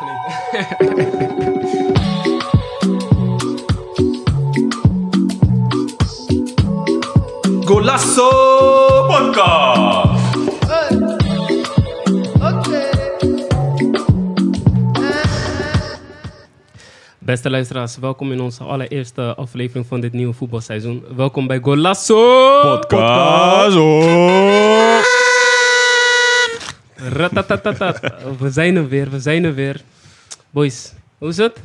[0.00, 1.54] nog niet.
[7.68, 8.28] Golasso
[9.06, 10.04] Podcast.
[17.18, 21.04] Beste luisteraars, welkom in onze allereerste aflevering van dit nieuwe voetbalseizoen.
[21.16, 23.76] Welkom bij Golasso Podcast.
[27.08, 28.00] Ratatatatat.
[28.38, 29.80] We zijn er weer, we zijn er weer.
[30.50, 31.60] Boys, hoe is het?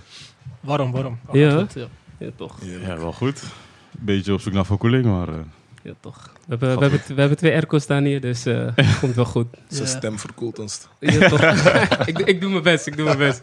[0.59, 1.20] Warm, warm.
[1.31, 1.57] Ja.
[1.57, 1.85] Goed, ja.
[2.17, 2.57] Ja, toch.
[2.85, 3.44] Ja, wel goed.
[3.91, 5.27] Beetje op zoek naar verkoeling, maar...
[5.27, 5.35] eh,
[5.81, 6.31] Ja, toch.
[6.33, 8.67] We hebben, we hebben, we hebben twee airco's staan hier, dus eh
[8.99, 9.47] komt wel goed.
[9.67, 9.95] Zijn Ja.
[9.97, 10.88] stem verkoelt ons.
[10.99, 11.41] Ja, toch.
[12.11, 13.41] ik, ik doe mijn best, ik doe mijn best.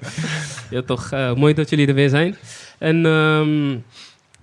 [0.71, 1.11] Ja, toch.
[1.11, 2.37] eh, mooi dat jullie er weer zijn.
[2.79, 3.77] En ehm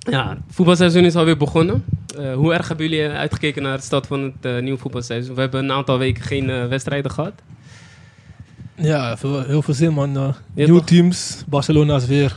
[0.03, 1.85] ja, het voetbalseizoen is alweer begonnen.
[2.17, 5.35] Eh, hoe erg hebben jullie uitgekeken naar het start van het eh, nieuwe voetbalseizoen?
[5.35, 7.34] We hebben een aantal weken geen eh, wedstrijden gehad.
[8.75, 10.11] Ja, veel, heel veel zin, man.
[10.13, 10.85] Ja, nieuwe toch?
[10.88, 11.44] teams.
[11.47, 12.35] Barcelona is weer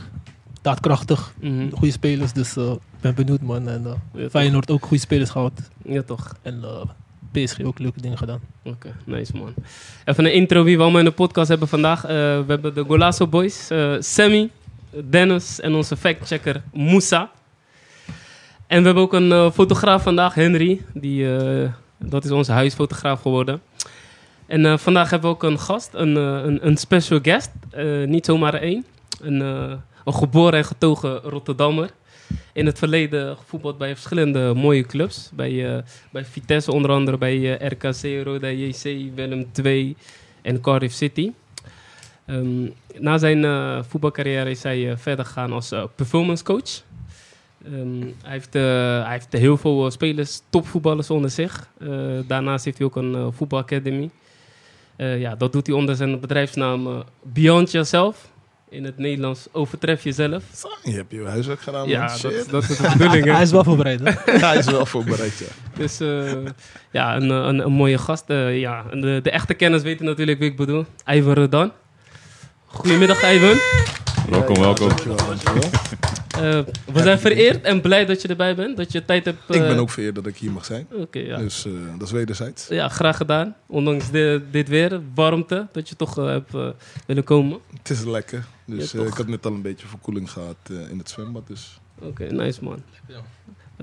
[0.61, 1.33] daadkrachtig.
[1.41, 1.69] Mhm.
[1.71, 3.67] Goede spelers, dus eh, ik ben benieuwd, man.
[3.69, 4.29] En Ja.
[4.29, 5.69] Feyenoord ook goede spelers gehad.
[5.83, 6.35] Ja, toch.
[6.41, 6.81] En eh,
[7.31, 8.39] PSG ook leuke dingen gedaan.
[8.63, 9.53] Oké, nice man.
[10.05, 12.03] Even een intro wie we allemaal in de podcast hebben vandaag.
[12.03, 14.49] Eh, we hebben de Golasso Boys, eh, Sammy,
[15.09, 17.31] Dennis en onze factchecker Moussa.
[18.67, 20.81] En we hebben ook een eh, fotograaf vandaag, Henry.
[20.93, 23.61] Die, eh, dat is onze huisfotograaf geworden.
[24.45, 27.51] En eh, vandaag hebben we ook een gast, een, een, een special guest.
[28.05, 28.85] Niet zomaar één.
[29.21, 31.89] Een, een geboren en getogen Rotterdammer.
[32.53, 35.29] In het verleden gevoetbald bij verschillende mooie clubs.
[35.33, 38.83] Bij, bij Vitesse onder andere, bij RKC, Roda JC,
[39.15, 39.95] Willem II
[40.41, 41.31] en Cardiff City.
[42.25, 43.43] Ehm, na zijn
[43.83, 46.81] voetbalcarrière is hij verder gegaan als performance coach.
[47.65, 48.61] Ehm, hij, heeft, eh,
[49.03, 51.69] hij heeft heel veel eh, spelers, topvoetballers onder zich.
[51.79, 51.89] Eh,
[52.27, 54.09] daarnaast heeft hij ook een eh, voetbalacademy.
[54.95, 58.27] Eh, ja, dat doet hij onder zijn bedrijfsnaam Beyond Yourself.
[58.69, 60.43] In het Nederlands overtref jezelf.
[60.83, 61.87] Je hebt je huiswerk gedaan.
[61.87, 63.25] Ja, dat, dat is de bedoeling.
[63.31, 64.11] Hij is wel voorbereid, hè?
[64.47, 65.45] Hij is wel voorbereid, ja.
[65.77, 66.31] Dus eh,
[66.91, 68.23] ja, een, een, een mooie gast.
[68.29, 70.85] Eh, ja, en de, de echte kenners weten natuurlijk wie ik bedoel.
[71.05, 71.71] Ivan Redan.
[72.65, 73.57] Goedemiddag, Ivan.
[74.29, 74.87] Welkom, welkom.
[74.87, 75.69] Dankjewel, dankjewel.
[76.37, 76.59] Eh,
[76.93, 78.77] we zijn vereerd en blij dat je erbij bent.
[78.77, 79.39] Dat je tijd hebt.
[79.49, 80.87] Ik eh, ben ook vereerd dat ik hier mag zijn.
[80.91, 81.37] Oké, ja.
[81.37, 82.67] Dus eh, dat is wederzijds.
[82.67, 83.55] ja, graag gedaan.
[83.67, 86.67] Ondanks de- dit weer, warmte, dat je toch eh, hebt eh,
[87.07, 87.57] willen komen.
[87.77, 88.45] Het is lekker.
[88.65, 91.47] Dus Ja, eh, ik had net al een beetje verkoeling gehad eh, in het zwembad.
[91.47, 92.81] Dus Oké, nice man.
[93.07, 93.21] Ja.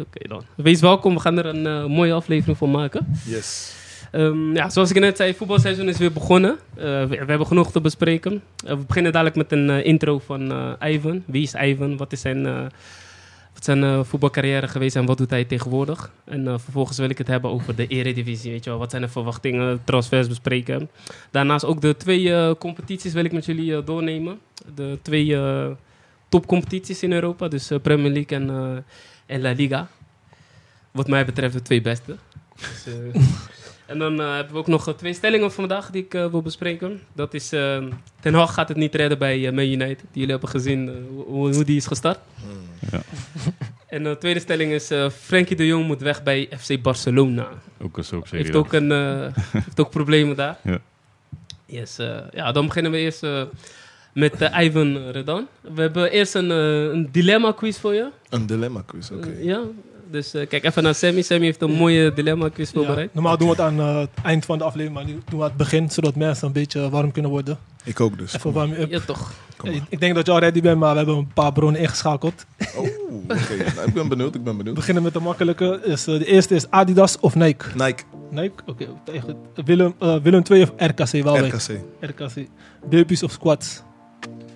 [0.03, 0.43] Oké dan.
[0.55, 3.07] Wees welkom, we gaan er een eh, mooie aflevering van maken.
[3.27, 3.73] yes.
[4.15, 6.59] Ehm, ja, zoals ik net zei, het voetbalseizoen is weer begonnen.
[6.77, 8.43] Eh, we, we hebben genoeg te bespreken.
[8.67, 11.23] Eh, we beginnen dadelijk met een eh, intro van Ivan.
[11.27, 11.97] Wie is Ivan?
[11.97, 12.43] Wat is zijn,
[13.55, 16.11] wat zijn eh, voetbalcarrière geweest en wat doet hij tegenwoordig?
[16.25, 18.51] En vervolgens wil ik het hebben over de eredivisie.
[18.51, 18.79] Weet je wel.
[18.79, 20.91] Wat zijn de verwachtingen, transfers bespreken.
[21.31, 24.39] Daarnaast ook de twee competities wil ik met jullie doornemen.
[24.75, 25.39] De twee
[26.29, 27.49] topcompetities in Europa.
[27.49, 28.85] Dus Premier League en,
[29.27, 29.89] en La Liga.
[30.91, 32.17] Wat mij betreft de twee beste.
[32.57, 32.87] Dus,
[33.87, 36.43] en dan eh, hebben we ook nog eh, twee stellingen vandaag die ik eh, wil
[36.43, 37.01] bespreken.
[37.13, 37.83] Dat is, eh,
[38.21, 39.99] Ten Hag gaat het niet redden bij Man United.
[39.99, 42.19] Die jullie hebben gezien hoe, hoe die is gestart.
[42.91, 43.01] Ja.
[43.89, 47.49] En de tweede stelling is, eh Frenkie de Jong moet weg bij FC Barcelona.
[47.81, 48.91] Ook een soap Heeft ook, een,
[49.65, 50.59] heeft ook problemen daar.
[50.63, 50.79] Ja.
[51.67, 53.43] Yes, eh, ja, dan beginnen we eerst eh,
[54.13, 55.47] met Ivan Redan.
[55.61, 58.11] We hebben eerst een, een dilemma quiz voor je.
[58.29, 59.35] Een dilemma quiz, oké.
[59.39, 59.61] Ja,
[60.15, 61.23] dus eh, kijk even naar Sammy.
[61.23, 63.15] Sammy heeft een mooie dilemma quiz Ja, voorbereid.
[63.15, 65.45] normaal doen we het aan eh, het eind van de aflevering, maar nu doen we
[65.45, 67.59] het begin, zodat mensen een beetje warm kunnen worden.
[67.85, 68.35] Ik ook dus.
[68.35, 68.91] Even warm up.
[68.91, 69.33] Ja, toch.
[69.89, 72.47] Ik, denk dat je al ready bent, maar we hebben een paar bronnen ingeschakeld.
[72.77, 72.91] Oh, oké.
[73.27, 74.75] Nou, ik ben benieuwd, ik ben We benieuwd.
[74.75, 75.81] beginnen met de makkelijke.
[75.85, 77.67] Dus, eh, de eerste is Adidas of Nike?
[77.75, 78.63] Nike, Nike?
[78.67, 81.53] Oké, tegen Willem, Willem 2 of RKC Waalwijk?
[81.53, 82.47] RKC, RKC.
[82.89, 83.83] Burpees of squats?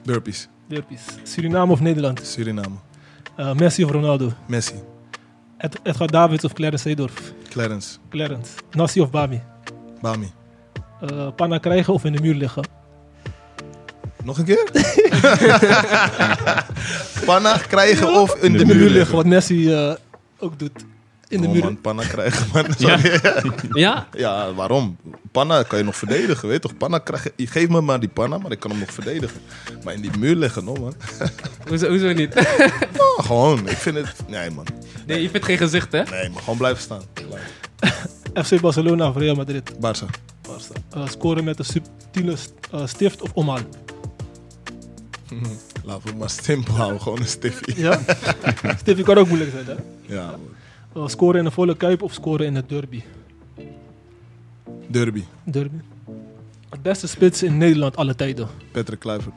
[0.05, 1.01] Burpees, Burpees.
[1.23, 2.21] Suriname of Nederland?
[2.27, 2.77] Suriname,
[3.57, 4.33] Messi of Ronaldo?
[4.47, 4.75] Messi,
[5.59, 7.33] Ed- Edgar Davids of Clarence Seedorf?
[7.51, 8.51] Clarence, Clarence.
[8.71, 9.41] Nassi of Bami?
[10.01, 10.31] Bami.
[11.01, 12.69] Eh panna krijgen of in de muur liggen?
[14.25, 14.71] Nog een keer?
[17.27, 19.17] Panna krijgen of in de, in de muur liggen.
[19.17, 19.95] wat Messi eh,
[20.39, 20.85] ook doet.
[21.29, 21.63] In de oh muur.
[21.63, 22.65] man, panna krijgen, man.
[23.73, 24.09] Ja?
[24.13, 24.97] Ja, waarom?
[25.33, 26.77] Panna kan je nog verdedigen, weet je toch?
[26.77, 29.41] Panna krijg je, geeft me maar die panna, maar ik kan hem nog verdedigen.
[29.85, 30.95] Maar in die muur leggen, no man.
[31.69, 32.35] Hoezo, hoezo niet?
[32.97, 34.15] Oh, gewoon, ik vind het...
[34.29, 34.67] Nee man,
[35.07, 36.03] nee, je vindt geen gezicht, hè?
[36.03, 37.03] nee maar gewoon blijven staan.
[38.45, 39.73] FC Barcelona of Real Madrid?
[39.75, 40.07] Barça,
[40.91, 42.37] Eh, scoren met een subtiele
[42.71, 43.59] eh, stift of omhaal?
[45.85, 47.81] laten we het maar simpel houden, gewoon een stiffie.
[47.81, 48.01] Ja?
[48.79, 50.15] Stiffie kan ook moeilijk zijn, hè?
[50.15, 50.57] Ja, man.
[50.95, 53.03] Eh, scoren in een volle kuip of scoren in het derby?
[54.87, 55.79] derby, Derby.
[56.69, 58.49] Het beste spits in Nederland alle tijden.
[58.73, 59.35] Patrick Kluivert,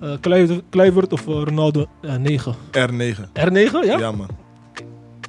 [0.00, 1.86] Eh Kluivert, of eh, Ronaldo?
[2.00, 2.54] Eh, 9.
[2.72, 3.18] R9.
[3.32, 3.98] R9, ja?
[3.98, 4.28] Ja, man.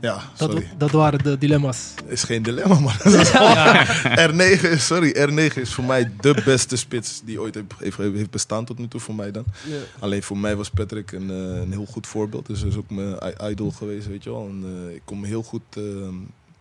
[0.01, 0.69] Ja, dat, sorry.
[0.77, 1.93] dat waren de dilemma's.
[2.07, 2.93] Is geen dilemma, man.
[3.03, 3.85] Dat is gewoon-
[4.29, 8.77] R9 is, sorry, R9 is voor mij de beste spits die ooit heeft, bestaan tot
[8.77, 9.43] nu toe voor mij dan.
[9.65, 9.77] Ja.
[9.99, 12.45] Alleen voor mij was Patrick een, eh, een heel goed voorbeeld.
[12.45, 13.17] Dus hij is ook mijn
[13.51, 14.47] idol geweest, weet je wel.
[14.47, 15.83] En, eh, ik kon me heel goed eh,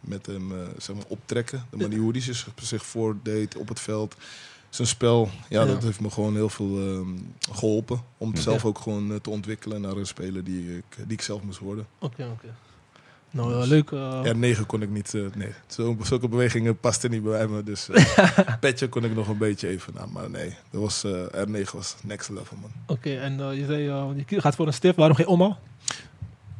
[0.00, 1.64] met hem eh, zeg maar optrekken.
[1.70, 4.14] De manier hoe hij zich, zich voordeed op het veld.
[4.70, 5.66] Zijn spel, ja, Ja.
[5.66, 7.08] dat heeft me gewoon heel veel ehm,
[7.52, 8.00] geholpen.
[8.18, 8.42] Om het Ja.
[8.42, 11.86] zelf ook gewoon te ontwikkelen naar een speler die ik, die ik zelf moest worden.
[11.98, 12.46] Oké, oké.
[13.30, 13.90] Nou, eh, leuk.
[13.90, 15.52] eh, R9 kon ik niet, eh, nee.
[15.66, 17.62] Zo, zulke bewegingen pasten niet bij me.
[17.62, 18.28] Dus eh,
[18.60, 20.10] petje kon ik nog een beetje even aan.
[20.12, 22.70] Maar nee, dat was, eh, R9 was next level, man.
[22.86, 23.82] Oké, en je zei,
[24.26, 24.96] je gaat voor een stift.
[24.96, 25.58] Waarom geen omhaal?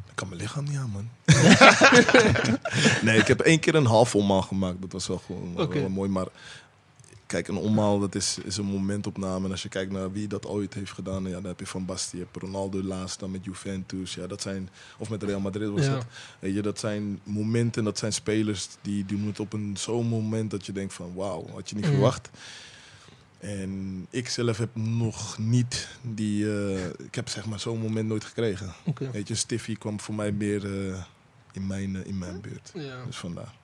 [0.09, 1.09] Ik kan mijn lichaam niet aan, man.
[3.05, 4.81] nee, ik heb één keer een half omhaal gemaakt.
[4.81, 6.09] Dat was wel gewoon wel mooi.
[6.09, 6.25] Maar
[7.29, 9.45] kijk, een omhaal dat is, is een momentopname.
[9.45, 11.85] En als je kijkt naar wie dat ooit heeft gedaan, ja, dan heb je Van
[11.85, 14.13] Basten, je hebt Ronaldo laatst dan met Juventus.
[14.15, 15.93] Ja, dat zijn, of met Real Madrid was Ja.
[15.93, 16.05] dat.
[16.39, 20.51] Weet je, dat zijn momenten, dat zijn spelers die doen het op een zo'n moment
[20.51, 21.91] dat je denkt van wauw, had je niet Mm.
[21.91, 22.29] verwacht.
[23.39, 28.23] En ik zelf heb nog niet die, eh, ik heb zeg maar zo'n moment nooit
[28.23, 28.73] gekregen.
[29.11, 31.03] Weet je, Stiffy kwam voor mij meer eh,
[31.51, 32.71] in, mijn, eh, in mijn buurt.
[32.73, 33.05] Ja.
[33.05, 33.57] Dus vandaar.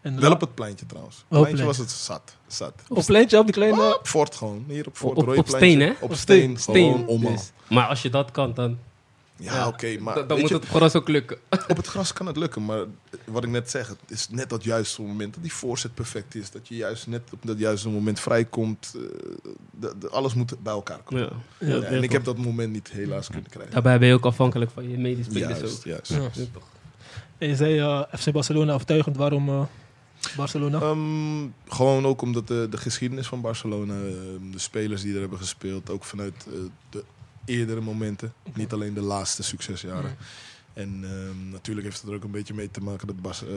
[0.00, 1.16] En Wel op het pleintje trouwens.
[1.16, 1.88] Op pleintje was plein.
[1.88, 2.36] het zat.
[2.46, 2.72] zat.
[2.88, 3.96] Op het pleintje, op die kleine...
[3.98, 4.64] Op Fort gewoon.
[4.68, 5.12] Hier op Fort.
[5.16, 5.56] Op, op pleintje.
[5.56, 5.90] steen, hè?
[6.00, 6.56] Op Op steen.
[6.56, 6.92] steen.
[6.98, 7.20] Gewoon.
[7.20, 8.78] Dus- maar als je dat kan, dan,
[9.40, 9.66] Ja, Ja.
[9.68, 9.98] oké.
[10.00, 11.38] maar dan, moet je, het gras ook lukken.
[11.68, 12.64] op het gras kan het lukken.
[12.64, 12.84] Maar
[13.24, 15.34] wat ik net zeg, het is net dat juiste moment.
[15.34, 16.50] Dat die voorzet perfect is.
[16.50, 18.92] Dat je juist net op dat juiste moment vrijkomt.
[18.96, 19.00] eh,
[19.70, 21.22] de- de- alles moet bij elkaar komen.
[21.58, 21.66] Ja.
[21.68, 23.72] Ja, Ja, en ik heb dat moment niet helaas kunnen krijgen.
[23.72, 25.84] Daarbij ben je ook afhankelijk van je medespelers Juist, ook.
[25.84, 26.08] juist.
[26.10, 26.16] Ja.
[26.16, 26.62] Ja, toch.
[27.38, 29.16] En je zei eh, FC Barcelona overtuigend.
[29.16, 29.62] Waarom eh,
[30.36, 30.80] Barcelona?
[30.80, 35.38] Ehm, gewoon ook omdat de, de geschiedenis van Barcelona, ehm, de spelers die er hebben
[35.38, 36.58] gespeeld, ook vanuit eh,
[36.90, 37.04] de
[37.44, 40.16] eerdere momenten, niet alleen de laatste succesjaren.
[40.78, 43.50] En ehm, natuurlijk heeft het er ook een beetje mee te maken dat Bas, eh,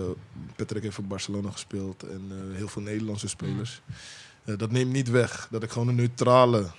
[0.55, 3.81] Patrick heeft voor Barcelona gespeeld en eh, heel veel Nederlandse spelers.
[4.43, 6.71] Eh, dat neemt niet weg dat ik gewoon een neutrale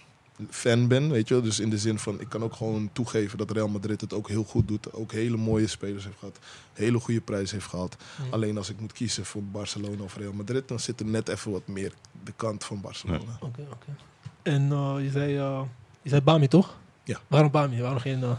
[0.50, 1.42] fan ben, weet je wel.
[1.42, 4.28] Dus in de zin van, ik kan ook gewoon toegeven dat Real Madrid het ook
[4.28, 4.92] heel goed doet.
[4.92, 6.38] Ook hele mooie spelers heeft gehad,
[6.72, 7.96] hele goede prijs heeft gehad.
[8.30, 11.50] Alleen als ik moet kiezen voor Barcelona of Real Madrid, dan zit er net even
[11.50, 11.92] wat meer
[12.24, 13.38] de kant van Barcelona.
[13.40, 13.96] Oké, oké.
[14.42, 15.62] En eh, je zei, eh,
[16.02, 16.76] je zei Bami, toch?
[17.04, 17.20] Ja.
[17.28, 17.80] Waarom Bami?
[17.80, 18.22] Waarom geen...
[18.22, 18.30] eh,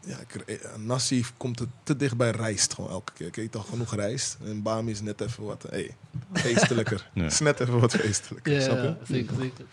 [0.00, 3.26] Ja, ik, Nassi komt er te dichtbij rijst gewoon elke keer.
[3.26, 5.96] Ik eet al genoeg rijst en Bami is net even wat, hey,
[6.32, 7.10] feestelijker.
[7.14, 7.24] Ja.
[7.24, 8.82] is net even wat feestelijker, ja, snap je?
[8.86, 9.64] ja, zeker, zeker.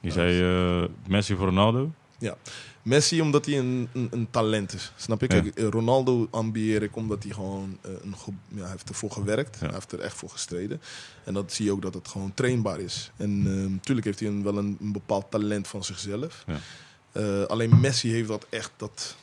[0.00, 1.92] Je zei eh, Messi voor Ronaldo.
[2.82, 5.34] Messi omdat hij een, een, een talent is, snap je?
[5.34, 5.40] Ja.
[5.40, 8.14] Kijk, eh, Ronaldo ambieer ik omdat hij gewoon eh, een,
[8.48, 9.56] ja, hij heeft ervoor gewerkt.
[9.60, 9.66] Ja.
[9.66, 10.80] Hij heeft er echt voor gestreden.
[11.24, 13.10] En dat zie je ook dat het gewoon trainbaar is.
[13.16, 13.42] En
[13.72, 16.44] natuurlijk heeft hij een, wel een, een bepaald talent van zichzelf.
[16.46, 17.42] Ja.
[17.44, 19.16] Alleen Messi heeft dat echt dat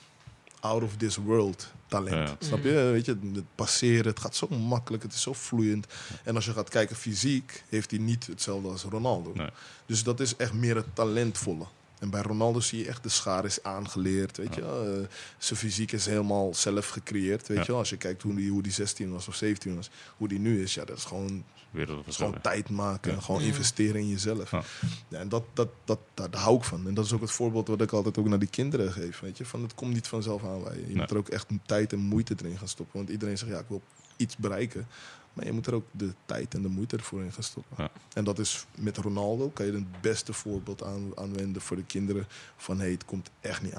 [0.68, 2.30] out of this world talent.
[2.30, 2.36] Ja.
[2.40, 2.72] Snap je?
[2.72, 5.88] Weet je, het passeren, het gaat zo makkelijk, het is zo vloeiend.
[6.24, 9.31] En als je gaat kijken fysiek, heeft hij niet hetzelfde als Ronaldo.
[9.36, 9.50] Nee.
[9.86, 11.66] Dus dat is echt meer het talentvolle.
[12.00, 14.62] En bij Ronaldo zie je echt de schaar is aangeleerd, weet je.
[14.62, 17.64] Eh, zijn fysiek is helemaal zelf gecreëerd, weet Ja.
[17.68, 17.72] je.
[17.72, 20.62] Als je kijkt hoe die, hoe die 16 was of 17 was, hoe die nu
[20.64, 22.25] is, ja, dat is gewoon, Wereldverschil.
[22.25, 23.48] gewoon tijd maken en gewoon Ja.
[23.48, 24.52] investeren in jezelf.
[24.52, 24.64] Ja.
[25.08, 26.88] Ja, en dat, dat, dat, daar, daar hou ik van.
[26.88, 29.38] En dat is ook het voorbeeld wat ik altijd ook naar die kinderen geef, weet
[29.38, 29.45] je.
[29.45, 30.80] Van het komt niet vanzelf aanwaaien.
[30.80, 30.95] Je Nee.
[30.95, 32.97] moet er ook echt tijd en moeite erin gaan stoppen.
[32.97, 33.81] Want iedereen zegt, ja, ik wil
[34.16, 34.88] iets bereiken.
[35.33, 37.76] Maar je moet er ook de tijd en de moeite ervoor in gaan stoppen.
[37.78, 37.90] Ja.
[38.14, 42.28] En dat is met Ronaldo, kan je het beste voorbeeld aan, aanwenden voor de kinderen.
[42.57, 43.74] Van, hé, hey, het komt echt niet.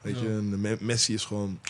[0.00, 0.22] Weet Ja.
[0.22, 1.60] je, en Me- Messi is gewoon,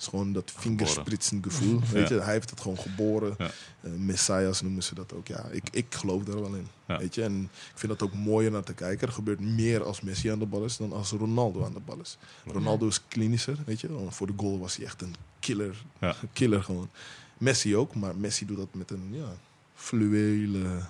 [0.00, 1.80] is gewoon dat vingerspritsen gevoel.
[1.92, 3.36] Weet je, hij heeft het gewoon geboren.
[3.38, 5.26] Eh, messiahs noemen ze dat ook.
[5.26, 6.68] Ja, ik, ik geloof daar wel in.
[6.86, 9.06] Weet je, en ik vind dat ook mooier naar te kijken.
[9.06, 12.00] Er gebeurt meer als Messi aan de bal is dan als Ronaldo aan de bal
[12.00, 12.18] is.
[12.46, 13.88] Ronaldo is klinischer, weet je.
[14.08, 15.82] Voor de goal was hij echt een killer.
[16.32, 16.90] Killer gewoon.
[17.38, 19.32] Messi ook, maar Messi doet dat met een ja,
[19.74, 20.82] fluwele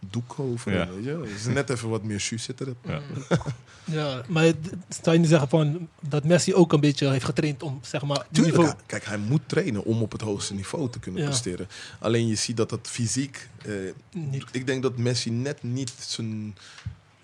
[0.00, 0.72] doek over.
[0.72, 0.88] Ja.
[0.94, 1.20] Weet je?
[1.34, 2.76] Dus net even wat meer jus zit erop.
[2.86, 3.00] Ja.
[3.84, 4.52] Ja, maar
[5.02, 8.26] zou je niet zeggen van dat Messi ook een beetje heeft getraind om zeg maar
[8.32, 8.64] Tuurlijk, niveau...
[8.76, 11.26] hij- kijk, hij moet trainen om op het hoogste niveau te kunnen Ja.
[11.26, 11.68] presteren.
[11.98, 13.48] Alleen je ziet dat dat fysiek...
[13.64, 16.56] eh, ik denk dat Messi net niet zijn...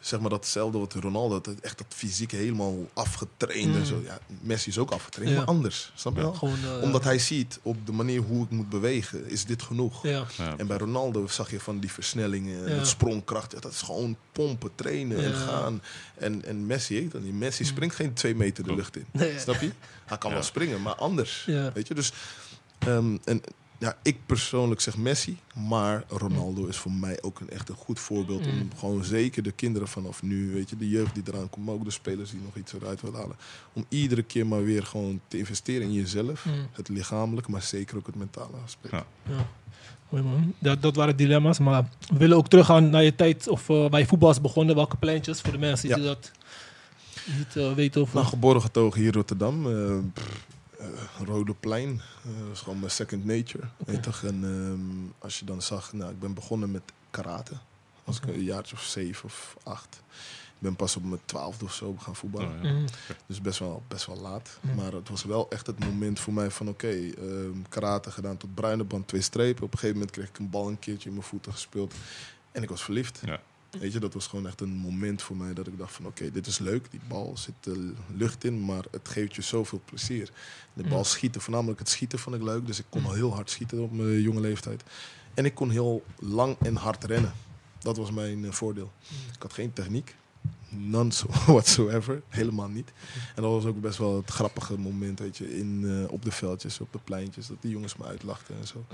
[0.07, 1.49] Zeg maar datzelfde wat Ronaldo had.
[1.61, 3.85] Echt dat fysiek helemaal afgetraind en Mm.
[3.85, 4.01] zo.
[4.05, 5.39] Ja, Messi is ook afgetraind, Ja.
[5.39, 5.93] maar anders.
[5.95, 6.33] Snap je wel?
[6.35, 10.03] gewoon, eh, Omdat hij ziet op de manier hoe ik moet bewegen, is dit genoeg.
[10.03, 10.57] Ja, Ja.
[10.57, 13.63] En bij Ronaldo zag je van die versnellingen sprongkracht.
[13.63, 15.83] Dat is gewoon pompen, trainen en gaan.
[16.15, 17.35] En, en Messi dat niet.
[17.35, 19.07] Messi springt geen twee meter de lucht in.
[19.13, 19.39] Nee.
[19.39, 19.71] Snap je?
[20.05, 20.37] Hij kan Ja.
[20.37, 21.45] wel springen, maar anders.
[21.47, 21.73] Ja.
[21.73, 21.95] Weet je?
[21.95, 22.13] Dus,
[22.79, 23.43] ehm, en
[23.79, 28.01] ja, ik persoonlijk zeg Messi, maar Ronaldo is voor mij ook een echt een goed
[28.01, 28.47] voorbeeld.
[28.47, 28.69] Om Mm.
[28.79, 31.85] gewoon zeker de kinderen vanaf nu, weet je, de jeugd die eraan komt, maar ook
[31.85, 33.37] de spelers die nog iets eruit willen halen.
[33.73, 36.45] Om iedere keer maar weer gewoon te investeren in jezelf.
[36.45, 36.53] Mm.
[36.73, 38.95] Het lichamelijke, maar zeker ook het mentale aspect.
[38.95, 39.07] Ja.
[39.29, 39.47] Ja.
[40.09, 40.55] Mooi man.
[40.59, 41.59] Dat, dat waren dilemma's.
[41.59, 44.75] Maar we willen ook teruggaan naar je tijd of eh, waar je voetbal is begonnen.
[44.75, 46.03] Welke pleintjes voor de mensen die Ja.
[46.05, 46.31] dat
[47.37, 48.13] niet eh, weten of.
[48.15, 49.67] Nou, geboren getogen hier in Rotterdam.
[49.67, 49.97] eh,
[51.25, 52.01] Rode Plein.
[52.25, 53.65] eh, dat is gewoon mijn second nature.
[53.87, 54.23] Weet je toch?
[54.23, 57.53] En ehm, als je dan zag, nou, ik ben begonnen met karate.
[58.05, 60.03] Als ik een jaartje of zeven of acht.
[60.55, 62.57] Ik ben pas op mijn twaalfde of zo gaan voetballen.
[62.59, 62.73] Oh, ja.
[62.73, 62.87] Mhm.
[63.27, 64.59] Dus best wel, best wel laat.
[64.63, 64.75] Ja.
[64.75, 68.55] Maar het was wel echt het moment voor mij van oké, ehm, karate gedaan tot
[68.55, 69.65] bruine band, twee strepen.
[69.65, 71.95] Op een gegeven moment kreeg ik een bal een keertje in mijn voeten gespeeld.
[72.53, 73.21] En ik was verliefd.
[73.25, 73.41] Ja.
[73.71, 76.31] Weet je, dat was gewoon echt een moment voor mij dat ik dacht van oké,
[76.31, 76.91] dit is leuk.
[76.91, 80.31] Die bal zit de lucht in, maar het geeft je zoveel plezier.
[80.73, 81.05] De bal Ja.
[81.05, 82.67] schieten, voornamelijk het schieten vond ik leuk.
[82.67, 84.83] Dus ik kon al heel hard schieten op mijn jonge leeftijd.
[85.35, 87.33] En ik kon heel lang en hard rennen.
[87.79, 88.93] Dat was mijn eh, voordeel.
[89.35, 90.15] Ik had geen techniek.
[90.69, 92.23] None so- whatsoever.
[92.29, 92.93] Helemaal niet.
[93.35, 96.31] En dat was ook best wel het grappige moment, weet je, in, eh, op de
[96.33, 98.85] veldjes, op de pleintjes, dat die jongens me uitlachten en zo.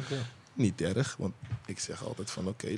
[0.54, 1.34] Niet erg, want
[1.66, 2.68] ik zeg altijd van oké,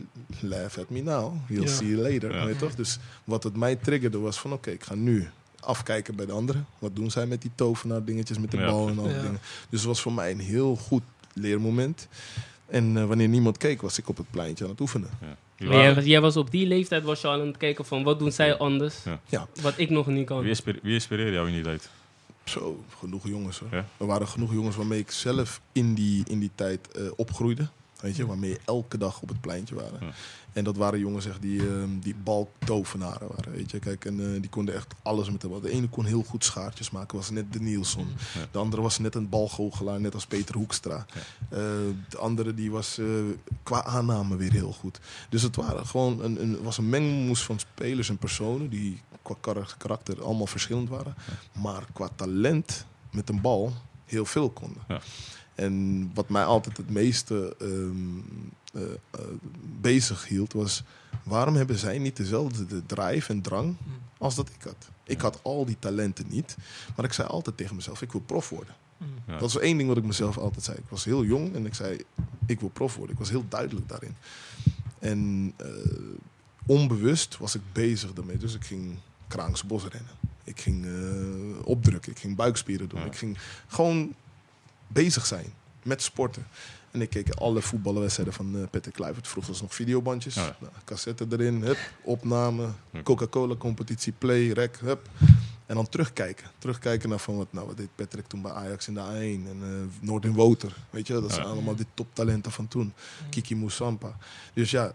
[0.40, 1.66] laugh at me now, we'll Ja.
[1.69, 2.35] see you later.
[2.35, 2.45] Ja.
[2.45, 2.75] Weet je toch?
[2.75, 5.28] Dus wat het mij triggerde was van oké, ik ga nu
[5.61, 6.66] afkijken bij de anderen.
[6.78, 8.66] Wat doen zij met die tovenaar dingetjes met de Ja.
[8.66, 9.23] bal en al die Ja.
[9.23, 9.40] dingen.
[9.69, 11.02] Dus het was voor mij een heel goed
[11.33, 12.09] leermoment.
[12.66, 15.11] En eh, wanneer niemand keek, was ik op het pleintje aan het oefenen.
[15.59, 18.19] Maar jij, jij was op die leeftijd was je al aan het kijken van wat
[18.19, 19.21] doen zij anders, Ja.
[19.26, 20.40] Ja, wat ik nog niet kan.
[20.43, 21.90] Wie inspireerde jou in die tijd?
[22.45, 23.69] Zo, genoeg jongens hoor.
[23.71, 23.87] Ja?
[23.97, 27.69] Er waren genoeg jongens waarmee ik zelf in die, in die tijd eh, opgroeide.
[28.01, 29.99] Weet je, waarmee je elke dag op het pleintje waren.
[30.01, 30.13] Ja.
[30.53, 33.53] En dat waren jongens echt die, ehm, die baltovenaren waren.
[33.53, 35.61] Weet je, kijk, en eh, die konden echt alles met de bal.
[35.61, 38.07] De ene kon heel goed schaartjes maken, was net de Nielsen.
[38.35, 38.47] Ja.
[38.51, 41.07] De andere was net een balgoochelaar, net als Peter Hoekstra.
[41.49, 41.59] Eh,
[42.09, 43.07] de andere die was eh,
[43.63, 45.01] qua aanname weer heel goed.
[45.29, 49.35] Dus het waren gewoon een, een, was een mengmoes van spelers en personen die qua
[49.41, 51.15] kar- karakter allemaal verschillend waren.
[51.53, 53.73] Maar qua talent met een bal
[54.05, 54.83] heel veel konden.
[55.55, 58.19] En wat mij altijd het meeste ehm,
[58.73, 59.21] eh, eh,
[59.81, 60.83] bezig hield was...
[61.23, 63.77] waarom hebben zij niet dezelfde de drive en drang
[64.19, 64.91] als dat ik had?
[65.05, 66.57] Ik had al die talenten niet.
[66.97, 68.75] Maar ik zei altijd tegen mezelf, ik wil prof worden.
[69.27, 69.33] Ja.
[69.33, 70.77] Dat was één ding wat ik mezelf altijd zei.
[70.77, 72.01] Ik was heel jong en ik zei,
[72.47, 73.13] ik wil prof worden.
[73.13, 74.17] Ik was heel duidelijk daarin.
[74.99, 75.69] En eh,
[76.67, 78.37] onbewust was ik bezig daarmee.
[78.37, 78.97] Dus ik ging
[79.29, 80.13] Kraanse bos rennen.
[80.45, 82.13] Ik ging eh, opdrukken.
[82.13, 83.01] Ik ging buikspieren doen.
[83.01, 83.07] Ja.
[83.07, 84.15] Ik ging gewoon
[84.87, 86.47] bezig zijn met sporten.
[86.91, 89.29] En ik keek alle voetbalwedstrijden van eh Peter Kluivert.
[89.29, 90.35] Vroeger was nog videobandjes.
[90.35, 90.57] Ja.
[90.61, 92.69] Nou, cassette erin, hup, opname.
[92.91, 93.03] Ja.
[93.03, 95.09] Coca-Cola competitie, play, rec, hup.
[95.67, 96.47] En dan terugkijken.
[96.59, 99.49] Terugkijken naar van wat, nou, wat deed Patrick toen bij Ajax in de A1.
[99.50, 99.69] En eh
[100.09, 100.76] Noordin Woter.
[100.91, 101.53] Weet je, dat zijn Ja.
[101.53, 102.93] allemaal die toptalenten van toen.
[103.31, 104.17] Kiki Moussampa.
[104.55, 104.93] Dus ja,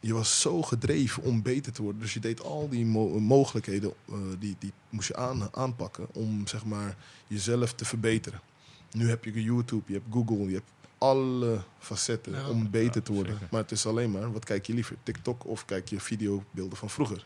[0.00, 2.00] je was zo gedreven om beter te worden.
[2.00, 6.46] Dus je deed al die mo- mogelijkheden, eh, die, die moest je aan, aanpakken om
[6.46, 6.96] zeg maar
[7.26, 8.40] jezelf te verbeteren.
[8.92, 12.48] Nu heb je YouTube, je hebt Google, je hebt alle facetten Ja.
[12.48, 13.32] om beter Ja, te worden.
[13.32, 13.48] zeker.
[13.50, 14.96] Maar het is alleen maar, wat kijk je liever?
[15.02, 17.24] TikTok of kijk je videobeelden van vroeger?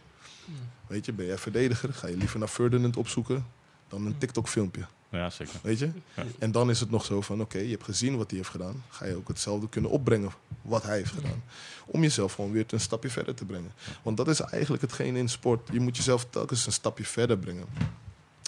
[0.86, 1.92] Weet je, ben jij verdediger?
[1.94, 3.46] Ga je liever naar Ferdinand opzoeken
[3.88, 4.86] dan een TikTok filmpje?
[5.10, 5.54] Ja, zeker.
[5.62, 5.90] Weet je?
[6.14, 6.24] Ja.
[6.38, 8.82] En dan is het nog zo van, oké, je hebt gezien wat hij heeft gedaan.
[8.88, 10.30] Ga je ook hetzelfde kunnen opbrengen
[10.62, 11.42] wat hij heeft gedaan.
[11.86, 13.72] Om jezelf gewoon weer een stapje verder te brengen.
[14.02, 15.68] Want dat is eigenlijk hetgeen in sport.
[15.72, 17.64] Je moet jezelf telkens een stapje verder brengen.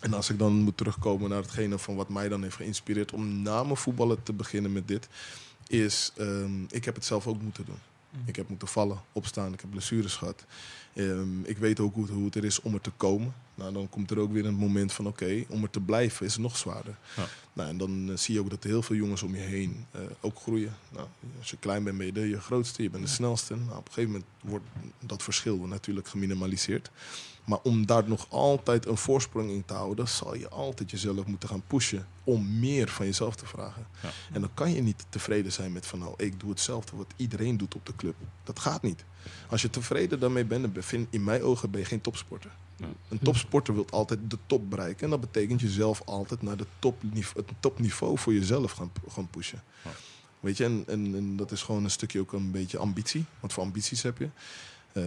[0.02, 3.42] En als ik dan moet terugkomen naar hetgene van wat mij dan heeft geïnspireerd om
[3.42, 5.08] na mijn voetballen te beginnen met dit,
[5.66, 7.78] is ehm, ik heb het zelf ook moeten doen.
[8.24, 10.44] Ik heb moeten vallen, opstaan, ik heb blessures gehad.
[10.94, 13.34] Ehm, ik weet ook hoe, hoe het er is om er te komen.
[13.54, 16.32] Nou, dan komt er ook weer een moment van oké, om er te blijven is
[16.32, 16.96] het nog zwaarder.
[17.16, 17.26] Ja.
[17.52, 20.00] Nou, en dan eh, zie je ook dat heel veel jongens om je heen eh,
[20.20, 20.76] ook groeien.
[20.88, 21.06] Nou,
[21.38, 23.56] als je klein bent, ben je de je grootste, je bent de snelste.
[23.56, 24.64] Nou, op een gegeven moment wordt
[25.00, 26.90] dat verschil natuurlijk geminimaliseerd.
[27.48, 31.48] Maar om daar nog altijd een voorsprong in te houden, zal je altijd jezelf moeten
[31.48, 33.86] gaan pushen om meer van jezelf te vragen.
[34.02, 34.10] Ja.
[34.32, 37.56] En dan kan je niet tevreden zijn met van nou, ik doe hetzelfde wat iedereen
[37.56, 38.14] doet op de club.
[38.44, 39.04] Dat gaat niet.
[39.48, 42.50] Als je tevreden daarmee bent, dan bevind, in mijn ogen ben je geen topsporter.
[42.76, 42.86] Ja.
[43.08, 45.04] Een topsporter wil altijd de top bereiken.
[45.04, 49.62] En dat betekent jezelf altijd naar de topniveau, het topniveau voor jezelf gaan, gaan pushen.
[49.84, 49.90] Ja.
[50.40, 53.24] Weet je, en, en, en dat is gewoon een stukje ook een beetje ambitie.
[53.40, 54.28] Wat voor ambities heb je?
[54.92, 55.06] Ehm,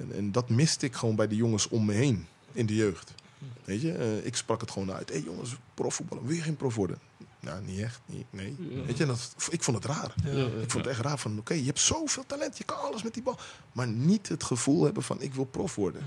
[0.00, 3.14] en, en dat miste ik gewoon bij de jongens om me heen in de jeugd.
[3.64, 5.08] Weet je, eh, ik sprak het gewoon uit.
[5.08, 6.98] Hé hey jongens, profvoetballen, wil je geen prof worden?
[7.40, 8.00] Nou, niet echt.
[8.06, 8.56] Niet, nee.
[8.58, 8.82] Ja.
[8.84, 10.14] Weet je, dat, ik vond het raar.
[10.24, 10.44] Ja.
[10.44, 13.14] Ik vond het echt raar van, oké, je hebt zoveel talent, je kan alles met
[13.14, 13.38] die bal.
[13.72, 16.02] Maar niet het gevoel hebben van, ik wil prof worden.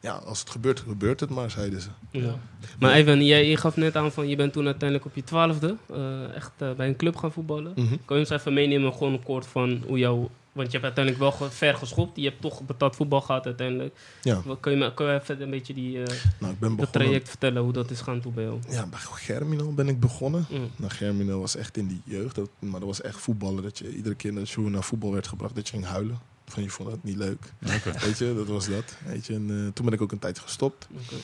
[0.00, 1.88] ja, als het gebeurt, gebeurt het maar, zeiden ze.
[2.10, 2.38] Ja.
[2.78, 5.76] Maar Ivan, jij, je gaf net aan van je bent toen uiteindelijk op je twaalfde
[5.90, 7.72] eh, echt eh, bij een club gaan voetballen.
[7.76, 7.96] Mhm.
[8.04, 10.28] Kan je ons even meenemen, gewoon kort van hoe jou...
[10.52, 12.16] Want je hebt uiteindelijk wel ge- ver geschopt.
[12.16, 13.98] Je hebt toch betaald voetbal gehad uiteindelijk.
[14.22, 16.76] Ja, Wat, kan, je, me- kan je even een beetje die, eh, nou, ik ben
[16.76, 18.58] dat traject vertellen, hoe dat is gaan toe bij jou?
[18.68, 20.46] Ja, bij Germinal ben ik begonnen.
[20.50, 20.70] Mm.
[20.76, 23.62] Nou, Germinal was echt in die jeugd, dat, maar dat was echt voetballen.
[23.62, 26.18] Dat je iedere keer als je naar voetbal werd gebracht, dat je ging huilen.
[26.46, 27.52] Van je vond het niet leuk.
[27.76, 27.92] Oké.
[28.04, 28.96] Weet je, dat was dat.
[29.06, 30.88] Weet je, en eh, toen ben ik ook een tijd gestopt.
[30.92, 31.14] Oké.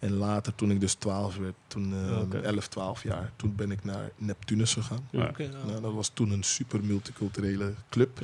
[0.00, 2.38] En later, toen ik dus 12 werd, toen eh, Oké.
[2.38, 5.08] 11, 12 jaar, toen ben ik naar Neptunus gegaan.
[5.10, 5.18] Ja.
[5.38, 5.48] Nou.
[5.66, 8.20] Nou, dat was toen een super multiculturele club.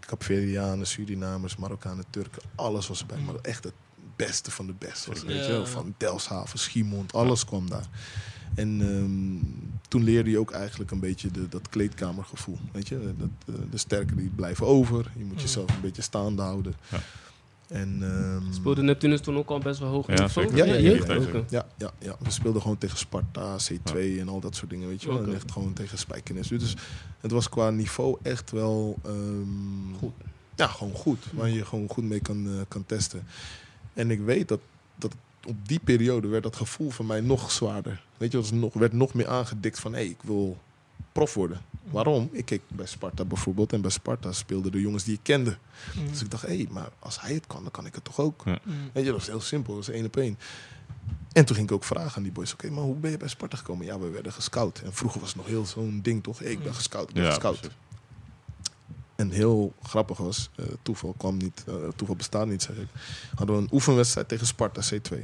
[0.00, 3.18] Capverdianen, Surinamers, Marokkanen, Turken, alles was erbij.
[3.18, 3.72] Maar echt het
[4.16, 5.10] beste van de beste.
[5.10, 7.86] Was, weet je, van Delfshaven, Schiemond, alles kwam daar.
[8.54, 12.58] En ehm, toen leerde je ook eigenlijk een beetje de, dat kleedkamergevoel.
[12.72, 15.10] Weet je, dat, eh, de sterken die blijven over.
[15.16, 15.42] Je moet Ja.
[15.42, 16.74] jezelf een beetje staande houden.
[16.90, 17.00] Ja.
[17.72, 20.56] En, ehm, Speelde Neptunus toen ook al best wel hoog Ja, niveau?
[20.56, 21.44] Ja, ja, ja, ja.
[21.48, 25.02] ja, ja, ja, we speelden gewoon tegen Sparta, C2 en al dat soort dingen, weet
[25.02, 25.22] je wel.
[25.22, 26.48] En echt gewoon tegen Spijkenis.
[26.48, 26.76] Dus
[27.20, 28.98] het was qua niveau echt wel...
[29.04, 30.12] ehm, Goed.
[30.56, 31.18] Ja, gewoon goed.
[31.32, 33.26] Waar je gewoon goed mee kan, eh, kan testen.
[33.94, 34.60] En ik weet dat,
[34.96, 35.14] dat
[35.46, 38.02] op die periode werd dat gevoel van mij nog zwaarder.
[38.16, 39.92] Weet je, nog, werd nog meer aangedikt van...
[39.92, 40.58] hé, hey, ik wil
[41.12, 41.60] prof worden.
[41.90, 42.28] Waarom?
[42.32, 43.72] Ik keek bij Sparta bijvoorbeeld.
[43.72, 45.56] En bij Sparta speelden de jongens die ik kende.
[45.96, 46.08] Mm.
[46.08, 48.20] Dus ik dacht, hé, hey, maar als hij het kan, dan kan ik het toch
[48.20, 48.44] ook.
[48.44, 48.58] Mm.
[48.92, 49.74] Weet je, dat was heel simpel.
[49.74, 50.38] Dat was één op één.
[51.32, 52.52] En toen ging ik ook vragen aan die boys.
[52.52, 53.86] Oké, maar hoe ben je bij Sparta gekomen?
[53.86, 54.80] Ja, we werden gescout.
[54.84, 56.38] En vroeger was het nog heel zo'n ding, toch?
[56.38, 57.60] Hey, ik ben gescout, ik ben Ja, gescout.
[57.60, 57.76] precies.
[59.16, 62.88] En heel grappig was, eh, toeval kwam niet, eh, toeval bestaat niet, zeg ik.
[63.34, 65.16] Hadden we een oefenwedstrijd tegen Sparta C2.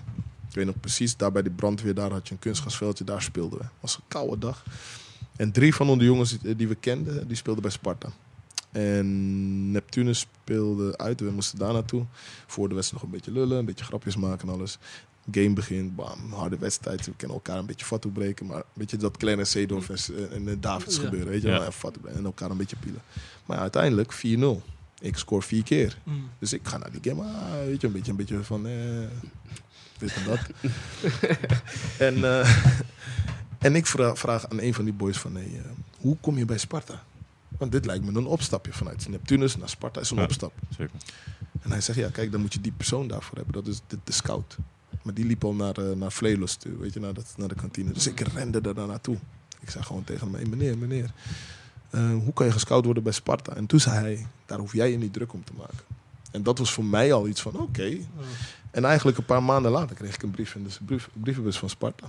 [0.48, 3.58] Ik weet nog precies, daar bij die brandweer, daar had je een kunstgrasveldje, daar speelden
[3.58, 3.64] we.
[3.64, 4.64] Het was een koude dag.
[5.38, 8.08] En drie van onze jongens die, we kenden, die speelden bij Sparta.
[8.72, 12.04] En Neptunus speelde uit, we moesten daar naartoe.
[12.46, 14.78] Voor de wedstrijd nog een beetje lullen, een beetje grapjes maken en alles.
[15.30, 17.06] Game begint, bam, harde wedstrijd.
[17.06, 20.96] We kennen elkaar een beetje fatu breken, maar een beetje dat kleine Seedorf en, Davids
[20.96, 21.02] Ja.
[21.02, 21.70] gebeuren, weet je Ja.
[21.70, 23.00] breken en elkaar een beetje pielen.
[23.46, 24.62] Maar uiteindelijk 4-0.
[25.00, 25.98] Ik scoor vier keer.
[26.02, 26.28] Mm.
[26.38, 28.72] Dus ik ga naar die game, ah, weet je, een beetje, een beetje van, eh,
[29.98, 30.40] dit en dat.
[32.08, 32.64] en, eh,
[33.58, 36.44] en ik vraag, vraag aan een van die boys van, hey, eh, hoe kom je
[36.44, 37.02] bij Sparta?
[37.58, 40.22] Want dit lijkt me een opstapje vanuit Neptunus naar Sparta is een Ja.
[40.22, 40.52] opstap.
[40.78, 40.94] Zeker.
[41.60, 43.54] En hij zegt, ja, kijk, dan moet je die persoon daarvoor hebben.
[43.54, 44.56] Dat is de, de scout.
[45.02, 47.54] Maar die liep al naar, eh naar Vlelos toe, weet je, naar, dat, naar de
[47.54, 47.92] kantine.
[47.92, 49.16] Dus ik rende daar naartoe.
[49.60, 51.10] Ik zei gewoon tegen hem, hey, meneer, meneer,
[51.90, 53.54] eh, hoe kan je gescout worden bij Sparta?
[53.54, 55.78] En toen zei hij, daar hoef jij je niet druk om te maken.
[56.30, 57.96] En dat was voor mij al iets van, oké.
[58.70, 61.68] En eigenlijk een paar maanden later kreeg ik een brief in de brief, brievenbus van
[61.68, 62.06] Sparta.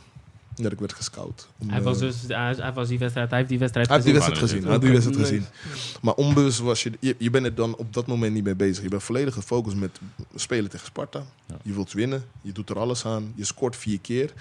[0.63, 1.48] Dat ik werd gescout.
[1.58, 3.95] Om, Hij was eh, dus, hij, hij was die wedstrijd, hij heeft die wedstrijd hij
[3.98, 4.36] heeft die gezien.
[4.36, 4.69] wedstrijd Oké.
[4.82, 4.91] gezien.
[4.91, 6.00] Hij heeft die wedstrijd gezien.
[6.02, 8.84] Maar onbewust was je, je, je bent er dan op dat moment niet mee bezig.
[8.84, 10.00] Je bent volledig gefocust met
[10.36, 11.24] spelen tegen Sparta.
[11.45, 11.56] Ja.
[11.63, 12.26] Je wilt winnen.
[12.41, 13.32] Je doet er alles aan.
[13.36, 14.34] Je scoort vier keer.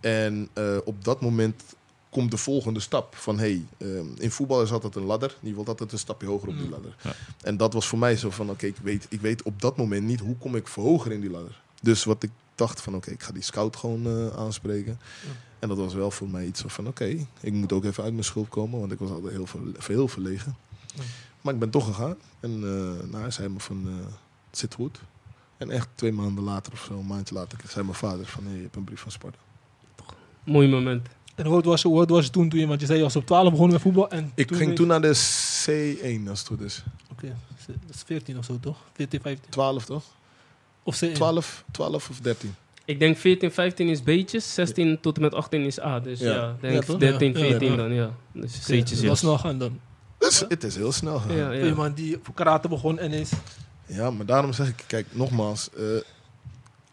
[0.00, 1.62] En eh, op dat moment
[2.10, 3.14] komt de volgende stap.
[3.16, 3.88] Van hey, eh,
[4.18, 5.36] in voetbal is altijd een ladder.
[5.40, 6.70] Je wilt altijd een stapje hoger op die Mm.
[6.70, 6.96] ladder.
[7.02, 7.12] Ja.
[7.42, 10.02] En dat was voor mij zo van oké, ik, weet, ik weet op dat moment
[10.04, 11.60] niet hoe kom ik hoger in die ladder.
[11.82, 14.98] Dus wat ik dacht van oké, ik ga die scout gewoon eh, aanspreken.
[15.24, 15.30] Ja.
[15.58, 18.24] En dat was wel voor mij iets van oké, ik moet ook even uit mijn
[18.24, 18.80] schulp komen.
[18.80, 20.56] Want ik was altijd heel, ver- heel verlegen.
[20.94, 21.02] Ja.
[21.40, 22.16] Maar ik ben toch gegaan.
[22.40, 24.06] En eh nou, hij zei me van, eh,
[24.50, 25.00] het zit goed.
[25.56, 28.54] En echt twee maanden later of zo, een maandje later, zei mijn vader van, hey,
[28.56, 29.38] je hebt een brief van Sparta.
[30.44, 31.08] Mooi moment.
[31.34, 32.98] En hoe oud was je, hoe oud was je toen, toen je, want je zei
[32.98, 34.10] je was op 12 begonnen met voetbal.
[34.10, 36.84] En Ik ging toen naar de C1, als het goed is.
[37.12, 38.76] Oké, dat is 14 of zo toch?
[38.92, 39.50] 14, 15.
[39.50, 40.04] 12 toch?
[40.86, 41.12] Of C1.
[41.12, 42.54] 12, 12 of 13.
[42.84, 46.00] Ik denk 14, 15 is B'tjes, 16 tot en met 18 is A.
[46.00, 46.56] Dus ja, Ja.
[46.60, 46.98] denk Ja, toch?
[46.98, 47.76] 13, Ja, ja, 14 ja.
[47.76, 48.10] dan, ja.
[48.32, 49.08] Dus C'tjes, dat ja.
[49.08, 49.80] was snel gaan dan.
[50.18, 51.36] Dus het is heel snel gegaan.
[51.36, 51.66] Ja, Ja, ja.
[51.66, 53.30] iemand die voor karate begon en is...
[53.88, 55.84] maar daarom zeg ik, kijk, nogmaals, eh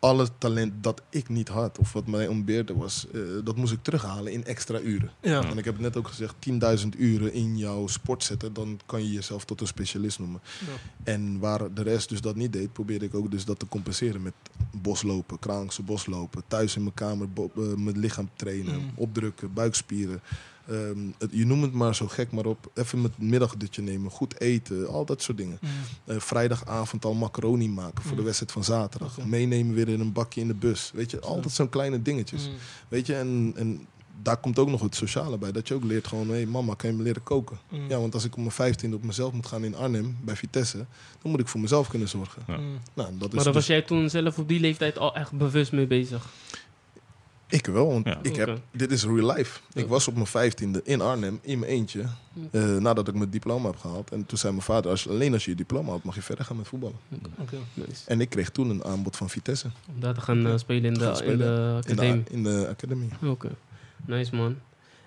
[0.03, 3.83] alle talent dat ik niet had, of wat mij ontbeerde was, eh, dat moest ik
[3.83, 5.11] terughalen in extra uren.
[5.21, 5.43] Ja.
[5.49, 9.03] En ik heb het net ook gezegd, 10.000 uren in jouw sport zetten, dan kan
[9.03, 10.41] je jezelf tot een specialist noemen.
[10.59, 11.11] Ja.
[11.11, 14.21] En waar de rest dus dat niet deed, probeerde ik ook dus dat te compenseren
[14.21, 14.33] met
[14.71, 18.91] boslopen, Kraankse boslopen, thuis in mijn kamer bo- eh, mijn lichaam trainen, Mm.
[18.95, 20.21] opdrukken, buikspieren.
[20.67, 22.71] Ehm, het, je noemt het maar zo gek maar op.
[22.73, 25.57] Even met middagdutje nemen, goed eten, al dat soort dingen.
[25.61, 25.69] Mm.
[26.05, 28.23] Eh, vrijdagavond al macaroni maken voor de Mm.
[28.25, 29.25] wedstrijd van zaterdag.
[29.25, 30.91] Meenemen weer in een bakje in de bus.
[30.93, 32.47] Weet je, altijd zo'n kleine dingetjes.
[32.47, 32.53] Mm.
[32.87, 33.87] Weet je, en, en
[34.21, 35.51] daar komt ook nog het sociale bij.
[35.51, 37.57] Dat je ook leert gewoon, hé hey, mama, kan je me leren koken?
[37.69, 37.89] Mm.
[37.89, 40.77] Ja, want als ik op mijn vijftiende op mezelf moet gaan in Arnhem, bij Vitesse,
[41.21, 42.41] dan moet ik voor mezelf kunnen zorgen.
[42.47, 42.57] Ja.
[42.57, 42.77] Mm.
[42.93, 45.31] Nou, dat is Maar daar was dus- jij toen zelf op die leeftijd al echt
[45.31, 46.29] bewust mee bezig.
[47.53, 48.19] Ik wel, want Ja.
[48.21, 49.59] ik heb, dit is real life.
[49.73, 52.03] Ik was op mijn vijftiende in Arnhem, in mijn eentje,
[52.51, 54.11] eh, nadat ik mijn diploma heb gehaald.
[54.11, 56.45] En toen zei mijn vader, als, alleen als je je diploma had, mag je verder
[56.45, 56.95] gaan met voetballen.
[57.73, 58.03] Nice.
[58.07, 60.93] En ik kreeg toen een aanbod van Vitesse Om daar te gaan eh, spelen in
[60.93, 61.37] de, in spelen.
[61.37, 62.23] de in de, academie.
[62.29, 63.09] in de academie.
[63.25, 63.49] Oké,
[64.05, 64.55] nice man.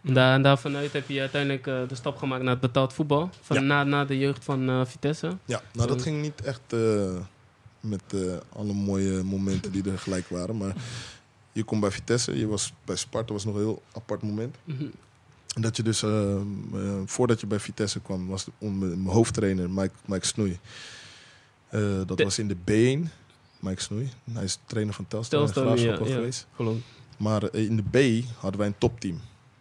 [0.04, 2.92] En, daar, en daar vanuit heb je uiteindelijk eh, de stap gemaakt naar het betaald
[2.92, 3.30] voetbal.
[3.40, 3.62] Van Ja.
[3.62, 5.36] na, na de jeugd van eh, Vitesse.
[5.44, 7.16] Ja, nou dat ging niet echt eh,
[7.80, 8.02] met
[8.52, 10.56] alle mooie momenten die er gelijk waren.
[10.56, 10.74] Maar
[11.56, 14.56] je komt bij Vitesse, je was bij Sparta, was nog een heel apart moment.
[15.54, 16.40] En Dat je dus, eh, eh,
[17.04, 20.58] voordat je bij Vitesse kwam, was de- om- mijn hoofdtrainer Mike, Mike Snoei.
[21.68, 23.10] Eh, dat De- was in de B1,
[23.60, 24.10] Mike Snoei.
[24.32, 26.14] Hij is trainer van Telstar, en Telstar, Graafschap ja, ja.
[26.18, 26.46] geweest.
[26.54, 26.76] Geloof.
[27.18, 27.82] Maar eh, in de
[28.22, 29.20] B hadden wij een topteam.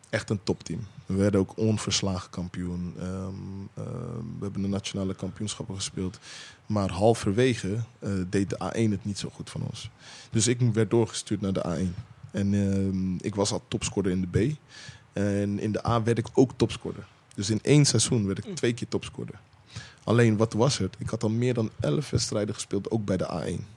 [0.09, 0.87] Echt een topteam.
[1.05, 2.93] We werden ook onverslagen kampioen.
[2.99, 3.07] Ehm,
[3.73, 6.19] ehm, we hebben de nationale kampioenschappen gespeeld.
[6.65, 9.89] Maar halverwege eh, deed de A1 het niet zo goed van ons.
[10.31, 11.93] Dus ik werd doorgestuurd naar de A1.
[12.31, 14.55] En ehm, ik was al topscorer in de B.
[15.13, 17.07] En in de A werd ik ook topscorer.
[17.35, 19.39] Dus in één seizoen werd ik twee keer topscorer.
[20.03, 20.95] Alleen wat was het?
[20.99, 23.74] Ik had al meer dan elf wedstrijden gespeeld, ook bij de A1.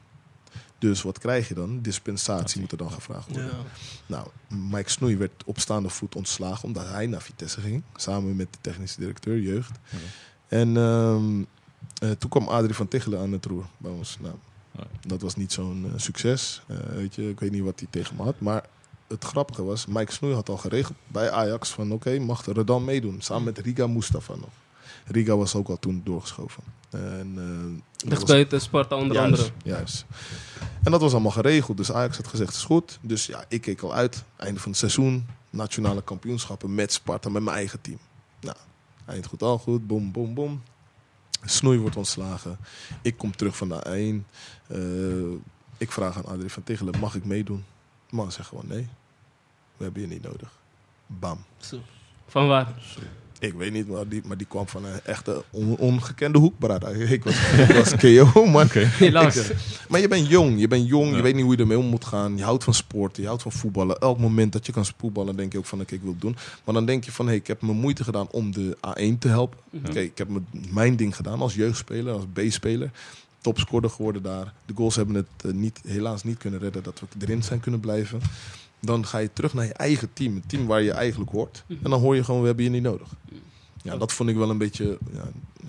[0.79, 1.81] Dus wat krijg je dan?
[1.81, 3.47] Dispensatie moet er dan gevraagd worden.
[3.47, 3.57] Ja.
[4.07, 7.83] Nou, Mike Snoei werd op staande voet ontslagen omdat hij naar Vitesse ging.
[7.97, 9.71] Samen met de technische directeur jeugd.
[9.91, 9.99] Ja.
[10.49, 11.43] En ehm,
[11.99, 14.17] eh, toen kwam Adrie van Tichelen aan het roer bij ons.
[14.21, 14.35] Nou,
[14.73, 14.87] Ja.
[15.07, 16.62] dat was niet zo'n eh, succes.
[16.67, 18.41] Eh, weet je, ik weet niet wat hij tegen me had.
[18.41, 18.64] Maar
[19.07, 22.85] het grappige was, Mike Snoei had al geregeld bij Ajax van oké, mag de Redan
[22.85, 23.21] meedoen.
[23.21, 24.51] Samen met Riga Mustafa nog.
[25.07, 26.62] Riga was ook al toen doorgeschoven.
[26.90, 29.53] En, eh, dat Echt was- buiten Sparta onder Juist, andere.
[29.64, 30.05] Juist.
[30.83, 31.77] En dat was allemaal geregeld.
[31.77, 32.98] Dus Ajax had gezegd, is goed.
[33.01, 34.24] Dus ja, ik keek al uit.
[34.37, 35.27] Einde van het seizoen.
[35.51, 37.98] Nationale kampioenschappen met Sparta, met mijn eigen team.
[38.40, 38.57] Nou,
[39.07, 39.87] eind goed, al goed.
[39.87, 40.62] Bom, bom, bom.
[41.44, 42.59] Snoei wordt ontslagen.
[43.03, 44.27] Ik kom terug van de A1.
[44.66, 45.38] Eh,
[45.77, 47.64] ik vraag aan Adrie van Tichelen, mag ik meedoen?
[48.11, 48.88] De man zegt gewoon nee.
[49.77, 50.53] We hebben je niet nodig.
[51.07, 51.44] Bam.
[51.59, 51.81] Zo.
[52.27, 52.74] Van waar?
[53.40, 56.59] Ik weet niet, maar die, maar die kwam van een echte on- ongekende hoek.
[56.59, 56.88] brada.
[57.18, 57.35] Ik was,
[57.68, 58.66] ik was KO, man.
[58.70, 59.37] Helaas.
[59.37, 59.57] Ik, eh,
[59.88, 62.05] maar je bent jong, je bent jong, je weet niet hoe je ermee om moet
[62.05, 62.37] gaan.
[62.37, 63.98] Je houdt van sport, je houdt van voetballen.
[63.98, 66.37] Elk moment dat je kan voetballen, denk je ook van, oké, ik wil het doen.
[66.64, 69.29] Maar dan denk je van, hé, ik heb mijn moeite gedaan om de A1 te
[69.29, 69.59] helpen.
[69.87, 72.90] Oké, ik heb mijn- mijn ding gedaan als jeugdspeler, als B-speler.
[73.40, 74.53] Topscorer geworden daar.
[74.66, 77.81] De goals hebben het eh, niet, helaas niet kunnen redden dat we erin zijn kunnen
[77.81, 78.20] blijven.
[78.81, 81.64] Dan ga je terug naar je eigen team, het team waar je eigenlijk hoort.
[81.67, 81.85] Mhm.
[81.85, 83.09] En dan hoor je gewoon, we hebben je niet nodig.
[83.83, 85.23] Ja, dat vond ik wel een beetje ja,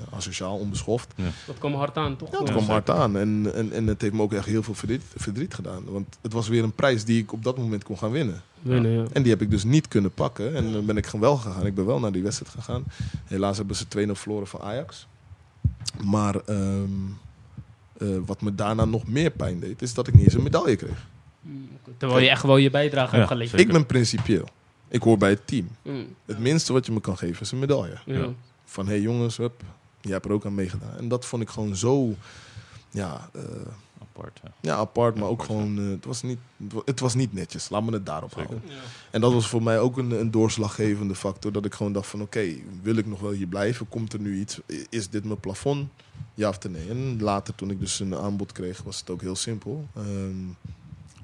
[0.09, 1.13] asociaal, onbeschoft.
[1.47, 2.31] Dat kwam hard aan, toch?
[2.31, 2.71] Ja, Ja, kwam zeker.
[2.71, 3.17] hard aan.
[3.17, 5.83] En, en, en het heeft me ook echt heel veel verdriet, verdriet gedaan.
[5.85, 8.41] Want het was weer een prijs die ik op dat moment kon gaan winnen.
[8.61, 9.05] Winnen, ja.
[9.11, 10.55] En die heb ik dus niet kunnen pakken.
[10.55, 11.65] En dan ben ik gewoon wel gegaan.
[11.65, 12.83] Ik ben wel naar die wedstrijd gegaan.
[13.25, 15.07] Helaas hebben ze 2-0 verloren van Ajax.
[16.03, 16.83] Maar ehm,
[17.97, 20.75] eh, wat me daarna nog meer pijn deed, is dat ik niet eens een medaille
[20.75, 21.07] kreeg.
[21.97, 23.59] Terwijl je echt wel je bijdrage Ja, hebt geleverd.
[23.59, 23.65] zeker.
[23.67, 24.47] Ik ben principieel.
[24.87, 25.67] Ik hoor bij het team.
[25.83, 27.97] Mm, Het minste wat je me kan geven is een medaille.
[28.65, 29.63] Van hé hey jongens, hup,
[30.01, 30.97] jij hebt er ook aan meegedaan.
[30.97, 32.15] En dat vond ik gewoon zo
[32.89, 33.41] ja, eh,
[34.01, 34.51] Apart, ja.
[34.61, 37.33] Ja, apart, maar ook apart, gewoon, eh, het, was niet, het wa- het was niet
[37.33, 37.69] netjes.
[37.69, 38.47] Laat me het daarop Zeker.
[38.49, 38.69] houden.
[38.69, 38.75] Ja.
[39.11, 41.51] En dat was voor mij ook een, een doorslaggevende factor.
[41.51, 42.45] Dat ik gewoon dacht van, oké,
[42.81, 43.89] wil ik nog wel hier blijven?
[43.89, 44.59] Komt er nu iets?
[44.89, 45.89] Is dit mijn plafond?
[46.33, 46.89] Ja of nee?
[46.89, 49.87] En later, toen ik dus een aanbod kreeg, was het ook heel simpel.
[49.95, 50.35] Ehm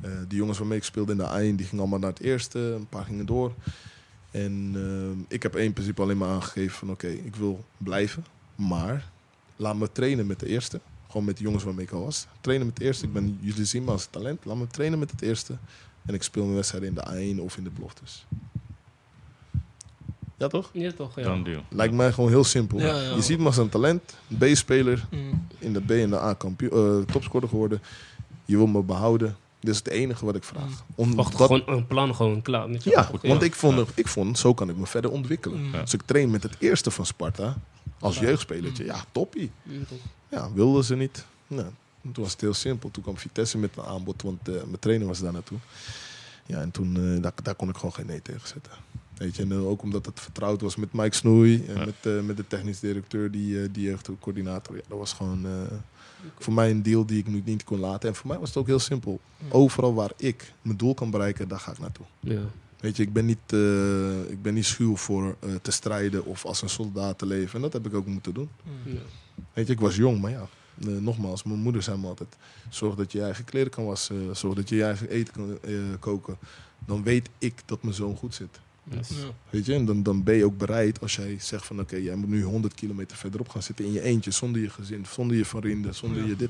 [0.05, 2.59] eh, die jongens waarmee ik speelde in de A1, die gingen allemaal naar het eerste.
[2.59, 3.53] Een paar gingen door.
[4.31, 8.25] En ehm, ik heb één principe alleen maar aangegeven van, oké, ik wil blijven.
[8.55, 9.09] Maar
[9.55, 10.79] laat me trainen met de eerste.
[11.07, 12.27] Gewoon met de jongens waarmee ik al was.
[12.41, 13.05] Trainen met de eerste.
[13.05, 14.45] Ik ben, jullie zien me als talent.
[14.45, 15.57] Laat me trainen met het eerste.
[16.05, 18.25] En ik speel mijn wedstrijden in de A1 of in de beloftes.
[20.37, 20.69] Ja, toch?
[20.73, 21.15] Ja, toch?
[21.15, 21.23] Ja.
[21.23, 21.63] Dan deal.
[21.69, 22.79] Lijkt mij gewoon heel simpel.
[22.79, 23.15] Ja, ja.
[23.15, 24.15] Je ziet me als een talent.
[24.29, 25.07] Een B-speler.
[25.11, 25.47] Mm.
[25.59, 27.81] In de B en de A kampioen, eh, topscorer geworden.
[28.45, 29.35] Je wil me behouden.
[29.65, 30.83] Dit is het enige wat ik vraag.
[30.95, 32.69] Om Wacht, dat- gewoon een plan gewoon klaar.
[32.69, 35.63] Met je ja, want ik vond, ik vond, zo kan ik me verder ontwikkelen.
[35.63, 35.73] Mm.
[35.73, 35.81] Ja.
[35.81, 37.57] Dus ik train met het eerste van Sparta.
[37.99, 38.85] Als jeugdspelertje.
[38.85, 39.51] Ja, toppie.
[40.29, 41.25] Ja, wilden ze niet.
[41.47, 41.67] Nou,
[42.01, 42.91] toen was het heel simpel.
[42.91, 45.57] Toen kwam Vitesse met een aanbod, want eh, mijn trainer was daar naartoe.
[46.45, 48.71] Ja, en toen, eh, daar, daar kon ik gewoon geen nee tegen zetten.
[49.17, 51.85] Weet je, en eh, ook omdat het vertrouwd was met Mike Snoei en Ja.
[51.85, 54.75] met, eh, met de technisch directeur, die, eh die jeugdcoördinator.
[54.75, 55.51] Ja, dat was gewoon eh,
[56.39, 58.09] voor mij een deal die ik nu niet kon laten.
[58.09, 59.19] En voor mij was het ook heel simpel.
[59.49, 62.05] Overal waar ik mijn doel kan bereiken, daar ga ik naartoe.
[62.19, 62.41] Ja.
[62.79, 66.45] Weet je, ik ben niet, eh, ik ben niet schuw voor eh, te strijden of
[66.45, 67.55] als een soldaat te leven.
[67.55, 68.49] En dat heb ik ook moeten doen.
[68.63, 68.93] Mm.
[68.93, 68.99] Ja.
[69.53, 70.47] Weet je, ik was jong, maar ja.
[70.81, 72.35] eh, nogmaals, mijn moeder zei me altijd:
[72.69, 75.57] zorg dat je je eigen kleren kan wassen, zorg dat je je eigen eten kan
[75.61, 76.37] eh, koken.
[76.85, 78.59] Dan weet ik dat mijn zoon goed zit.
[78.91, 79.09] Yes.
[79.09, 79.15] Ja.
[79.49, 82.15] Weet je, en dan, dan ben je ook bereid als jij zegt van oké, jij
[82.15, 85.45] moet nu 100 kilometer verderop gaan zitten in je eentje, zonder je gezin, zonder je
[85.45, 86.27] vrienden, zonder Ja.
[86.27, 86.49] je dit.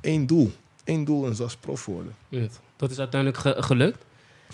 [0.00, 0.52] Eén doel.
[0.84, 2.14] Eén doel en zelfs prof worden.
[2.76, 4.04] Dat is uiteindelijk ge- gelukt.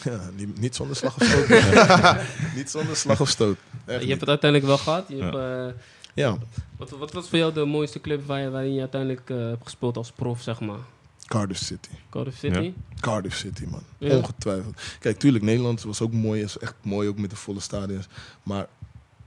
[0.05, 1.49] Ja, niet, niet zonder slag of stoot.
[2.57, 3.57] niet zonder slag of stoot.
[3.85, 4.09] Echt je niet.
[4.09, 5.05] hebt het uiteindelijk wel gehad.
[5.09, 5.23] Je Ja.
[5.25, 5.37] hebt,
[5.75, 5.81] eh,
[6.15, 6.39] Ja,
[6.77, 9.63] wat, wat was voor jou de mooiste club waar je, waarin je uiteindelijk eh, hebt
[9.63, 10.79] gespeeld als prof, zeg maar?
[11.27, 11.89] Cardiff City.
[12.11, 12.73] Cardiff City?
[13.01, 13.83] Cardiff City, man.
[13.99, 14.17] Ja.
[14.17, 14.81] Ongetwijfeld.
[15.01, 16.43] Kijk, tuurlijk, Nederland was ook mooi.
[16.43, 18.07] Is echt mooi, ook met de volle stadions.
[18.43, 18.67] Maar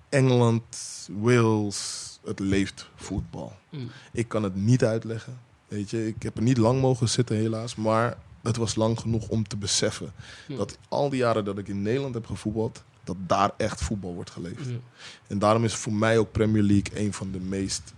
[0.09, 0.63] Engeland,
[1.19, 3.55] Wales, het leeft voetbal.
[3.69, 3.89] Mm.
[4.11, 5.39] Ik kan het niet uitleggen.
[5.67, 7.75] Weet je, ik heb er niet lang mogen zitten, helaas.
[7.75, 10.11] Maar het was lang genoeg om te beseffen
[10.47, 10.55] Ja.
[10.55, 14.29] dat al die jaren dat ik in Nederland heb gevoetbald, dat daar echt voetbal wordt
[14.29, 14.65] geleefd.
[14.65, 14.75] Ja.
[15.27, 17.93] En daarom is voor mij ook Premier League een van de meest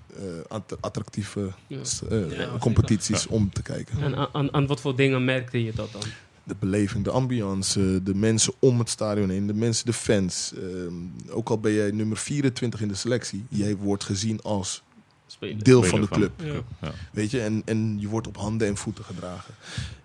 [0.79, 1.77] attractieve Ja.
[2.09, 4.01] eh, Ja, competities om te kijken.
[4.01, 6.01] En aan, aan, aan wat voor dingen merkte je dat dan?
[6.43, 10.53] De beleving, de ambiance, de mensen om het stadion heen, de mensen, de fans.
[10.55, 10.93] Ehm,
[11.29, 14.81] ook al ben jij nummer 24 in de selectie, jij wordt gezien als
[15.27, 15.59] Spelen.
[15.59, 16.17] deel van de van.
[16.17, 16.31] club.
[16.43, 16.53] Ja.
[16.81, 16.91] Ja.
[17.11, 19.53] Weet je, en, en je wordt op handen en voeten gedragen.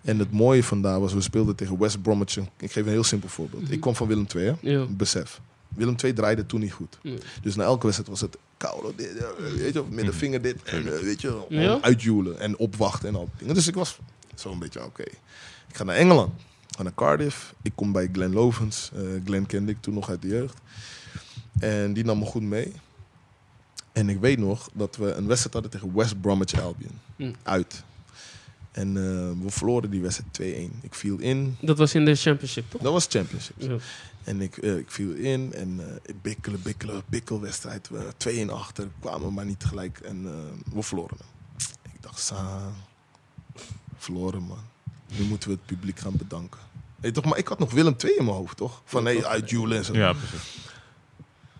[0.01, 2.37] En het mooie vandaar was, we speelden tegen West Bromwich.
[2.37, 3.63] Ik geef een heel simpel voorbeeld.
[3.63, 3.71] Mhm.
[3.73, 4.53] Ik kwam van Willem II, hè?
[4.71, 4.85] Ja.
[4.89, 5.41] besef.
[5.77, 6.97] Willem II draaide toen niet goed.
[7.41, 10.63] Dus na elke wedstrijd was het koude dit, eh, weet je, of middenvinger dit.
[10.63, 11.81] En eh, weet je, Ja?
[11.81, 13.53] uitjoelen en opwachten en al die dingen.
[13.53, 13.99] Dus ik was
[14.35, 15.03] zo'n beetje, oké.
[15.67, 16.33] Ik ga naar Engeland.
[16.69, 17.53] Ik ga naar Cardiff.
[17.61, 18.91] Ik kom bij Glenn Lovens.
[18.95, 20.57] Eh Glenn kende ik toen nog uit de jeugd.
[21.59, 22.73] En die nam me goed mee.
[23.91, 26.99] En ik weet nog dat we een wedstrijd hadden tegen West Bromwich Albion.
[27.15, 27.31] Hm.
[27.43, 27.83] Uit.
[28.71, 29.03] En eh,
[29.45, 30.79] we verloren die wedstrijd 2-1.
[30.81, 31.55] Ik viel in.
[31.61, 32.81] Dat was in de championship, toch?
[32.81, 33.55] Dat was championship.
[33.57, 33.75] Ja.
[34.27, 37.89] En ik, eh, ik viel in en ik bikkelen, bikkelen, bikkelwedstrijd.
[37.89, 40.23] We 2-1 achter, kwamen maar niet gelijk en
[40.73, 41.27] we verloren hem.
[41.93, 42.71] Ik dacht, sa,
[43.97, 44.63] verloren man.
[45.17, 46.59] Nu moeten we het publiek gaan bedanken.
[46.99, 48.81] Hey, toch, maar ik had nog Willem II in mijn hoofd, toch?
[48.85, 49.93] Van nee, uitjoelen en zo.
[49.93, 50.69] Ja, precies.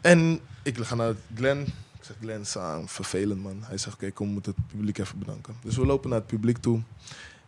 [0.02, 1.62] En ik ga naar Glenn.
[1.62, 3.64] Ik zeg, Glenn, sa, vervelend man.
[3.64, 5.56] Hij zegt, oké, kom, we moeten het publiek even bedanken.
[5.62, 6.82] Dus we lopen naar het publiek toe.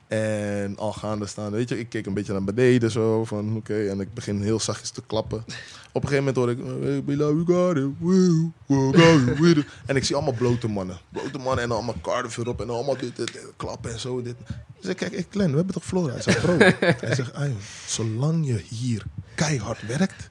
[0.10, 3.88] En al gaande staan, weet je, ik keek een beetje naar beneden zo, van oké,
[3.90, 5.44] en ik begin heel zachtjes te klappen.
[5.92, 9.38] Op een gegeven moment hoor ik, "Eh, below you got it, woo, woo, got it,
[9.40, 11.00] woo." en ik zie allemaal blote mannen.
[11.10, 14.22] Blote mannen en allemaal Cardiff erop en allemaal dit, dit, dit, klappen en zo.
[14.22, 14.36] Dit.
[14.80, 16.14] Dus ik kijk, hey, Glenn, we hebben toch verloren?
[16.14, 17.54] Hij zegt, bro, hij zegt, "Ai,
[17.88, 19.04] zolang je hier
[19.36, 20.30] keihard werkt,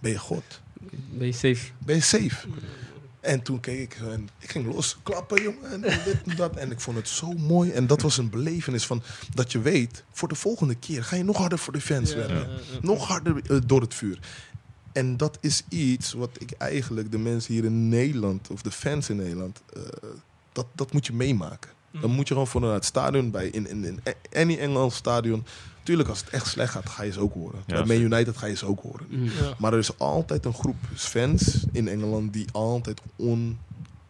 [0.00, 0.60] ben je God.
[1.10, 1.70] Ben je safe?
[1.78, 2.46] Ben je safe.
[3.20, 5.70] En toen keek ik en ik ging los klappen, jongen.
[5.72, 6.56] En dit en dat.
[6.56, 7.70] En ik vond het zo mooi.
[7.70, 9.02] En dat was een belevenis van
[9.34, 12.48] dat je weet, voor de volgende keer ga je nog harder voor de fans werken.
[12.80, 14.18] Nog harder eh, door het vuur.
[14.92, 19.10] En dat is iets wat ik eigenlijk de mensen hier in Nederland, of de fans
[19.10, 19.82] in Nederland, eh,
[20.52, 21.70] dat, dat moet je meemaken.
[22.00, 24.00] Dan moet je gewoon voor naar het stadion bij, in, in, in
[24.32, 25.44] any Engels stadion.
[25.90, 27.60] Tuurlijk, als het echt slecht gaat, ga je ze ook horen.
[27.66, 29.06] Ja, Bij Man United ga je ze ook horen.
[29.08, 29.24] Mm.
[29.24, 29.30] Ja.
[29.58, 33.58] Maar er is altijd een groep fans in Engeland die altijd on,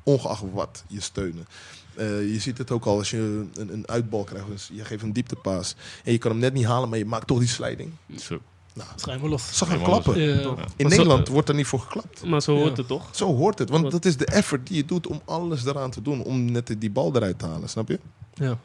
[0.03, 1.47] ongeacht wat je steunen.
[1.95, 4.47] Eh, je ziet het ook al als je een, een uitbal krijgt.
[4.49, 5.75] Dus je geeft een dieptepaas.
[6.05, 7.90] En je kan hem net niet halen, maar je maakt toch die slijding.
[8.19, 8.38] Zo.
[8.75, 9.57] Nou, Schijn maar los.
[9.59, 10.21] ze gaan klappen.
[10.21, 10.27] Ja.
[10.29, 10.35] Ja.
[10.40, 12.25] In Maar zo- Nederland wordt er niet voor geklapt.
[12.25, 12.77] Maar zo hoort Ja.
[12.77, 13.09] het toch?
[13.11, 13.71] Zo hoort het.
[13.71, 16.23] Want dat is de effort die je doet om alles eraan te doen.
[16.23, 17.69] Om net die bal eruit te halen.
[17.69, 18.01] Snap je?
[18.35, 18.59] Ja.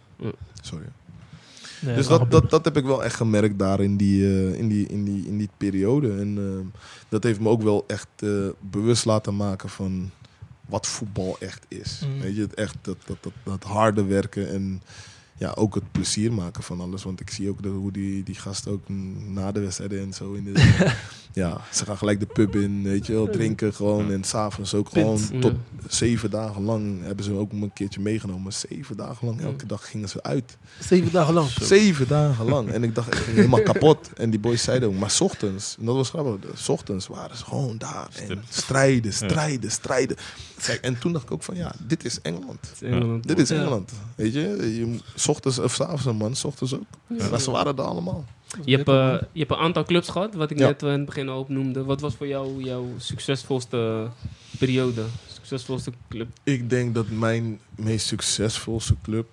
[0.61, 0.85] Sorry.
[1.85, 4.67] Nee, dus dat, dat, dat heb ik wel echt gemerkt daar in die, eh, in
[4.67, 6.19] die, in die, in die periode.
[6.19, 10.11] En eh, dat heeft me ook wel echt eh, bewust laten maken van
[10.65, 12.01] wat voetbal echt is.
[12.05, 12.21] Mm.
[12.21, 14.81] Weet je, het echt dat, dat, dat, dat harde werken en
[15.37, 17.03] ja, ook het plezier maken van alles.
[17.03, 18.89] Want ik zie ook dat, hoe die, die gasten ook
[19.27, 20.53] na de wedstrijden en zo in de...
[21.35, 24.11] ja, ze gaan gelijk de pub in, weet je wel, drinken gewoon.
[24.11, 25.53] En s'avonds ook gewoon Pint, tot
[25.87, 28.53] zeven dagen lang hebben ze ook een keertje meegenomen.
[28.53, 30.57] Zeven dagen lang, elke dag gingen ze uit.
[30.79, 31.49] Zeven dagen lang.
[31.75, 32.69] Zeven dagen lang.
[32.69, 34.09] En ik dacht, ik ging helemaal kapot.
[34.13, 37.07] En die boys zeiden ook, maar 's ochtends, en dat was grappig, de- 's ochtends
[37.07, 38.07] waren ze gewoon daar.
[38.29, 40.17] En strijden, strijden, strijden.
[40.65, 42.59] Kijk, en toen dacht ik ook van, ja, dit is Engeland.
[42.73, 43.27] Is Engeland.
[43.27, 43.55] Dit is Ja.
[43.55, 43.91] Engeland.
[44.15, 44.39] Weet je,
[44.75, 47.19] je 's ochtends of 's avonds een man, 's ochtends ook.
[47.29, 48.25] Maar ze waren er allemaal.
[48.65, 50.65] Je hebt, eh, je hebt een aantal clubs gehad, wat ik Ja.
[50.67, 51.83] net eh, in het begin al opnoemde.
[51.83, 54.07] Wat was voor jou jouw succesvolste
[54.59, 55.03] periode?
[55.33, 56.27] Succesvolste club?
[56.43, 59.27] Ik denk dat mijn meest succesvolste club...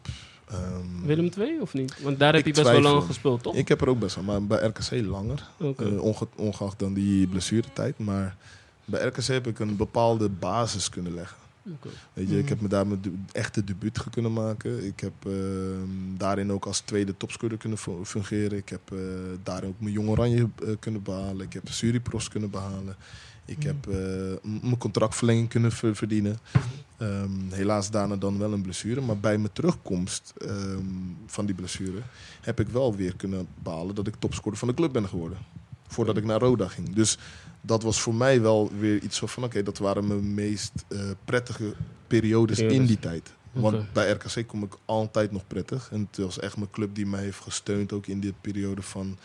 [0.48, 2.02] ehm, Willem II of niet?
[2.02, 3.54] Want daar heb je best wel lang gespeeld, toch?
[3.54, 5.46] Ik heb er ook best wel, maar bij RKC langer.
[5.58, 7.98] Eh, onge- ongeacht dan die blessuretijd.
[7.98, 8.36] Maar
[8.84, 11.36] bij RKC heb ik een bepaalde basis kunnen leggen.
[11.70, 11.88] Oké.
[12.12, 12.48] Weet je, ik Mhm.
[12.52, 14.86] heb me daar mijn echte debuut ge- kunnen maken.
[14.86, 18.58] Ik heb ehm, daarin ook als tweede topscorer kunnen fu- fungeren.
[18.58, 18.98] Ik heb eh,
[19.42, 21.46] daar ook mijn Jong Oranje eh, kunnen behalen.
[21.46, 22.96] Ik heb Suripros kunnen behalen.
[23.44, 23.66] Ik Mhm.
[23.66, 26.38] heb eh, mijn contractverlenging kunnen ver- verdienen.
[26.96, 29.00] Ehm, helaas daarna dan wel een blessure.
[29.00, 30.84] Maar bij mijn terugkomst ehm,
[31.26, 31.98] van die blessure
[32.40, 35.38] heb ik wel weer kunnen behalen dat ik topscorer van de club ben geworden.
[35.92, 36.94] Voordat ik naar Roda ging.
[36.94, 37.18] Dus
[37.60, 39.44] dat was voor mij wel weer iets van...
[39.44, 41.74] oké, dat waren mijn meest eh, prettige
[42.06, 42.78] periodes Periodes.
[42.80, 43.32] in die tijd.
[43.52, 45.88] Want bij RKC kom ik altijd nog prettig.
[45.92, 47.92] En het was echt mijn club die mij heeft gesteund...
[47.92, 49.18] ook in die periode van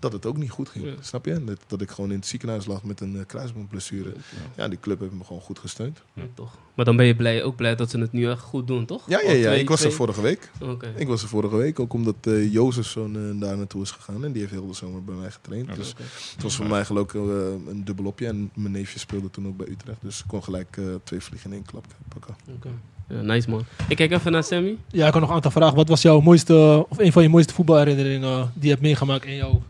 [0.00, 0.84] dat het ook niet goed ging.
[0.84, 0.92] Ja.
[1.00, 1.44] Snap je?
[1.44, 4.12] Dat, dat ik gewoon in het ziekenhuis lag met een eh, kruisbandblessure.
[4.56, 6.02] Ja, die club heeft me gewoon goed gesteund.
[6.14, 6.56] Ja, toch.
[6.74, 9.02] Maar dan ben je blij, ook blij dat ze het nu echt goed doen, toch?
[9.08, 9.42] Ja, ja, ja.
[9.48, 10.50] twee- ik was er vorige week.
[10.60, 10.92] Oké.
[10.96, 14.24] Ik was er vorige week, ook omdat eh Jozefzoon eh, daar naartoe is gegaan.
[14.24, 15.74] En die heeft heel de zomer bij mij getraind.
[15.76, 15.94] Dus
[16.34, 17.20] het was voor mij geloof ik eh,
[17.68, 18.26] een dubbelopje.
[18.26, 19.98] En mijn neefje speelde toen ook bij Utrecht.
[20.02, 22.36] Dus ik kon gelijk twee vliegen in één klap pakken.
[22.56, 22.68] Oké.
[23.08, 23.64] Ja, nice man.
[23.88, 24.76] Ik kijk even naar Sammy.
[24.88, 25.76] Ja, ik had nog een aantal vragen.
[25.76, 29.34] Wat was jouw mooiste, of een van je mooiste voetbalherinneringen die je hebt meegemaakt in
[29.36, 29.62] jouw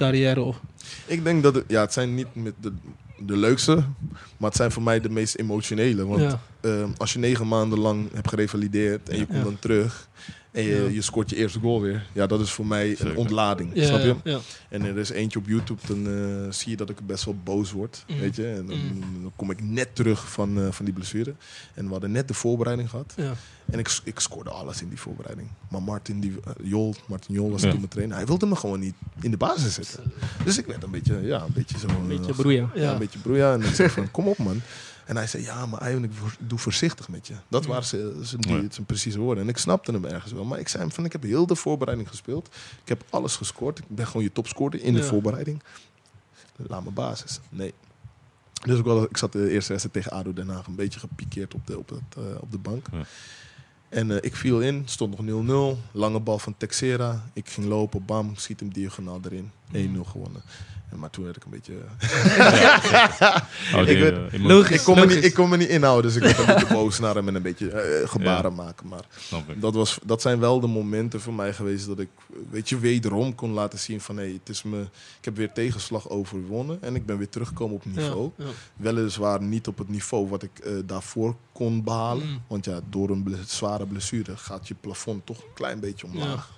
[0.00, 0.40] carrière?
[0.40, 0.60] Of?
[1.06, 2.72] Ik denk dat het, ja, het zijn niet met de,
[3.18, 3.74] de leukste,
[4.36, 6.06] maar het zijn voor mij de meest emotionele.
[6.06, 6.40] Want ja.
[6.60, 10.08] ehm, als je negen maanden lang hebt gerevalideerd en je komt dan terug
[10.50, 10.88] en je, Ja.
[10.88, 13.06] je scoort je eerste goal weer, ja, dat is voor mij Zeker.
[13.10, 13.70] een ontlading.
[13.74, 14.14] Ja, snap je?
[14.24, 14.38] Ja.
[14.68, 17.72] En er is eentje op YouTube, dan eh, zie je dat ik best wel boos
[17.72, 18.04] word.
[18.08, 18.18] Mm.
[18.20, 18.46] Weet je?
[18.46, 19.22] En dan, Mm.
[19.22, 21.34] dan kom ik net terug van, eh, van die blessure.
[21.74, 23.12] En we hadden net de voorbereiding gehad.
[23.16, 23.32] Ja.
[23.70, 25.48] En ik, ik scoorde alles in die voorbereiding.
[25.68, 27.68] Maar Martin, die, eh, Jol, Martin Jol was Ja.
[27.68, 28.16] toen mijn trainer.
[28.16, 30.12] Hij wilde me gewoon niet in de basis zetten.
[30.44, 31.86] Dus ik werd een beetje, ja, een beetje zo...
[31.88, 32.70] Een beetje broeien.
[32.74, 32.92] Ja, Ja.
[32.92, 33.52] een beetje broeia.
[33.52, 34.60] En ik zei van, kom op man.
[35.10, 37.34] En hij zei, ja, maar Iwan, ik doe voorzichtig met je.
[37.48, 39.42] Dat waren zijn, die, precieze woorden.
[39.44, 40.44] En ik snapte hem ergens wel.
[40.44, 42.48] Maar ik zei hem van, ik heb heel de voorbereiding gespeeld.
[42.82, 43.78] Ik heb alles gescoord.
[43.78, 45.04] Ik ben gewoon je topscorer in de Ja.
[45.04, 45.62] voorbereiding.
[46.56, 47.40] Laat me basis.
[47.48, 47.74] Nee.
[48.64, 51.54] Dus ik, wel, ik zat de eerste wedstrijd tegen ADO Den Haag een beetje gepikeerd
[51.54, 52.86] op de, op het, eh, op de bank.
[52.92, 53.02] Ja.
[53.88, 55.78] En eh, ik viel in, stond nog 0-0.
[55.92, 57.24] Lange bal van Texera.
[57.32, 59.50] Ik ging lopen, bam, schiet hem diagonaal erin.
[59.72, 60.42] 1-0 gewonnen.
[60.90, 61.74] En, maar toen werd ik een beetje...
[63.74, 64.76] Oh, Ik die, weet- eh, Logisch.
[64.76, 66.98] ik, kon me niet, ik kon me niet inhouden, dus ik werd een beetje boos
[66.98, 68.88] naar hem en een beetje eh, gebaren maken.
[68.88, 69.04] Maar
[69.56, 72.08] dat, was, dat zijn wel de momenten voor mij geweest dat ik,
[72.50, 74.16] weet je, wederom kon laten zien van...
[74.16, 74.80] hé, het is me,
[75.18, 78.30] ik heb weer tegenslag overwonnen en ik ben weer teruggekomen op niveau.
[78.36, 78.44] Ja.
[78.44, 78.50] Ja.
[78.76, 82.26] Weliswaar niet op het niveau wat ik eh, daarvoor kon behalen.
[82.26, 82.42] Mm.
[82.48, 86.50] Want ja, door een ble- zware blessure gaat je plafond toch een klein beetje omlaag.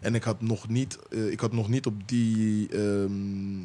[0.00, 3.12] En ik had nog niet, eh, ik had nog niet op die ehm,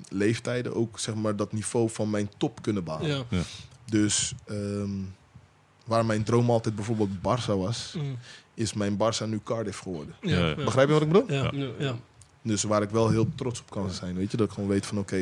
[0.09, 3.25] leeftijden ook zeg maar, dat niveau van mijn top kunnen behalen.
[3.29, 3.41] Ja.
[3.85, 4.89] Dus ehm,
[5.85, 8.17] waar mijn droom altijd bijvoorbeeld Barça was, Mm.
[8.53, 10.15] is mijn Barça nu Cardiff geworden.
[10.21, 10.37] Ja.
[10.39, 10.47] Ja.
[10.47, 10.55] Ja.
[10.55, 11.31] Begrijp je wat ik bedoel?
[11.31, 11.51] Ja.
[11.53, 11.69] Ja.
[11.79, 11.95] Ja.
[12.41, 14.85] Dus waar ik wel heel trots op kan zijn, weet je, dat ik gewoon weet
[14.85, 15.15] van oké,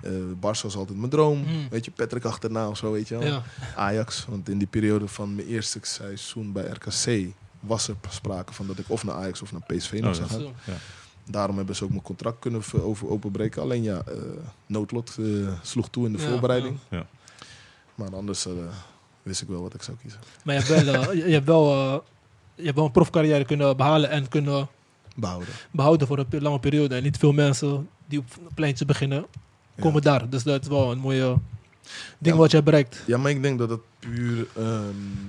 [0.00, 1.38] eh Barça was altijd mijn droom.
[1.38, 1.68] Mm.
[1.70, 3.26] Weet je, Patrick achterna of zo, weet je wel.
[3.26, 3.42] Ja.
[3.76, 7.26] Ajax, want in die periode van mijn eerste seizoen bij RKC
[7.60, 10.42] was er sprake van dat ik of naar Ajax of naar PSV nog Oh, zou
[10.42, 10.46] ja.
[10.48, 10.54] gaan.
[10.66, 10.72] Zo.
[11.30, 13.62] Daarom hebben ze ook mijn contract kunnen ver- over openbreken.
[13.62, 14.14] Alleen ja, eh,
[14.66, 15.24] noodlot eh,
[15.62, 16.78] sloeg toe in de Ja, voorbereiding.
[16.88, 16.96] ja.
[16.96, 17.06] Ja.
[17.94, 18.52] Maar anders eh,
[19.22, 20.20] wist ik wel wat ik zou kiezen.
[20.44, 21.98] Maar je hebt wel, je, hebt wel, eh,
[22.54, 24.68] je hebt wel een profcarrière kunnen behalen en kunnen
[25.16, 25.48] Behouden.
[25.70, 26.94] behouden voor een lange periode.
[26.96, 29.26] En niet veel mensen die op pleintjes beginnen,
[29.80, 30.28] komen daar.
[30.30, 31.36] Dus dat is wel een mooie
[32.18, 32.40] ding Ja.
[32.40, 33.02] wat je hebt bereikt.
[33.06, 34.82] Ja, maar ik denk dat het puur ehm,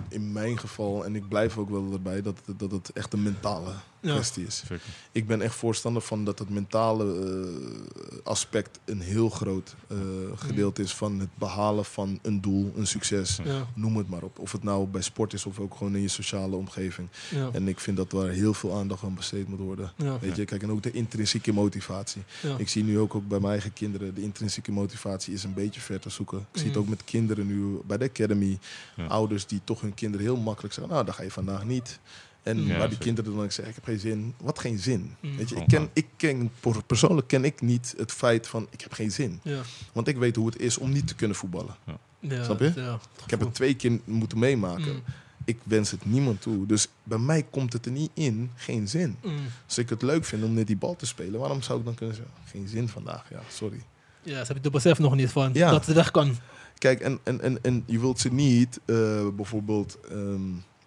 [0.09, 3.23] in mijn geval, en ik blijf ook wel erbij, dat, het- dat het echt een
[3.23, 3.71] mentale
[4.01, 4.13] Ja.
[4.13, 4.57] kwestie is.
[4.67, 4.85] Zeker.
[5.11, 9.97] Ik ben echt voorstander van dat het mentale eh, aspect een heel groot eh,
[10.35, 13.39] gedeelte is van het behalen van een doel, een succes.
[13.43, 13.67] Ja.
[13.75, 14.39] Noem het maar op.
[14.39, 17.07] Of het nou bij sport is of ook gewoon in je sociale omgeving.
[17.29, 17.49] Ja.
[17.53, 19.91] En ik vind dat daar heel veel aandacht aan besteed moet worden.
[19.95, 20.19] Ja.
[20.19, 22.21] Weet je, kijk, en ook de intrinsieke motivatie.
[22.41, 22.55] Ja.
[22.57, 25.81] Ik zie nu ook, ook bij mijn eigen kinderen, de intrinsieke motivatie is een beetje
[25.81, 26.37] ver te zoeken.
[26.37, 26.78] Ik zie het Mm.
[26.79, 28.59] Ook met kinderen nu bij de academy.
[28.95, 29.05] Ja.
[29.05, 31.99] Ouders die toch hun kinderen heel makkelijk zeggen, nou, dan ga je vandaag niet.
[32.43, 32.57] En.
[32.57, 32.97] Ja, waar die zeker.
[33.05, 34.33] kinderen dan zeggen, ik heb geen zin.
[34.37, 35.15] Wat geen zin?
[35.19, 35.37] Mm.
[35.37, 38.81] Weet je, ik ken, ik ken, per- persoonlijk ken ik niet het feit van, ik
[38.81, 39.39] heb geen zin.
[39.43, 39.61] Ja.
[39.93, 41.75] Want ik weet hoe het is om niet te kunnen voetballen.
[42.19, 42.43] Ja.
[42.43, 42.71] Snap je?
[42.75, 42.99] Ja.
[43.23, 44.93] Ik heb het twee keer moeten meemaken.
[44.93, 45.03] Mm.
[45.45, 46.65] Ik wens het niemand toe.
[46.65, 49.17] Dus bij mij komt het er niet in, geen zin.
[49.23, 49.31] Mm.
[49.65, 51.93] Als ik het leuk vind om net die bal te spelen, waarom zou ik dan
[51.95, 53.29] kunnen zeggen, geen zin vandaag?
[53.29, 53.81] Ja, sorry.
[54.23, 55.71] Ja, ze hebben het besef nog niet van Ja.
[55.71, 56.35] dat het weg kan.
[56.79, 60.41] Kijk, en, en, en, en je wilt ze niet eh, bijvoorbeeld ehm,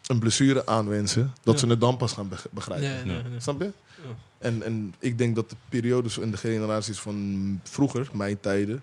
[0.07, 1.61] een blessure aanwensen, dat Ja.
[1.61, 3.07] ze het dan pas gaan beg- begrijpen.
[3.07, 3.41] Nee, nee, nee.
[3.41, 3.73] Snap je?
[4.03, 4.09] Ja.
[4.39, 8.83] En, en ik denk dat de periodes en de generaties van vroeger, mijn tijden,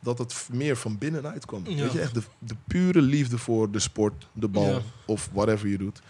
[0.00, 1.62] dat het meer van binnenuit kwam.
[1.68, 1.82] Ja.
[1.82, 4.80] Weet je, echt de, de pure liefde voor de sport, de bal Ja.
[5.06, 6.00] of whatever je doet.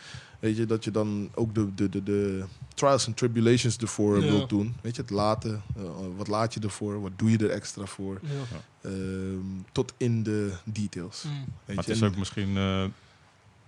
[0.44, 4.30] Weet je, dat je dan ook de, de, de, de trials en tribulations ervoor Ja.
[4.30, 4.74] wilt doen.
[4.80, 5.62] Weet je, het laten.
[5.76, 5.82] eh,
[6.16, 7.00] wat laat je ervoor?
[7.00, 8.20] Wat doe je er extra voor?
[8.22, 8.60] Ja.
[8.90, 9.38] Ehm,
[9.72, 11.22] tot in de details.
[11.22, 11.30] Mm.
[11.64, 11.90] Weet Maar je?
[11.92, 12.84] het is ook misschien eh,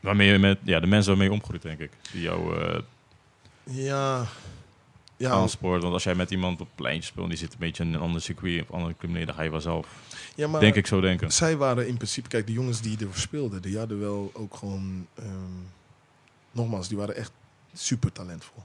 [0.01, 1.91] waarmee je met ja, de mensen waarmee je omgroeit, denk ik.
[2.13, 2.79] Die jou eh
[3.63, 4.27] Ja.
[5.19, 5.83] Ja, aanspoort.
[5.83, 8.01] Want als jij met iemand op het pleintje speelt, die zit een beetje in een
[8.01, 9.87] ander circuit, op een andere club, nee, dan ga je vanzelf,
[10.35, 11.33] ja, maar denk ik, zo denken.
[11.33, 15.07] zij waren in principe, kijk, de jongens die er speelden, die hadden wel ook gewoon,
[15.15, 15.29] ehm,
[16.57, 17.33] nogmaals, die waren echt
[17.73, 18.65] super talentvol.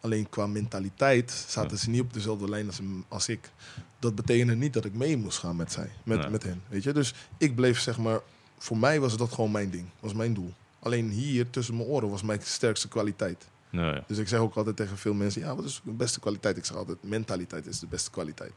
[0.00, 3.50] Alleen qua mentaliteit zaten ze niet op dezelfde lijn als, als ik.
[3.98, 6.30] Dat betekende niet dat ik mee moest gaan met, zij, met, Nee.
[6.30, 6.62] met hen.
[6.68, 6.92] Weet je?
[6.92, 8.20] Dus ik bleef zeg maar,
[8.58, 10.52] voor mij was dat gewoon mijn ding, was mijn doel.
[10.78, 13.44] Alleen hier tussen mijn oren was mijn sterkste kwaliteit.
[13.70, 14.04] Nee, ja.
[14.06, 16.56] Dus ik zeg ook altijd tegen veel mensen, ja, wat is de beste kwaliteit?
[16.56, 18.52] Ik zeg altijd, mentaliteit is de beste kwaliteit.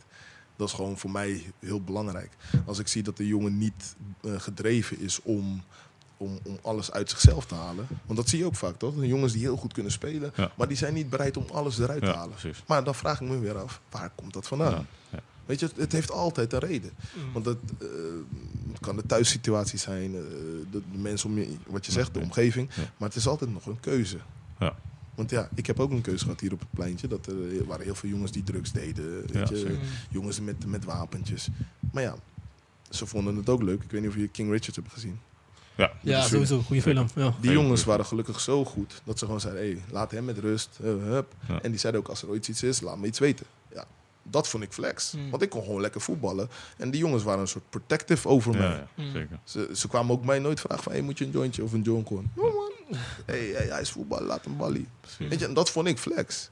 [0.55, 2.31] Dat is gewoon voor mij heel belangrijk.
[2.65, 5.63] Als ik zie dat de jongen niet eh, gedreven is om,
[6.25, 7.87] om, om alles uit zichzelf te halen.
[8.05, 8.95] Want dat zie je ook vaak, toch?
[8.95, 10.51] De jongens die heel goed kunnen spelen, Ja.
[10.57, 12.35] maar die zijn niet bereid om alles eruit te halen.
[12.35, 12.63] precies.
[12.67, 14.71] Maar dan vraag ik me weer af, waar komt dat vandaan?
[14.71, 15.19] Ja, ja.
[15.45, 16.91] Weet je, het, heeft altijd een reden.
[17.33, 17.87] Want het, eh,
[18.71, 20.21] het kan de thuissituatie zijn, eh,
[20.71, 22.69] de, de mensen om je, wat je zegt, de omgeving.
[22.75, 22.81] Ja.
[22.97, 24.17] Maar het is altijd nog een keuze.
[24.59, 24.75] Ja.
[25.15, 27.07] Want ja, ik heb ook een keuze gehad hier op het pleintje.
[27.07, 29.11] Dat er waren heel veel jongens die drugs deden.
[29.21, 29.77] Weet Ja, je, zeker.
[30.09, 31.47] jongens met, met wapentjes.
[31.91, 32.15] Maar ja,
[32.89, 33.83] ze vonden het ook leuk.
[33.83, 35.19] Ik weet niet of je King Richard hebt gezien.
[35.75, 35.91] Ja.
[36.01, 36.61] Ja, sowieso.
[36.61, 37.07] Goede film.
[37.15, 37.33] Ja.
[37.41, 40.77] Die jongens waren gelukkig zo goed dat ze gewoon zeiden: hey, laat hem met rust.
[40.81, 41.33] hup.
[41.47, 41.61] Ja.
[41.61, 43.45] En die zeiden ook: als er ooit iets is, laat me iets weten.
[43.73, 43.85] Ja,
[44.23, 45.11] dat vond ik flex.
[45.11, 45.29] Mm.
[45.29, 46.49] Want ik kon gewoon lekker voetballen.
[46.77, 48.61] En die jongens waren een soort protective over mij.
[48.61, 49.11] Ja, ja, Mm.
[49.11, 49.39] zeker.
[49.43, 51.81] Ze, ze kwamen ook mij nooit vragen: van, hey, moet je een jointje of een
[51.81, 52.09] joint?
[52.09, 52.71] Ja, man.
[53.25, 54.87] Hey, hey, hij is voetbal, laat hem ballie.
[55.17, 56.49] Weet je, en dat vond ik flex.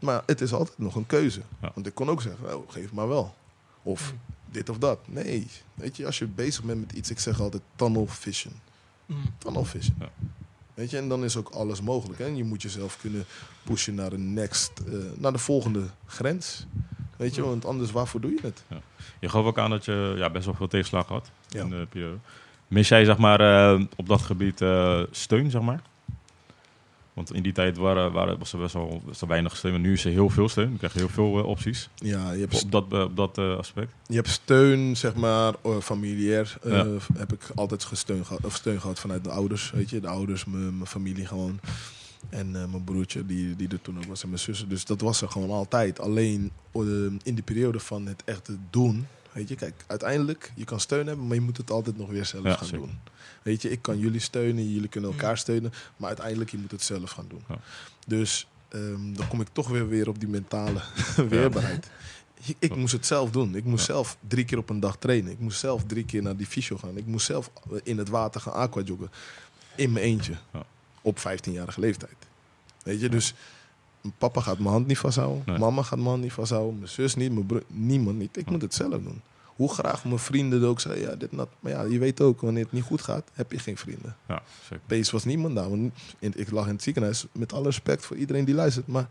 [0.00, 1.40] Maar het is altijd nog een keuze.
[1.62, 1.70] Ja.
[1.74, 3.34] Want ik kon ook zeggen, oh, geef maar wel.
[3.82, 4.18] Of Mm.
[4.54, 4.98] Dit of dat.
[5.08, 8.52] Nee, weet je, als je bezig bent met iets, ik zeg altijd tunnel vision.
[9.06, 9.16] Mm.
[9.38, 9.96] Tunnel vision.
[10.00, 10.08] Ja.
[10.74, 12.18] Weet je, en dan is ook alles mogelijk.
[12.18, 12.24] Hè?
[12.24, 13.24] En je moet jezelf kunnen
[13.64, 16.66] pushen naar de next, eh, naar de volgende grens.
[17.16, 17.48] Weet je, Ja.
[17.48, 18.62] want anders waarvoor doe je het?
[19.20, 21.60] Je gaf ook aan dat je ja, best wel veel tegenslag had Ja.
[21.62, 22.16] in de periode.
[22.68, 25.82] Mis jij zeg maar, eh, op dat gebied eh, steun, zeg maar?
[27.14, 29.72] Want in die tijd waren, waren, was er best wel, weinig steun.
[29.72, 30.78] Maar nu is er heel veel steun.
[30.80, 31.88] Je heel veel eh, opties.
[31.94, 33.92] Ja, je hebt, Op dat, eh, op dat eh, aspect.
[34.06, 36.56] je hebt steun, zeg maar, familiair.
[36.64, 36.86] Ja.
[37.14, 39.70] Heb ik altijd gesteun gehad, of steun gehad vanuit de ouders.
[39.70, 41.60] Weet je, de ouders, mijn familie gewoon.
[42.28, 44.68] En mijn broertje, die, die er toen ook was, en mijn zussen.
[44.68, 46.00] Dus dat was er gewoon altijd.
[46.00, 46.50] Alleen
[47.22, 49.06] in de periode van het echte doen.
[49.32, 52.24] Weet je, kijk, uiteindelijk, je kan steun hebben, maar je moet het altijd nog weer
[52.24, 52.86] zelf Ja, gaan zeker.
[52.86, 52.98] doen.
[53.44, 56.82] Weet je, ik kan jullie steunen, jullie kunnen elkaar steunen, maar uiteindelijk, je moet het
[56.82, 57.42] zelf gaan doen.
[57.48, 57.58] Ja.
[58.06, 60.80] Dus ehm, dan kom ik toch weer, weer op die mentale
[61.28, 61.90] weerbaarheid.
[62.46, 63.54] Ik, ik moest het zelf doen.
[63.54, 63.92] Ik moest Ja.
[63.92, 65.32] zelf drie keer op een dag trainen.
[65.32, 66.96] Ik moest zelf drie keer naar die fysio gaan.
[66.96, 69.10] Ik moest zelf eh, in het water gaan aquajoggen.
[69.76, 70.34] In mijn eentje.
[70.52, 70.62] Ja.
[71.02, 72.16] Op 15-jarige leeftijd.
[72.82, 73.34] Weet je, dus
[74.18, 75.42] papa gaat mijn hand niet vasthouden.
[75.46, 75.58] Nee.
[75.58, 76.78] Mama gaat mijn hand niet vasthouden.
[76.78, 78.36] Mijn zus niet, mijn broer, niemand niet.
[78.36, 79.20] Ik moet het zelf doen.
[79.56, 81.32] Hoe graag mijn vrienden ook zeiden, ja, dit.
[81.32, 84.16] Maar ja, je weet ook, wanneer het niet goed gaat, heb je geen vrienden.
[84.28, 84.80] Ja, zeker.
[84.86, 85.68] Pees was niemand daar.
[85.70, 88.86] Want ik lag in het ziekenhuis, met alle respect voor iedereen die luistert.
[88.86, 89.06] Maar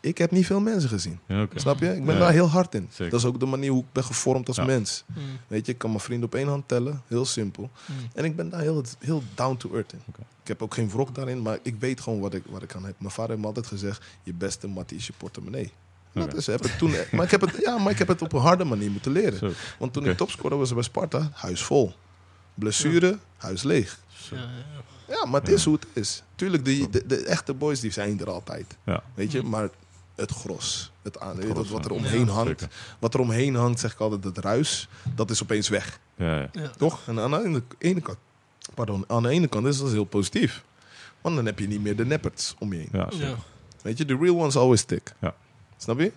[0.00, 1.18] ik heb niet veel mensen gezien.
[1.26, 1.46] Ja.
[1.54, 1.94] Snap je?
[1.94, 2.20] Ik ben Ja.
[2.20, 2.88] daar heel hard in.
[2.90, 3.10] Zeker.
[3.10, 4.64] Dat is ook de manier hoe ik ben gevormd als Ja.
[4.64, 5.04] mens.
[5.06, 5.22] Mm.
[5.46, 7.02] Weet je, ik kan mijn vrienden op één hand tellen.
[7.06, 7.70] Heel simpel.
[7.86, 7.96] Mm.
[8.14, 10.00] En ik ben daar heel, heel down to earth in.
[10.42, 12.84] Ik heb ook geen wrok daarin, maar ik weet gewoon wat ik, wat ik aan
[12.84, 12.94] heb.
[12.98, 15.72] Mijn vader heeft me altijd gezegd, je beste mattie is je portemonnee.
[16.16, 16.30] En Oké.
[16.30, 18.32] Dat is, heb ik toen, maar, ik heb het, ja, maar ik heb het op
[18.32, 19.38] een harde manier moeten leren.
[19.38, 19.50] Zo.
[19.78, 21.94] Want toen ik topscorer was bij Sparta, huis vol.
[22.54, 23.98] Blessure, huis leeg.
[24.08, 24.34] Zo.
[24.34, 25.14] Ja, ja, ja.
[25.14, 25.56] Ja, maar het Ja.
[25.56, 26.22] is hoe het is.
[26.34, 28.76] Tuurlijk, de, de, de echte boys die zijn er altijd.
[28.84, 29.02] Ja.
[29.14, 29.68] Weet je, maar
[30.14, 32.60] het gros, het aan, gros, wat er omheen Ja, hangt.
[32.60, 32.76] Zeker.
[32.98, 35.98] Wat er omheen hangt, zeg ik altijd, het ruis, dat is opeens weg.
[36.16, 36.48] Ja, ja.
[36.52, 36.68] Ja.
[36.68, 37.00] Toch?
[37.06, 38.18] En aan de ene, kant,
[38.74, 40.64] pardon, aan de ene kant is dat heel positief.
[41.20, 42.88] Want dan heb je niet meer de nepperts om je heen.
[42.92, 43.26] ja, zeker.
[43.28, 43.36] Ja.
[43.82, 45.14] Weet je, the real ones always stick.
[45.20, 45.34] Ja.
[45.86, 46.12] Snap je?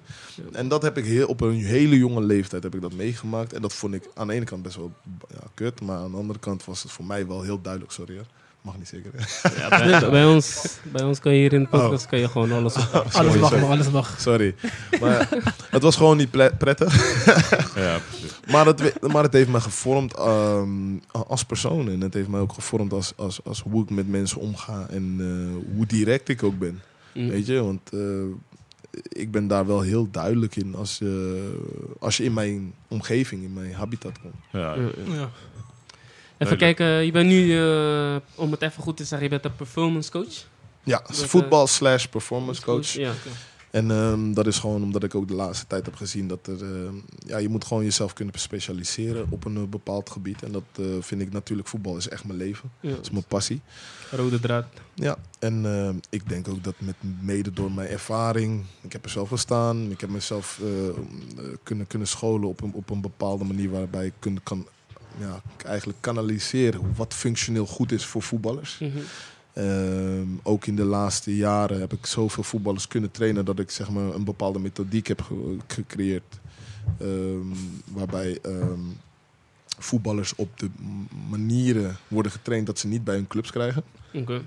[0.51, 3.53] En dat heb ik heel, op een hele jonge leeftijd heb ik dat meegemaakt.
[3.53, 4.91] En dat vond ik aan de ene kant best wel
[5.29, 5.81] ja, kut.
[5.81, 7.91] Maar aan de andere kant was het voor mij wel heel duidelijk.
[7.91, 8.25] Sorry hoor.
[8.61, 9.11] Mag niet zeker.
[9.15, 9.49] hè?
[9.61, 12.51] Ja, bij, bij ons, bij ons kan je hier in de podcast kan je gewoon
[12.51, 12.89] alles op.
[12.93, 13.65] Alles Sorry, mag, sorry.
[13.65, 14.19] alles mag.
[14.19, 14.55] Sorry.
[14.99, 15.29] Maar
[15.69, 16.93] het was gewoon niet prettig.
[17.75, 18.39] Ja, precies.
[18.51, 21.89] Maar het, maar het heeft me gevormd ehm, als persoon.
[21.89, 24.87] En het heeft mij ook gevormd als, als, als hoe ik met mensen omga.
[24.89, 26.81] En eh, hoe direct ik ook ben.
[27.13, 27.29] Mm.
[27.29, 27.99] Weet je, want eh,
[29.09, 31.51] ik ben daar wel heel duidelijk in als je,
[31.99, 34.35] als je in mijn omgeving, in mijn habitat komt.
[34.51, 34.75] Ja,
[35.07, 35.29] Ja.
[36.37, 39.55] Even kijken, je bent nu, eh, om het even goed te zeggen, je bent een
[39.55, 40.45] performance coach.
[40.83, 42.87] Ja, Dat, eh, voetbal slash performance coach.
[42.91, 43.13] Ja.
[43.71, 46.63] En ehm, dat is gewoon omdat ik ook de laatste tijd heb gezien dat er,
[46.63, 46.95] ehm,
[47.25, 50.43] ja, je moet gewoon jezelf kunnen specialiseren op een eh, bepaald gebied.
[50.43, 52.71] En dat eh, vind ik natuurlijk, voetbal is echt mijn leven.
[52.79, 52.89] ja.
[52.89, 53.61] Dat is mijn passie.
[54.11, 54.65] Rode draad.
[54.93, 59.09] Ja, en ehm, ik denk ook dat met mede door mijn ervaring, ik heb er
[59.09, 60.99] zelf gestaan, ik heb mezelf eh,
[61.63, 64.67] kunnen, kunnen scholen op een, op een bepaalde manier waarbij ik kun, kan
[65.19, 68.77] ja, eigenlijk kanaliseren wat functioneel goed is voor voetballers.
[68.79, 68.97] Mhm.
[69.59, 73.89] Ehm, ook in de laatste jaren heb ik zoveel voetballers kunnen trainen dat ik zeg
[73.89, 76.39] maar, een bepaalde methodiek heb ge- gecreëerd.
[76.99, 77.47] Ehm,
[77.91, 78.79] waarbij ehm,
[79.77, 80.69] voetballers op de
[81.29, 83.83] manieren worden getraind dat ze niet bij hun clubs krijgen.
[84.13, 84.41] Oké.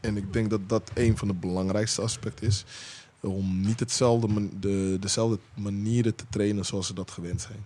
[0.00, 2.64] En ik denk dat dat een van de belangrijkste aspecten is.
[3.20, 7.64] Om niet hetzelfde man- de, dezelfde manieren te trainen zoals ze dat gewend zijn.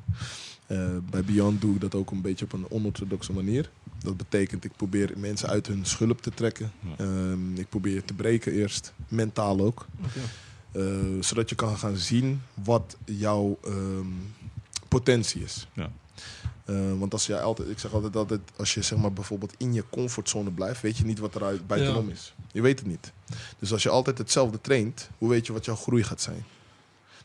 [0.67, 3.71] Eh, bij Beyond doe ik dat ook een beetje op een onorthodoxe manier.
[3.99, 6.73] Dat betekent, ik probeer mensen uit hun schulp te trekken.
[6.81, 7.05] Ja.
[7.05, 9.87] Ehm, ik probeer te breken eerst, mentaal ook.
[10.73, 10.83] Eh,
[11.21, 14.07] zodat je kan gaan zien wat jouw ehm,
[14.89, 15.69] potentie is.
[15.73, 15.91] Ja.
[16.65, 19.73] Eh, want als jij altijd, ik zeg altijd altijd, als je zeg maar bijvoorbeeld in
[19.73, 22.35] je comfortzone blijft, weet je niet wat er uit- buitenom is.
[22.53, 23.13] Je weet het niet.
[23.59, 26.45] Dus als je altijd hetzelfde traint, hoe weet je wat jouw groei gaat zijn?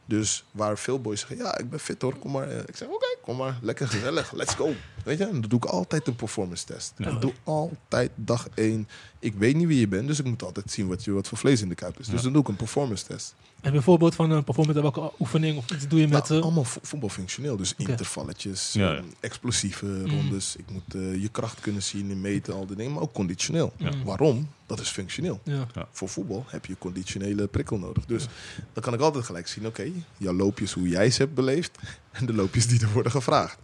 [0.09, 2.49] Dus waar veel boys zeggen, ja, ik ben fit hoor, kom maar.
[2.49, 4.73] Eh, Ik zeg, oké, kom maar, lekker gezellig, let's go.
[5.03, 6.93] Weet je, en dan doe ik altijd een performance test.
[6.97, 7.09] Ja.
[7.09, 8.87] Ik doe altijd dag één.
[9.19, 11.37] Ik weet niet wie je bent, dus ik moet altijd zien wat, je, wat voor
[11.37, 12.05] vlees in de kuip is.
[12.07, 12.21] Dus Ja.
[12.23, 13.33] dan doe ik een performance test.
[13.61, 16.27] En bijvoorbeeld van een performance, welke oefening of iets doe je met...
[16.29, 17.57] Nou, eh, allemaal vo- voetbalfunctioneel.
[17.57, 18.95] Dus intervalletjes, Ja, ja.
[18.97, 20.05] ehm, explosieve Mm.
[20.09, 20.55] rondes.
[20.55, 22.93] Ik moet eh, je kracht kunnen zien en meten, al die dingen.
[22.93, 23.73] Maar ook conditioneel.
[23.77, 23.91] Ja.
[23.91, 24.03] Mm.
[24.03, 24.49] Waarom?
[24.65, 25.39] Dat is functioneel.
[25.43, 25.67] ja.
[25.91, 28.05] Voor voetbal heb je conditionele prikkel nodig.
[28.05, 28.25] Dus
[28.73, 31.77] dan kan ik altijd gelijk zien, oké, jouw loopjes hoe jij ze hebt beleefd
[32.11, 33.57] en de loopjes die er worden gevraagd.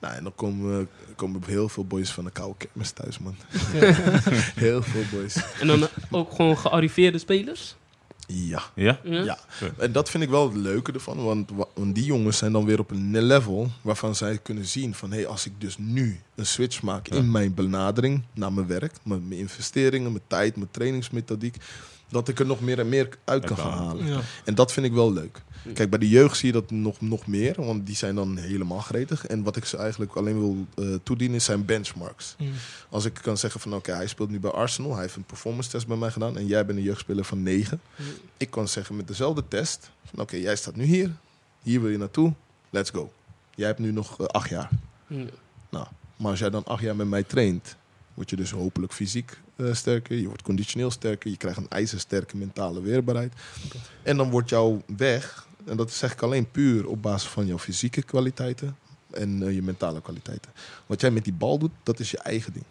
[0.00, 3.36] Nou, en dan komen, komen heel veel boys van de koude kermis thuis, man.
[4.54, 5.36] heel veel boys.
[5.60, 7.76] En dan eh, ook gewoon gearriveerde spelers.
[8.30, 8.62] Ja.
[8.74, 9.00] Ja?
[9.04, 9.38] Ja?
[9.78, 11.24] En dat vind ik wel het leuke ervan.
[11.24, 14.94] Want, wa- want die jongens zijn dan weer op een level waarvan zij kunnen zien
[14.94, 15.10] van...
[15.10, 17.16] hé, hey, als ik dus nu een switch maak Ja.
[17.16, 18.92] in mijn benadering naar mijn werk...
[19.02, 21.56] mijn investeringen, mijn tijd, mijn trainingsmethodiek...
[22.08, 24.06] dat ik er nog meer en meer uit kan gaan halen.
[24.06, 24.20] Ja.
[24.44, 25.42] En dat vind ik wel leuk.
[25.74, 28.80] Kijk, bij de jeugd zie je dat nog, nog meer, want die zijn dan helemaal
[28.80, 29.26] gretig.
[29.26, 32.34] En wat ik ze eigenlijk alleen wil eh, toedienen, is zijn benchmarks.
[32.38, 32.52] Mm.
[32.88, 35.70] Als ik kan zeggen van oké, hij speelt nu bij Arsenal, hij heeft een performance
[35.70, 37.80] test bij mij gedaan en jij bent een jeugdspeler van 9.
[37.96, 38.06] Mm.
[38.36, 41.16] Ik kan zeggen met dezelfde test van oké, jij staat nu hier,
[41.62, 42.34] hier wil je naartoe,
[42.70, 43.12] let's go.
[43.54, 44.70] Jij hebt nu nog eh, acht jaar.
[45.06, 45.24] Ja.
[45.70, 45.86] Nou,
[46.16, 47.76] maar als jij dan acht jaar met mij traint,
[48.18, 52.36] word je dus hopelijk fysiek eh, sterker, je wordt conditioneel sterker, je krijgt een ijzersterke
[52.36, 53.32] mentale weerbaarheid.
[54.02, 57.58] En dan wordt jouw weg, en dat zeg ik alleen puur op basis van jouw
[57.58, 58.76] fysieke kwaliteiten
[59.10, 60.50] en eh, je mentale kwaliteiten.
[60.86, 62.64] Wat jij met die bal doet, dat is je eigen ding.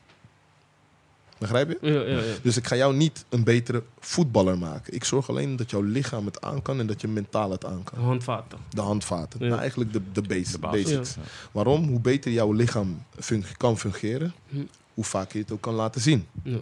[1.37, 1.77] Begrijp je?
[1.93, 2.35] Ja, ja, ja.
[2.41, 4.93] Dus ik ga jou niet een betere voetballer maken.
[4.93, 7.83] Ik zorg alleen dat jouw lichaam het aan kan en dat je mentaal het aan
[7.83, 7.99] kan.
[7.99, 8.57] Handvaten.
[8.69, 9.39] De handvaten.
[9.39, 10.83] Nou, eigenlijk de, de, base- De basis.
[10.83, 11.15] basics.
[11.51, 11.87] Waarom?
[11.87, 14.61] Hoe beter jouw lichaam fun- kan fungeren, Hm.
[14.97, 16.27] Hoe vaker je het ook kan laten zien.
[16.43, 16.59] Ja.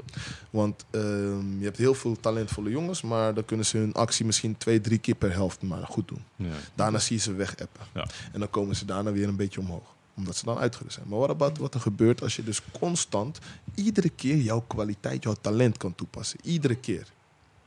[0.49, 4.57] Want ehm, je hebt heel veel talentvolle jongens, maar dan kunnen ze hun actie misschien
[4.57, 6.23] twee, drie keer per helft maar goed doen.
[6.35, 6.53] Ja.
[6.73, 7.81] Daarna zie je ze wegappen.
[7.93, 8.07] Ja.
[8.31, 9.93] En dan komen ze daarna weer een beetje omhoog.
[10.15, 11.07] Omdat ze dan uitgerust zijn.
[11.07, 13.39] Maar wat, about wat er gebeurt als je dus constant
[13.75, 16.39] iedere keer jouw kwaliteit, jouw talent kan toepassen.
[16.43, 17.07] Iedere keer.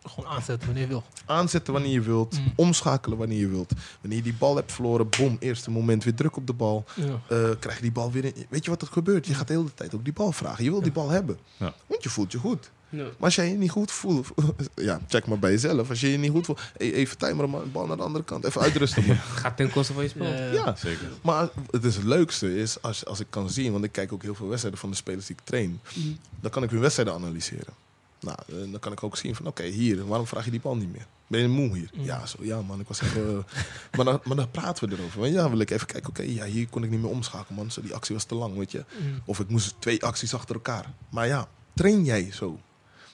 [0.09, 1.05] Gewoon aanzetten wanneer je wil.
[1.27, 2.39] Aanzetten wanneer je wilt.
[2.39, 2.53] Mm.
[2.57, 3.73] Omschakelen wanneer je wilt.
[4.01, 6.85] Wanneer je die bal hebt verloren, boom, eerste moment weer druk op de bal.
[6.95, 7.05] Ja.
[7.05, 8.35] Eh, krijg je die bal weer in.
[8.49, 9.27] Weet je wat er gebeurt?
[9.27, 10.65] Je gaat de hele tijd ook die bal vragen.
[10.65, 11.39] Je wil die bal hebben.
[11.57, 11.75] Ja.
[11.87, 12.71] Want je voelt je goed.
[12.91, 13.03] Ja.
[13.03, 14.29] Maar als jij je niet goed voelt,
[14.75, 15.89] ja, check maar bij jezelf.
[15.89, 18.25] Als je je niet goed voelt, hey, even timeren, maar een bal naar de andere
[18.25, 18.45] kant.
[18.45, 19.07] Even uitrusten.
[19.07, 19.17] man.
[19.17, 20.27] Gaat ten koste van je spel.
[20.27, 20.53] Ja.
[20.53, 21.09] Ja, Zeker.
[21.23, 24.23] maar het, is het leukste is als, als ik kan zien, want ik kijk ook
[24.23, 25.81] heel veel wedstrijden van de spelers die ik train.
[25.95, 26.09] Mhm.
[26.41, 27.75] Dan kan ik hun wedstrijden analyseren.
[28.21, 30.77] Nou, eh, dan kan ik ook zien van, oké, hier, waarom vraag je die bal
[30.77, 31.07] niet meer?
[31.27, 31.91] Ben je moe hier?
[31.93, 33.45] Ja, zo, ja man, ik was even...
[33.47, 33.55] eh,
[33.97, 35.27] maar, dan, maar dan praten we erover.
[35.27, 37.71] Ja, wil ik even kijken, oké, ja, hier kon ik niet meer omschakelen, man.
[37.71, 38.85] Zo, die actie was te lang, weet je.
[39.03, 39.21] Mm.
[39.25, 40.93] Of ik moest twee acties achter elkaar.
[41.11, 42.61] Maar ja, train jij zo?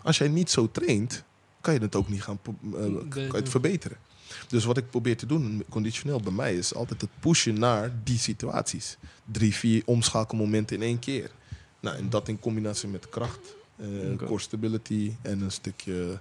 [0.02, 1.24] Als jij niet zo traint,
[1.60, 2.50] kan je het ook niet gaan eh,
[3.08, 3.96] kan je het verbeteren.
[4.48, 8.18] Dus wat ik probeer te doen, conditioneel bij mij, is altijd het pushen naar die
[8.18, 8.96] situaties.
[9.24, 11.30] Drie, vier omschakelmomenten in één keer.
[11.80, 14.24] Nou, en dat in combinatie met kracht, eh Oké.
[14.24, 16.18] core stability en een stukje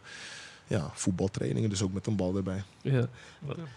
[0.68, 2.64] ja, voetbaltrainingen, dus ook met een bal erbij.
[2.82, 3.08] Ja.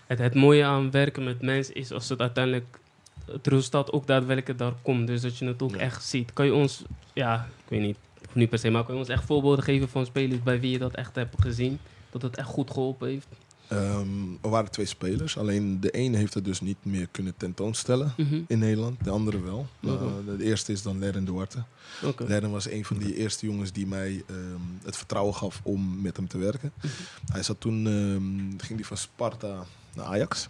[0.06, 2.78] Het, het mooie aan werken met mensen is als het uiteindelijk
[3.26, 5.06] het resultaat ook daadwerkelijk daar komt.
[5.06, 5.78] Dus dat je het ook Ja.
[5.78, 6.32] echt ziet.
[6.32, 7.96] Kan je ons, ja, ik weet niet,
[8.28, 10.70] of niet per se, maar kan je ons echt voorbeelden geven van spelers bij wie
[10.70, 11.78] je dat echt hebt gezien?
[12.10, 13.26] Dat het echt goed geholpen heeft?
[13.68, 14.08] Ehm,
[14.42, 18.40] er waren twee spelers, alleen de ene heeft het dus niet meer kunnen tentoonstellen Mhm.
[18.48, 19.66] in Nederland, de andere wel.
[19.82, 20.04] Oké.
[20.04, 21.62] Uh, de eerste is dan Leren Duarte.
[22.04, 22.24] Oké.
[22.24, 24.38] Leren was een van die eerste jongens die mij ehm,
[24.84, 26.72] het vertrouwen gaf om met hem te werken.
[26.76, 26.86] Mhm.
[27.32, 29.64] Hij zat toen, ehm, ging hij van Sparta
[29.94, 30.48] naar Ajax.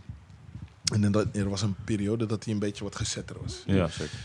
[0.95, 3.63] En dat- er was een periode dat hij een beetje wat gezetter was.
[3.67, 4.19] Ja, zeker.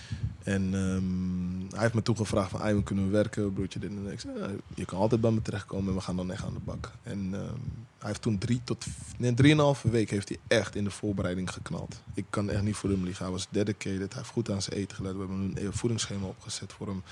[0.43, 4.03] En ehm, hij heeft me toen gevraagd van, "Iwan, kunnen we werken, broertje, dit en
[4.03, 6.43] dat." Ik zei, "Ja, je kan altijd bij me terechtkomen en we gaan dan echt
[6.43, 6.91] aan de bak.
[7.03, 7.59] En ehm,
[7.97, 8.85] hij heeft toen drie tot,
[9.17, 12.01] nee, drieënhalve week heeft hij echt in de voorbereiding geknald.
[12.13, 13.23] Ik kan echt niet voor hem liegen.
[13.23, 15.13] Hij was dedicated, hij heeft goed aan zijn eten gelet.
[15.13, 17.03] We hebben een voedingsschema opgezet voor hem.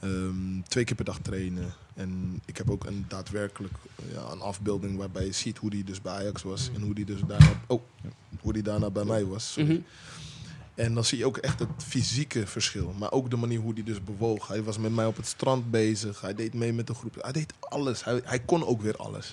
[0.00, 1.74] Ehm, twee keer per dag trainen.
[1.94, 3.72] En ik heb ook een daadwerkelijk
[4.12, 6.70] ja, een afbeelding waarbij je ziet hoe hij dus bij Ajax was.
[6.74, 7.82] En hoe hij dus daarna, oh,
[8.40, 9.56] hoe die daarna bij mij was.
[9.58, 9.78] Mhm.
[10.74, 12.94] En dan zie je ook echt het fysieke verschil.
[12.98, 14.48] Maar ook de manier hoe hij dus bewoog.
[14.48, 16.20] Hij was met mij op het strand bezig.
[16.20, 17.14] Hij deed mee met de groep.
[17.20, 18.04] Hij deed alles.
[18.04, 19.32] Hij, hij kon ook weer alles.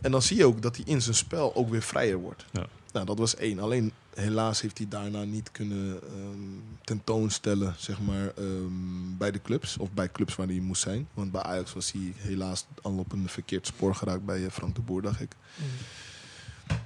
[0.00, 2.44] En dan zie je ook dat hij in zijn spel ook weer vrijer wordt.
[2.50, 2.66] Ja.
[2.92, 3.58] Nou, dat was één.
[3.58, 6.38] Alleen helaas heeft hij daarna niet kunnen ehm,
[6.84, 9.76] tentoonstellen, zeg maar, ehm, bij de clubs.
[9.76, 11.08] Of bij clubs waar hij moest zijn.
[11.14, 14.74] Want bij Ajax was hij helaas al op een verkeerd spoor geraakt bij eh, Frank
[14.74, 15.36] de Boer, dacht ik.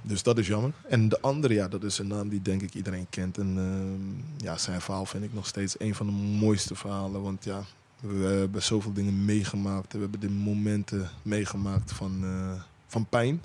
[0.01, 0.71] Dus dat is jammer.
[0.89, 3.37] En de andere, ja, dat is een naam die denk ik iedereen kent.
[3.37, 7.21] En ehm, ja, zijn verhaal vind ik nog steeds een van de mooiste verhalen.
[7.21, 7.63] Want ja,
[7.99, 9.93] we hebben zoveel dingen meegemaakt.
[9.93, 13.41] We hebben de momenten meegemaakt van, eh, van pijn.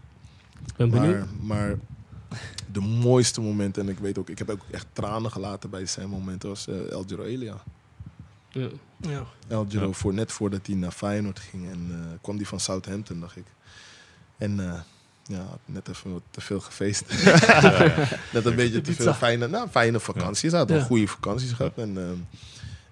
[0.66, 1.26] Ik ben benieuwd.
[1.40, 1.78] Maar, maar
[2.72, 6.08] de mooiste momenten, en ik weet ook, ik heb ook echt tranen gelaten bij zijn
[6.08, 7.62] momenten, was eh, El Giro Elia.
[8.48, 8.68] Ja.
[9.00, 9.24] Ja.
[9.48, 9.92] El Giro, Ja.
[9.92, 11.70] voor, net voordat hij naar Feyenoord ging.
[11.70, 13.46] En eh, kwam die van Southampton, dacht ik.
[14.38, 14.80] En eh,
[15.22, 17.04] ja, net even wat te veel gefeest.
[18.32, 20.50] net een beetje te veel fijne, nou, fijne vakanties.
[20.50, 21.72] Hij had wel goede vakanties gehad.
[21.76, 22.18] En ehm,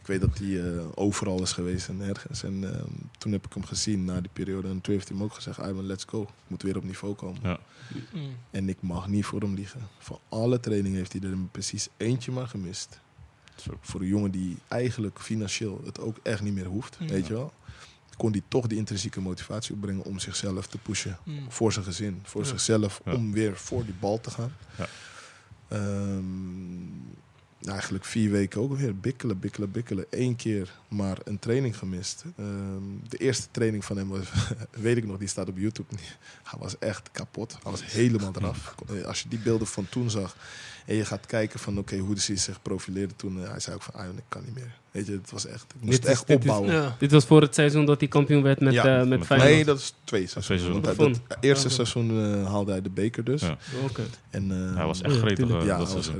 [0.00, 2.42] ik weet dat hij eh, overal is geweest en nergens.
[2.42, 2.86] En ehm,
[3.18, 4.68] toen heb ik hem gezien na die periode.
[4.68, 6.22] En toen heeft hij hem ook gezegd, Ivan, let's go.
[6.22, 7.40] Ik moet weer op niveau komen.
[7.42, 7.58] Ja.
[8.12, 8.36] Mm.
[8.50, 9.80] En ik mag niet voor hem liegen.
[9.98, 13.00] Van alle trainingen heeft hij er precies eentje maar gemist.
[13.80, 17.06] Voor een jongen die eigenlijk financieel het ook echt niet meer hoeft, Ja.
[17.06, 17.52] weet je wel.
[18.20, 21.18] Kon hij toch die intrinsieke motivatie opbrengen om zichzelf te pushen.
[21.24, 21.50] Mm.
[21.50, 22.48] Voor zijn gezin, voor Ja.
[22.48, 23.14] zichzelf, Ja.
[23.14, 24.52] om weer voor die bal te gaan.
[24.78, 24.86] Ja.
[25.68, 26.24] Ehm,
[27.64, 30.04] eigenlijk vier weken ook weer bikkelen, bikkelen, bikkelen.
[30.10, 32.24] Eén keer maar een training gemist.
[32.36, 34.26] Ehm, de eerste training van hem was,
[34.70, 35.94] weet ik nog, die staat op YouTube.
[36.50, 37.52] Hij was echt kapot.
[37.62, 38.74] Hij was helemaal eraf.
[39.06, 40.36] Als je die beelden van toen zag
[40.90, 43.42] en je gaat kijken van oké, hoe hij zich profileerde toen.
[43.44, 44.70] eh, hij zei ook van, ah, ik kan niet meer.
[44.90, 46.72] Weet je, het was echt, ik moest Dit is- echt dit is- opbouwen.
[46.72, 46.96] Ja.
[46.98, 49.50] Dit was voor het seizoen dat hij kampioen werd met, Ja, eh, met met Feyenoord.
[49.50, 50.82] Nee, dat is twee seizoenen.
[50.82, 51.74] het eerste Oké.
[51.74, 53.40] seizoen eh, haalde hij de beker dus.
[53.40, 53.56] Ja.
[54.30, 55.48] En, eh, Hij was echt gretig.
[55.48, 56.10] ja, dat hij was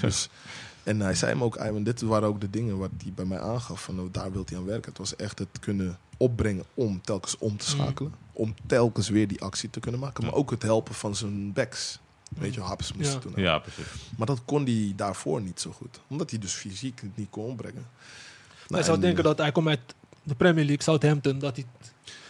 [0.00, 0.28] dus,
[0.82, 3.40] en hij zei hem ook, Iwan, dit waren ook de dingen wat hij bij mij
[3.40, 3.82] aangaf.
[3.82, 4.88] Van, oh, daar wil hij aan werken.
[4.88, 8.12] Het was echt het kunnen opbrengen om telkens om te schakelen.
[8.32, 10.24] Om telkens weer die actie te kunnen maken.
[10.24, 11.98] Maar ook het helpen van zijn backs.
[12.38, 13.18] Weet je, Haps moest Ja.
[13.18, 13.32] toen.
[13.36, 13.84] Ja, precies.
[14.16, 16.00] Maar dat kon hij daarvoor niet zo goed.
[16.08, 17.86] Omdat hij dus fysiek het niet kon opbrengen.
[17.96, 19.80] Hij Nou, zou en, denken dat hij komt uit
[20.22, 21.64] de Premier League, Southampton, dat hij...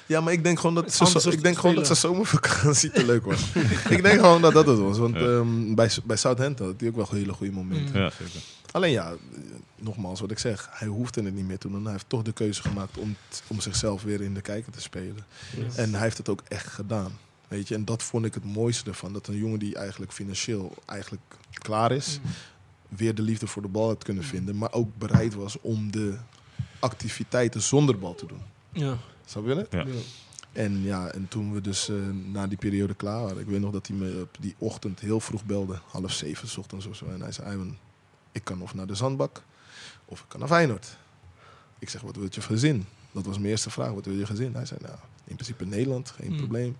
[0.06, 3.24] Ja, maar ik denk gewoon dat, anders ik denk gewoon dat zijn zomervakantie te leuk
[3.24, 3.40] was.
[3.96, 4.98] ik denk gewoon dat dat het was.
[4.98, 5.20] Want Ja.
[5.20, 8.00] ehm, bij, bij Southampton had hij ook wel hele goede momenten.
[8.00, 8.40] Ja, zeker.
[8.70, 9.16] Alleen ja, eh,
[9.76, 10.68] nogmaals wat ik zeg.
[10.72, 11.82] Hij hoefde het niet meer te doen.
[11.82, 14.80] Hij heeft toch de keuze gemaakt om, t- om zichzelf weer in de kijker te
[14.80, 15.24] spelen.
[15.56, 15.76] Yes.
[15.76, 17.18] En hij heeft het ook echt gedaan.
[17.48, 19.12] Weet je, en dat vond ik het mooiste ervan.
[19.12, 21.22] Dat een jongen die eigenlijk financieel eigenlijk
[21.52, 22.30] klaar is, Mm.
[22.96, 24.56] weer de liefde voor de bal had kunnen vinden.
[24.58, 26.16] Maar ook bereid was om de
[26.78, 28.40] activiteiten zonder bal te doen.
[28.72, 28.96] Ja.
[29.26, 29.72] Je het?
[29.72, 29.84] Ja.
[29.86, 29.92] Ja.
[30.52, 31.96] En ja, en toen we dus eh,
[32.32, 35.20] na die periode klaar waren, ik weet nog dat hij me op die ochtend heel
[35.20, 37.06] vroeg belde, half zeven 's ochtends of zo.
[37.06, 37.74] En hij zei,
[38.32, 39.42] ik kan of naar de zandbak
[40.04, 40.96] of ik kan naar Feyenoord.
[41.78, 42.86] Ik zeg, wat wil je gezin?
[43.12, 44.54] Dat was mijn eerste vraag, wat wil je gezin?
[44.54, 46.36] Hij zei, nou, in principe Nederland, geen Hmm.
[46.36, 46.76] probleem.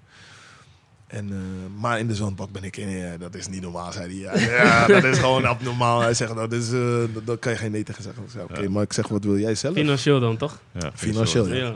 [1.06, 4.24] En, eh, maar in de zandbak ben ik in, ja, dat is niet normaal, zei
[4.24, 4.38] hij.
[4.40, 6.00] Ja, ja, dat is gewoon abnormaal.
[6.00, 8.42] Hij zegt, nou, dat is, eh, dat, dat kan je geen nee tegen zeggen.
[8.42, 8.70] Oké, Ja.
[8.70, 9.74] maar ik zeg, wat wil jij zelf?
[9.74, 10.60] Financieel dan, toch?
[10.72, 11.74] Ja, Financieel, ja.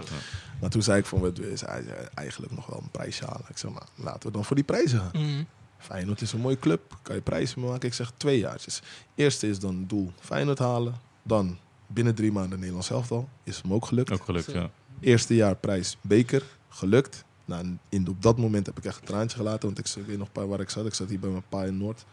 [0.60, 1.56] Maar toen zei ik van, wat wil je?
[1.66, 3.44] Hij zei, eigenlijk nog wel een prijsje halen.
[3.48, 5.10] Ik zeg, maar laten we dan voor die prijzen gaan.
[5.22, 5.46] Mm.
[5.78, 7.88] Feyenoord is een mooie club, kan je prijzen maken.
[7.88, 8.82] Ik zeg twee jaartjes.
[9.14, 10.94] Eerste is dan doel Feyenoord halen.
[11.22, 13.28] Dan binnen drie maanden Nederlands elftal.
[13.44, 14.10] Is hem ook gelukt.
[14.12, 14.70] Ook gelukt, ja.
[15.00, 17.24] Eerste jaar prijs beker, gelukt.
[17.48, 19.74] Nou, in, op dat moment heb ik echt een traantje gelaten.
[19.74, 20.86] Want ik, weet nog paar waar ik zat.
[20.86, 22.04] Ik zat hier bij mijn pa in Noord.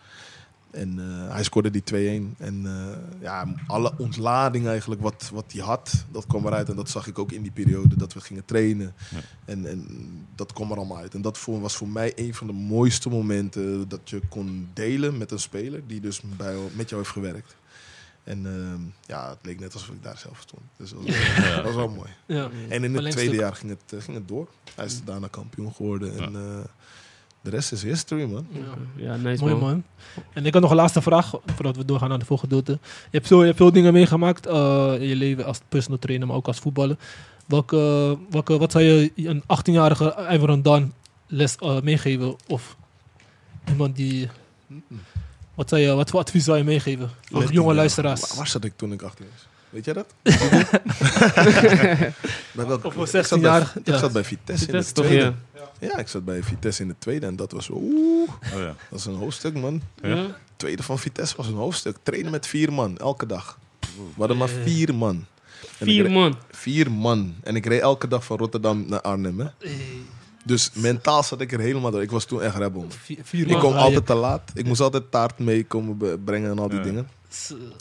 [0.71, 1.83] En eh, hij scoorde die
[2.33, 2.37] 2-1.
[2.37, 6.69] En eh, ja, alle ontlading eigenlijk wat, wat hij had, dat kwam eruit.
[6.69, 8.93] En dat zag ik ook in die periode dat we gingen trainen.
[9.11, 9.19] Ja.
[9.45, 9.87] En, en
[10.35, 11.13] dat kwam er allemaal uit.
[11.13, 15.17] En dat voor, was voor mij een van de mooiste momenten dat je kon delen
[15.17, 17.55] met een speler die dus bij, met jou heeft gewerkt.
[18.25, 20.61] En ehm, ja, het leek net alsof ik daar zelf stond.
[20.77, 21.55] Dus dat was, Ja.
[21.55, 22.09] dat was wel mooi.
[22.25, 22.49] Ja.
[22.69, 24.47] En in het tweede jaar ging het, eh, ging het door.
[24.75, 26.17] Hij is daarna kampioen geworden.
[26.17, 26.65] En eh,
[27.41, 28.47] de rest is history, man.
[28.51, 28.61] Ja.
[28.95, 29.63] Ja, nice Mooi man.
[29.63, 29.83] man.
[30.33, 32.79] En ik had nog een laatste vraag, voordat we doorgaan naar de volgende gedeelte.
[32.83, 36.27] Je hebt, zo, je hebt veel dingen meegemaakt eh, in je leven als personal trainer,
[36.27, 36.97] maar ook als voetballer.
[37.45, 40.93] Welke, welke, wat zou je een 18-jarige Ivan Dan
[41.27, 42.35] les meegeven?
[42.47, 42.77] Of
[43.69, 44.29] iemand die...
[45.55, 47.09] Wat, zou je, wat voor advies zou je meegeven?
[47.21, 48.21] Voor Let jonge luisteraars.
[48.21, 49.45] Waar, waar zat ik toen ik 18 was?
[49.69, 50.13] Weet jij dat?
[52.51, 53.97] bij welke, Of voor ik zat 16 bij- jaar, Ik ja.
[53.97, 55.33] zat bij Vitesse in de toch, tweede.
[55.55, 55.63] ja.
[55.79, 57.25] Ja, ik zat bij Vitesse in de tweede.
[57.25, 58.75] En dat was oeh, Oh ja.
[58.89, 59.81] dat is een hoofdstuk, man.
[60.55, 61.97] Tweede van Vitesse was een hoofdstuk.
[62.03, 63.57] Trainen met vier man, elke dag.
[63.79, 64.63] We hadden maar Eh.
[64.63, 65.15] vier man.
[65.15, 66.35] En ik Vier reed- man.
[66.51, 67.35] Vier man.
[67.43, 69.39] En ik reed elke dag van Rotterdam naar Arnhem.
[69.39, 69.47] Hè.
[70.45, 72.01] Dus mentaal zat ik er helemaal door.
[72.01, 72.81] Ik was toen echt rebel.
[72.81, 72.91] man.
[72.91, 73.73] Vier, vier Ik rijden.
[73.75, 74.51] altijd te laat.
[74.53, 76.83] Ik moest altijd taart meekomen be- brengen en al die Ja.
[76.83, 77.09] dingen.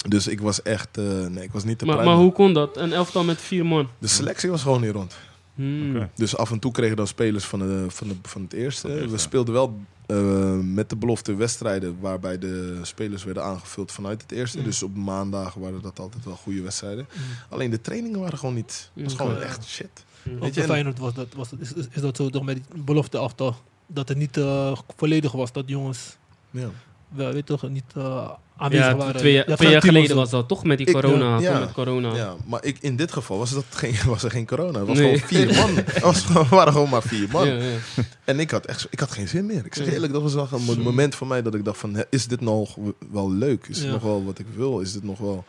[0.08, 0.98] Dus ik was echt...
[0.98, 2.76] eh, nee, ik was niet te Maar, maar hoe kon dat?
[2.76, 3.88] Een elftal met vier man.
[3.98, 5.16] De selectie was gewoon niet rond.
[5.54, 5.96] Hmm.
[5.96, 6.10] Oké.
[6.14, 8.88] Dus af en toe kregen dan spelers van, de, van, de, van het eerste.
[8.88, 9.16] We ja.
[9.16, 14.58] speelden wel eh, met de belofte wedstrijden waarbij de spelers werden aangevuld vanuit het eerste.
[14.58, 14.64] Mm.
[14.64, 17.06] Dus op maandagen waren dat altijd wel goede wedstrijden.
[17.12, 17.22] Mm.
[17.48, 18.90] Alleen de trainingen waren gewoon niet.
[18.94, 20.04] Het was gewoon echt shit.
[20.32, 22.42] Ook Weet je, en- Feyenoord was dat, was, dat- is, is, is dat zo toch
[22.44, 23.56] met die belofte aftal.
[23.86, 25.52] Dat het niet eh, volledig was.
[25.52, 26.16] Dat jongens
[26.50, 26.68] Ja.
[27.08, 29.16] wel, weet toch, niet eh, aanwezig Ja, waren.
[29.20, 31.38] twee, geen jaar geleden was dat toch met die Ik, corona.
[31.38, 31.58] ja.
[31.58, 32.14] met corona.
[32.14, 34.78] Ja, maar ik, in dit geval was, dat geen, was er geen corona.
[34.78, 35.18] Het was Nee.
[35.18, 35.84] gewoon vier man.
[36.14, 37.46] Gewoon- waren gewoon maar vier man.
[37.46, 37.76] Ja, ja.
[38.24, 39.64] En ik had, echt, ik had geen zin meer.
[39.66, 39.92] Ik zeg Ja.
[39.92, 42.04] eerlijk, dat was wel een mo- moment voor mij dat ik dacht van...
[42.10, 42.76] is dit nog
[43.12, 43.66] wel leuk?
[43.68, 43.82] Is Ja.
[43.82, 44.80] het nog wel wat ik wil?
[44.80, 45.44] Is dit nog wel...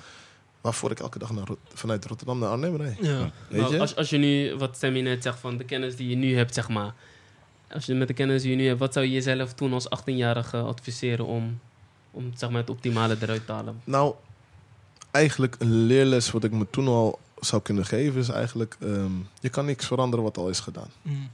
[0.66, 2.98] Waarvoor ik elke dag naar, vanuit Rotterdam naar Arnhem rijd?
[3.02, 3.32] Ja.
[3.50, 3.80] Weet Nou, je?
[3.80, 6.54] als, als je nu, wat Sammy net zegt, van de kennis die je nu hebt,
[6.54, 6.94] zeg maar.
[7.72, 9.88] Als je met de kennis die je nu hebt, wat zou je jezelf toen als
[10.00, 11.60] 18-jarige adviseren om,
[12.12, 13.82] om zeg maar, het optimale eruit te halen?
[13.84, 14.14] Nou,
[15.12, 18.20] eigenlijk een leerles wat ik me toen al zou kunnen geven...
[18.20, 18.76] is eigenlijk...
[18.80, 20.90] ehm, je kan niks veranderen wat al is gedaan.
[21.02, 21.30] Mm.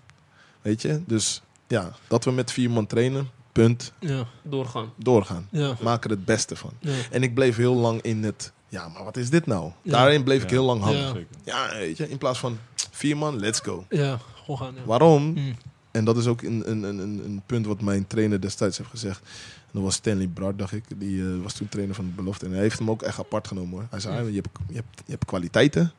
[0.61, 1.01] Weet je?
[1.05, 3.29] Dus ja, dat we met vier man trainen...
[3.51, 3.93] Punt.
[3.99, 4.27] Ja.
[4.41, 4.93] Doorgaan.
[4.95, 5.47] Doorgaan.
[5.49, 5.75] Ja.
[5.81, 6.71] Maak er het beste van.
[6.79, 6.93] Ja.
[7.11, 8.51] En ik bleef heel lang in het...
[8.71, 9.71] Ja, maar wat is dit nou?
[9.81, 9.91] Ja.
[9.91, 11.27] Daarin bleef ik heel lang hangen.
[11.43, 11.69] Ja.
[11.73, 12.57] Weet je, in plaats van
[12.91, 13.85] vier man, let's go.
[13.89, 14.75] Ja, gewoon gaan.
[14.75, 14.81] Ja.
[14.85, 15.23] Waarom?
[15.23, 15.55] Mm.
[15.91, 18.89] En dat is ook een, een, een, een een punt wat mijn trainer destijds heeft
[18.89, 19.19] gezegd.
[19.55, 20.83] En dat was Stanley Brad, dacht ik.
[20.97, 22.45] Die eh, was toen trainer van de belofte.
[22.45, 23.87] En hij heeft hem ook echt apart genomen hoor.
[23.89, 25.91] Hij zei, "Ah, je, hebt, je, hebt, je hebt kwaliteiten.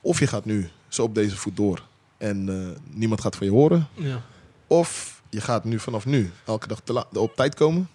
[0.00, 1.82] Of je gaat nu zo op deze voet door.
[2.16, 3.88] En eh, niemand gaat van je horen.
[3.94, 4.20] Ja.
[4.66, 7.88] Of je gaat nu vanaf nu elke dag te la- op tijd komen.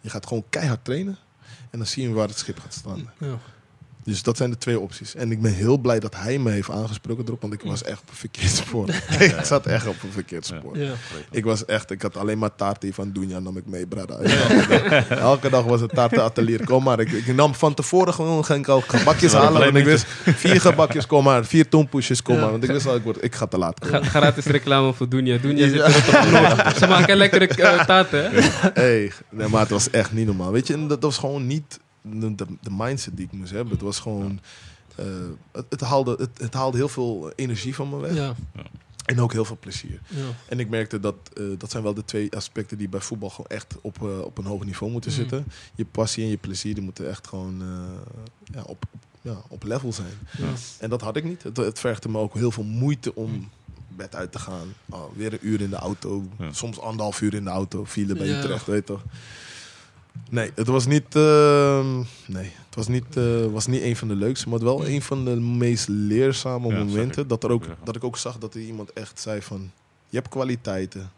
[0.00, 1.18] Je gaat gewoon keihard trainen.
[1.72, 3.10] En dan zie je waar het schip gaat staan.
[3.18, 3.38] Ja.
[4.04, 5.14] Dus dat zijn de twee opties.
[5.14, 8.00] En ik ben heel blij dat hij me heeft aangesproken erop, want ik was echt
[8.00, 8.88] op een verkeerd spoor.
[9.18, 10.78] ik zat echt op een verkeerd spoor.
[10.78, 10.92] Ja.
[11.30, 14.14] Ik was echt, ik had alleen maar taarten van Dunja nam ik mee, brada.
[14.18, 16.64] Elke, dag, elke dag was het taartenatelier.
[16.64, 19.60] Kom maar, ik, ik nam van tevoren gewoon, ging ik al gebakjes halen.
[19.62, 21.44] Want ik wist, vier gebakjes, kom maar.
[21.44, 22.50] Vier tompoesjes, kom maar.
[22.50, 24.04] Want ik wist al, ik, word, ik ga te laat komen.
[24.04, 25.36] Ga- Gratis reclame voor Dunja.
[25.38, 25.84] Dunja zit Ja.
[25.84, 26.76] er op noord.
[26.76, 28.40] Ze maken lekkere uh, taarten, hè?
[28.74, 30.52] Hey, nee, maar het was echt niet normaal.
[30.52, 33.72] Weet je, en dat was gewoon niet de, de, de mindset die ik moest hebben.
[33.72, 34.40] Het was gewoon...
[34.96, 35.06] eh,
[35.52, 38.14] het, het, haalde, het, het haalde heel veel energie van me weg.
[38.14, 38.34] Ja.
[39.04, 40.00] En ook heel veel plezier.
[40.08, 40.24] Ja.
[40.48, 43.46] En ik merkte dat eh, dat zijn wel de twee aspecten die bij voetbal gewoon
[43.50, 45.20] echt op, eh, op een hoog niveau moeten Mhm.
[45.20, 45.44] zitten.
[45.74, 48.14] Je passie en je plezier die moeten echt gewoon eh,
[48.54, 50.12] ja, op, op- ja, op level zijn.
[50.38, 50.44] Ja.
[50.78, 51.42] En dat had ik niet.
[51.42, 53.48] Het, het vergde me ook heel veel moeite om
[53.96, 54.74] bed uit te gaan.
[54.88, 56.24] Oh, weer een uur in de auto.
[56.38, 56.52] Ja.
[56.52, 57.84] Soms anderhalf uur in de auto.
[57.84, 58.38] File bij Ja.
[58.38, 59.02] Utrecht, weet je toch.
[60.30, 61.96] Nee, het was niet, ehm,
[62.26, 65.24] nee, het was niet, eh, was niet een van de leukste, maar wel een van
[65.24, 67.28] de meest leerzame Ja, momenten.
[67.28, 67.76] Dat, er ook, Ja.
[67.84, 69.70] dat ik ook zag dat er iemand echt zei van,
[70.08, 71.10] je hebt kwaliteiten.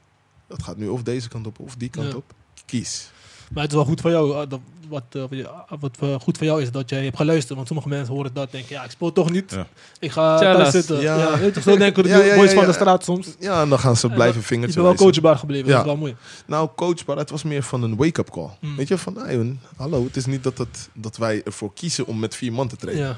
[0.47, 2.17] Dat gaat nu of deze kant op of die kant Ja.
[2.17, 2.33] op.
[2.67, 3.11] Kies.
[3.55, 4.33] Maar het is wel goed voor jou.
[4.43, 5.49] eh, dat, wat, eh, wat je-
[5.81, 7.55] wat eh, goed voor jou is dat jij hebt geluisterd.
[7.55, 9.51] Want sommige mensen horen dat denken, ja, ik speel toch niet.
[9.51, 9.67] Ja.
[9.99, 11.01] Ik ga thuis zitten.
[11.01, 11.17] Ja.
[11.19, 11.39] Ja.
[11.39, 12.67] weet je, zo denken de Ja, ja, ja, boys van ja.
[12.67, 13.29] de straat soms.
[13.39, 15.69] Ja, en dan gaan ze Ja, blijven Je vingertje bent wel coachbaar gebleven.
[15.69, 16.17] Dat is wel mooi.
[16.47, 18.51] Nou, coachbaar, het was meer van een wake-up call.
[18.61, 18.77] Mm.
[18.77, 22.19] Weet je, van, nee, hallo, het is niet dat, het, dat wij ervoor kiezen om
[22.19, 23.17] met vier man te trainen.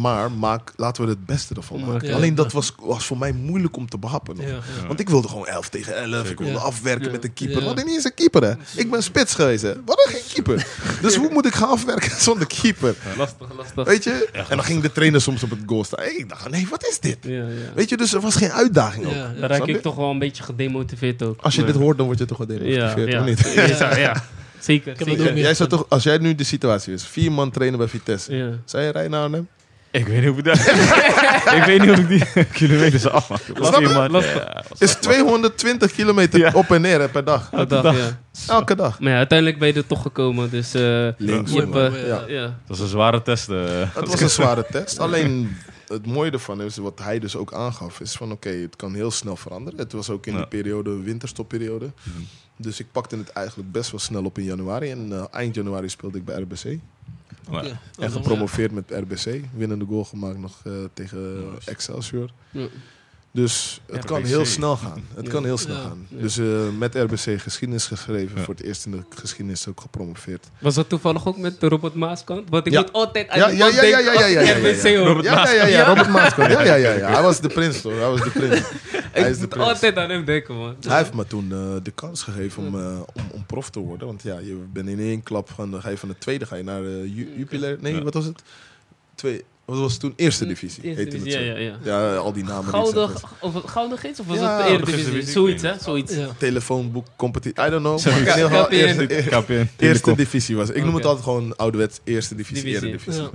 [0.00, 2.08] Maar maak, laten we er het beste ervan Maken.
[2.08, 2.14] Ja.
[2.14, 4.36] Alleen dat was, was voor mij moeilijk om te behappen.
[4.36, 4.44] nog.
[4.46, 4.50] Ja.
[4.50, 4.86] Ja.
[4.86, 6.30] Want ik wilde gewoon 11 tegen 11.
[6.30, 6.58] Ik wilde Ja.
[6.58, 7.10] afwerken Ja.
[7.10, 7.60] met een keeper.
[7.60, 7.66] Ja.
[7.66, 8.52] Wat niet eens een keeper, hè?
[8.76, 9.72] Ik ben spits geweest, hè?
[9.84, 10.66] Wat een geen keeper.
[11.02, 12.94] Dus hoe moet ik gaan afwerken zonder keeper?
[13.16, 13.84] Lastig, lastig.
[13.84, 14.28] Weet je?
[14.32, 16.00] En dan ging de trainer soms op het goal staan.
[16.04, 17.18] Hey, ik dacht, nee, wat is dit?
[17.20, 17.44] Ja, ja.
[17.74, 19.12] Weet je, dus er was geen uitdaging ook.
[19.40, 21.40] Raak ik toch wel een beetje gedemotiveerd ook.
[21.40, 23.20] Als je Maar- dit hoort, dan word je toch wel ja, demotiveerd, ja.
[23.20, 23.52] of niet?
[23.54, 24.24] Ja, ja, ja.
[24.58, 25.38] Zeker, zeker.
[25.38, 28.36] Jij zou toch, als jij nu de situatie is, vier man trainen bij Vitesse.
[28.36, 28.50] Ja.
[28.64, 29.48] Zou je rijden naar Arnhem?
[29.90, 30.58] Ik weet niet hoe ik dat...
[31.58, 33.40] ik weet niet hoe ik die kilometers afmaak.
[33.60, 34.62] Snap je?
[34.78, 36.50] Is 220 kilometer Ja.
[36.54, 37.48] op en neer hè, per dag.
[37.52, 38.18] Elke dag, ja.
[38.48, 39.00] Elke dag.
[39.00, 40.74] Maar ja, uiteindelijk ben je er toch gekomen, dus...
[40.74, 41.52] eh, Links.
[41.52, 42.24] je hebt, eh, Ja.
[42.26, 42.58] ja.
[42.66, 43.48] Dat is een zware test.
[43.48, 43.56] eh.
[43.94, 44.98] Het was een zware test.
[44.98, 45.56] Alleen
[45.88, 49.10] het mooie ervan is, wat hij dus ook aangaf, is van oké, het kan heel
[49.10, 49.78] snel veranderen.
[49.78, 50.40] Het was ook in Ja.
[50.40, 51.90] de periode, winterstopperiode.
[52.02, 52.18] Mhm.
[52.56, 54.90] Dus ik pakte het eigenlijk best wel snel op in januari.
[54.90, 56.78] En eind januari speelde ik bij RBC.
[57.98, 59.44] En gepromoveerd met RBC.
[59.56, 61.44] Winnende goal gemaakt nog eh, tegen.
[61.64, 62.30] Excelsior.
[63.30, 65.02] Dus het kan heel snel gaan.
[65.14, 65.30] Het Ja.
[65.32, 65.82] kan heel snel Ja.
[65.82, 66.06] gaan.
[66.08, 66.20] Ja.
[66.20, 66.46] Dus eh,
[66.78, 68.36] met RBC geschiedenis geschreven.
[68.38, 68.42] Ja.
[68.44, 70.46] Voor het eerst in de geschiedenis ook gepromoveerd.
[70.60, 72.48] Was dat toevallig ook met de Robert Maaskant?
[72.50, 72.80] Want ik Ja.
[72.80, 74.82] moet altijd aan Ja, ja, ja, ja, denken ja, als ja, ik ja, ja, RBC
[74.82, 74.98] ja.
[74.98, 75.22] hoor.
[75.22, 76.50] Ja, ja, ja, ja, Robert Maaskant.
[76.52, 77.10] Ja, ja, ja, ja.
[77.14, 77.92] Hij was de prins, hoor.
[77.92, 78.60] Hij was de prins.
[79.12, 79.66] Hij is Ik de moet prins.
[79.68, 80.76] altijd aan hem denken, man.
[80.86, 84.06] Hij heeft me toen eh, de kans gegeven om, eh, om, om prof te worden.
[84.06, 86.56] Want ja, je bent in één klap van, dan ga je van de tweede ga
[86.56, 86.82] je naar
[87.36, 87.76] Jupiler.
[87.80, 88.02] Nee, Ja.
[88.02, 88.42] wat was het?
[89.14, 90.12] Twee, Wat was het toen?
[90.16, 90.82] Eerste divisie.
[90.82, 91.52] Eerste heette divisie, het zo.
[91.62, 92.10] ja, ja, ja.
[92.10, 92.64] Ja, al die namen.
[92.70, 93.10] Gouden,
[93.40, 95.00] of het Gouden Gids of was Ja, het de Eredivisie?
[95.04, 95.78] Eredivisie, Zoiets, hè?
[95.78, 96.14] Zoiets.
[96.14, 96.28] Ja.
[96.38, 97.66] Telefoonboek, competitie.
[97.66, 97.98] I don't know.
[97.98, 98.74] KPN.
[98.74, 99.68] eerste, KPN.
[99.84, 100.70] eerste divisie was.
[100.70, 102.88] Ik noem het altijd gewoon ouderwets eerste divisie, Divisie.
[102.88, 103.28] eredivisie.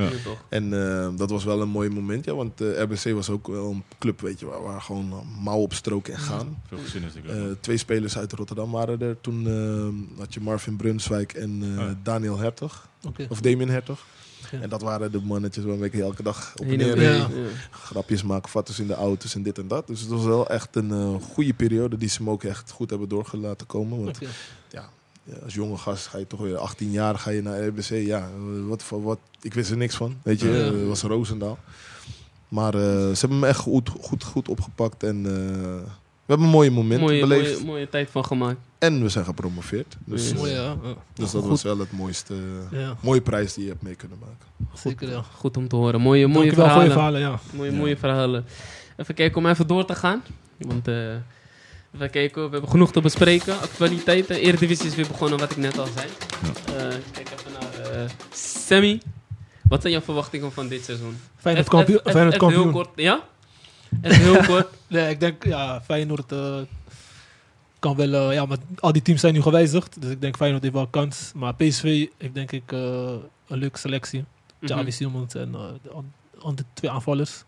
[0.50, 2.34] En eh, dat was wel een mooi moment, ja.
[2.36, 5.58] Want eh RBC was ook wel een club, weet je, waar, waar gewoon uh, mouw
[5.60, 6.62] op stroken en gaan.
[7.28, 9.18] Eh, twee spelers uit Rotterdam waren er.
[9.22, 9.48] Toen
[10.16, 11.96] eh, had je Marvin Brunswijk en eh, Ja.
[12.04, 12.88] Daniel Hertog.
[13.30, 14.00] Of Damien Hertog.
[14.54, 14.60] Ja.
[14.62, 17.02] En dat waren de mannetjes waarmee ik elke dag op en neer.
[17.02, 17.28] Ja.
[17.72, 19.88] Grapjes maken, foto's in de auto's en dit en dat.
[19.88, 22.90] Dus het was wel echt een eh, goede periode die ze me ook echt goed
[22.90, 24.04] hebben doorgelaten komen.
[24.04, 24.18] Want
[24.72, 24.90] ja,
[25.44, 27.90] als jonge gast ga je toch weer 18 jaar ga je naar RBC.
[27.90, 30.18] Ja, eh, wat, voor- wat, ik wist er niks van.
[30.24, 31.58] Weet je, eh, het was Roosendaal.
[32.48, 35.04] Maar ze hebben me echt goed, goed, goed opgepakt.
[35.04, 35.26] En
[36.26, 37.54] we hebben mooie momenten Mooie, beleefd.
[37.54, 38.58] mooie, mooie tijd van gemaakt.
[38.80, 39.98] En we zijn gepromoveerd.
[40.06, 40.36] Dus, Ja.
[40.36, 40.62] Mooi, ja.
[40.84, 40.94] ja.
[41.14, 41.50] dus dat Goed.
[41.50, 42.34] was wel het mooiste,
[42.72, 44.70] Ja, mooie prijs die je hebt mee kunnen maken.
[44.74, 45.24] zeker ja.
[45.36, 46.02] Goed om te horen.
[46.02, 47.20] Mooie, mooie Dankjewel voor je verhalen.
[47.22, 47.58] verhalen, ja.
[47.58, 47.78] Mooie, Ja.
[47.78, 48.46] mooie verhalen.
[48.98, 50.24] Even kijken om even door te gaan.
[50.58, 50.96] Want eh,
[51.96, 53.60] even kijken, we hebben genoeg te bespreken.
[53.62, 54.36] Actualiteiten.
[54.36, 56.08] Eredivisie is weer begonnen, wat ik net al zei.
[56.78, 59.02] Eh, kijk even naar eh Sammy.
[59.70, 61.18] Wat zijn jouw verwachtingen van dit seizoen?
[61.38, 62.00] Feyenoord kampioen.
[62.04, 62.72] Feyenoord even heel kampioen.
[62.72, 62.90] kort.
[62.96, 63.24] Ja?
[64.02, 64.68] Even heel kort.
[64.88, 66.58] Nee, ik denk, ja, Feyenoord eh,
[67.80, 70.02] kan wel, eh, ja, maar al die teams zijn nu gewijzigd.
[70.02, 71.32] Dus ik denk Feyenoord heeft wel kans.
[71.36, 72.80] Maar PSV heeft denk ik eh,
[73.48, 74.26] een leuke selectie.
[74.62, 74.94] Charlie Mhm.
[74.96, 75.52] Simons en
[76.56, 77.44] de twee aanvallers.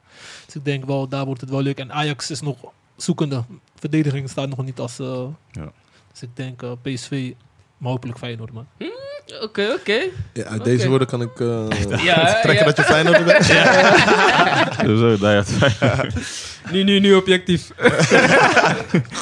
[0.45, 1.77] Dus ik denk wel, daar wordt het wel leuk.
[1.79, 2.57] En Ajax is nog
[2.95, 3.43] zoekende.
[3.75, 4.99] Verdediging staat nog niet als...
[4.99, 5.71] eh, Ja.
[6.11, 7.33] Dus ik denk PSV,
[7.77, 8.67] maar hopelijk Feyenoord, man.
[9.41, 9.99] Oké, oké.
[10.33, 11.67] Ja, uit deze woorden kan ik eh,
[12.03, 12.63] Ja, trekken ja.
[12.71, 13.45] dat je Feyenoord bent.
[14.99, 15.33] Zo, daar
[15.79, 16.05] ja.
[16.71, 17.71] Nu, nu, nu objectief.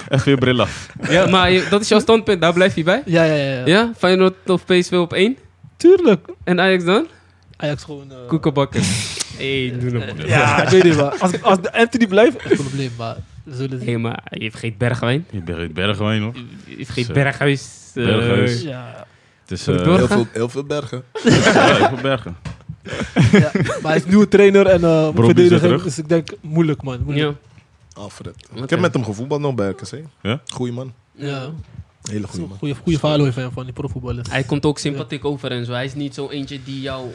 [0.09, 0.89] Echt weer bril af.
[1.09, 2.41] ja, maar je- dat is jouw standpunt.
[2.41, 3.01] Daar blijf je bij?
[3.05, 3.53] Ja, ja, ja.
[3.53, 3.61] ja.
[3.65, 3.91] Ja?
[3.97, 5.37] Feyenoord of PSV op één?
[5.77, 6.25] Tuurlijk.
[6.43, 7.07] En Ajax dan?
[7.57, 8.11] Ajax gewoon...
[8.11, 8.81] eh, Koekenbakken.
[9.37, 10.27] Hé, doe hem.
[10.27, 12.91] Ja, ik weet niet, maar als, als de Anthony blijft, geen probleem.
[12.97, 13.15] Maar
[13.51, 13.87] zullen zien.
[13.89, 15.25] Hé, maar je vergeet Bergwijn.
[15.31, 16.33] Je bergt Bergwijn nog.
[16.77, 17.13] Je vergeet.
[17.13, 17.69] Berghuis.
[17.95, 18.61] eh, Berghuis.
[18.61, 19.05] Ja,
[19.51, 19.95] is we eh?
[19.95, 21.03] Heel veel, heel veel bergen.
[21.23, 22.35] ja, heel veel bergen.
[23.31, 23.51] ja.
[23.53, 25.61] Maar hij is nieuwe trainer en eh verdediging.
[25.61, 25.83] terug.
[25.83, 26.99] Dus ik denk, moeilijk, man.
[27.03, 27.29] Moeilijk.
[27.29, 28.01] Ja.
[28.01, 28.35] Alfred.
[28.51, 28.63] Oké.
[28.63, 30.03] Ik heb met hem gevoetbald nog bij RKC.
[30.21, 30.41] Ja?
[30.47, 30.93] Goeie man.
[31.11, 31.49] Ja.
[32.03, 32.75] Hele goede man.
[32.85, 34.29] Verhaal over hem van die profvoetballers.
[34.29, 35.71] Hij komt ook sympathiek over en zo.
[35.71, 37.07] Hij is niet zo eentje die jou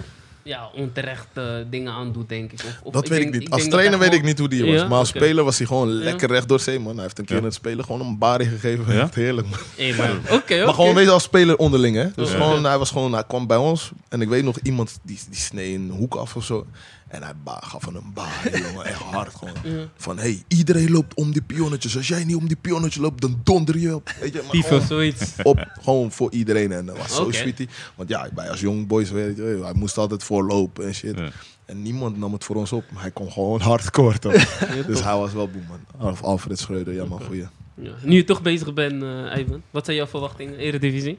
[0.49, 2.59] ja, onterecht eh, dingen aandoet, denk ik.
[2.65, 3.53] Of, of Dat weet ik denk- niet.
[3.53, 4.75] Als trainer weet ik niet hoe die was.
[4.75, 4.89] Ja?
[4.89, 5.95] Maar als speler was hij gewoon Ja.
[6.05, 6.95] lekker recht door zee, man.
[6.95, 7.41] Hij heeft een keer Ja.
[7.41, 8.95] in het spelen gewoon een bari gegeven.
[8.95, 9.01] Ja?
[9.01, 9.59] Echt heerlijk, man.
[9.77, 10.65] Hé, maar Oké, oké.
[10.65, 12.07] Maar gewoon weet je, als speler onderling, hè.
[12.15, 12.37] Dus Ja.
[12.37, 13.91] gewoon, hij was gewoon, hij kwam bij ons.
[14.09, 16.67] En ik weet nog iemand, die, die snee een hoek af of zo.
[17.09, 18.13] En hij ba- gaf van een
[18.67, 18.85] jongen.
[18.87, 19.55] Echt hard gewoon.
[19.65, 19.89] Ja.
[19.97, 21.97] Van, hey, iedereen loopt om die pionnetjes.
[21.97, 24.11] Als jij niet om die pionnetjes loopt, dan donder je op.
[24.21, 25.33] Weet je, maar Pief gewoon of zoiets.
[25.43, 26.73] op, gewoon voor iedereen.
[26.73, 27.69] En dat was zo sweetie.
[27.95, 31.19] Want ja, wij als jong boys, weet je, hij moest altijd voorlopen en shit.
[31.19, 31.29] Ja.
[31.65, 32.85] En niemand nam het voor ons op.
[32.93, 34.33] Maar hij kon gewoon hardcore, toch?
[34.77, 36.07] Ja, dus hij was wel boem, man.
[36.07, 37.47] Alf- Alfred Schreuder, ja man, goeie.
[37.75, 37.91] Ja.
[38.03, 39.63] Nu je toch bezig bent, eh Ivan.
[39.71, 40.59] Wat zijn jouw verwachtingen?
[40.59, 41.19] Eredivisie?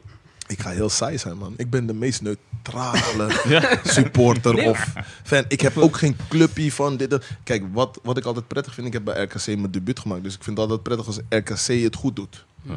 [0.50, 1.54] Ik ga heel saai zijn, man.
[1.58, 4.94] Ik ben de meest neutrale supporter Nee, of
[5.24, 5.44] fan.
[5.48, 7.10] Ik heb ook geen clubje van dit.
[7.10, 7.24] dat.
[7.44, 10.24] Kijk, wat, wat ik altijd prettig vind, ik heb bij RKC mijn debuut gemaakt.
[10.24, 12.46] Dus ik vind het altijd prettig als RKC het goed doet.
[12.62, 12.76] Ja.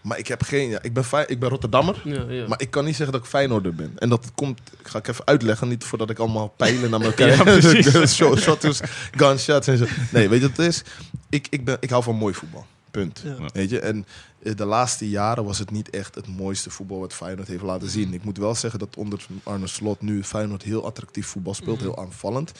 [0.00, 0.68] Maar ik heb geen...
[0.68, 2.00] Ja, ik, ben Fey- ik ben Rotterdammer.
[2.04, 2.48] Ja, ja.
[2.48, 3.92] Maar ik kan niet zeggen dat ik Feyenoorder ben.
[3.98, 7.28] En dat komt, ik ga ik even uitleggen, niet voordat ik allemaal pijlen naar elkaar.
[7.28, 8.14] Ja, precies.
[8.14, 8.80] Shot- Shots,
[9.16, 9.84] gunshots en zo.
[10.12, 10.82] Nee, weet je wat het is?
[11.28, 12.66] Ik, ik, ben, ik hou van mooi voetbal.
[12.92, 13.22] Punt.
[13.24, 13.36] Ja.
[13.52, 13.78] Weet je?
[13.80, 14.06] En
[14.42, 17.88] eh, de laatste jaren was het niet echt het mooiste voetbal wat Feyenoord heeft laten
[17.88, 18.14] zien.
[18.14, 21.84] Ik moet wel zeggen dat onder Arne Slot nu Feyenoord heel attractief voetbal speelt, Mhm.
[21.84, 22.52] heel aanvallend.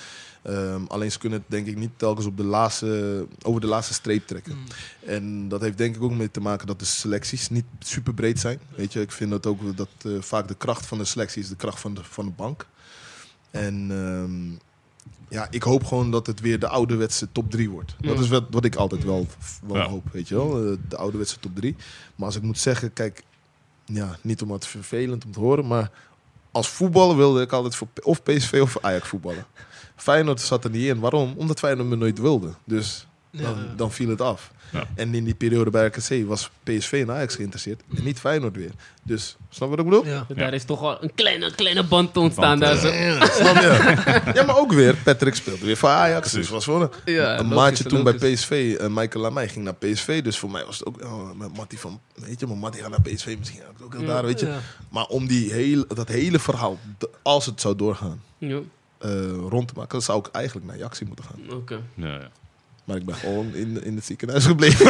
[0.42, 3.94] Ehm, alleen ze kunnen het denk ik niet telkens op de laatste, over de laatste
[3.94, 4.56] streep trekken.
[4.56, 4.64] Mm.
[5.06, 8.40] En dat heeft denk ik ook mee te maken dat de selecties niet super breed
[8.40, 8.58] zijn.
[8.76, 11.48] Weet je, ik vind dat ook dat eh, vaak de kracht van de selectie is
[11.48, 12.66] de kracht van de, van de bank.
[13.50, 14.70] En ehm,
[15.32, 17.94] ja, ik hoop gewoon dat het weer de ouderwetse top 3 wordt.
[18.00, 18.22] Dat Ja.
[18.22, 19.26] is wat, wat ik altijd wel,
[19.66, 19.88] wel Ja.
[19.88, 20.70] hoop, weet je wel.
[20.70, 21.76] eh, De ouderwetse top 3.
[22.16, 23.22] Maar als ik moet zeggen, kijk,
[23.84, 25.90] ja, niet om het vervelend om te horen, maar
[26.50, 29.46] als voetballer wilde ik altijd voor of PSV of Ajax voetballen.
[29.96, 31.00] Feyenoord zat er niet in.
[31.00, 31.34] Waarom?
[31.36, 32.50] Omdat Feyenoord me nooit wilde.
[32.64, 34.50] Dus dan, dan viel het af.
[34.72, 34.86] Ja.
[34.94, 37.80] En in die periode bij RKC was PSV en Ajax geïnteresseerd.
[37.96, 38.70] En niet Feyenoord weer.
[39.02, 40.06] Dus, snap je wat ik bedoel?
[40.06, 40.26] Ja.
[40.34, 42.58] Daar is toch wel een kleine, kleine band ontstaan.
[42.58, 42.96] Band, daar zo.
[42.96, 44.00] Ja, snap je?
[44.34, 44.96] Ja, maar ook weer.
[44.96, 46.32] Patrick speelde weer voor Ajax.
[46.32, 48.12] Dus was voor een, Ja, een logisch, maatje toen bij.
[48.14, 48.76] PSV.
[48.80, 50.22] eh Michael Lamey ging naar PSV.
[50.22, 52.00] Dus voor mij was het ook oh, met Matty van...
[52.14, 53.36] Weet je, maar Matty gaat naar PSV.
[53.38, 54.06] Misschien ook heel Ja.
[54.06, 54.46] daar, weet je.
[54.46, 54.58] Ja.
[54.90, 56.78] Maar om die hele, dat hele verhaal,
[57.22, 58.58] als het zou doorgaan, Ja,
[58.98, 59.10] eh,
[59.48, 59.90] rond te maken...
[59.92, 61.56] dan zou ik eigenlijk naar Jaxi moeten gaan.
[61.56, 61.80] oké.
[61.94, 62.28] Ja, ja.
[62.84, 64.86] Maar ik ben gewoon in, in het ziekenhuis gebleven.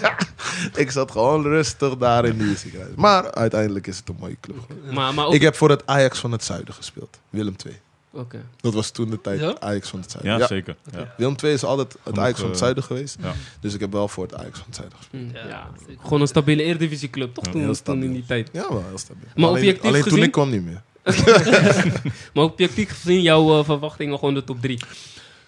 [0.82, 2.92] ik zat gewoon rustig daar in die ziekenhuis.
[2.96, 4.56] Maar uiteindelijk is het een mooie club.
[4.66, 4.94] geworden.
[4.94, 5.34] Maar, maar ook...
[5.34, 7.18] Ik heb voor het Ajax van het Zuiden gespeeld.
[7.30, 7.76] Willem II.
[8.10, 8.44] Oké.
[8.60, 9.56] Dat was toen de tijd Ja?
[9.60, 10.32] Ajax van het Zuiden.
[10.32, 10.76] Ja, Ja, zeker.
[10.92, 11.14] Ja.
[11.16, 13.16] Willem II is altijd het Genoeg, Ajax van het eh, Zuiden geweest.
[13.22, 13.32] ja.
[13.60, 15.22] Dus ik heb wel voor het Ajax van het Zuiden gespeeld.
[15.22, 15.68] Mm, Ja,
[16.02, 17.44] gewoon een stabiele Eredivisieclub, toch?
[17.44, 18.48] Ja, Toen, toen in die tijd.
[18.52, 19.22] Ja, wel heel stabiel.
[19.34, 20.82] Maar alleen, objectief alleen toen gezien- ik kwam niet meer.
[22.34, 24.78] Maar objectief gezien, jouw eh, verwachtingen gewoon de top 3.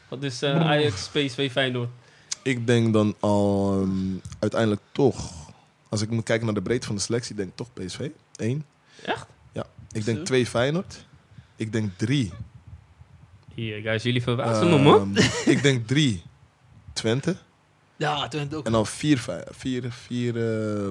[0.08, 1.88] Wat is eh, Ajax, PSV, Feyenoord?
[2.42, 5.32] Ik denk dan al ehm, uiteindelijk toch,
[5.88, 8.08] als ik moet kijken naar de breedte van de selectie, denk ik toch PSV.
[8.36, 8.64] Eén.
[9.04, 9.26] Echt?
[9.52, 9.66] Ja.
[9.92, 10.24] Ik denk Zo.
[10.24, 11.06] twee Feyenoord.
[11.56, 12.32] Ik denk drie.
[13.54, 15.16] Hier, guys, jullie verbazen me, man.
[15.44, 16.22] Ik denk drie
[16.92, 17.36] Twente.
[17.96, 18.66] Ja, Twente ook.
[18.66, 20.36] En dan vier, vier, vier
[20.86, 20.88] eh,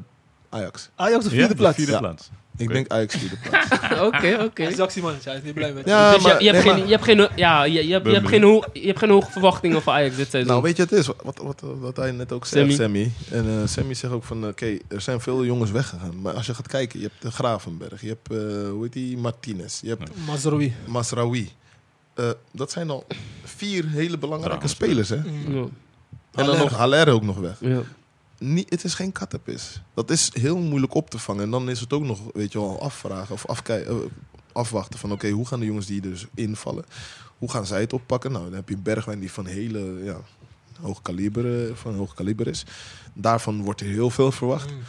[0.50, 0.90] Ajax.
[0.96, 1.76] Ajax op Ja, vierde de plaats.
[1.76, 2.00] vierde Ja.
[2.00, 2.30] plaats.
[2.58, 3.68] Ik denk Ajax vierde plaats.
[4.08, 4.62] Oké, oké.
[4.64, 6.74] Hij is actieman, hij is niet blij met Ja, Dus je, maar- je, hebt nee,
[6.74, 9.00] geen, maar- je hebt geen, ja, je, je, hebt, je, hebt geen, ho- je hebt
[9.00, 10.52] geen hoge verwachtingen voor Ajax dit seizoen.
[10.52, 13.12] Nou, weet je, het is wat, wat, wat, wat hij net ook zei, Sammy.
[13.32, 13.40] Sammy.
[13.46, 16.22] En eh, Sammy zegt ook van, oké, er zijn veel jongens weggegaan.
[16.22, 19.18] Maar als je gaat kijken, je hebt de Gravenberg, je hebt, eh, hoe heet die,
[19.18, 20.74] Martinez, je hebt Mazraoui.
[20.86, 21.50] Masraoui.
[22.14, 23.06] Eh, dat zijn al
[23.44, 25.16] vier hele belangrijke spelers, hè?
[25.16, 25.22] Ja.
[25.24, 25.72] En
[26.32, 26.58] dan Haller.
[26.60, 27.56] nog Haller ook nog weg.
[27.60, 27.80] Ja.
[28.40, 29.82] Niet, het is geen kattenpis.
[29.94, 31.44] Dat is heel moeilijk op te vangen.
[31.44, 33.96] En dan is het ook nog, weet je wel, afvragen of eh,
[34.52, 35.12] afwachten van...
[35.12, 36.86] oké, hoe gaan de jongens die dus invallen,
[37.38, 38.32] hoe gaan zij het oppakken?
[38.32, 40.18] Nou, dan heb je Bergwijn die van hele ja,
[40.82, 42.66] hoog, kaliber, eh, van hoog kaliber is.
[43.14, 44.72] Daarvan wordt er heel veel verwacht.
[44.72, 44.80] Mm.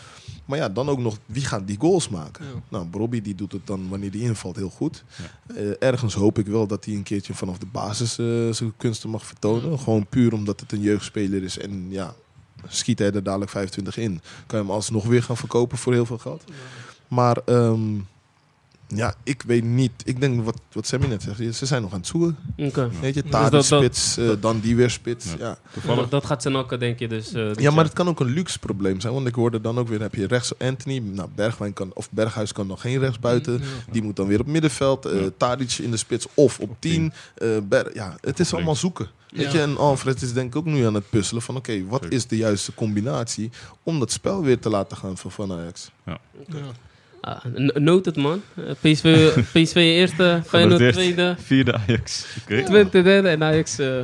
[0.49, 2.45] Maar ja, dan ook nog, wie gaat die goals maken?
[2.45, 2.63] Ja.
[2.69, 5.05] Nou, Robbie die doet het dan wanneer die invalt heel goed.
[5.47, 9.11] Eh, ergens hoop ik wel dat hij een keertje vanaf de basis eh, zijn kunsten
[9.11, 9.79] mag vertonen.
[9.79, 11.59] Gewoon puur omdat het een jeugdspeler is.
[11.59, 12.15] En ja,
[12.69, 14.21] schiet hij er dadelijk 25 in.
[14.47, 16.45] Kan je hem alsnog weer gaan verkopen voor heel veel geld.
[17.09, 17.81] Maar ehm,
[18.89, 19.93] ja, ik weet niet.
[20.05, 21.57] Ik denk wat, wat Sammy net zegt.
[21.57, 22.37] Ze zijn nog aan het zoeken.
[22.57, 22.91] Oké.
[23.01, 25.27] Weet je, Dus Tadic dat- dat- spits, eh, dan die weer spits.
[25.27, 25.35] Ja.
[25.39, 25.59] Ja.
[25.73, 26.01] Toevallig.
[26.01, 27.33] Dat, dat gaat zijn ook, denk je dus.
[27.33, 27.73] eh, Ja, jaar.
[27.73, 29.13] maar het kan ook een luxe probleem zijn.
[29.15, 30.99] Want ik hoorde dan ook weer, heb je rechts Anthony.
[30.99, 33.53] Nou, Bergwijn kan, of Berghuis kan nog geen rechtsbuiten.
[33.53, 33.67] Ja.
[33.91, 35.05] Die moet dan weer op middenveld.
[35.07, 35.29] eh Ja.
[35.37, 37.13] Tadic in de spits of op 10.
[37.95, 39.09] ja, het is allemaal zoeken.
[39.33, 41.57] Weet je, en Alfred is denk ik ook nu aan het puzzelen van...
[41.57, 43.51] oké, wat is de juiste combinatie
[43.83, 45.91] om dat spel weer te laten gaan van, van Ajax?
[46.07, 46.19] Ja.
[47.21, 48.43] Ah, n- noted, man.
[48.55, 52.27] Eh, PSV, PSV eerste, Feyenoord tweede, Vierde Ajax.
[52.43, 52.63] Oké.
[52.65, 54.03] Twente derde en Ajax eh,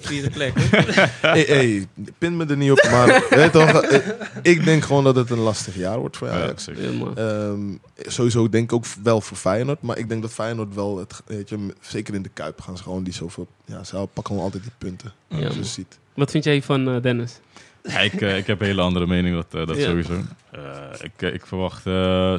[0.00, 0.52] vierde plek.
[1.20, 1.86] hey, hey,
[2.18, 4.08] pin me er niet op, maar weet toch, eh,
[4.42, 6.64] ik denk gewoon dat het een lastig jaar wordt voor Ja, Ajax.
[6.64, 7.12] Ja.
[7.14, 7.60] Ehm,
[7.96, 9.82] sowieso denk ik ook wel voor Feyenoord.
[9.82, 12.82] Maar ik denk dat Feyenoord wel, het, weet je, zeker in de Kuip gaan ze
[12.82, 13.46] gewoon die zoveel...
[13.64, 15.12] Ja, ze pakken gewoon altijd die punten.
[15.28, 15.98] Ja, als je ziet.
[16.14, 17.40] Wat vind jij van eh, Dennis?
[17.82, 19.84] Ja, ik, eh, ik heb een hele andere mening, dat, dat Ja.
[19.84, 20.12] sowieso.
[20.50, 20.60] Eh,
[21.02, 21.82] ik, ik verwacht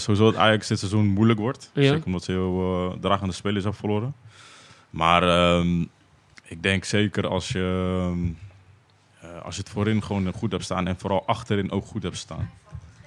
[0.02, 1.70] sowieso dat Ajax dit seizoen moeilijk wordt.
[1.74, 1.82] Ja.
[1.84, 4.14] Zeker omdat ze heel eh, dragende spelers hebben verloren.
[4.90, 5.86] Maar ehm,
[6.52, 8.28] ik denk zeker als je, ehm,
[9.22, 12.18] eh, als je het voorin gewoon goed hebt staan en vooral achterin ook goed hebt
[12.18, 12.52] staan.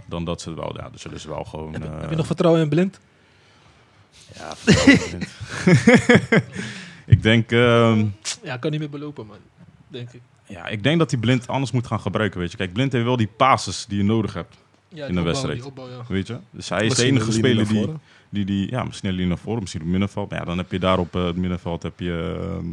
[0.07, 1.73] Dan dat ze het wel, ja, dan zullen ze wel gewoon...
[1.73, 3.01] Heb, eh, heb je nog vertrouwen in Blind?
[4.35, 5.21] Ja, vertrouwen
[7.15, 7.53] ik denk...
[7.53, 8.07] ehm,
[8.43, 9.37] Ja, kan niet meer belopen, man.
[9.89, 10.21] Denk ik.
[10.47, 12.57] ja, ik denk dat hij Blind anders moet gaan gebruiken, weet je.
[12.57, 14.57] Kijk, Blind heeft wel die passes die je nodig hebt,
[14.89, 15.57] Ja, In de wedstrijd.
[15.57, 16.05] die opbouw, ja.
[16.09, 16.39] weet je.
[16.51, 17.89] Dus hij is de enige speler die...
[18.31, 20.31] Die, die, ja, misschien een linie naar voren, misschien op het middenveld.
[20.31, 22.67] Maar ja, dan heb je daar op eh, het middenveld heb je, ehm,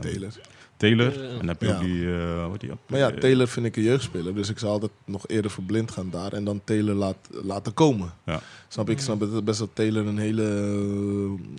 [0.00, 0.32] Taylor.
[0.76, 1.12] Taylor.
[1.22, 1.28] Ja.
[1.28, 1.74] En dan heb je Ja.
[1.76, 2.08] ook die...
[2.50, 4.34] wat die Maar ja, Taylor vind ik een jeugdspeler.
[4.34, 6.32] Dus ik zou altijd nog eerder voor blind gaan daar.
[6.32, 8.12] En dan Taylor laat, laten komen.
[8.24, 8.40] Ja.
[8.68, 8.96] Snap ik?
[8.96, 10.42] Ik snap het best dat Taylor een hele...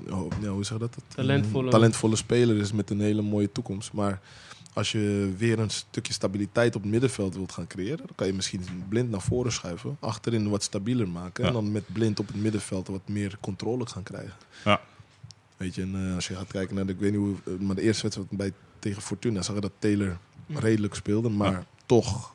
[0.08, 0.96] eh, oh, ja, hoe zeg je dat?
[0.96, 3.94] Een Talentvolle- talentvolle speler is met een hele mooie toekomst.
[3.94, 4.20] Maar
[4.74, 7.98] als je weer een stukje stabiliteit op het middenveld wilt gaan creëren...
[7.98, 9.98] dan kan je misschien blind naar voren schuiven.
[10.00, 11.44] Achterin wat stabieler maken.
[11.44, 11.50] Ja.
[11.50, 14.34] En dan met blind op het middenveld wat meer controle gaan krijgen.
[14.66, 14.82] Ja.
[15.58, 16.86] Weet je, en eh, als je gaat kijken naar...
[16.86, 17.36] De, ik weet niet hoe...
[17.46, 20.18] eh, maar de eerste wedstrijd bij, tegen Fortuna zag je dat Taylor
[20.54, 21.30] redelijk speelde.
[21.30, 21.66] Maar Ja.
[21.86, 22.34] toch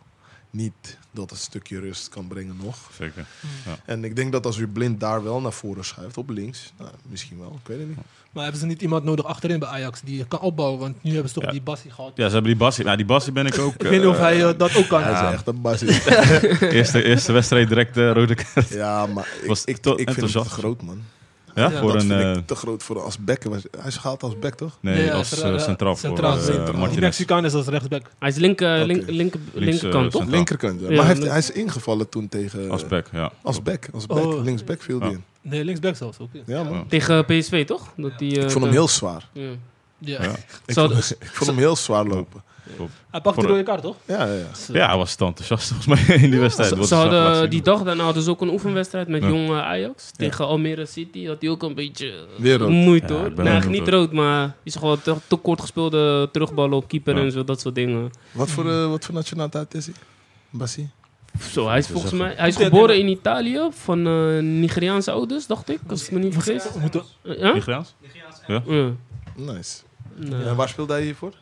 [0.50, 2.76] niet dat het een stukje rust kan brengen nog.
[2.98, 3.26] Zeker.
[3.84, 6.90] En ik denk dat als u blind daar wel naar voren schuift, op links, nou,
[7.08, 7.96] misschien wel, ik weet het niet.
[8.32, 10.78] Maar hebben ze niet iemand nodig achterin bij Ajax die kan opbouwen?
[10.80, 11.50] Want nu hebben ze toch Ja.
[11.50, 12.12] die Bassi gehad.
[12.14, 12.82] Ja, ze hebben die Bassi.
[12.82, 13.74] Nou, die Bassi ben ik ook...
[13.82, 15.02] Ik weet niet of eh, hij dat ook kan.
[15.02, 15.28] Hij Ja.
[15.28, 16.06] is echt een basis.
[16.60, 18.68] eerste, eerste wedstrijd direct eh, rode kaart.
[18.68, 20.50] ja, maar ik, Was ik, ik vind enthousiast.
[20.50, 21.02] groot, man.
[21.54, 22.08] Ja, voor dat een...
[22.08, 23.42] vind eh, ik te groot voor als back.
[23.44, 24.78] Was- Hij is gehaald als back, toch?
[24.80, 26.88] nee, Ja, als centraal, eh, centraal, Centraal, voor eh, centraal.
[26.90, 27.00] Die.
[27.00, 28.02] Mexicaan is als rechtsback.
[28.18, 29.10] Hij is link, eh, link, Oké.
[29.12, 30.12] link, Links, linkerkant, toch?
[30.12, 30.30] centraal.
[30.36, 30.88] Linkerkant, ja.
[30.88, 32.70] Ja, maar hij, heeft, link- hij is ingevallen toen tegen...
[32.70, 33.32] Als back, ja.
[33.42, 34.24] Als back, als back.
[34.24, 34.42] Oh.
[34.44, 35.14] Linksback viel hij Ja.
[35.14, 35.24] in.
[35.42, 36.28] Nee, linksback zelfs ook.
[36.32, 36.40] Ja.
[36.46, 36.72] Ja, man.
[36.72, 36.84] Ja.
[36.88, 37.92] Tegen PSV, toch?
[37.96, 39.28] Dat die, eh, Ik vond hem heel zwaar.
[39.32, 39.42] Ja.
[39.98, 40.22] Ja.
[40.22, 40.30] Ja.
[40.66, 42.42] Ik Zou- vond, ik vond hem heel zwaar lopen.
[43.10, 43.96] Hij pakt de rode kaart, toch?
[44.06, 44.46] Ja, ja, ja.
[44.72, 46.74] Ja, hij was te enthousiast volgens mij in die wedstrijd.
[46.76, 49.28] Ze, ze hadden die dag daarna hadden ze ook een oefenwedstrijd met Ja.
[49.28, 50.10] jong eh, Ajax.
[50.16, 52.14] Tegen Almere City had hij ook een beetje
[52.68, 53.30] moeite Ja, hoor.
[53.36, 54.12] Nee, eigenlijk niet rood.
[54.12, 57.22] maar zag wel te, te kort gespeelde terugballen op keeper Ja.
[57.22, 58.10] en zo, dat soort dingen.
[58.32, 59.94] Wat voor, eh, wat voor nationaliteit is hij?
[60.50, 60.90] Bassi?
[61.50, 65.46] Zo, hij is volgens mij hij is Ja, geboren in Italië van eh, Nigeriaanse ouders,
[65.46, 66.64] dacht ik, als ik me niet vergis.
[66.66, 67.52] Eh, Ja?
[67.52, 67.94] Nigeriaans?
[68.46, 68.62] Ja.
[69.36, 69.78] Nice.
[70.16, 71.32] Nou, En waar speelde hij hiervoor?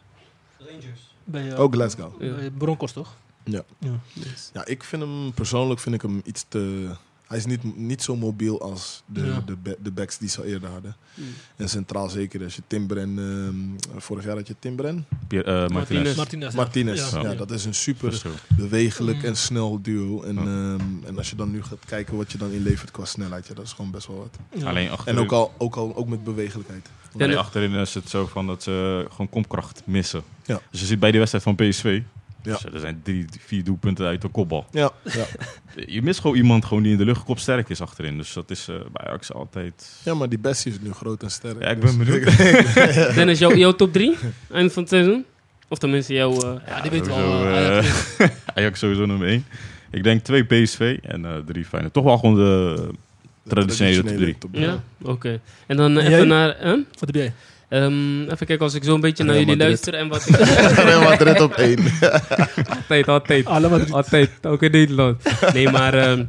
[1.31, 2.13] Bij, eh, Ook Glasgow.
[2.59, 3.15] Broncos, toch?
[3.45, 3.63] Ja.
[3.79, 4.01] ja.
[4.13, 4.51] yes.
[4.53, 6.91] Ja, ik vind hem persoonlijk vind ik hem iets te.
[7.29, 9.43] Hij is niet, niet zo mobiel als de, Ja.
[9.63, 10.97] de, de backs die ze al eerder hadden.
[11.15, 11.25] Mm.
[11.57, 13.19] En centraal zeker als je Timbren.
[13.19, 15.07] ehm vorig jaar had je Timbren.
[15.27, 16.17] Pier- eh, Martinez.
[16.17, 16.17] Martinez.
[16.17, 16.51] Martinez.
[16.51, 16.57] ja.
[16.57, 17.11] Martinez.
[17.13, 17.35] Ja, Ja.
[17.35, 18.23] dat is een super
[18.57, 19.25] bewegelijk Mm.
[19.25, 20.23] en snel duo.
[20.23, 23.47] En, ehm, en als je dan nu gaat kijken wat je dan inlevert qua snelheid,
[23.47, 24.61] ja, dat is gewoon best wel wat.
[24.63, 24.69] Ja.
[24.69, 26.89] Alleen achterin, En ook al, ook al ook met bewegelijkheid.
[27.15, 30.23] alleen En- achterin is het zo van dat ze gewoon komkracht missen.
[30.47, 30.61] Ja.
[30.71, 32.03] Dus je ziet bij die wedstrijd van PSV,
[32.43, 32.53] Ja.
[32.63, 34.67] dus er zijn drie, vier doelpunten uit de kopbal.
[34.71, 35.25] Ja, ja.
[35.95, 38.17] Je mist gewoon iemand gewoon die in de luchtkop sterk is achterin.
[38.17, 40.01] Dus dat is eh, bij Ajax altijd...
[40.05, 41.63] ja, maar die Bessie is nu groot en sterk.
[41.63, 43.39] Ja, ik ben Dus- Dennis, benieuwd.
[43.39, 44.17] jouw, jouw top 3?
[44.53, 45.25] Eind van het seizoen?
[45.69, 46.33] Of tenminste jouw...
[46.33, 48.27] eh, Ja, die weten we sowieso, al.
[48.27, 49.45] eh, Ajax sowieso nummer één.
[49.91, 51.95] Ik denk twee PSV en eh, drie Feyenoord.
[51.95, 52.89] Toch wel gewoon de
[53.43, 54.39] de traditionele top drie.
[54.39, 55.41] top ja, oké.
[55.67, 56.27] En dan eh, En even jij?
[56.27, 56.57] naar...
[56.61, 56.85] huh?
[56.99, 57.33] Wat heb jij?
[57.69, 59.67] Ehm, even kijken als ik zo een beetje naar jullie Madrid.
[59.67, 60.37] luister en wat ik...
[60.89, 61.79] Real Madrid op één.
[62.89, 63.47] altijd, altijd.
[63.93, 65.23] Altijd, ook in Nederland.
[65.53, 66.25] Nee, maar ehm,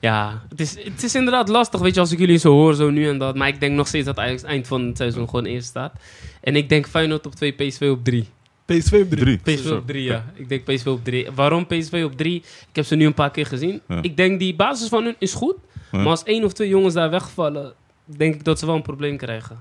[0.00, 2.90] ja, het is, het is inderdaad lastig, weet je, als ik jullie zo hoor, zo
[2.90, 3.36] nu en dat.
[3.36, 5.92] Maar ik denk nog steeds dat Ajax eind van het seizoen gewoon eerst staat.
[6.40, 8.28] En ik denk Feyenoord op 2, PSV op 3.
[8.64, 9.40] PSV op drie.
[9.40, 9.56] Drie.
[9.56, 9.76] PSV Zo.
[9.76, 10.24] op 3, ja.
[10.34, 11.28] Ik denk PSV op 3.
[11.34, 12.36] Waarom PSV op 3?
[12.36, 13.80] Ik heb ze nu een paar keer gezien.
[13.88, 13.98] Ja.
[14.02, 15.56] Ik denk die basis van hun is goed.
[15.92, 15.98] Ja.
[15.98, 17.72] Maar als één of twee jongens daar wegvallen,
[18.04, 19.60] denk ik dat ze wel een probleem krijgen.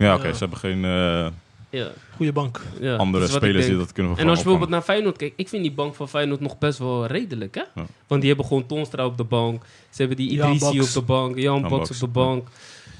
[0.00, 0.26] Ja, oké.
[0.26, 0.32] Ja.
[0.32, 1.26] Ze hebben geen eh,
[1.70, 2.60] Ja, Goeie bank.
[2.80, 2.96] ja.
[2.96, 5.48] andere dat ik spelers die dat kunnen En als je bijvoorbeeld naar Feyenoord kijkt, ik
[5.48, 7.62] vind die bank van Feyenoord nog best wel redelijk, hè?
[7.74, 7.86] Ja.
[8.06, 9.62] Want die hebben gewoon Tonstra op de bank.
[9.90, 12.48] Ze hebben die Idrissi op de bank, Jan Baks op de bank.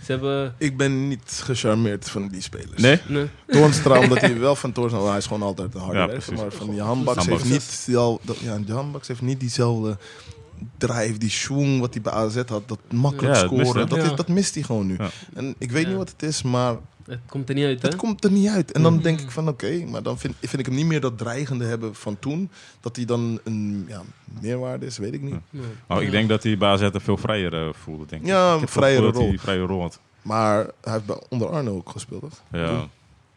[0.04, 0.54] Ze hebben...
[0.58, 2.82] Ik ben niet gecharmeerd van die spelers.
[2.82, 2.98] Nee?
[3.06, 3.26] Nee.
[3.46, 5.04] Toornstra, omdat hij wel van Toornstra...
[5.08, 6.32] Hij is gewoon altijd een harde Ja, werker.
[6.32, 7.82] Maar van die handbaks heeft niet...
[7.86, 7.96] Die,
[8.40, 9.96] ja, die handbaks heeft niet diezelfde
[10.78, 12.68] drive, die schwung wat hij bij AZ had.
[12.68, 13.88] Dat makkelijk Ja, dat mist scoren.
[13.88, 14.04] Dat, Ja.
[14.10, 14.94] is, dat mist hij gewoon nu.
[14.98, 15.08] Ja.
[15.34, 15.88] En ik weet Ja.
[15.88, 17.88] niet wat het is, maar Het komt er niet uit, hè?
[17.88, 18.72] het komt er niet uit.
[18.72, 19.02] En dan Mhm.
[19.02, 21.94] denk ik van oké, maar dan vind, vind ik hem niet meer dat dreigende hebben
[21.94, 22.50] van toen.
[22.80, 24.02] Dat hij dan een ja,
[24.40, 25.32] meerwaarde is, weet ik niet.
[25.32, 25.40] Ja.
[25.50, 25.64] Nee.
[25.86, 26.10] Maar ik Ja.
[26.10, 28.28] denk dat hij bij AZ er veel vrijer eh, voelde, denk ik.
[28.28, 29.34] Ja, Ik een vrijere rol.
[29.38, 30.00] vrije rol had.
[30.22, 32.40] Maar hij heeft bij, onder Arno ook gespeeld, toch?
[32.52, 32.86] Ja.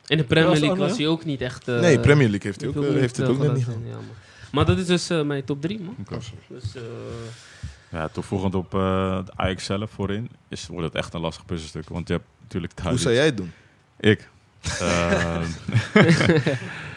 [0.08, 1.68] In de Premier League was hij ook niet echt...
[1.68, 3.68] eh, nee, Premier League heeft hij ook, eh, heeft het ook net niet.
[4.54, 5.96] Maar dat is dus eh, mijn top 3, man.
[6.48, 6.82] Dus, eh,
[7.92, 8.80] Ja, toevoegend op eh,
[9.26, 11.90] de Ajax zelf voorin is, wordt het echt een lastig puzzelstuk.
[11.90, 13.00] Want je hebt natuurlijk Hoe Tadic.
[13.02, 13.52] zou jij het doen?
[14.00, 14.30] Ik.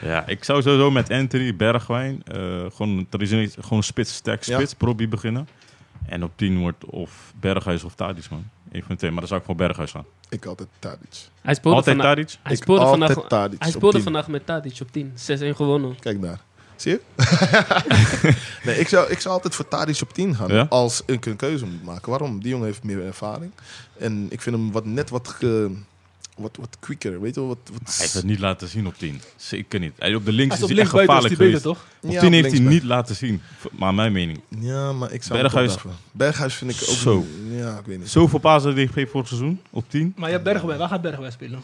[0.02, 3.06] Ja, ik zou sowieso met Anthony, Bergwijn, eh, gewoon,
[3.60, 4.54] gewoon spits, sterk Ja.
[4.56, 5.48] spits, Probi beginnen.
[6.06, 8.44] En op 10 wordt of Berghuis of Tadic, man.
[8.72, 10.04] Eén van de twee, maar dan zou ik voor Berghuis gaan.
[10.28, 11.28] Ik altijd Tadic.
[11.42, 12.38] hij speelde Altijd vandaag, Tadic?
[12.42, 14.02] hij speelde vandaag, Tadic hij op speelde 10.
[14.02, 15.12] vandaag met Tadic op 10.
[15.14, 15.96] 6-1 gewonnen.
[16.00, 16.40] Kijk daar.
[16.76, 17.00] Zie je?
[18.64, 20.48] nee, ik zou, ik zou altijd voor Tadic op 10 gaan.
[20.48, 20.66] Ja?
[20.68, 22.10] Als ik een keuze moet maken.
[22.10, 22.40] Waarom?
[22.40, 23.50] Die jongen heeft meer ervaring.
[23.98, 25.70] En ik vind hem wat, net wat, ge-
[26.36, 27.20] wat, wat quicker.
[27.20, 27.48] Weet je wel?
[27.48, 29.20] Wat, wat Hij heeft het niet laten zien op 10.
[29.36, 29.92] Zeker niet.
[29.98, 31.86] Hij op de links is op hij echt links is gevaarlijk beter, toch?
[32.02, 34.40] Op Ja, 10 heeft hij niet laten zien, maar mijn mening.
[34.60, 35.76] Ja, maar ik zou Berghuis-
[36.12, 36.96] Berghuis vind ik ook...
[36.96, 37.24] Zo.
[37.50, 38.10] Ja, ik weet niet.
[38.10, 40.12] Zoveel pasen die hij gegeven vorig seizoen, op 10.
[40.16, 40.78] Maar je hebt Bergwijn.
[40.78, 41.60] Waar gaat Bergwijn spelen?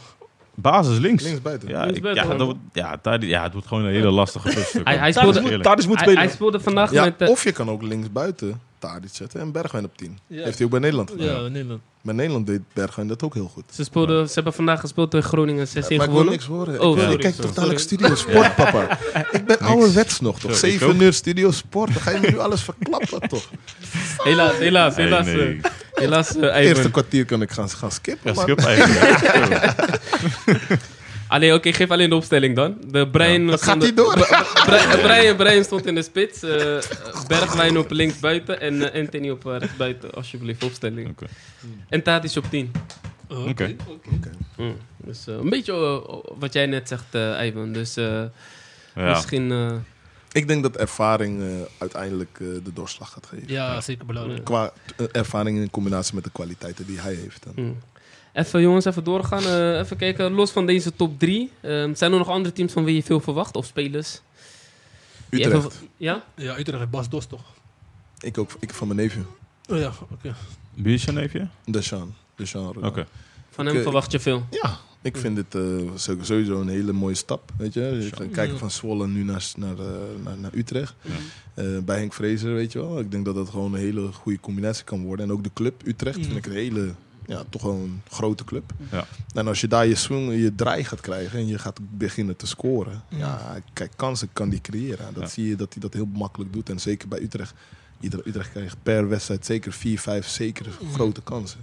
[0.54, 1.22] Basis links.
[1.22, 1.68] Links buiten.
[1.68, 4.10] Ja, Links ik, buiten ja, dat, wordt- ja, Tadic- ja, het wordt gewoon een hele
[4.10, 4.86] lastige puzzelstuk.
[4.88, 5.62] Hij- hij speelde- Eerlijk.
[5.62, 6.22] Tadic moet Hij, spelen.
[6.22, 7.20] hij speelde vandaag Ja, met...
[7.20, 10.18] eh, of je kan ook links buiten Tadic zetten en Bergwijn op 10.
[10.26, 10.44] Ja.
[10.44, 11.42] Heeft hij ook bij Nederland gedaan.
[11.42, 11.80] Ja, Nederland.
[12.02, 13.64] Bij Nederland deed Bergwijn dat ook heel goed.
[13.70, 16.32] ze, speelden, ze hebben vandaag gespeeld tegen Groningen 6-1 maar ik wil gewonnen.
[16.32, 16.68] niks horen.
[16.68, 17.80] Oh, ik, wil- sorry, ik kijk sorry, toch dadelijk.
[17.80, 18.98] Studio Sport, papa.
[19.30, 20.54] Ik ben ouderwets nog, toch?
[20.56, 21.00] Sorry, ik 7 ook.
[21.02, 21.92] uur Studio Sport.
[21.92, 23.50] Dan ga je me nu alles verklappen, toch?
[24.16, 25.26] Helaas, helaas, helaas.
[25.26, 25.60] nee.
[25.62, 25.70] eh,
[26.02, 29.74] helaas, eh, Eerste kwartier kan ik gaan, gaan skippen, Ja, eigenlijk.
[31.28, 32.76] Allee, oké, geef alleen de opstelling dan.
[32.86, 34.12] De Brian Dat stond- gaat niet door.
[34.66, 36.42] Bri- Brian, Brian stond in de spits.
[36.42, 36.78] eh,
[37.28, 38.60] Bergwijn op links buiten.
[38.60, 40.14] En eh, Anthony op uh, rechts buiten.
[40.14, 41.08] Alsjeblieft, opstelling.
[41.10, 41.24] Oké.
[41.88, 42.72] En Tadic op 10.
[43.28, 43.76] Oh, Oké.
[44.56, 44.76] Mm.
[44.96, 47.72] Dus eh, een beetje eh, wat jij net zegt, eh Ivan.
[47.72, 48.04] Dus eh,
[48.94, 49.08] Ja.
[49.10, 49.50] misschien...
[50.32, 53.48] Ik denk dat ervaring eh, uiteindelijk eh, de doorslag gaat geven.
[53.48, 54.44] Ja, zeker belangrijk.
[54.44, 57.42] Qua eh, ervaring in combinatie met de kwaliteiten die hij heeft.
[57.44, 57.64] Dan.
[57.64, 57.78] mm.
[58.32, 59.42] Even jongens, even doorgaan.
[59.44, 61.50] Eh, even kijken, los van deze top 3.
[61.60, 63.56] zijn er nog andere teams van wie je veel verwacht?
[63.56, 64.20] Of spelers?
[65.30, 65.54] Utrecht.
[65.66, 66.24] even- ja?
[66.36, 67.42] Ja, Utrecht Bas Dos, toch?
[68.20, 69.20] Ik ook ik van mijn neefje.
[69.68, 70.34] Oh ja, oké.
[70.74, 71.48] Wie is je neefje?
[71.64, 72.14] Deshaan.
[72.36, 73.06] Deshaan Oké.
[73.50, 74.46] Van hem verwacht je veel.
[74.50, 75.62] Ja, ik vind dit eh,
[75.94, 77.52] sowieso een hele mooie stap.
[77.56, 78.10] Weet je?
[78.32, 79.86] Kijken van Zwolle nu naar, naar, eh,
[80.24, 80.94] naar, naar Utrecht.
[81.00, 81.10] Ja.
[81.54, 82.98] Eh, bij Henk Vrezer, weet je wel.
[83.00, 85.26] Ik denk dat dat gewoon een hele goede combinatie kan worden.
[85.26, 86.24] En ook de club Utrecht Mm.
[86.24, 86.92] vind ik een hele,
[87.26, 88.72] ja, toch wel een grote club.
[88.90, 89.06] Ja.
[89.34, 92.46] En als je daar je swing, je draai gaat krijgen en je gaat beginnen te
[92.46, 93.02] scoren.
[93.10, 93.18] Mm.
[93.18, 95.14] Ja, kijk, kansen kan die creëren.
[95.14, 95.28] Dat Ja.
[95.28, 96.70] zie je dat hij dat heel makkelijk doet.
[96.70, 97.54] En zeker bij Utrecht.
[98.24, 100.92] Utrecht krijgt per wedstrijd zeker vier, vijf zeker Mm.
[100.92, 101.60] grote kansen.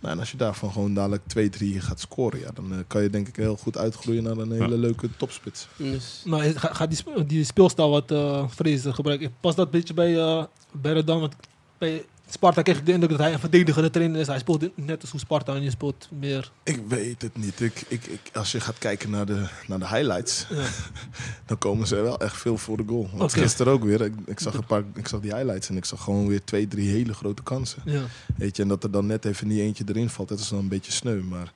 [0.00, 3.10] Nou, en als je daarvan gewoon dadelijk 2-3 gaat scoren, ja, dan eh, kan je
[3.10, 5.68] denk ik heel goed uitgroeien naar een hele leuke topspits.
[5.76, 9.72] Dus, Maar gaat gaat die, sp- die speelstijl wat uh, Fraser gebruikt, past dat een
[9.72, 11.20] beetje bij, eh bij Redan?
[11.20, 11.34] Want
[11.78, 14.26] bij Sparta kreeg ik de indruk dat hij een verdedigende trainer is.
[14.26, 16.50] Hij speelt net als hoe Sparta en je speelt meer...
[16.62, 17.60] Ik weet het niet.
[17.60, 20.64] Ik, ik, ik, als je gaat kijken naar de, naar de highlights, Ja.
[21.46, 23.10] dan komen ze wel echt veel voor de goal.
[23.12, 24.00] Want gisteren ook weer.
[24.00, 26.68] Ik, ik, zag een paar, ik zag die highlights en ik zag gewoon weer twee,
[26.68, 27.82] drie hele grote kansen.
[27.84, 28.02] Ja.
[28.36, 30.58] Weet je, en dat er dan net even niet eentje erin valt, dat is dan
[30.58, 31.22] een beetje sneu.
[31.22, 31.52] Maar,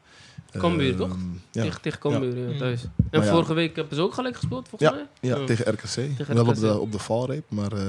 [0.59, 1.17] Cambuur, ehm, toch?
[1.51, 2.59] Ja, Tegen, tegen Cambuur, ja, Mm.
[2.59, 2.83] thuis.
[3.11, 4.97] En Maar vorige week hebben ze ook gelijk gespeeld, volgens Ja.
[5.21, 5.31] mij?
[5.39, 5.87] ja tegen RKC.
[6.17, 7.83] Tegen wel op de, op de valreep, maar eh,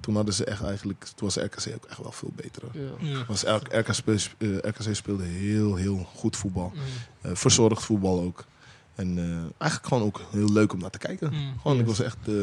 [0.00, 2.62] toen hadden ze echt eigenlijk, toen was RKC ook echt wel veel beter.
[2.62, 2.82] hoor.
[3.00, 3.08] Ja.
[3.18, 3.24] Ja.
[3.28, 6.72] Was RKC, eh, RKC speelde heel, heel goed voetbal.
[6.74, 6.80] Mm.
[7.20, 8.44] Eh, verzorgd voetbal ook.
[8.94, 9.24] En eh,
[9.58, 11.32] eigenlijk gewoon ook heel leuk om naar te kijken.
[11.32, 11.52] Mm.
[11.62, 12.34] Gewoon, ik was echt eh,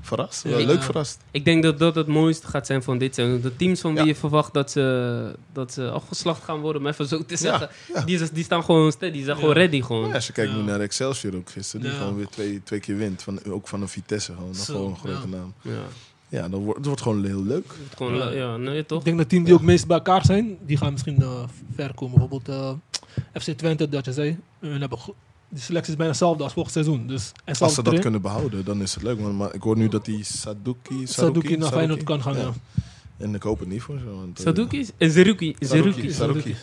[0.00, 0.42] verrast.
[0.42, 0.50] Ja.
[0.50, 0.82] Wel leuk Ja.
[0.82, 1.18] verrast.
[1.30, 3.40] Ik denk dat dat het mooiste gaat zijn van dit seizoen.
[3.40, 4.06] De teams van wie Ja.
[4.06, 7.68] je verwacht dat ze, dat ze afgeslacht gaan worden, om even zo te zeggen.
[7.94, 8.00] ja.
[8.04, 9.42] Die, die staan gewoon steady, die zijn Ja.
[9.42, 9.82] gewoon ready.
[9.82, 10.08] Gewoon.
[10.08, 10.56] Ja, als je kijkt Ja.
[10.56, 11.98] nu naar Excelsior ook gisteren, die Ja.
[11.98, 13.22] gewoon weer twee, twee keer wint.
[13.22, 14.52] Van, ook van een Vitesse gewoon.
[14.52, 15.36] Dat gewoon een grote ja.
[15.36, 15.52] naam.
[15.62, 15.72] Ja.
[16.30, 17.66] Ja, dan wordt, het wordt gewoon heel leuk.
[17.88, 18.30] Het Gewoon, Ja.
[18.30, 18.56] ja.
[18.56, 18.98] nee, toch?
[18.98, 21.42] Ik denk dat teams die ook meest bij elkaar zijn, die gaan misschien eh,
[21.74, 22.18] ver komen.
[22.18, 24.38] Bijvoorbeeld eh, FC Twente, dat je zei.
[24.58, 24.98] Hun hebben
[25.48, 27.06] die selectie is bijna hetzelfde als vorig seizoen.
[27.06, 29.18] Dus, en Als ze dat kunnen behouden, dan is het leuk.
[29.18, 31.06] Maar, maar ik hoor nu dat die Saduki...
[31.06, 32.36] Saduki naar Feyenoord kan gaan.
[32.36, 32.40] Ja.
[32.40, 32.52] Ja.
[33.16, 34.04] En ik hoop het niet voor ze.
[34.04, 35.56] Want, eh, Saduki en Zeruki.
[35.58, 35.90] Saruki.
[35.90, 36.12] Zeruki.
[36.12, 36.56] Saruki.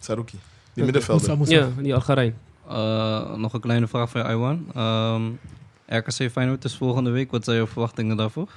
[0.00, 0.38] Saruki.
[0.72, 1.36] Die middenvelder.
[1.36, 1.54] Moussa.
[1.54, 2.36] Ja, die Algerijn.
[2.68, 4.66] Eh, nog een kleine vraag voor je, Iwan.
[4.74, 5.22] Ehm,
[5.86, 7.30] RKC Feyenoord is volgende week.
[7.30, 8.48] Wat zijn je verwachtingen daarvoor?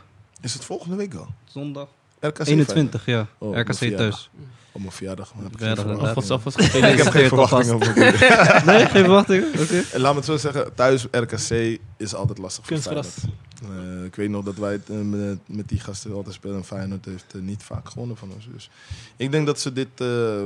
[0.42, 1.28] Is het volgende week al?
[1.46, 1.88] Zondag
[2.20, 3.28] RKC 21, ja.
[3.38, 4.30] Oh, RKC thuis.
[4.78, 5.34] Op mijn verjaardag.
[5.36, 6.16] heb ik geen Verjaardag, verwachtingen.
[6.16, 7.96] Alvast, alvast Ik heb geen verwachtingen over
[8.66, 9.48] Nee, geen verwachtingen?
[9.60, 9.84] Oké.
[9.94, 13.08] En laat me het zo zeggen, thuis RKC is altijd lastig voor Kunstgras.
[13.08, 14.00] Feyenoord.
[14.00, 16.56] Eh, ik weet nog dat wij het, eh, met, met die gasten altijd spelen.
[16.56, 18.48] En Feyenoord heeft eh, niet vaak gewonnen van ons.
[18.54, 18.70] Dus
[19.16, 19.88] ik denk dat ze dit...
[19.96, 20.42] eh,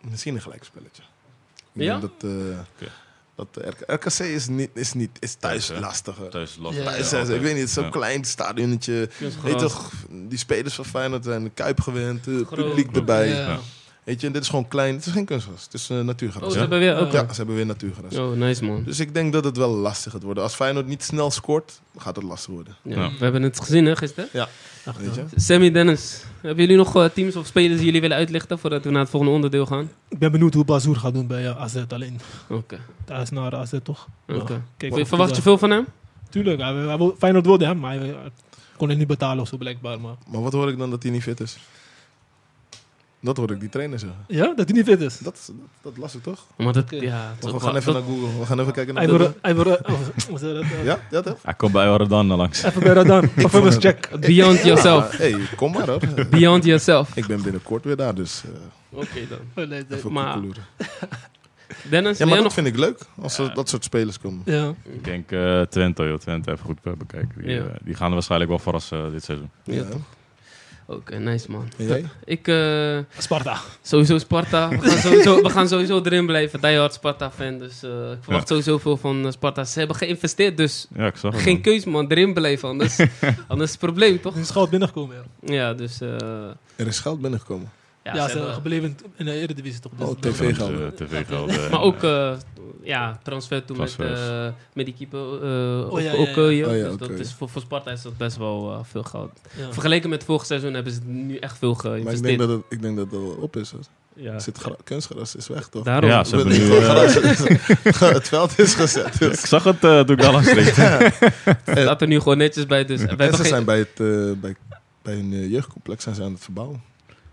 [0.00, 1.02] misschien een gelijkspelletje.
[1.72, 1.98] Ik Ja?
[1.98, 2.30] denk dat...
[2.30, 2.88] eh,
[3.52, 6.28] dat RKC is, niet, is, niet, is thuis Thuis, lastiger.
[6.30, 6.84] Thuis lastig.
[6.84, 7.90] Ja, Thuis, ja, is- ik weet niet, zo'n Ja.
[7.90, 9.08] klein stadionnetje.
[9.42, 12.26] Weet toch, die spelers van Feyenoord zijn de Kuip gewend.
[12.26, 12.66] Het Groot.
[12.68, 13.58] publiek erbij.
[14.10, 14.94] Weet je, en dit is gewoon klein.
[14.94, 15.64] Het is geen kunstgras.
[15.64, 16.48] Het is Oh, natuurgras.
[16.48, 16.60] ze ja.
[16.60, 17.00] hebben weer...
[17.00, 17.16] Oké.
[17.16, 18.16] ja, ze hebben weer natuurgras.
[18.16, 18.82] Oh, nice man.
[18.84, 20.42] Dus ik denk dat het wel lastig gaat worden.
[20.42, 22.76] Als Feyenoord niet snel scoort, gaat het lastig worden.
[22.82, 22.94] Ja.
[23.02, 23.08] Ja.
[23.08, 24.28] We hebben het gezien hè, gisteren.
[24.84, 25.20] Ach, Weet je?
[25.20, 25.26] ja.
[25.36, 28.90] Sammy Dennis, hebben jullie nog eh, teams of spelers die jullie willen uitlichten voordat we
[28.90, 29.90] naar het volgende onderdeel gaan?
[30.08, 32.20] Ik ben benieuwd hoe Bazoer gaat doen bij eh, AZ alleen.
[32.48, 32.78] Oké.
[33.04, 34.06] Daar is naar AZ toch?
[34.28, 34.62] oké.
[34.76, 35.86] Kijk, Verwacht je veel van hem?
[36.30, 38.30] Tuurlijk, hij, Feyenoord wilde hem, maar hij, hij
[38.76, 40.00] kon het niet betalen of zo blijkbaar.
[40.00, 40.14] Maar.
[40.30, 41.56] Maar wat hoor ik dan dat hij niet fit is?
[43.22, 44.18] Dat hoor ik die trainer zeggen.
[44.28, 45.18] Ja, dat hij niet fit is.
[45.18, 46.46] Dat, dat, dat las ik toch?
[46.56, 48.38] Maar dat, ja, we wel- gaan even dat- naar Google.
[48.38, 49.34] We gaan even kijken naar Google.
[49.42, 49.64] hij wil,
[50.30, 50.40] oh,
[50.84, 51.38] Ja, ja toch?
[51.42, 52.62] Hij komt bij Rotterdam dan langs.
[52.62, 53.32] Even bij Radan.
[53.34, 54.20] Performance check.
[54.20, 55.16] Beyond yourself.
[55.16, 56.00] Hé, hey, kom maar hoor.
[56.30, 57.16] Beyond yourself.
[57.16, 59.64] ik ben binnenkort weer daar, dus eh Oké dan.
[59.70, 60.62] Oh, even Maar- koekeloeren.
[61.90, 62.52] Dennis, Ja, maar dat nog?
[62.52, 64.42] vind ik leuk, als er dat soort spelers komen.
[64.44, 64.74] Ja.
[64.92, 66.18] Ik denk eh, Twente, joh.
[66.18, 67.32] Twente even goed bekijken.
[67.36, 67.60] Die, Ja.
[67.60, 69.50] eh, die gaan er waarschijnlijk wel verrassen eh, dit seizoen.
[69.64, 69.82] Ja, Ja.
[69.84, 70.00] toch?
[70.90, 71.68] Oké, nice man.
[71.78, 72.04] En jij?
[72.24, 73.56] Ik, eh, Sparta.
[73.82, 74.68] sowieso Sparta.
[74.68, 76.60] We gaan sowieso, we gaan sowieso erin blijven.
[76.60, 77.58] Die hard Sparta fan.
[77.58, 78.54] Dus eh, ik verwacht Ja.
[78.54, 79.64] sowieso veel van eh, Sparta.
[79.64, 81.42] Ze hebben geïnvesteerd, dus Ja, ik zag het.
[81.42, 81.62] geen man.
[81.62, 82.06] keus man.
[82.10, 82.68] Erin blijven.
[82.68, 82.96] Anders,
[83.48, 84.34] anders is het probleem toch?
[84.34, 85.16] Er is goud binnengekomen.
[85.42, 86.00] Ja, Ja, dus...
[86.00, 86.08] eh,
[86.76, 87.70] Er is geld binnengekomen.
[88.04, 89.92] Ja, ja, ze ze hebben- gebleven in- in de Eredivisie toch.
[89.96, 92.32] Dus Oh, dat- TV eh, eh, Maar ook eh,
[92.82, 96.18] ja, transfer toen met, eh met die keeper uh, Oh, ja, ja.
[96.18, 99.30] Oh, ja, dus dat is, voor, voor Sparta is dat best wel eh, veel geld.
[99.56, 99.72] ja.
[99.72, 102.22] Vergeleken met vorig seizoen hebben ze nu echt veel Maar ik geïnvesteerd.
[102.24, 103.70] denk dat het, ik denk dat het wel op is.
[103.70, 103.80] Hoor.
[104.14, 104.38] ja.
[104.38, 105.84] Zit gra- kunstgras is weg, toch?
[105.84, 106.10] Daarom.
[106.10, 106.74] Ja, ze Het- hebben nu...
[106.74, 109.18] het, eh, het veld is gezet.
[109.18, 109.38] Dus.
[109.38, 110.72] ik zag het eh, toen ik daar langs reed.
[111.84, 112.84] staat er nu gewoon netjes bij.
[112.84, 113.00] Dus.
[113.00, 114.54] En ze geen- zijn bij, het, eh, bij,
[115.02, 116.82] bij hun eh, jeugdcomplex zijn ze aan het verbouwen.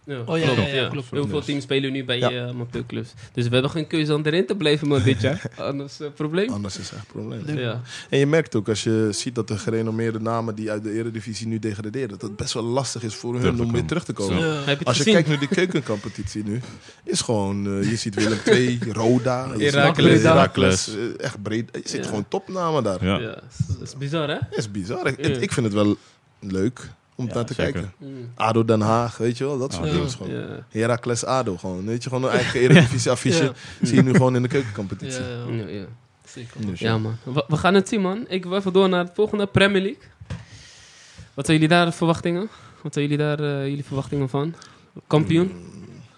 [0.08, 1.12] Ja, Oh, ja, klopt, ja, ja, klopt.
[1.12, 3.14] Heel veel teams spelen nu bij amateurclubs.
[3.34, 5.42] Dus we hebben geen keuze om erin te blijven man dit jaar.
[5.58, 6.50] Anders uh, probleem.
[6.50, 7.58] Anders is het echt een probleem.
[7.58, 7.82] Ja.
[8.10, 11.48] En je merkt ook als je ziet dat de gerenommeerde namen die uit de eredivisie
[11.48, 14.38] nu degraderen, dat het best wel lastig is voor hun om weer terug te komen.
[14.40, 14.54] Ja.
[14.54, 15.14] Heb je het Als je gezien?
[15.14, 16.62] kijkt naar die keukencompetitie nu,
[17.04, 20.22] is gewoon, eh, je ziet Willem II, Roda, Heracles.
[20.22, 21.70] Heracles, echt breed.
[21.74, 22.08] Je ziet Ja.
[22.08, 23.06] gewoon topnamen daar.
[23.06, 23.20] Ja.
[23.20, 24.38] Ja, dat is bizar hè?
[24.50, 25.08] Dat is bizar.
[25.08, 25.36] Ik, Ja.
[25.40, 25.98] ik vind het wel
[26.40, 27.72] leuk om Ja, naar te zeker.
[27.74, 27.94] kijken.
[27.98, 28.32] Mm.
[28.36, 29.94] ADO Den Haag, weet je wel, dat soort ADO.
[29.96, 30.32] dingen gewoon.
[30.32, 30.66] Ja.
[30.70, 33.44] Heracles ADO gewoon, weet je, gewoon een eigen eredivisie affiche.
[33.44, 33.52] Ja.
[33.82, 35.22] Zie je nu gewoon in de Ja, keukencompetitie.
[35.24, 35.86] ja, Ja, ja.
[36.26, 36.66] zeker.
[36.66, 37.18] Dus Ja, man.
[37.24, 38.26] We, we gaan het zien, man.
[38.28, 40.02] Ik wil even door naar het volgende, Premier League.
[41.34, 42.50] Wat zijn jullie daar de verwachtingen?
[42.82, 44.54] Wat zijn jullie daar eh, jullie verwachtingen van?
[45.08, 45.52] Kampioen?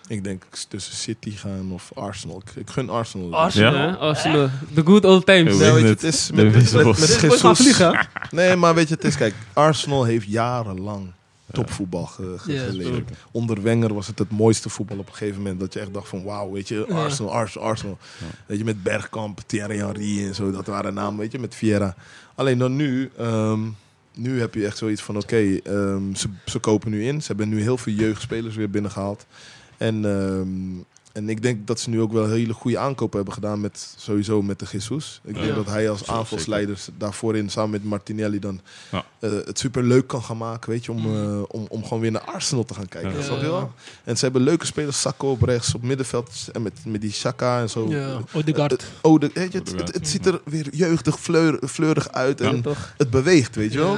[0.09, 2.41] Ik denk tussen City gaan of Arsenal.
[2.45, 3.35] Ik, ik gun Arsenal.
[3.35, 3.73] Arsenal.
[3.73, 4.49] Ja, Arsenal.
[4.73, 5.57] The good old times.
[5.57, 6.03] Ja, weet je, het.
[6.03, 7.83] is met, met, Jesus.
[8.31, 11.11] Nee, maar weet je, het is, kijk, Arsenal heeft jarenlang
[11.51, 13.09] topvoetbal ge, ge- Ja, geleverd.
[13.31, 15.59] Onder Wenger was het het mooiste voetbal op een gegeven moment.
[15.59, 16.95] Dat je echt dacht van wauw, weet je, Ja.
[16.95, 17.97] Arsenal, Arsenal, Arsenal.
[18.45, 20.51] Weet je, met Bergkamp, Thierry Henry en zo.
[20.51, 21.95] Dat waren namen, weet je, met Vieira.
[22.35, 23.59] Alleen dan nu, ehm,
[24.15, 27.21] nu heb je echt zoiets van oké, ehm, ze, ze kopen nu in.
[27.21, 29.25] Ze hebben nu heel veel jeugdspelers weer binnengehaald.
[29.79, 30.83] En, ehm,
[31.13, 34.41] en ik denk dat ze nu ook wel hele goede aankopen hebben gedaan met sowieso
[34.41, 35.21] met de Jesus.
[35.23, 38.61] Ik denk dat hij als aanvalsleider daarvoor in samen met Martinelli dan
[38.91, 39.05] Ja.
[39.19, 42.11] eh, het super leuk kan gaan maken, weet je, om, eh, om, om gewoon weer
[42.11, 43.11] naar Arsenal te gaan kijken.
[43.23, 43.39] Ja.
[43.41, 43.71] Wel?
[44.03, 47.59] En ze hebben leuke spelers, Sakko op rechts, op middenveld en met, met die Shaka
[47.61, 47.89] en zo.
[47.89, 48.85] Ja, Odegaard.
[49.01, 52.61] Oh, de, weet je, het, het, het ziet er weer jeugdig, fleur, fleurig uit en
[52.61, 52.93] toch?
[52.97, 53.97] het beweegt, weet je wel?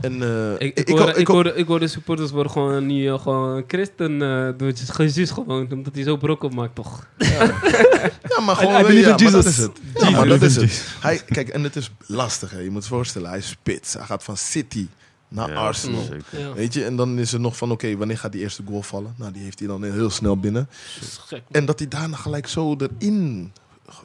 [0.00, 0.08] Ja.
[0.08, 0.88] En, eh, Ik, ik, ik-
[1.28, 5.72] hoorde, ik- ik hoorde supporters worden gewoon nu eh, gewoon christen eh, door Jesus gewoon,
[5.72, 7.06] omdat hij zo brokken maakt, toch?
[7.18, 9.70] Ja, maar gewoon, I ja, maar dat is het.
[9.94, 10.84] Ja, maar dat is het.
[11.00, 12.58] Hij, kijk, en het is lastig, hè.
[12.58, 13.28] je moet je voorstellen.
[13.28, 13.94] Hij is spits.
[13.94, 14.86] Hij gaat van City
[15.28, 16.02] naar Ja, Arsenal.
[16.02, 16.38] zeker.
[16.48, 16.52] Ja.
[16.52, 19.14] Weet je, en dan is er nog van, oké, wanneer gaat die eerste goal vallen?
[19.18, 20.68] Nou, die heeft hij dan heel snel binnen.
[21.00, 21.42] Dat is gek.
[21.50, 23.52] En dat hij daarna gelijk zo erin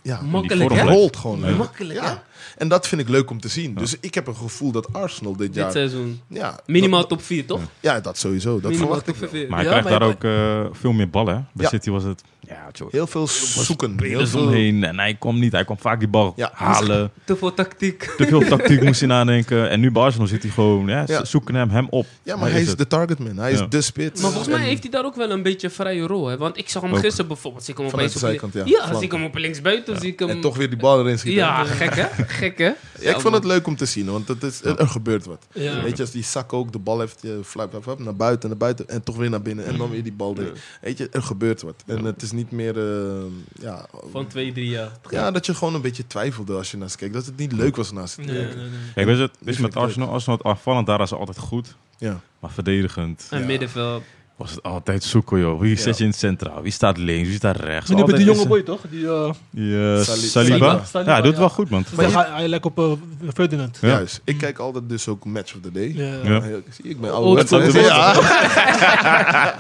[0.04, 0.82] ja, Makkelijk, hè?
[0.84, 1.40] rolt gewoon.
[1.40, 1.50] Ja.
[1.56, 2.00] Makkelijk?
[2.02, 2.24] Ja.
[2.58, 3.74] En dat vind ik leuk om te zien.
[3.76, 5.72] Dus ik heb een gevoel dat Arsenal dit Dit jaar...
[5.72, 6.22] seizoen.
[6.28, 7.62] Ja, Minimaal dat, top 4, toch?
[7.80, 8.54] ja, dat sowieso.
[8.60, 9.30] Dat Minimaal verwacht ik wel.
[9.30, 9.50] 4.
[9.50, 10.24] Maar hij Ja, krijgt maar- daar ook
[10.70, 11.48] eh, veel meer ballen.
[11.54, 11.70] Bij Ja.
[11.70, 12.24] City was het...
[12.50, 12.88] Ja.
[12.90, 14.02] Heel veel zoeken.
[14.04, 14.84] Heel veel, omheen.
[14.84, 15.52] En hij kwam niet.
[15.52, 16.50] Hij kwam vaak die bal Ja.
[16.54, 17.12] halen.
[17.24, 18.14] Te veel tactiek.
[18.18, 19.70] Te veel tactiek moest hij nadenken.
[19.70, 20.88] En nu bij Arsenal zit hij gewoon...
[20.88, 22.06] Ja, zoeken hem, hem op.
[22.24, 23.38] ja, maar hij is de targetman.
[23.38, 24.22] Hij is de spits.
[24.22, 26.28] Maar volgens mij heeft hij daar ook wel een beetje een vrije rol.
[26.28, 26.38] Hè?
[26.38, 27.00] Want ik zag hem Ook.
[27.00, 27.64] gisteren bijvoorbeeld.
[27.64, 28.88] Zie ik hem Vanuit opeens de op zijkant, ja.
[28.88, 30.00] Ja, zie ik hem op linksbuiten.
[30.00, 30.30] Zie ik hem...
[30.30, 31.42] En toch weer die bal erin schieten.
[31.42, 32.06] Ja, gek hè?
[32.40, 32.72] Gek hè?
[33.00, 35.48] Ja, ik vond het leuk om te zien, want het is, er gebeurt wat.
[35.54, 35.84] Ja.
[35.84, 38.50] Weet je, als die zak ook de bal heeft, je flap, flap, flap, naar buiten,
[38.50, 40.54] naar buiten en toch weer naar binnen en dan weer die bal erin.
[40.82, 41.84] Weet je, er gebeurt wat.
[41.86, 43.24] En het is niet meer, eh,
[43.62, 44.92] ja, Van twee, drie jaar.
[45.10, 47.14] ja, dat je gewoon een beetje twijfelde als je naast keek.
[47.14, 48.60] Dat het niet leuk was naast te Nee, nee, kijken.
[48.62, 48.70] nee.
[48.96, 49.76] Kijk, weet je, weet vind je met.
[49.76, 51.76] Arsenal, Arsenal het aanvallend, daar is ze altijd goed.
[51.98, 52.20] Ja.
[52.40, 53.46] Maar verdedigend En Ja.
[53.46, 54.04] middenveld.
[54.40, 55.60] Was het altijd zoeken, joh.
[55.60, 55.82] Wie Ja.
[55.82, 56.62] zet je in het centraal?
[56.62, 57.28] Wie staat links?
[57.28, 57.90] Wie staat rechts?
[57.90, 58.80] Maar nu met die jonge boy toch?
[58.90, 60.82] Die, eh, Die, eh, Sali- Saliba.
[60.86, 61.40] Saliba, Ja, hij doet ja.
[61.40, 61.86] wel goed, man.
[61.96, 62.92] dus hij, hij lijkt op eh,
[63.34, 63.78] Ferdinand.
[63.82, 63.88] Ja.
[63.88, 64.22] Juist.
[64.24, 65.94] Ik kijk altijd dus ook Match of the Day.
[65.96, 66.14] Ja.
[66.24, 66.42] Ja.
[66.84, 67.48] Ik ben oud.
[67.48, 67.62] school.
[67.72, 68.14] Ja.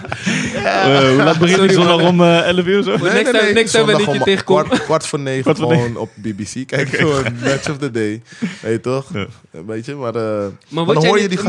[0.63, 2.89] Eh, hoe laat begint die zondag om eh 11 uur zo?
[2.97, 4.65] Nee, time- next time Zondag wanneer je om tegenkomt.
[4.67, 6.67] Kwart, kwart voor negen Kwart voor gewoon op BBC.
[6.67, 8.21] Kijk gewoon Match of the Day.
[8.61, 9.09] Weet je toch?
[9.51, 10.15] Een beetje, maar...
[10.15, 11.39] eh, Maar word jij, hoor je niet,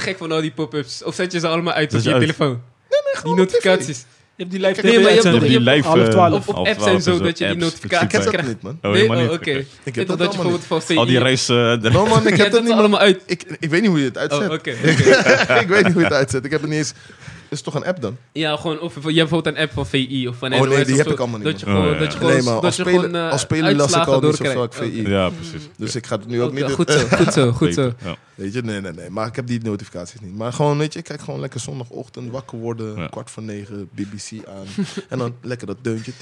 [0.00, 1.04] gek van al die pop-ups?
[1.04, 2.56] Of zet je ze allemaal uit op je je
[3.00, 3.34] telefoon?
[3.34, 4.04] die notificaties.
[4.36, 5.88] Je hebt die live Nee, maar je hebt die je- live...
[5.88, 6.48] half eh, twaalf.
[6.48, 8.48] Op- apps en twaalf zo, dat je die notificaties Ik heb dat krijgt.
[8.48, 8.78] niet, man.
[8.82, 9.24] Oh, nee, oh, niet.
[9.24, 9.34] oké.
[9.34, 9.50] Oké.
[9.50, 10.96] Ik Ik heb dat dat je bijvoorbeeld van.
[10.96, 11.78] Al die race...
[11.82, 13.20] eh, No man, ik heb dat niet, allemaal uit.
[13.26, 14.40] Ik, ik weet niet hoe je het uitzet.
[14.40, 14.70] Oh, oké.
[14.70, 14.90] oké.
[15.64, 16.44] ik weet niet hoe je het uitzet.
[16.44, 16.92] Ik heb het niet eens...
[17.52, 18.16] Is het toch een app dan?
[18.32, 20.86] Ja, gewoon, of je hebt bijvoorbeeld een app van VI of van Oh, nee, NOS
[20.86, 21.98] die heb zo, ik allemaal niet, Dat je gewoon, Oh, ja.
[21.98, 24.06] dat je gewoon, Nee, maar dat als je speler, gewoon, eh, als speler las ik
[24.06, 25.08] al niet zo vaak VI.
[25.08, 25.68] Ja, precies.
[25.76, 26.70] Dus ik ga het nu ook niet doen.
[26.74, 27.92] Goed zo, goed zo, goed zo.
[28.04, 28.16] Ja.
[28.34, 29.10] Weet je, nee, nee, nee.
[29.10, 30.36] Maar ik heb die notificaties niet.
[30.36, 33.06] Maar gewoon, weet je, ik kijk gewoon lekker zondagochtend wakker worden, Ja.
[33.06, 34.84] kwart voor negen, BBC aan.
[35.08, 36.12] en dan lekker dat deuntje.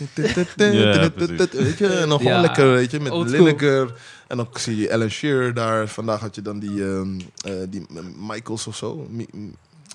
[0.56, 1.50] Ja, precies.
[1.52, 3.12] weet je, en dan gewoon Ja, lekker, weet je, met.
[3.12, 3.92] Lineker.
[4.26, 5.88] En dan zie je Alan Shearer daar.
[5.88, 9.08] Vandaag had je dan die, ehm, eh, die eh, Michaels of zo.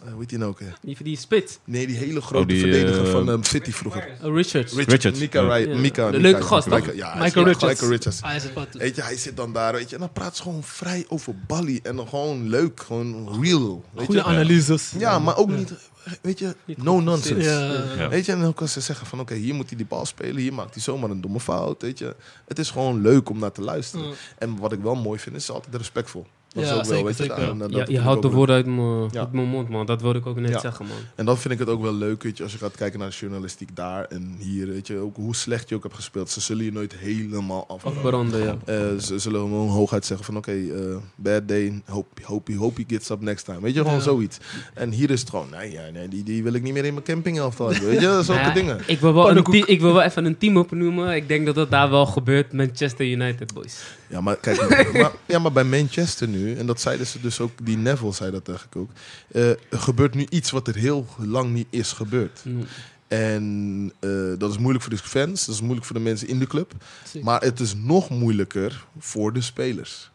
[0.05, 0.59] M- eh, hoe heet die nou ook?
[0.59, 0.65] hè?
[0.81, 1.59] Die, die spits.
[1.63, 4.09] Nee, die hele grote Oh, die, verdediger eh, van ehm, City vroeger.
[4.23, 4.73] Oh, Richards.
[4.73, 5.55] Richard, Richards, Mika, ja.
[5.55, 5.77] Ry- Ja.
[5.77, 6.95] Mika, De Mika- leuke gast, Mika- toch?
[6.95, 7.71] Ja, Michael Michael Richards.
[7.73, 8.21] Michael Richards.
[8.21, 8.67] Ah, hij is het wat.
[8.71, 11.35] Weet je, hij zit dan daar, weet je, en dan praat ze gewoon vrij over
[11.47, 11.79] Bali.
[11.83, 13.83] En dan gewoon leuk, gewoon real.
[13.93, 14.27] Weet Goede je?
[14.27, 14.91] analyses.
[14.97, 15.73] Ja, maar ook niet,
[16.21, 17.49] weet je, Niet no nonsense.
[17.49, 17.83] Ja.
[18.03, 18.09] Ja.
[18.09, 20.35] Weet je, en dan kan ze zeggen van, oké, hier moet hij die bal spelen,
[20.41, 22.15] hier maakt hij zomaar een domme fout, weet je.
[22.47, 24.05] Het is gewoon leuk om naar te luisteren.
[24.05, 24.13] Mm.
[24.37, 26.25] En wat ik wel mooi vind, is altijd respectvol.
[26.55, 27.49] Dat Ja, is ook wel, weet je, zeker.
[27.49, 29.19] en, dat Ja, je ook de woorden uit mijn Ja.
[29.19, 29.85] uit mijn mond, man.
[29.85, 30.59] Dat wilde ik ook net Ja.
[30.59, 30.97] zeggen, man.
[31.15, 33.09] En dan vind ik het ook wel leuk, weet je, als je gaat kijken naar
[33.09, 36.29] de journalistiek daar en hier, weet je, ook hoe slecht je ook hebt gespeeld.
[36.29, 37.85] Ze zullen je nooit helemaal af.
[37.85, 38.57] Afbranden, ja.
[38.65, 42.95] Eh, ze zullen gewoon hooguit zeggen van oké, eh, bad day, hope, hope, hope he
[42.95, 43.61] gets up next time.
[43.61, 44.01] Weet je, gewoon Ja.
[44.01, 44.37] zoiets.
[44.73, 46.93] En hier is het gewoon, nee, ja, nee die, die wil ik niet meer in
[46.93, 47.85] mijn campinghelft hebben.
[47.85, 48.79] Weet je, zulke dingen.
[48.87, 51.15] Ik wil, wel een ik wil wel even een team opnoemen.
[51.15, 52.53] Ik denk dat dat daar wel gebeurt.
[52.53, 53.79] Manchester United, boys.
[54.09, 57.51] Ja, maar kijk, maar, ja, maar bij Manchester nu, en dat zeiden ze dus ook,
[57.63, 58.89] die Neville zei dat eigenlijk ook.
[59.31, 62.41] eh, er gebeurt nu iets wat er heel lang niet is gebeurd.
[62.45, 62.65] Mm.
[63.07, 66.39] En eh, dat is moeilijk voor de fans, dat is moeilijk voor de mensen in
[66.39, 66.73] de club.
[67.03, 67.23] Zeker.
[67.23, 70.11] Maar het is nog moeilijker voor de spelers.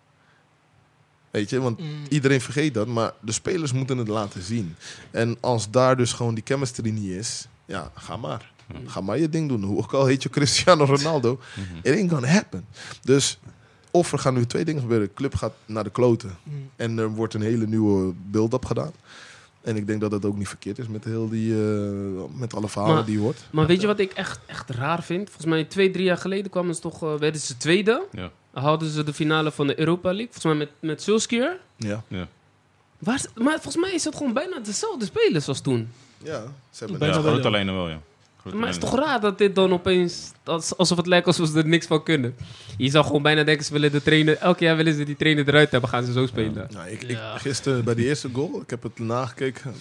[1.30, 1.86] Weet je, want Mm.
[2.08, 4.76] iedereen vergeet dat, maar de spelers moeten het laten zien.
[5.10, 8.52] En als daar dus gewoon die chemistry niet is, ja, ga maar.
[8.86, 9.62] Ga maar je ding doen.
[9.62, 11.40] Hoe ook al heet je Cristiano Ronaldo,
[11.82, 12.64] it ain't gonna happen.
[13.02, 13.38] Dus
[13.90, 15.06] of er gaan nu twee dingen gebeuren.
[15.08, 16.70] De club gaat naar de kloten Mm.
[16.76, 18.92] en er wordt een hele nieuwe build-up gedaan.
[19.60, 21.90] En ik denk dat het ook niet verkeerd is met, heel die, eh,
[22.34, 23.38] met alle verhalen Maar- die je hoort.
[23.50, 25.26] Maar weet je wat ik echt, echt raar vind?
[25.28, 28.04] Volgens mij twee, drie jaar geleden kwamen ze toch, eh, werden ze tweede.
[28.12, 28.30] Ja.
[28.52, 30.32] Hadden ze de finale van de Europa League.
[30.32, 31.58] Volgens mij met, met Solskjaer.
[31.76, 32.02] Ja.
[32.08, 32.28] Ja.
[32.98, 35.88] Waar maar volgens mij is het gewoon bijna dezelfde spelers als toen.
[36.22, 37.50] Ja, ze hebben Bijna Ja, ja.
[37.50, 38.00] lijnen wel, ja.
[38.44, 40.30] Maar het is toch raar dat dit dan opeens...
[40.44, 42.34] als- Alsof het lijkt alsof ze er niks van kunnen.
[42.76, 44.36] Je zou gewoon bijna denken, ze willen de trainer...
[44.36, 46.68] Elk jaar willen ze die trainer eruit hebben, gaan ze zo spelen.
[46.72, 49.72] Nou, ik, gisteren bij die eerste goal, ik heb het nagekeken.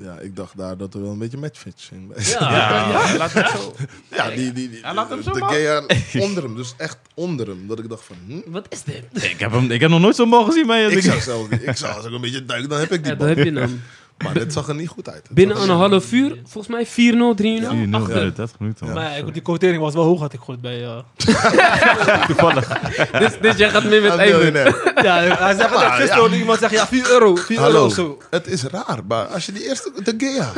[0.00, 2.12] Ja, ik dacht daar dat er wel een beetje matchfix in.
[2.32, 2.50] Ja.
[2.50, 3.74] Ja, laat het zo.
[4.10, 5.44] Ja, die, die, die, Ja, laat hem zo de.
[5.44, 5.82] Gea
[6.20, 7.66] onder hem, dus echt onder hem.
[7.68, 8.50] Dat ik dacht van, hm?
[8.50, 9.24] Wat is dit?
[9.24, 10.90] Ik heb, hem, ik heb nog nooit zo'n bal gezien bij je.
[10.96, 13.18] Ik zou zelf, ik zou als ik een beetje duik, dan heb ik die Ja,
[13.18, 13.26] bal.
[13.26, 13.80] dat heb je dan.
[14.22, 15.22] Maar dit zag er niet goed uit.
[15.22, 18.14] Het Binnen een half uur, volgens mij 4-0, 3-0, 4-0 achter.
[18.14, 18.86] binnen 30 minuten.
[18.86, 18.94] man.
[18.94, 20.84] Maar ik- die quotering was wel hoog, had ik gehoord bij...
[20.84, 20.98] eh,
[23.20, 24.52] Dus, dus jij gaat mee met Ah, Eindhoven.
[24.52, 24.92] miljonair.
[25.02, 26.36] ja, hij zegt Maar, dat gisteren ja.
[26.36, 28.18] iemand zeggen, ja, 4 euro, 4 euro Hallo, of zo.
[28.30, 30.52] het is raar, maar als je die eerste, de Gea.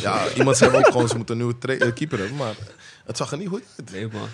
[0.00, 2.54] Ja, iemand zei ook gewoon, ze moeten een nieuwe tra- eh, keeper hebben, maar
[3.04, 3.90] het zag er niet goed uit.
[3.92, 4.28] Nee, man.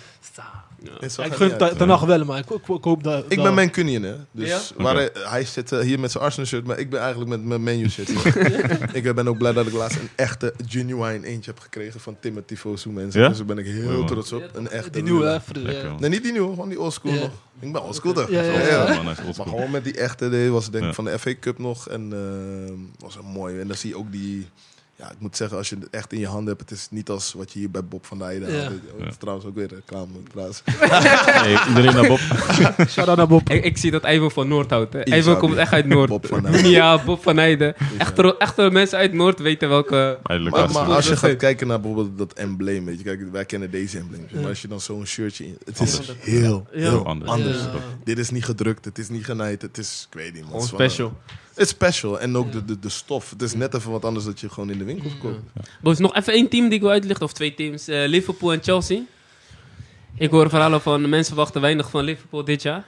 [0.99, 1.77] Het zag Ik gun uit.
[1.77, 3.23] ten nacht wel, maar ik, ik, ik hoop dat...
[3.27, 4.15] Ik dat- ben Mancunian, hè.
[4.31, 4.59] Dus Ja?
[4.77, 5.09] waar Oké.
[5.19, 7.63] hij, hij zit eh, hier met zijn Arsenal shirt, maar ik ben eigenlijk met mijn
[7.63, 8.07] menu shirt.
[8.07, 8.95] hier.
[9.05, 12.55] ik ben ook blij dat ik laatst een echte genuine eentje heb gekregen van Timothy
[12.55, 13.21] Fosu mensen.
[13.21, 13.27] Ja?
[13.27, 14.07] Dus daar ben ik heel Mooi, man.
[14.07, 14.49] trots op.
[14.53, 14.89] Een echte.
[14.89, 15.41] Die nieuwe, hè.
[15.41, 16.01] voor de- Lekker, man.
[16.01, 17.19] Nee, niet die nieuwe, gewoon die oldschool Ja.
[17.19, 17.31] nog.
[17.59, 18.29] Ik ben oldschool toch?
[18.29, 18.67] Ja, ja, ja.
[18.67, 19.45] Ja, man, hij is Maar oldschool.
[19.45, 20.95] gewoon met die echte, die was denk ik Ja.
[20.95, 21.89] van de FA Cup nog.
[21.89, 22.73] En eh,
[23.03, 23.59] was een mooi.
[23.59, 24.47] En dan zie je ook die...
[25.01, 27.09] Ja, ik moet zeggen, als je het echt in je handen hebt, het is niet
[27.09, 28.63] als wat je hier bij Bob van Leiden Ja.
[28.63, 28.71] had.
[29.07, 30.61] Is trouwens ook weer reclame trouwens.
[30.65, 32.19] Hey, iedereen naar Bob.
[32.93, 33.49] Shout-out naar Bob.
[33.49, 34.93] Ik, ik zie dat Ivo van Noord houdt.
[34.93, 34.99] hè.
[35.05, 35.19] Isabi.
[35.19, 36.09] Ivo komt echt uit Noord.
[36.09, 36.69] Bob van Leiden.
[36.69, 37.75] Ja, Bob van Heijden.
[37.97, 40.19] Echte, echte mensen uit Noord weten welke...
[40.23, 43.71] Eindelijk Maar, als je gaat kijken naar bijvoorbeeld dat embleem, weet je, kijk, wij kennen
[43.71, 44.27] deze embleem.
[44.33, 46.17] Maar als je dan zo'n shirtje in, het is Anders.
[46.19, 47.31] heel, heel Anders.
[47.31, 47.57] anders.
[47.57, 47.71] Ja.
[48.03, 50.61] Dit is niet gedrukt, het is niet genaaid, het is, ik weet niet, man.
[50.61, 51.17] Special.
[51.53, 53.29] Het is special en ook de, de, de stof.
[53.29, 55.39] Het is net even wat anders dat je gewoon in de winkel koopt.
[55.81, 57.87] Boys, nog even één team die ik wil uitlichten, of twee teams.
[57.87, 59.01] Eh, Liverpool en Chelsea.
[60.15, 62.83] Ik hoor verhalen van mensen verwachten weinig van Liverpool dit jaar.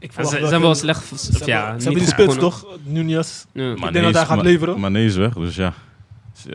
[0.00, 1.06] Ik Ze verwacht zijn wel slecht.
[1.06, 2.66] Ze Of hebben, ja, ze hebben die goed spits, toch?
[2.82, 3.44] Nunez.
[3.52, 3.74] Ja.
[3.74, 4.80] denk dat hij gaat leveren.
[4.80, 5.74] Mané is weg, dus ja.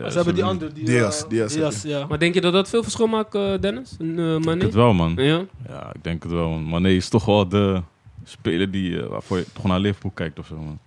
[0.00, 0.72] Maar ze hebben die andere.
[0.72, 2.06] Die, Diaz, eh, Diaz, Diaz, ja.
[2.06, 3.96] Maar denk je dat dat veel verschil maakt, eh, Dennis?
[3.98, 5.14] En, eh, Ik denk het wel, man.
[5.16, 5.44] Ja.
[5.68, 6.48] Ja, ik denk het wel.
[6.48, 6.68] man.
[6.68, 7.82] Mané is toch wel de
[8.24, 10.78] speler die, eh, waarvoor je toch naar Liverpool kijkt of zo, man.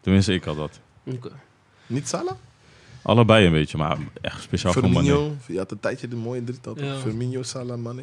[0.00, 0.80] Tenminste, ik had dat.
[1.86, 2.34] Niet Salah?
[3.02, 4.82] Allebei een beetje, maar echt speciaal voor.
[4.82, 6.78] Firmino, je had een tijdje de mooie drietal.
[6.82, 6.96] Ja.
[6.98, 8.02] Firmino, Salah, Mane.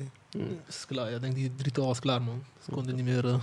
[0.68, 1.10] Is klaar.
[1.10, 2.44] Ja, ik denk die drietal was klaar, man.
[2.64, 3.26] Ze konden niet meer...
[3.28, 3.36] eh,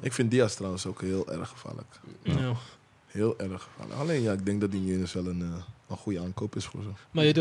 [0.00, 1.86] Ik vind Diaz trouwens ook heel erg gevaarlijk.
[2.22, 2.38] Ja.
[2.38, 2.52] ja.
[3.06, 4.00] Heel erg gevaarlijk.
[4.00, 5.48] Alleen ja, ik denk dat die Nunes wel een, eh,
[5.88, 6.88] een goede aankoop is voor ze.
[7.10, 7.32] Maar eh,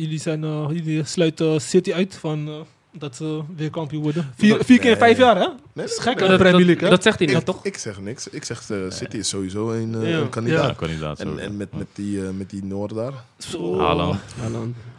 [0.00, 0.40] jullie, zijn,
[0.74, 2.66] jullie sluiten City uit van...
[2.92, 4.32] eh, dat ze weer kampioen worden.
[4.36, 5.14] Vier, Dat- vier keer in nee.
[5.14, 5.46] vijf jaar, hè?
[5.46, 6.36] Nee, Dat is gek, nee.
[6.36, 6.90] Premier League, hè?
[6.90, 7.64] dat zegt hij net, Ik, toch?
[7.64, 8.28] ik zeg niks.
[8.28, 10.18] Ik zeg, eh, City is sowieso een, eh, Ja.
[10.18, 10.66] een kandidaat.
[10.68, 11.20] Ja, kandidaat.
[11.20, 13.12] En, en met, met, die, eh, met die Noor daar.
[13.38, 13.78] Zo.
[13.78, 14.20] Haaland.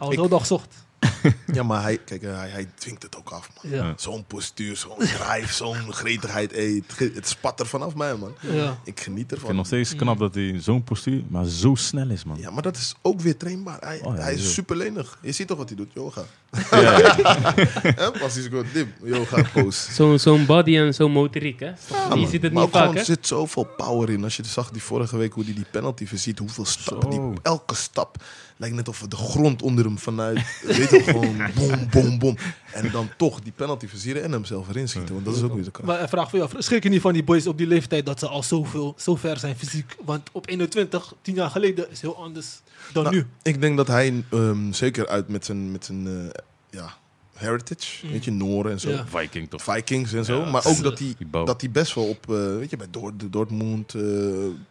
[0.00, 0.74] Ik- heel dag zocht.
[1.52, 3.72] Ja, maar hij, kijk, eh, hij, hij dwingt het ook af, man.
[3.72, 3.92] Ja.
[3.96, 6.52] Zo'n postuur, zo'n drijf, zo'n gretigheid.
[6.52, 8.34] Ey, het, spat er vanaf mij, man.
[8.40, 8.78] Ja.
[8.84, 9.56] Ik geniet Ik vind ervan.
[9.56, 12.38] nog steeds knap dat hij zo'n postuur, maar zo snel is, man.
[12.38, 13.78] Ja, maar dat is ook weer trainbaar.
[13.80, 14.48] Hij, Oh, ja, hij is zo.
[14.50, 15.18] super lenig.
[15.22, 15.90] Je ziet toch wat hij doet?
[15.94, 16.22] Yoga.
[16.70, 18.10] Ja?
[18.20, 18.92] Pas hij zo dim.
[19.04, 19.92] Yoga pose.
[19.94, 21.66] Zo'n zo'n body en zo'n motoriek, hè?
[21.66, 21.74] Ja,
[22.10, 22.28] je man.
[22.28, 24.24] ziet het maar niet vaak, gewoon, er zit zoveel power in.
[24.24, 27.30] Als je zag die vorige week hoe hij die penalty ziet, hoeveel stappen, Zo.
[27.30, 28.16] die, elke stap
[28.60, 32.36] lijkt net of de grond onder hem vanuit, weet je gewoon, bom, bom, bom.
[32.72, 35.54] En dan toch die penalty versieren en hem zelf erin schieten, want dat is ook
[35.54, 35.88] weer de kracht.
[35.88, 36.50] Maar een vraag voor jou.
[36.58, 39.38] Schrik je niet van die boys op die leeftijd dat ze al zoveel, zo ver
[39.38, 39.96] zijn fysiek?
[40.04, 42.60] Want op 21, 10 jaar geleden, is heel anders
[42.92, 43.26] dan Nou, nu.
[43.42, 46.94] Ik denk dat hij ehm, zeker uit met zijn, met zijn eh, ja,
[47.34, 48.12] heritage, Mm.
[48.12, 49.06] weet je, Noren en zo, Ja.
[49.06, 49.62] Viking toch?
[49.62, 52.56] Vikings en zo, Ja, maar ook dat hij Die dat hij best wel op, eh,
[52.56, 54.02] weet je, bij Dort- Dortmund eh,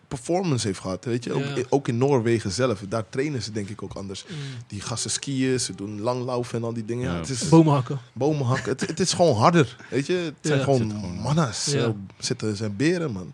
[0.09, 1.05] performance heeft gehad.
[1.05, 1.33] Weet je?
[1.33, 1.63] Ook, Ja.
[1.69, 2.83] ook in Noorwegen zelf.
[2.89, 4.25] Daar trainen ze denk ik ook anders.
[4.29, 4.35] Mm.
[4.67, 7.11] Die gasten skiën, ze doen langlaufen en al die dingen.
[7.11, 7.17] Ja.
[7.19, 7.99] Het is Bomen hakken.
[8.13, 8.71] bomen hakken.
[8.71, 9.77] Het, het is gewoon harder.
[9.89, 10.13] Weet je?
[10.13, 10.63] Het zijn Ja.
[10.63, 11.75] gewoon Zit gewoon- manna's.
[12.17, 13.33] Zitten zijn beren, man.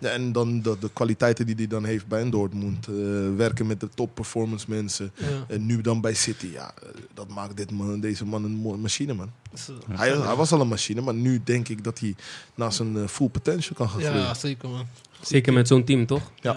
[0.00, 2.86] Ja, en dan de, de kwaliteiten die hij dan heeft bij een Dortmund.
[2.86, 2.94] eh,
[3.36, 5.12] werken met de top performance mensen.
[5.14, 5.26] Ja.
[5.48, 6.46] En nu dan bij City.
[6.52, 9.30] Ja, eh, dat maakt dit man, deze man een mooie machine, man.
[9.90, 12.14] Hij, hij was al een machine, maar nu denk ik dat hij
[12.54, 14.20] naar zijn eh, full potential kan gaan groeien.
[14.20, 14.86] ja, zeker man.
[15.20, 16.22] Zeker met zo'n team, toch?
[16.40, 16.56] Ja.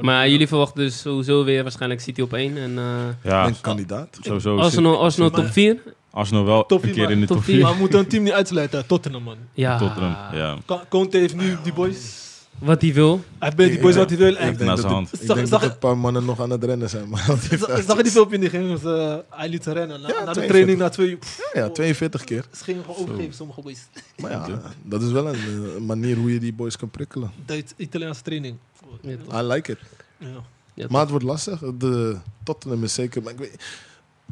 [0.00, 2.56] Maar jullie verwachten dus sowieso weer waarschijnlijk City op één.
[2.56, 4.18] En eh Ja, Een kandidaat.
[4.20, 4.56] sowieso.
[4.58, 5.76] Arsenal, Arsenal Maar- top 4.
[6.10, 7.54] Arsenal wel Top een vier, keer in de top top vier.
[7.54, 7.64] 4.
[7.64, 8.86] Maar we moeten een team niet uitsluiten.
[8.86, 9.36] Tottenham man.
[9.52, 9.78] Ja.
[9.78, 10.56] Tottenham, ja.
[10.88, 12.20] Conte heeft nu die boys.
[12.62, 13.24] Wat hij wil.
[13.38, 14.00] Hij bij die boys Ja.
[14.00, 14.28] wat hij wil.
[14.32, 15.10] Ik En denk, naar dat, zijn hand.
[15.10, 17.08] het- ik Zag- denk zag- dat een paar mannen nog aan het rennen zijn.
[17.08, 18.68] Maar die zag zag je die filmpje in die ging?
[18.80, 20.00] Dus, eh, hij liet ze rennen.
[20.00, 20.46] Na, Ja, na de 42.
[20.46, 21.16] training, na twee uur.
[21.16, 22.44] pff, ja, 42 keer.
[22.56, 23.86] Ze gingen gewoon overgeven, sommige boys.
[24.16, 27.30] Maar ja, dat is wel een, eh, een manier hoe je die boys kan prikkelen.
[27.46, 28.56] Duits, Italiaanse training.
[29.00, 29.40] Ja, toch.
[29.40, 29.78] I like it.
[30.18, 30.26] Ja.
[30.74, 31.58] Ja, Maar het wordt lastig.
[31.78, 33.22] De Tottenham is zeker...
[33.22, 33.64] Maar ik weet,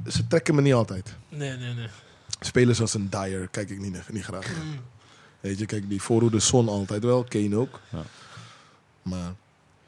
[0.09, 1.15] ze trekken me niet altijd.
[1.29, 1.87] Nee, nee, nee.
[2.41, 4.47] Spelers als een Dyer kijk ik niet, niet graag.
[4.47, 4.65] naar.
[4.65, 4.81] Mm.
[5.41, 7.25] Weet je, kijk, die voorhoede Son altijd wel.
[7.29, 7.81] Kane ook.
[7.93, 8.03] Ja.
[9.03, 9.35] Maar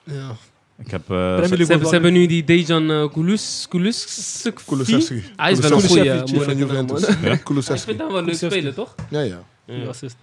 [0.04, 0.36] Ja.
[0.78, 1.00] Ik heb...
[1.00, 1.06] eh,
[1.36, 5.22] Premier ze- hebben, wel- ze hebben nu die Dejan uh, Kulus, Kulus, Kulusevski.
[5.36, 7.06] Hij is wel een goede Kulusevski van Juventus.
[7.06, 7.86] Ja, Ik Kulusevski.
[7.86, 8.58] vind hem wel leuk Kulusevski.
[8.58, 8.94] speler, toch?
[9.10, 9.44] Ja, ja.
[9.64, 9.86] Die Ja.
[9.88, 10.16] assist.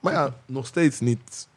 [0.00, 1.48] Maar ja, nog steeds niet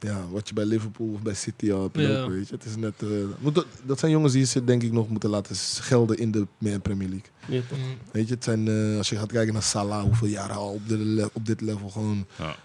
[0.00, 2.54] ja, wat je bij Liverpool of bij City al hebt lopen, weet je.
[2.54, 5.56] Het is net, eh, moet, dat- zijn jongens die ze denk ik nog moeten laten
[5.80, 6.46] gelden in de
[6.82, 7.28] Premier League.
[7.46, 7.78] Ja, toch?
[8.12, 10.88] Weet je, het zijn, eh, als je gaat kijken naar Salah, hoeveel jaren al op,
[10.88, 12.56] de op dit level gewoon Ja.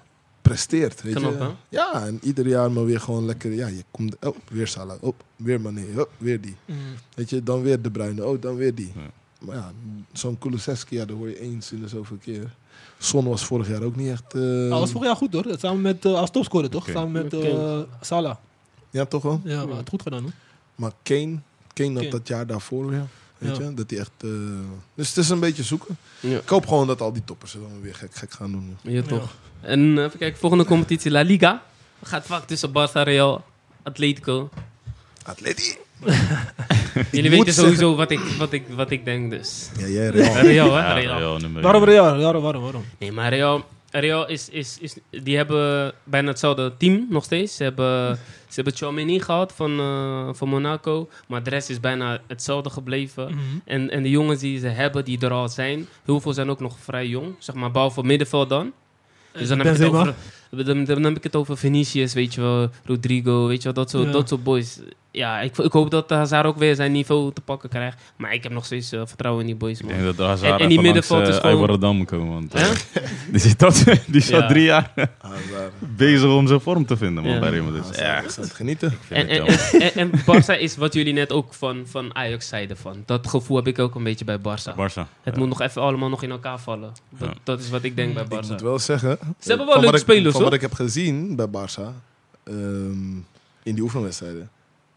[0.44, 1.02] Presteert.
[1.02, 1.38] Weet Knap, je?
[1.38, 1.50] hè?
[1.70, 5.14] Ja, en ieder jaar maar weer gewoon lekker, ja, je komt, oh, weer Salah, oh,
[5.36, 6.56] weer Mané, oh, weer die.
[6.66, 6.76] Mm.
[7.16, 8.92] Weet je, dan weer De Bruyne, oh, dan weer die.
[8.96, 9.02] Ja.
[9.40, 9.72] Maar ja,
[10.14, 12.56] zo'n Kulusevski, ja, dat hoor je eens in de zoveel keer.
[12.98, 14.34] Son was vorig jaar ook niet echt...
[14.34, 15.46] eh, Hij was vorig jaar goed hoor.
[15.60, 16.88] Samen met, eh als topscorer toch?
[16.90, 18.36] Samen met eh, Salah.
[18.90, 19.42] Ja, toch wel?
[19.44, 20.32] Ja, maar het goed gedaan hoor.
[20.76, 21.40] Maar Kane,
[21.74, 22.10] Kane had Kane.
[22.10, 23.06] dat jaar daarvoor weer.
[23.44, 23.64] Weet Ja.
[23.64, 24.12] je, dat hij echt...
[24.24, 24.30] eh,
[24.96, 25.98] dus het is een beetje zoeken.
[26.20, 26.38] Ja.
[26.38, 28.78] Ik hoop gewoon dat al die toppers het dan weer gek, gek gaan doen.
[28.82, 29.34] Ja, toch.
[29.62, 31.64] En eh, even kijken, volgende competitie, La Liga.
[32.04, 33.44] Gaat vaak tussen Barça, Real,
[33.84, 34.50] Atletico.
[35.26, 35.76] Atleti!
[37.12, 39.70] Jullie weten sowieso wat ik, wat, ik, wat ik denk, dus.
[39.78, 40.38] Ja, jij Real.
[40.38, 40.82] Real, hè?
[40.82, 41.18] Ja, Real.
[41.18, 41.84] Real nummer Waarom.
[41.84, 42.18] Real?
[42.18, 42.84] Waarom, waarom, waarom?
[43.00, 44.96] Nee, maar Real, Real is, is, is...
[45.10, 47.56] Die hebben bijna hetzelfde team nog steeds.
[47.56, 48.20] Ze hebben,
[48.54, 51.10] ze hebben Tchouaméni gehad van, eh, van Monaco.
[51.28, 53.26] Maar de rest is bijna hetzelfde gebleven.
[53.26, 53.40] Mhm.
[53.66, 55.88] En, en de jongens die ze hebben, die er al zijn...
[56.06, 57.36] Heel veel zijn ook nog vrij jong.
[57.40, 58.72] Zeg maar, behalve middenveld dan.
[59.32, 60.16] Dus dan heb, ik het over,
[60.66, 63.90] dan, dan heb ik het over Vinicius, weet je wel, Rodrigo, weet je wel, dat
[63.90, 64.12] soort, Ja.
[64.12, 64.80] dat soort boys.
[65.16, 68.02] Ja, ik, ik hoop dat Hazard ook weer zijn niveau te pakken krijgt.
[68.18, 69.94] Maar ik heb nog steeds eh, vertrouwen in die boys, Ik man.
[69.94, 72.34] denk dat de Hazard En- en die middenveld is eh, gewoon- moet komen.
[72.34, 72.60] Want, Hè?
[72.70, 72.76] eh,
[73.32, 74.48] die zit, dat, die is al Ja.
[74.48, 75.74] drie jaar Hazard.
[75.80, 77.40] bezig om zijn vorm te vinden man, Ja.
[77.40, 77.66] bij Real
[77.96, 78.92] Ja, aan het genieten.
[79.10, 79.46] ik En, en,
[79.80, 83.04] en, en Barça is wat jullie net ook van, van Ajax zeiden van.
[83.06, 84.72] Dat gevoel heb ik ook een beetje bij Barça.
[84.76, 85.08] Barça.
[85.24, 85.38] Het Ja.
[85.38, 86.92] moet nog even allemaal nog in elkaar vallen.
[87.18, 87.34] Dat, Ja.
[87.44, 88.50] dat is wat ik denk bij Ik Barça.
[88.50, 89.18] moet wel zeggen...
[89.40, 90.44] Ze hebben wel leuke ik- spelers, Van hoor.
[90.44, 91.82] wat ik heb gezien bij Barça...
[92.44, 93.12] ehm,
[93.64, 94.50] in die oefenwedstrijden...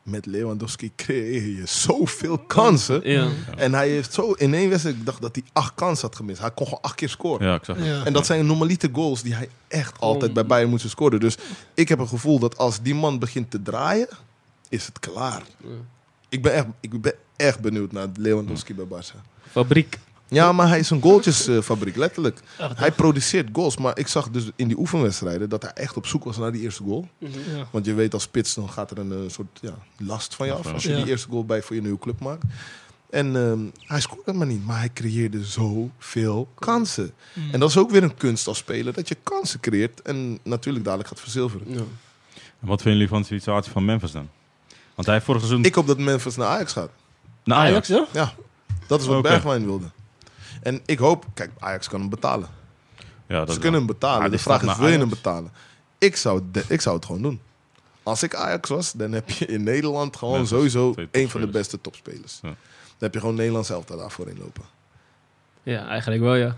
[0.06, 3.10] Met Lewandowski creëer je zoveel kansen.
[3.10, 3.28] Ja.
[3.56, 4.96] En hij heeft zo in één wedstrijd...
[4.96, 6.40] Ik dacht dat hij acht kansen had gemist.
[6.40, 7.46] Hij kon gewoon acht keer scoren.
[7.46, 7.86] Ja, ik zag het.
[7.86, 8.04] Ja.
[8.04, 11.20] En dat zijn normalite goals die hij echt altijd bij Bayern moet scoren.
[11.20, 11.36] Dus
[11.74, 14.08] ik heb een gevoel dat als die man begint te draaien,
[14.68, 15.42] is het klaar.
[15.62, 15.68] Ja.
[16.28, 19.16] Ik ben echt, ik ben echt benieuwd naar Lewandowski bij Barça.
[19.50, 19.98] Fabriek.
[20.28, 22.40] Ja, maar hij is een goaltjesfabriek, letterlijk.
[22.58, 26.24] Hij produceert goals, maar ik zag dus in die oefenwedstrijden dat hij echt op zoek
[26.24, 27.08] was naar die eerste goal.
[27.18, 27.28] ja.
[27.70, 30.52] Want je weet als spits, dan gaat er een eh, soort ja, last van je
[30.52, 30.96] af als je Ja.
[30.96, 32.42] die eerste goal bij voor je nieuwe club maakt.
[33.10, 37.12] En ehm, hij scoorde maar niet, maar hij creëerde zoveel kansen.
[37.32, 37.50] Mm.
[37.52, 40.84] En dat is ook weer een kunst als speler, dat je kansen creëert en natuurlijk
[40.84, 41.66] dadelijk gaat verzilveren.
[41.70, 41.76] Ja.
[42.60, 44.28] En wat vinden jullie van de situatie van Memphis dan?
[44.94, 46.90] Want hij heeft vorig seizoen Ik hoop dat Memphis naar Ajax gaat.
[47.44, 47.88] naar Ajax.
[47.88, 48.06] ja?
[48.12, 48.32] Ja,
[48.86, 49.28] dat is wat Oké.
[49.28, 49.86] Bergwijn wilde.
[50.66, 52.48] En ik hoop, kijk, Ajax kan hem betalen.
[53.28, 54.20] Ja, dat Ze kunnen hem betalen.
[54.20, 55.52] Maar de vraag is, wil je hem betalen?
[55.98, 57.40] Ik zou, de- ik zou het gewoon doen.
[58.02, 61.80] Als ik Ajax was, dan heb je in Nederland gewoon sowieso een van de beste
[61.80, 62.38] topspelers.
[62.42, 62.48] Ja.
[62.48, 62.56] Dan
[62.98, 64.62] heb je gewoon Nederlands elftal daarvoor in lopen.
[65.62, 66.56] ja, eigenlijk wel, ja.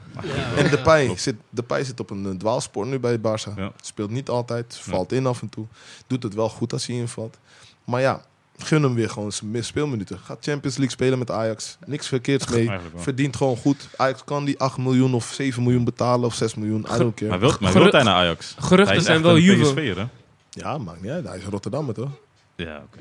[0.56, 3.54] En Depay zit, Depay zit op een eh, dwaalspoor nu bij Barça.
[3.56, 3.72] Ja.
[3.82, 5.66] Speelt niet altijd, valt in af en toe.
[6.06, 7.38] Doet het wel goed als hij invalt.
[7.84, 8.22] Maar ja,
[8.58, 10.18] gun hem weer gewoon zijn speelminuten.
[10.18, 11.76] Gaat Champions League spelen met Ajax.
[11.86, 12.70] Niks verkeerds mee.
[12.94, 13.88] Verdient gewoon goed.
[13.96, 16.86] Ajax kan die 8 miljoen of 7 miljoen betalen of 6 miljoen.
[16.94, 17.30] I don't care.
[17.30, 18.54] Maar wil, maar hij naar Ajax?
[18.58, 20.08] geruchten zijn wel Juve.
[20.50, 21.26] Ja, maakt niet uit.
[21.26, 22.10] Hij is Rotterdammer toch?
[22.56, 22.98] Ja, oké.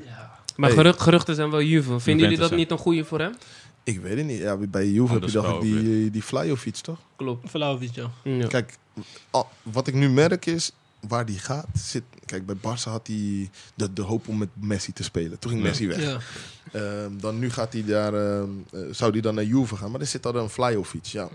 [0.56, 0.92] Maar Hey.
[0.92, 2.00] geruchten zijn wel Juve.
[2.00, 3.34] Vinden jullie dat niet een goede voor hem?
[3.84, 4.38] Ik weet het niet.
[4.38, 6.98] Ja, bij Juve heb je dacht ik spel ook die, die Flyovic toch?
[7.16, 7.50] Klopt.
[7.50, 8.10] Vlaovic, ja.
[8.22, 8.46] Ja.
[8.46, 8.76] Kijk,
[9.62, 10.72] wat ik nu merk is,
[11.08, 12.02] waar die gaat, zit...
[12.24, 15.38] Kijk, bij Barça had hij de, de hoop om met Messi te spelen.
[15.38, 15.68] Toen ging Ja.
[15.68, 16.00] Messi weg.
[16.02, 16.18] ja.
[16.72, 20.00] Ehm, dan nu gaat hij daar, ehm, eh, zou hij dan naar Juve gaan, maar
[20.00, 21.04] er zit al een Flyovic.
[21.04, 21.28] Ja.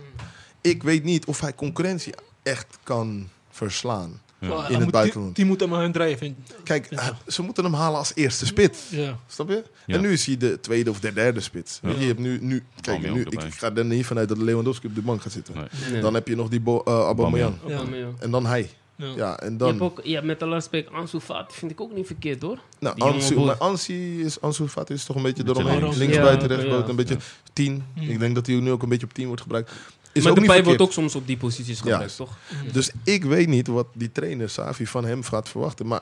[0.61, 2.13] Ik weet niet of hij concurrentie
[2.43, 4.21] echt kan verslaan.
[4.39, 4.67] Ja.
[4.69, 5.25] In het buitenland.
[5.27, 6.35] Die, die moeten maar hun drijven.
[6.63, 7.17] Kijk, Ja.
[7.27, 8.89] ze moeten hem halen als eerste spits.
[8.89, 9.19] Ja.
[9.27, 9.63] Snap je?
[9.85, 9.95] Ja.
[9.95, 11.79] En nu is hij de tweede of de derde spits.
[11.83, 11.89] Ja.
[11.89, 13.45] Je hebt nu, nu, kijk, nu, erbij.
[13.47, 15.55] ik ga er niet vanuit dat Lewandowski op de bank gaat zitten.
[15.55, 15.67] Nee.
[15.91, 16.01] Nee.
[16.01, 17.55] Dan heb je nog die Bo, Aubameyang.
[17.67, 17.73] Ja.
[17.75, 18.19] Aubameyang.
[18.19, 18.69] En dan hij.
[18.95, 19.07] Ja.
[19.15, 19.69] Ja, en Je dan...
[19.69, 22.57] hebt ook, ja, met alle respect, Ansu Fati vind ik ook niet verkeerd hoor.
[22.79, 23.45] Nou, Die Ansu, boy.
[23.45, 25.79] maar Ansu is, Ansu Fati is toch een beetje eromheen.
[25.81, 25.97] links.
[25.97, 26.69] Links Ja, buiten, rechts ja.
[26.69, 26.89] buiten.
[26.89, 27.19] Een beetje Ja.
[27.53, 27.83] tien.
[27.93, 28.09] Hmm.
[28.09, 29.71] Ik denk dat hij nu ook een beetje op tien wordt gebruikt.
[30.11, 32.37] Is maar ook de Pij wordt ook soms op die posities gebruikt, toch?
[32.71, 35.87] Dus ik weet niet wat die trainer Savi van hem gaat verwachten.
[35.87, 36.01] Maar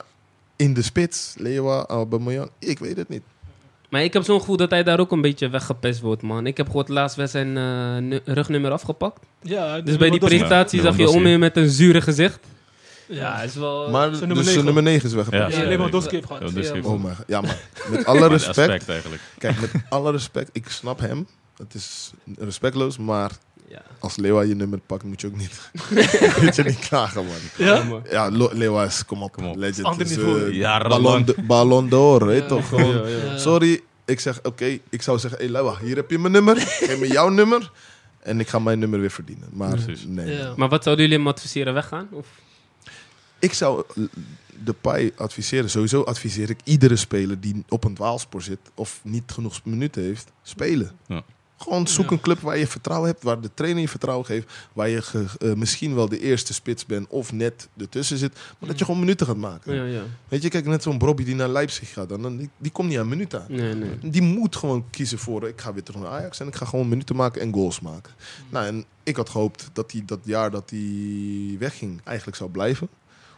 [0.56, 3.22] in de spits, Lewa, Aubameyang, ik weet het niet.
[3.88, 6.46] Maar ik heb zo'n gevoel dat hij daar ook een beetje weggepest wordt, man.
[6.46, 9.20] Ik heb gewoon het laatst weer zijn eh, nu- rugnummer afgepakt.
[9.42, 12.38] Ja, Dus bij die Lewandowski- presentatie Ja, zag je om met een zure gezicht.
[13.08, 13.90] Ja, Ja, is wel...
[13.90, 14.64] Maar zijn dus nummer negen.
[14.64, 15.52] nummer 9 is weggepakt.
[15.54, 16.52] ja, Ja, Lewandowski heeft gehad.
[16.54, 17.10] Ja, Ja, Oh god.
[17.26, 17.60] Ja, maar
[17.90, 18.88] met alle Maar respect.
[18.88, 19.22] eigenlijk.
[19.38, 20.48] Kijk, met alle respect.
[20.52, 21.26] Ik snap hem.
[21.56, 23.30] Het is respectloos, maar
[23.68, 23.82] Ja.
[23.98, 25.70] Als Lewa je nummer pakt, moet je ook niet,
[26.42, 27.34] moet je niet klagen, man.
[27.66, 28.02] Ja?
[28.10, 29.56] Ja, Lewa is, kom op, Kom op.
[29.56, 29.86] legend.
[29.86, 30.44] Ander Is, niveau.
[30.50, 31.02] eh, Jarenlang.
[31.02, 32.48] Ballon, Ballon d'Or, weet Ja.
[32.48, 32.68] toch?
[32.68, 33.24] Gewoon, Ja, ja.
[33.24, 33.38] Ja.
[33.38, 36.98] Sorry, ik zeg, oké, ik zou zeggen, hey Lewa, hier heb je mijn nummer, geef
[36.98, 37.70] me jouw nummer
[38.20, 39.48] en ik ga mijn nummer weer verdienen.
[39.52, 40.04] Maar Precies.
[40.06, 40.52] nee, Ja.
[40.56, 41.74] Maar wat zouden jullie hem adviseren?
[41.74, 42.08] Weggaan?
[42.10, 42.26] Of?
[43.42, 44.02] Ik zou eh,
[44.64, 45.70] de Pai adviseren.
[45.70, 50.32] Sowieso adviseer ik iedere speler die op een dwaalspoor zit of niet genoeg minuten heeft,
[50.42, 50.92] spelen.
[51.06, 51.22] Ja.
[51.56, 54.88] Gewoon zoek een club waar je vertrouwen hebt, waar de trainer je vertrouwen geeft, waar
[54.88, 58.78] je ge- eh, misschien wel de eerste spits bent of net ertussen zit, maar dat
[58.78, 59.74] je gewoon minuten gaat maken.
[59.74, 60.02] Ja, ja.
[60.28, 62.88] Weet je, kijk net zo'n Bobby die naar Leipzig gaat, dan, dan, die, die komt
[62.88, 63.46] niet aan minuten aan.
[63.48, 63.98] Nee, nee.
[64.10, 66.88] Die moet gewoon kiezen voor, ik ga weer terug naar Ajax en ik ga gewoon
[66.88, 68.12] minuten maken en goals maken.
[68.48, 72.88] Nou, en ik had gehoopt dat hij dat jaar dat hij wegging eigenlijk zou blijven.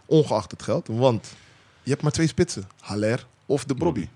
[0.06, 0.86] Ongeacht het geld.
[0.90, 1.26] Want
[1.82, 2.64] je hebt maar twee spitsen.
[2.80, 4.08] Haller of de Brobby.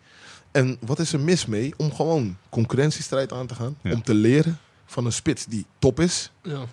[0.50, 3.76] En wat is er mis mee om gewoon concurrentiestrijd aan te gaan?
[3.82, 3.92] Ja.
[3.92, 6.30] Om te leren van een spits die top is.
[6.42, 6.64] Ja.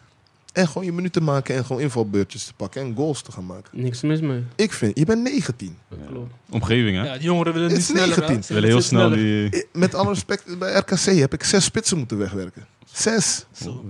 [0.54, 3.82] En gewoon je minuten maken en gewoon invalbeurtjes te pakken en goals te gaan maken.
[3.82, 4.44] Niks mis mee.
[4.56, 5.78] Ik vind, je bent 19.
[5.90, 6.06] Dat Ja.
[6.08, 6.34] klopt.
[6.50, 7.04] Omgeving, hè?
[7.06, 8.16] Ja, die jongeren willen Het sneller.
[8.16, 8.20] hè?
[8.20, 8.36] 19.
[8.42, 9.52] Ze Ze willen heel snel sneller.
[9.52, 9.66] die...
[9.74, 12.68] Met alle respect, bij RKC heb ik zes spitsen moeten wegwerken.
[12.92, 13.46] Zes.
[13.52, 13.70] Zo.
[13.70, 13.86] Oh.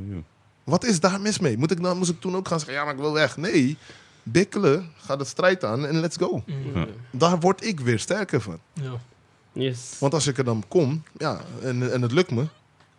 [0.63, 1.57] Wat is daar mis mee?
[1.57, 3.37] Moet ik, nou, moest ik toen ook gaan zeggen, ja, maar ik wil weg.
[3.37, 3.77] Nee,
[4.25, 6.43] bikkelen, ga de strijd aan en let's go.
[6.45, 6.55] Mm.
[6.75, 6.85] Ja.
[7.11, 8.59] Daar word ik weer sterker van.
[8.73, 8.91] Ja.
[9.53, 9.95] Yes.
[9.99, 12.45] Want als ik er dan kom ja, en, en het lukt me,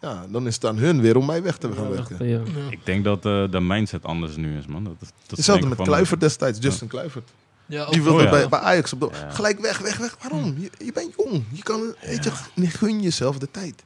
[0.01, 2.29] ja, dan is het aan hun weer om mij weg te gaan Ja, werken.
[2.29, 2.39] ja.
[2.45, 2.71] Ja.
[2.71, 4.85] Ik denk dat eh, de mindset anders nu is, man.
[4.85, 7.31] Dat, dat, Hetzelfde met Kluivert destijds, Justin Kluivert.
[7.67, 8.31] Ja, ook- Die wilde Oh, ja.
[8.31, 9.31] bij, bij Ajax op de, Ja.
[9.31, 10.17] gelijk weg, weg, weg.
[10.21, 10.55] Waarom?
[10.59, 11.45] Je, je bent jong.
[11.53, 13.83] Je kan, weet je, gun jezelf de tijd.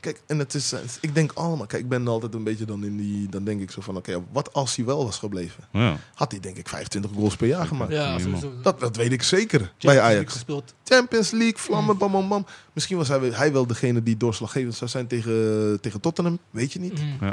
[0.00, 0.10] Ja.
[0.12, 2.96] Kijk, en het is, ik denk allemaal, kijk, ik ben altijd een beetje dan in
[2.96, 5.64] die, dan denk ik zo van, oké, wat als hij wel was gebleven?
[5.72, 5.96] Ja.
[6.14, 7.92] Had hij denk ik 25 goals per jaar gemaakt.
[7.92, 8.18] Ja.
[8.62, 10.32] Dat, dat weet ik zeker Champions bij League Ajax.
[10.32, 10.74] gespeeld.
[10.84, 12.46] Champions League, vlammen, bam, bam, bam.
[12.72, 16.38] Misschien was hij, hij wel degene die doorslaggevend zou zijn tegen, tegen Tottenham.
[16.50, 17.00] Weet je niet.
[17.00, 17.32] Mm.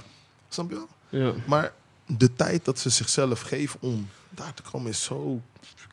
[0.50, 0.88] Snap je wel?
[1.22, 1.34] Ja.
[1.46, 1.74] Maar
[2.06, 5.42] de tijd dat ze zichzelf geven om daar te komen is zo,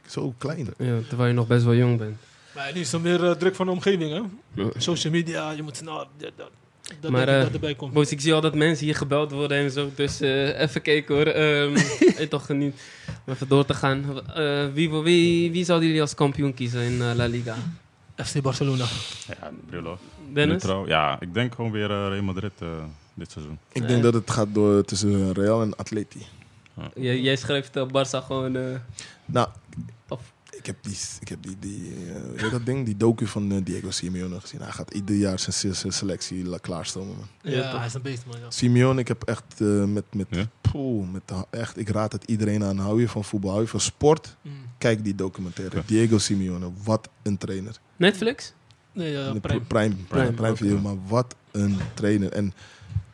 [0.07, 0.69] zo klein.
[0.79, 2.17] ja, terwijl je nog best wel jong bent.
[2.55, 4.23] Maar nu is er meer eh, druk van de omgeving, hè?
[4.63, 4.71] Ja.
[4.77, 6.07] Social media, je moet snel...
[6.37, 6.51] Dat,
[7.01, 8.11] dat, Maar, eh, dat erbij komt.
[8.11, 9.91] Ik zie al dat mensen hier gebeld worden en zo.
[9.95, 11.27] Dus eh, even kijken hoor.
[11.27, 11.73] Ehm
[12.19, 12.81] weet toch niet.
[13.27, 14.27] Om even door te gaan.
[14.35, 17.55] Eh, wie, wie, wie zouden jullie als kampioen kiezen in La Liga?
[18.25, 18.85] FC Barcelona.
[19.29, 19.99] Ja, Brillo.
[20.33, 20.63] Dennis?
[20.63, 20.87] Neutraal.
[20.87, 22.69] Ja, ik denk gewoon weer Real Madrid eh,
[23.15, 23.59] dit seizoen.
[23.73, 26.27] Ik denk dat het gaat door tussen Real en Atleti.
[26.95, 28.57] Jij, jij schrijft uh, Barça gewoon...
[28.57, 28.63] eh,
[29.25, 29.49] Nou,
[30.09, 30.33] Of-
[30.65, 31.93] ik heb die, ik heb die, die
[32.37, 34.61] eh, dat ding, die docu van eh, Diego Simeone gezien.
[34.61, 37.17] Hij gaat ieder jaar zijn, zijn selectie la- klaarstomen.
[37.17, 37.27] Man.
[37.53, 38.39] Ja, Ja, hij is een beest, man.
[38.41, 38.51] Ja.
[38.51, 40.49] Simeone, ik heb echt eh, met, met, Ja?
[40.61, 42.79] poeh, met echt, ik raad het iedereen aan.
[42.79, 44.37] Hou je van voetbal, hou je van sport?
[44.43, 44.53] Mm.
[44.79, 45.77] Kijk die documentaire.
[45.77, 45.83] Ja.
[45.87, 47.79] Diego Simeone, wat een trainer.
[47.97, 48.53] Netflix?
[48.93, 49.41] Nee, De Prime.
[49.41, 52.33] Prime, Prime, Prime, Prime Video, maar wat een trainer.
[52.33, 52.53] En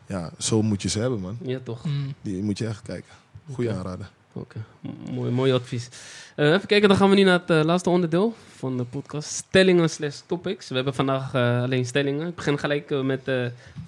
[0.07, 1.39] ja, zo moet je ze hebben, man.
[1.43, 1.85] Ja, toch.
[1.85, 2.15] Mm.
[2.23, 3.11] Die moet je echt kijken.
[3.53, 3.79] Goeie Oké.
[3.79, 4.11] aanrader.
[4.33, 4.65] Oké,
[5.11, 5.89] mooi, mooi advies.
[6.37, 9.29] Eh, even kijken, dan gaan we nu naar het eh, laatste onderdeel van de podcast.
[9.29, 10.69] Stellingen slash topics.
[10.69, 12.29] We hebben vandaag eh, alleen stellingen.
[12.29, 13.31] Ik begin gelijk met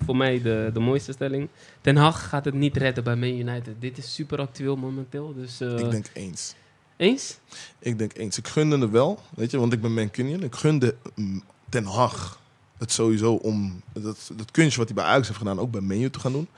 [0.04, 1.48] voor mij de, de mooiste stelling.
[1.80, 3.74] Ten Hag gaat het niet redden bij Man United.
[3.78, 5.34] Dit is super actueel momenteel.
[5.34, 6.54] Dus, ik denk eens.
[6.96, 7.38] Eens?
[7.78, 8.38] Ik denk eens.
[8.38, 10.42] Ik gunde het wel, weet je, want ik ben Mancunian.
[10.42, 12.40] Ik gunde mm, Ten Hag
[12.78, 16.10] het sowieso om dat, dat kunstje wat hij bij Ajax heeft gedaan ook bij Menu
[16.10, 16.48] te gaan doen.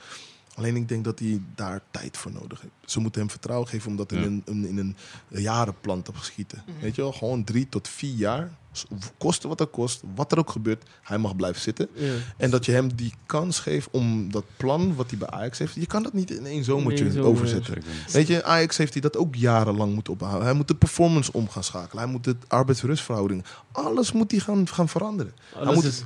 [0.55, 2.73] Alleen ik denk dat hij daar tijd voor nodig heeft.
[2.85, 4.25] Ze moeten hem vertrouwen geven om dat in, Ja.
[4.25, 4.95] een, een- in een
[5.41, 6.63] jarenplan te geschieten.
[6.67, 6.79] Mhm.
[6.81, 8.51] Weet je wel, gewoon drie tot vier jaar.
[8.71, 8.85] S-
[9.17, 11.87] Koste wat er kost, wat er ook gebeurt, hij mag blijven zitten.
[11.93, 12.13] Ja.
[12.37, 15.75] En dat je hem die kans geeft om dat plan wat hij bij Ajax heeft.
[15.75, 17.83] Je kan dat niet in één zomertje zomer, overzetten.
[18.11, 20.43] Weet je, Ajax heeft hij dat ook jarenlang moeten ophouden.
[20.43, 22.03] Hij moet de performance om gaan schakelen.
[22.03, 23.43] Hij moet de arbeidsrustverhouding.
[23.71, 25.33] Alles moet hij gaan, gaan veranderen.
[25.55, 26.03] Alles moet is...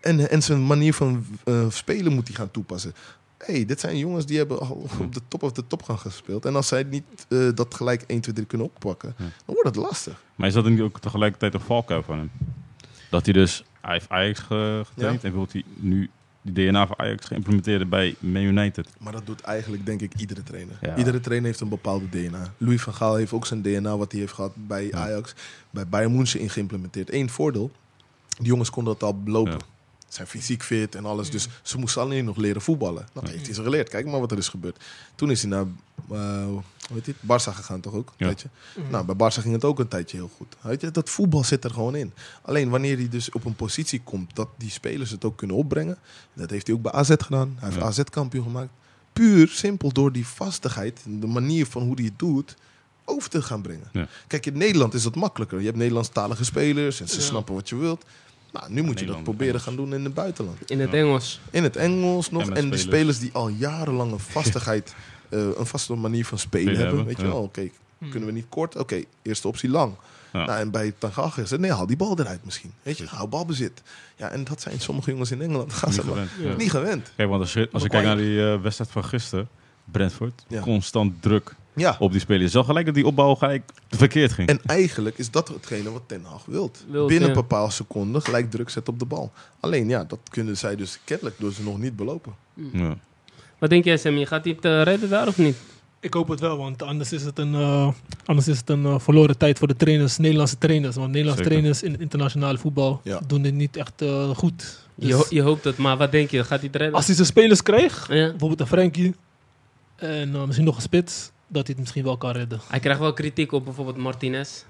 [0.00, 2.94] En, en zijn manier van eh, spelen moet hij gaan toepassen.
[3.46, 6.44] Hey, dit zijn jongens die hebben al op de top of de top gaan gespeeld.
[6.44, 9.24] En als zij niet eh, dat gelijk 1, 2, 3 kunnen oppakken, Ja.
[9.24, 10.22] dan wordt het lastig.
[10.34, 12.30] Maar is dat niet ook tegelijkertijd een valkuil van hem?
[13.10, 16.10] Dat hij dus, hij heeft Ajax ge- getraind en wil hij nu
[16.42, 18.88] die DNA van Ajax geïmplementeerd bij Man United.
[18.98, 20.78] Maar dat doet eigenlijk, denk ik, iedere trainer.
[20.80, 20.96] Ja.
[20.96, 22.52] Iedere trainer heeft een bepaalde DNA.
[22.58, 24.90] Louis van Gaal heeft ook zijn DNA, wat hij heeft gehad bij Ja.
[24.98, 25.34] Ajax,
[25.70, 27.12] bij Bayern München in geïmplementeerd.
[27.12, 27.70] Eén voordeel,
[28.38, 29.58] die jongens konden dat al lopen.
[30.12, 33.06] Zijn fysiek fit en alles, dus ze moesten alleen nog leren voetballen.
[33.12, 33.88] Dat heeft hij ze geleerd.
[33.88, 34.84] Kijk maar wat er is gebeurd.
[35.14, 35.64] Toen is hij naar,
[36.10, 36.62] eh, hoe
[37.04, 38.12] heet Barça gegaan toch ook?
[38.16, 38.26] Ja.
[38.26, 38.48] Weet je?
[38.76, 38.90] Mm.
[38.90, 40.56] Nou, bij Barça ging het ook een tijdje heel goed.
[40.60, 42.12] Weet je, dat voetbal zit er gewoon in.
[42.42, 45.98] Alleen wanneer hij dus op een positie komt dat die spelers het ook kunnen opbrengen.
[46.34, 47.56] Dat heeft hij ook bij AZ gedaan.
[47.58, 47.86] Hij heeft Ja.
[47.86, 48.70] AZ kampioen gemaakt.
[49.12, 52.54] Puur, simpel door die vastigheid, de manier van hoe hij het doet,
[53.04, 53.88] over te gaan brengen.
[53.92, 54.08] Ja.
[54.26, 55.58] Kijk, in Nederland is dat makkelijker.
[55.58, 57.22] Je hebt Nederlandstalige spelers en ze Ja.
[57.22, 58.04] snappen wat je wilt.
[58.52, 59.62] Nou, nu moet je dat proberen Engels.
[59.62, 60.70] gaan doen in het buitenland.
[60.70, 60.92] In het.
[60.94, 61.40] Engels.
[61.50, 62.50] In het Engels nog.
[62.50, 63.18] En die spelers.
[63.18, 64.94] die al jarenlang een vastigheid,
[65.28, 66.96] eh, een vaste manier van spelen Spelen hebben.
[67.06, 67.68] hebben, Weet je wel, oké,
[68.10, 68.76] kunnen we niet kort?
[68.76, 69.92] Oké, eerste optie lang.
[70.32, 70.44] Ja.
[70.44, 72.72] Nou, en bij Ten Hag is het, nee, haal die bal eruit misschien.
[72.82, 73.82] Weet je, hou balbezit.
[74.16, 76.48] Ja, en dat zijn sommige jongens in Engeland gaan Niet ze gewend, Ja.
[76.48, 76.56] ja.
[76.56, 77.10] niet gewend.
[77.16, 79.48] Kijk, want als je, als je kijkt naar die eh, wedstrijd van gisteren,
[79.84, 80.60] Brentford, Ja.
[80.60, 82.44] constant druk Ja, op die spelers.
[82.44, 84.48] Je zag gelijk dat die opbouw gelijk verkeerd ging.
[84.48, 86.84] en eigenlijk is dat hetgene wat Ten Hag wilt.
[86.90, 87.34] Wilt, Binnen ja.
[87.34, 89.32] een bepaalde seconden gelijk druk zetten op de bal.
[89.60, 92.32] Alleen ja, dat kunnen zij dus kennelijk door ze nog niet belopen.
[92.72, 92.96] ja.
[93.58, 94.26] Wat denk jij, Sammy?
[94.26, 95.56] Gaat hij het eh, redden daar of niet?
[96.00, 97.88] Ik hoop het wel, want anders is het een, eh,
[98.24, 100.96] anders is het een eh, verloren tijd voor de trainers, Nederlandse trainers.
[100.96, 101.56] Want Nederlandse Zeker.
[101.58, 103.20] trainers in het internationale voetbal Ja.
[103.26, 104.80] doen dit niet echt eh, goed.
[104.94, 106.38] Dus Je, ho- je hoopt het, maar wat denk je?
[106.44, 106.96] Gaat hij het redden?
[106.96, 108.28] als hij zijn spelers krijgt, Ja.
[108.30, 109.14] bijvoorbeeld een Frenkie
[109.96, 112.60] en eh, misschien nog een spits, dat hij het misschien wel kan redden.
[112.68, 114.62] Hij krijgt wel kritiek op bijvoorbeeld Martinez.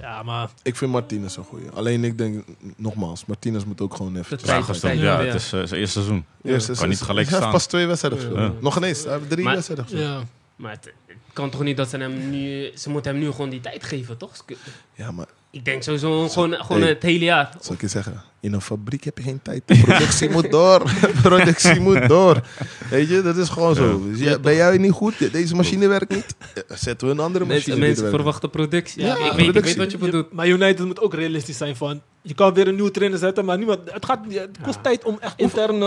[0.00, 1.70] Ja, maar Ik vind Martinez een goeie.
[1.70, 2.44] Alleen ik denk,
[2.76, 4.38] nogmaals, Martinez moet ook gewoon even...
[4.38, 4.98] De Ja, gesteld.
[5.18, 6.24] het is eh, zijn eerste seizoen.
[6.42, 7.50] Eerst Kan niet gelijk hij heeft staan.
[7.50, 8.38] pas twee wedstrijden gespeeld.
[8.52, 8.52] Ja.
[8.60, 10.06] Nog ineens, hij heeft drie Maar- wedstrijden gespeeld.
[10.08, 10.22] ja,
[10.56, 12.70] Maar het, het kan toch niet dat ze hem nu...
[12.74, 14.32] Ze moeten hem nu gewoon die tijd geven, toch?
[14.94, 16.90] Ja, maar Ik denk sowieso gewoon, gewoon Hey.
[16.90, 17.50] het hele jaar.
[17.60, 19.62] zal ik je zeggen, in een fabriek heb je geen tijd.
[19.66, 20.82] De productie moet door.
[21.22, 22.40] productie moet door.
[22.90, 24.02] Weet je, dat is gewoon zo.
[24.10, 25.32] Dus ja, ben jij niet goed?
[25.32, 26.34] Deze machine werkt niet.
[26.68, 27.76] Ja, Zetten we een andere machine.
[27.76, 29.02] Mensen, mensen verwachten productie.
[29.02, 30.32] Ja, ik, weet, ik weet wat je bedoelt.
[30.32, 33.56] maar United moet ook realistisch zijn van, je kan weer een nieuwe trainer zetten, maar
[33.58, 34.82] niemand, het, gaat, het kost Ja.
[34.82, 35.78] tijd om echt intern, eh,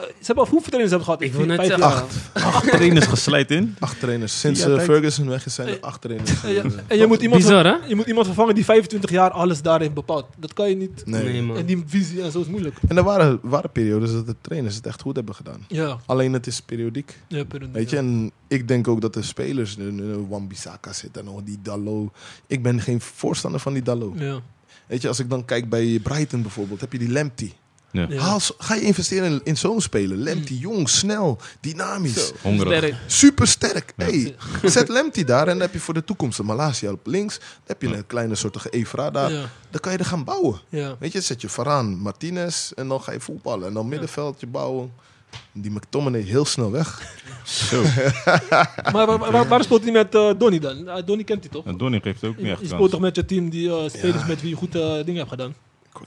[0.00, 1.22] ze hebben al hoeveel trainers hebben gehad?
[1.22, 1.78] Ik wil net zeggen.
[1.78, 2.02] jaar.
[2.32, 2.70] Acht.
[2.70, 3.76] Trainers geslijt in.
[3.78, 4.40] Acht trainers.
[4.40, 4.80] Sinds Ja, eh.
[4.82, 6.30] Ferguson weg is, zijn er acht trainers.
[6.42, 7.74] En je, Eh, en je moet iemand, Bizar, hè?
[7.86, 10.26] je moet iemand vervangen die 25 jaar alles daarin bepaalt.
[10.38, 11.02] Dat kan je niet.
[11.04, 11.22] nee.
[11.22, 11.64] Nee, En man.
[11.64, 12.76] die visie en zo is moeilijk.
[12.88, 15.64] En er waren, waren periodes dat de trainers het echt goed hebben gedaan.
[15.68, 17.18] Ja, Alleen het is periodiek.
[17.28, 17.44] ja.
[17.72, 19.76] Weet je, en ik denk ook dat de spelers,
[20.28, 22.10] Wan-Bissaka zit en nog die Dallo.
[22.46, 24.12] Ik ben geen voorstander van die Dallo.
[24.16, 24.40] Ja.
[24.86, 27.52] Weet je, als ik dan kijk bij Brighton bijvoorbeeld, heb je die Lamptey.
[27.92, 28.06] Ja.
[28.08, 28.20] Ja.
[28.20, 30.16] Haal, ga je investeren in, in zo'n speler?
[30.16, 32.76] Lamptey, jong, snel, dynamisch, Zo, Hongerig.
[32.78, 32.94] sterk.
[33.06, 33.92] super sterk.
[33.96, 34.04] Ja.
[34.04, 37.38] Hey, zet Lamptey daar en dan heb je voor de toekomst een Malasia op links.
[37.38, 39.32] Dan heb je een kleine soortige Evra daar.
[39.32, 40.60] Ja, Dan kan je er gaan bouwen.
[40.68, 40.96] ja.
[40.98, 43.68] Weet je, zet je Varaan, Martinez en dan ga je voetballen.
[43.68, 44.92] En dan middenveldje bouwen.
[45.52, 47.16] Die McTominay heel snel weg.
[47.44, 47.82] Zo.
[48.92, 50.88] Maar waar, waar, waar speelt hij met eh Donny dan?
[50.88, 51.64] Uh, Donny kent hij toch?
[51.64, 54.20] En Donny geeft ook niet echt je speelt toch met je team die eh, spelers
[54.20, 54.26] Ja.
[54.26, 55.54] met wie je goed eh, dingen hebt gedaan?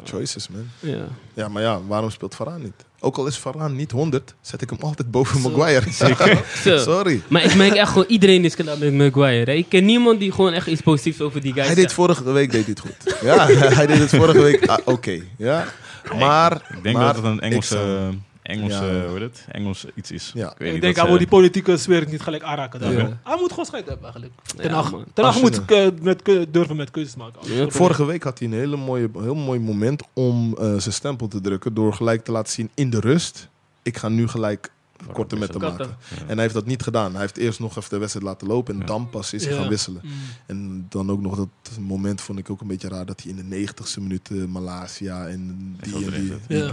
[0.03, 0.67] Choices, man.
[0.79, 1.07] Ja.
[1.33, 2.73] Ja, maar ja, waarom speelt Varaan niet?
[2.99, 5.49] Ook al is Varaan niet 100, zet ik hem altijd boven Zo.
[5.49, 5.85] Maguire.
[6.63, 6.77] Zo.
[6.77, 7.21] Sorry.
[7.27, 9.51] Maar ik merk echt gewoon, iedereen is klaar met Maguire.
[9.51, 9.57] hè.
[9.57, 12.51] Ik ken niemand die gewoon echt iets positiefs over die guy Hij deed vorige week
[12.51, 13.17] deed het goed.
[13.21, 13.47] Ja,
[13.77, 14.65] hij deed het vorige week.
[14.65, 15.65] ah, Oké, ja.
[16.17, 19.01] Maar, Ik denk maar dat het een Engelse, ik Engelse, Ja.
[19.07, 19.45] hoe heet het?
[19.51, 20.31] Engels iets is.
[20.33, 20.51] Ja.
[20.51, 22.79] Ik, weet Ik niet denk hij wil ze- die politieke sfeer niet gelijk aanraken.
[22.79, 22.91] daar.
[22.91, 23.19] Ja.
[23.23, 24.33] Hij moet gewoon scheid hebben eigenlijk.
[25.13, 27.53] Ten je moet eh, met, durven met keuzes maken.
[27.55, 27.69] Ja.
[27.69, 31.41] vorige week had hij een hele mooie, heel mooi moment om eh, zijn stempel te
[31.41, 31.73] drukken.
[31.73, 33.49] Door gelijk te laten zien in de rust.
[33.83, 34.69] Ik ga nu gelijk
[35.11, 35.89] korte met te maken.
[36.19, 37.11] En hij heeft dat niet gedaan.
[37.11, 38.73] Hij heeft eerst nog even de wedstrijd laten lopen.
[38.73, 38.85] En Ja.
[38.85, 39.59] dan pas is hij Ja.
[39.59, 40.01] gaan wisselen.
[40.03, 40.11] Mm.
[40.45, 41.47] En dan ook nog dat
[41.79, 43.05] moment vond ik ook een beetje raar.
[43.05, 46.11] Dat hij in de negentigste minuut eh, Malasia en die en
[46.47, 46.71] die, eh,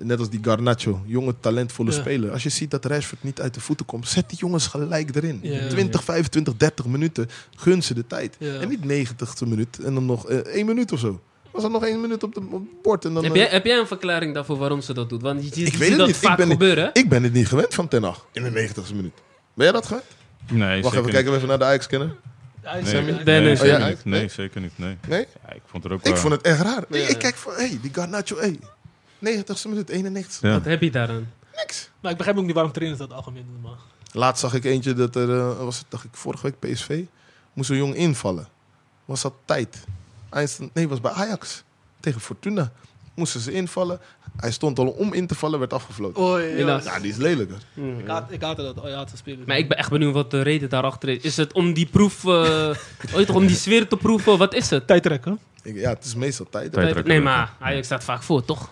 [0.00, 1.96] Net als die Garnacho, jonge talentvolle Ja.
[2.00, 2.32] speler.
[2.32, 5.38] Als je ziet dat Rashford niet uit de voeten komt, zet die jongens gelijk erin.
[5.42, 5.68] Ja.
[5.68, 8.36] 20, 25, 30 minuten, gun ze de tijd.
[8.38, 8.54] Ja.
[8.60, 11.20] En niet 90ste minuut en dan nog eh, één minuut of zo.
[11.50, 13.24] Was er nog één minuut op, de, op het bord en dan...
[13.24, 15.22] Heb eh, jij, heb jij een verklaring daarvoor waarom ze dat doet?
[15.22, 16.16] Want je, je Ik weet het dat niet.
[16.16, 16.84] Ik vaak ben niet- gebeuren.
[16.84, 16.90] hè?
[16.92, 19.14] Ik ben het niet gewend van Ten Hag in de 90ste minuut.
[19.54, 20.04] Ben jij dat gewend?
[20.50, 21.64] Nee, Wacht zeker even, kijken we even naar de
[23.06, 23.18] niet.
[23.18, 23.88] is- Nee, nee, Oh, zeker ja?
[23.88, 24.04] niet.
[24.04, 24.28] Nee, Nee?
[24.28, 24.72] zeker niet.
[24.78, 24.96] Nee.
[25.08, 25.26] Nee?
[25.46, 26.84] Ja, ik vond het ook Ik wel- vond het echt raar.
[26.88, 26.96] Ja.
[26.98, 28.58] Ik, ik kijk van, hé, hey, die Garnacho, hé.
[29.18, 30.46] 90ste minuut, 91ste.
[30.46, 30.52] Ja.
[30.52, 31.32] Wat heb je daaraan?
[31.56, 31.90] Niks.
[32.00, 33.60] Maar ik begrijp ook niet waarom trainers dat algemeen doen.
[33.70, 33.78] Maar.
[34.12, 37.00] Laatst zag ik eentje dat er, eh, was het, dacht ik, vorige week PSV,
[37.52, 38.48] moest een jong invallen.
[39.04, 39.84] Was dat tijd?
[40.30, 41.64] Eindstand, nee, was bij Ajax.
[42.00, 42.72] Tegen Fortuna.
[43.14, 44.00] Moesten ze invallen.
[44.36, 46.22] Hij stond al om in te vallen, werd afgefloten.
[46.22, 46.84] Oh, Helaas.
[46.84, 47.58] Ja, die is lelijker.
[47.74, 48.80] Ik haat, ik haatte dat.
[48.80, 49.42] Oh, ja, te spelen.
[49.46, 51.22] Maar ik ben echt benieuwd wat de reden daarachter is.
[51.22, 52.74] Is het om die proef, eh,
[53.14, 54.38] ooit om die sfeer te proeven?
[54.38, 54.86] Wat is het?
[54.86, 55.38] Tijd trekken.
[55.62, 57.04] Ik, ja, het is meestal tijd.
[57.04, 58.70] Nee, maar Ajax staat vaak voor, toch?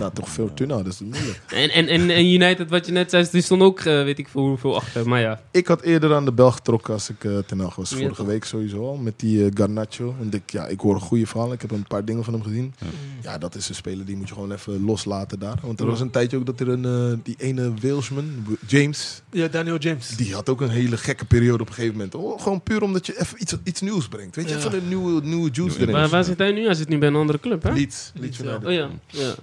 [0.00, 1.40] Nou, toch Fortuna, dat is moeilijk.
[1.48, 4.28] En, en, en, en United, wat je net zei, die stond ook, eh, weet ik
[4.28, 5.08] veel hoeveel achter.
[5.08, 7.90] Maar ja, Ik had eerder aan de bel getrokken als ik eh ten Hag was.
[7.90, 8.26] Ja, Vorige toch?
[8.26, 8.96] week sowieso al.
[8.96, 10.14] Met die eh, Garnacho.
[10.20, 11.52] En ik, ja, ik hoor een goede verhaal.
[11.52, 12.74] Ik heb een paar dingen van hem gezien.
[13.22, 15.58] Ja, dat is een speler die moet je gewoon even loslaten daar.
[15.62, 15.90] Want er Ja.
[15.90, 20.08] was een tijdje ook dat er een, die ene Walesman, James, Ja, Daniel James.
[20.08, 22.14] die had ook een hele gekke periode op een gegeven moment.
[22.14, 24.36] Oh, gewoon puur omdat je even iets, iets nieuws brengt.
[24.36, 24.58] Weet je, Ja.
[24.58, 25.94] even een nieuwe, nieuwe juice erin.
[25.94, 26.64] waar, waar zit hij nu?
[26.64, 27.72] Hij zit nu bij een andere club, hè?
[27.72, 28.10] Leeds.
[28.14, 28.44] Leeds Leeds, ja.
[28.44, 28.66] United.
[28.68, 29.34] Oh ja, ja.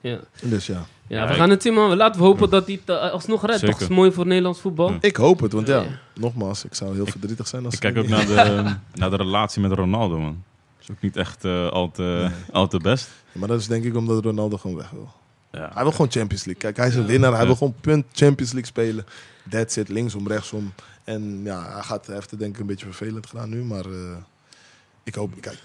[0.00, 0.18] Ja.
[0.42, 0.86] Dus ja.
[1.06, 1.96] Ja, Ja, we ik- gaan het zien, man.
[1.96, 3.58] Laten we hopen dat hij het eh, alsnog redt.
[3.58, 3.74] Zeker.
[3.78, 4.96] Toch is mooi voor Nederlands voetbal.
[5.00, 5.88] Ik hoop het, want ja, Ja.
[6.14, 9.60] nogmaals, ik zou heel verdrietig zijn als Ik kijk ook naar de, naar de relatie
[9.62, 10.42] met Ronaldo, man.
[10.78, 13.08] Als Is ook niet echt eh, al, te, al te best.
[13.32, 15.12] Maar dat is denk ik omdat Ronaldo gewoon weg wil.
[15.52, 15.70] Ja.
[15.72, 16.62] Hij wil gewoon Champions League.
[16.62, 17.34] Kijk, hij is een winnaar.
[17.36, 19.06] Hij wil gewoon punt Champions League spelen.
[19.50, 20.72] That's it, linksom, rechtsom.
[21.04, 23.62] En ja, hij, gaat, hij heeft het denk ik een beetje vervelend gedaan nu.
[23.64, 24.16] Maar eh,
[25.02, 25.58] ik hoop, kijk,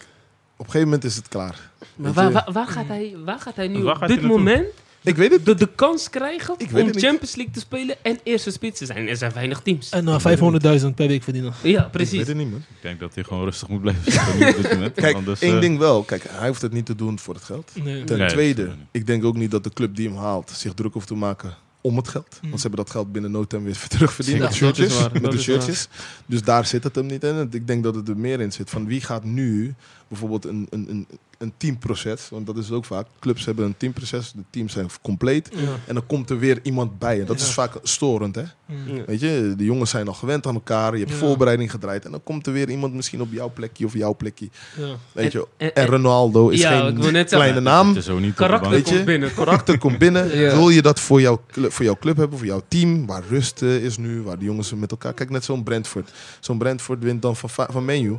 [0.66, 1.72] een gegeven moment is het klaar.
[1.96, 4.18] Maar Weet waar, waar, waar gaat hij, waar gaat hij nu Waar op gaat dit
[4.20, 4.44] hij naartoe?
[4.46, 4.66] moment
[5.02, 5.46] Ik weet het.
[5.46, 7.04] de, de kans krijgen Ik weet om het niet.
[7.06, 9.08] Champions League te spelen en eerste spits te zijn?
[9.08, 9.90] Er zijn weinig teams.
[9.90, 11.54] En uh, 500.000 per week verdienen.
[11.62, 12.28] Ja, Ik weet precies.
[12.28, 12.60] het niet, man.
[12.60, 14.94] Ik denk dat hij gewoon rustig moet blijven zitten nu op dit moment.
[14.96, 16.04] Kijk, Anders, één eh, ding wel.
[16.04, 17.72] Kijk, hij hoeft het niet te doen voor het geld.
[17.84, 18.04] Nee.
[18.04, 20.94] Ten Nee, tweede, ik denk ook niet dat de club die hem haalt zich druk
[20.94, 22.40] hoeft te maken om het geld.
[22.42, 22.50] Mm.
[22.50, 25.00] Want ze hebben dat geld binnen no time weer terugverdiend Ja, met de is shirtjes.
[25.02, 25.88] waar, Met dat de is shirtjes.
[26.26, 27.36] Dus daar zit het hem niet in.
[27.36, 28.70] En Ik denk dat het er meer in zit.
[28.70, 29.74] Van wie gaat nu
[30.20, 31.08] bijvoorbeeld een, een, een,
[31.38, 32.28] een teamproces.
[32.30, 33.08] Want dat is het ook vaak.
[33.20, 34.32] Clubs hebben een teamproces.
[34.32, 35.50] De teams zijn compleet.
[35.56, 35.60] Ja.
[35.88, 37.20] En dan komt er weer iemand bij.
[37.20, 37.46] En dat Ja.
[37.46, 38.36] is vaak storend.
[38.36, 38.42] Hè?
[38.42, 39.04] Ja.
[39.06, 40.94] Weet je, de jongens zijn al gewend aan elkaar.
[40.94, 41.18] Je hebt Ja.
[41.18, 42.06] voorbereiding gedraaid.
[42.06, 44.50] En dan komt er weer iemand misschien op jouw plekje of jouw plekje.
[44.78, 44.96] Ja.
[45.12, 45.48] Weet je.
[45.58, 47.64] en- En Ronaldo is Ja, ik geen kleine zeggen.
[47.64, 47.96] naam.
[47.96, 48.74] Is zo niet Karakter bank.
[48.74, 48.94] Weet je?
[48.94, 49.34] komt binnen.
[49.34, 50.22] Karakter komt binnen.
[50.44, 50.56] Ja.
[50.56, 53.62] Wil je dat voor jouw, club, voor jouw club hebben, voor jouw team, waar rust
[53.62, 55.14] eh, is nu, waar de jongens met elkaar.
[55.14, 56.12] Kijk, net zo'n Brentford.
[56.40, 58.18] Zo'n Brentford wint dan van, van Menu.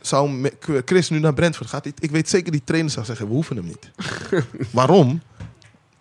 [0.00, 0.50] Zou
[0.84, 1.86] Chris nu naar Brentford gaat?
[1.86, 3.90] Ik weet zeker die trainer zou zeggen: we hoeven hem niet.
[4.70, 5.20] Waarom?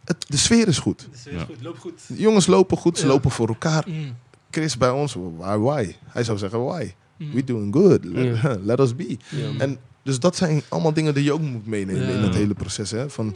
[0.05, 1.07] Het, de sfeer is goed.
[1.11, 1.43] Dus Ja.
[1.43, 2.01] goed, loopt goed.
[2.07, 3.11] De jongens lopen goed, ze Ja.
[3.11, 3.83] lopen voor elkaar.
[3.87, 4.15] Mm.
[4.51, 5.57] Chris bij ons, why?
[5.57, 5.95] why?
[6.05, 6.93] Hij zou zeggen: why?
[7.17, 7.31] Mm.
[7.33, 8.03] We doing good.
[8.69, 9.17] Let, us be.
[9.57, 12.91] En dus dat zijn allemaal dingen die je ook moet meenemen in het hele proces.
[12.91, 13.09] Hè?
[13.09, 13.35] Van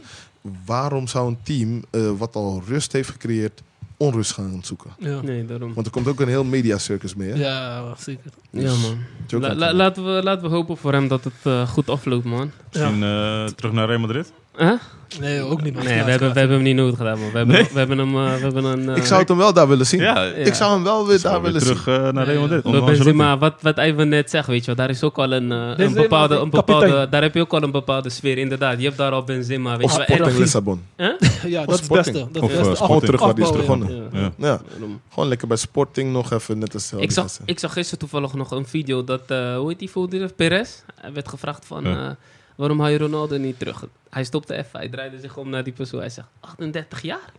[0.64, 3.62] waarom zou een team eh, wat al rust heeft gecreëerd,
[4.02, 4.90] onrust gaan zoeken?
[4.98, 5.20] Ja.
[5.22, 5.74] Nee, daarom.
[5.74, 7.30] Want er komt ook een heel mediacircus mee.
[7.32, 7.38] Hè?
[7.38, 8.30] ja, zeker.
[8.50, 8.98] Ja, man.
[9.40, 9.76] La- la- doen.
[9.76, 12.50] laten, we, laten we hopen voor hem dat het eh, goed afloopt, man.
[12.72, 14.32] Misschien eh, terug naar Real Madrid?
[14.58, 14.72] Huh?
[15.20, 15.74] Nee, ook niet.
[15.74, 17.30] Nee, we hebben, we hebben hem niet nodig gedaan, man.
[17.30, 18.16] We hebben, we hebben hem...
[18.16, 18.88] eh, we hebben een...
[18.88, 20.00] eh, ik zou het hem wel daar willen zien.
[20.00, 20.32] Ja, Ja.
[20.32, 21.94] Ik zou hem wel weer daar willen terug zien.
[21.94, 22.64] eh, naar Real Madrid.
[22.64, 22.92] Ancelotti.
[22.94, 25.72] Benzema, wat, wat Ivan net zegt, weet je wel, daar is ook al een, eh,
[25.86, 28.78] een bepaalde, een bepaalde, daar heb je ook al een bepaalde sfeer, inderdaad.
[28.78, 30.06] Je hebt daar al Benzema, weet Of je wel.
[30.06, 30.82] Sporting Lissabon.
[30.96, 31.08] Huh?
[31.46, 32.12] Ja, dat is het beste.
[32.32, 32.84] Dat Of, eh, beste.
[32.84, 33.96] Gewoon terug waar die is begonnen.
[34.12, 34.20] Ja.
[34.20, 34.32] Ja.
[34.36, 35.00] Ja, Daarom.
[35.12, 38.50] gewoon lekker bij Sporting nog even net als Ik zag, ik zag gisteren toevallig nog
[38.50, 40.70] een video dat, eh, hoe heet die voetballer, Perez?
[41.00, 42.04] Hij werd gevraagd van, Ja.
[42.08, 42.10] eh,
[42.62, 43.84] waarom haal je Ronaldo niet terug?
[44.10, 46.00] Hij stopte even, hij draaide zich om naar die persoon.
[46.00, 47.32] Hij zegt, 38 jaar?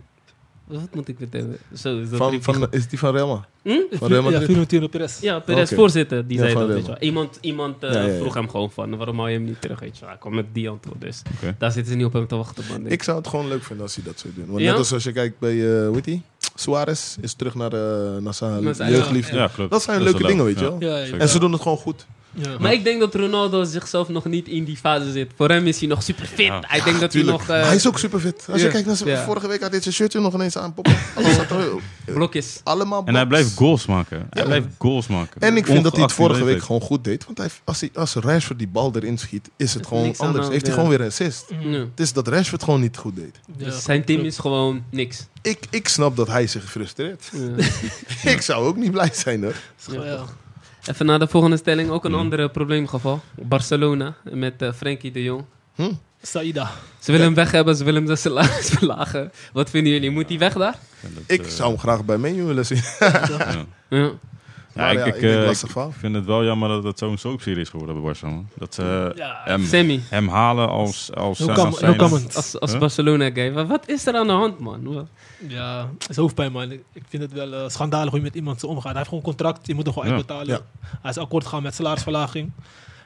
[0.67, 1.57] Wat moet ik met hem?
[1.73, 3.45] Zo is dat Van, is die van Real?
[3.61, 3.71] Hm?
[3.91, 4.41] Van Real Ja?
[4.41, 5.19] Florentino Perez.
[5.21, 6.67] Ja, Perez, voorzitter, die Ja, zei dat.
[6.67, 6.97] Weet je wel.
[6.99, 8.17] Iemand, iemand eh, Ja, ja, ja.
[8.19, 9.79] vroeg hem gewoon van, waarom hou je hem niet terug?
[9.79, 10.09] Weet je wel.
[10.09, 11.21] Hij kwam met die antwoord, dus
[11.57, 12.63] daar zitten ze niet op hem te wachten.
[12.69, 14.45] Man, Ik zou het gewoon leuk vinden als hij dat zou doen.
[14.47, 14.69] Want Ja?
[14.69, 16.21] net als als je kijkt bij, eh hoe heet die?
[16.55, 19.35] Suarez is terug naar, eh naar zijn jeugdliefde.
[19.35, 19.71] Ja, klopt.
[19.71, 20.45] Dat zijn leuke dingen, leuk.
[20.45, 20.75] weet je wel.
[20.79, 21.19] Ja, ja, zeker.
[21.19, 22.05] En ze doen het gewoon goed.
[22.33, 22.57] Ja.
[22.59, 25.31] Maar ik denk dat Ronaldo zichzelf nog niet in die fase zit.
[25.35, 26.45] Voor hem is hij nog super fit.
[26.45, 26.63] Ja.
[26.67, 28.45] Hij denkt dat hij nog eh, hij is ook super fit.
[28.51, 29.23] Als je kijkt naar zijn Ja.
[29.25, 30.95] vorige week had hij zijn shirtje nog ineens aan poppen.
[31.15, 31.69] Zat er
[32.05, 32.59] blokjes.
[32.63, 34.27] allemaal En hij blijft goals maken.
[34.29, 35.41] Hij blijft goals maken.
[35.41, 37.25] En ik vind dat hij het vorige week gewoon goed deed.
[37.25, 40.45] Want hij, als, hij, als Rashford die bal erin schiet, is het gewoon anders.
[40.45, 41.45] de Heeft hij gewoon weer een assist.
[41.59, 41.69] Ja.
[41.77, 43.39] Het is dat Rashford gewoon niet goed deed.
[43.57, 45.27] Ja, Dus zijn team is gewoon niks.
[45.41, 47.29] Ik, ik snap dat hij zich frustreert.
[47.31, 47.65] Ja.
[48.31, 49.55] ik zou ook niet blij zijn hoor.
[49.91, 50.23] Ja.
[50.89, 51.89] Even naar de volgende stelling.
[51.89, 52.19] Ook een Hmm.
[52.19, 53.21] ander probleemgeval.
[53.35, 55.43] Barcelona met eh Frenkie de Jong.
[55.75, 55.91] Hm?
[56.21, 56.71] Saïda.
[56.99, 59.31] Ze willen hem weg hebben, ze willen hem de salaris verlagen.
[59.53, 60.09] Wat vinden jullie?
[60.11, 60.77] Moet hij weg daar?
[61.27, 62.81] Ik eh, zou hem graag bij Menu willen zien.
[63.89, 64.11] ja.
[64.75, 64.89] Ja.
[64.89, 65.33] Ik, ja, ik, ik denk
[65.75, 68.41] eh, ik vind het wel jammer dat het zo'n soapserie is geworden bij Barcelona.
[68.57, 69.41] Dat ze Ja.
[69.45, 72.79] hem, hem halen als, als, als zijn- als, als Huh?
[72.79, 73.51] Barcelona-guy.
[73.53, 75.07] Wat, wat is er aan de hand, man?
[75.47, 76.71] Ja, het is hoofdpijn, man.
[76.71, 78.83] Ik vind het wel eh, schandalig hoe je met iemand zo omgaat.
[78.83, 80.15] Hij heeft gewoon een contract, je moet hem gewoon Ja.
[80.15, 80.47] uitbetalen.
[80.47, 80.59] Ja.
[81.01, 82.51] Hij is akkoord gegaan met salarisverlaging.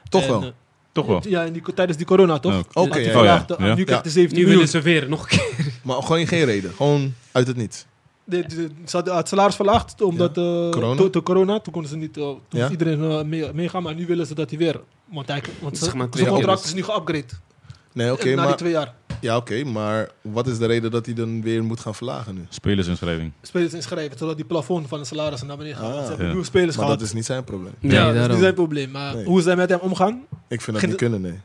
[0.08, 0.42] Toch En, wel.
[0.42, 0.48] eh,
[0.92, 1.20] Toch wel.
[1.28, 2.62] Ja, in die, tijdens die corona, toch?
[2.72, 3.74] Oké, eh.
[3.74, 4.44] Nu krijgt hij 17 Nu miljoen.
[4.50, 5.72] willen ze weer nog een keer.
[5.82, 6.72] Maar gewoon geen reden.
[6.76, 7.86] Gewoon uit het niets.
[8.28, 10.96] De, de, ze hadden het salaris verlaagd omdat eh Corona.
[10.96, 11.60] to- to corona.
[11.60, 12.58] Toen konden ze niet, eh, toen Ja.
[12.58, 14.80] moest iedereen mee- meegaan, maar nu willen ze dat hij weer.
[15.12, 17.24] Want, hij, want Zeg zijn maar zijn twee contract is nu geupgrade.
[17.92, 18.94] Nee, oké, na die maar, twee jaar.
[19.20, 22.40] Ja, oké, maar wat is de reden dat hij dan weer moet gaan verlagen nu?
[22.48, 23.32] Spelersinschrijving.
[23.42, 25.92] Spelers inschrijven, zodat die plafond van de salarissen naar beneden gaat.
[25.94, 26.00] Ah.
[26.02, 26.30] Ze hebben Ja.
[26.30, 26.98] nieuwe spelers Maar gehad.
[26.98, 27.72] dat is niet zijn probleem.
[27.80, 28.30] Nee, ja, dat is daarom.
[28.32, 28.90] niet zijn probleem.
[28.90, 29.24] Maar Nee.
[29.24, 30.22] hoe zij met hem omgaan.
[30.48, 31.40] Ik vind dat Geen- niet kunnen, nee.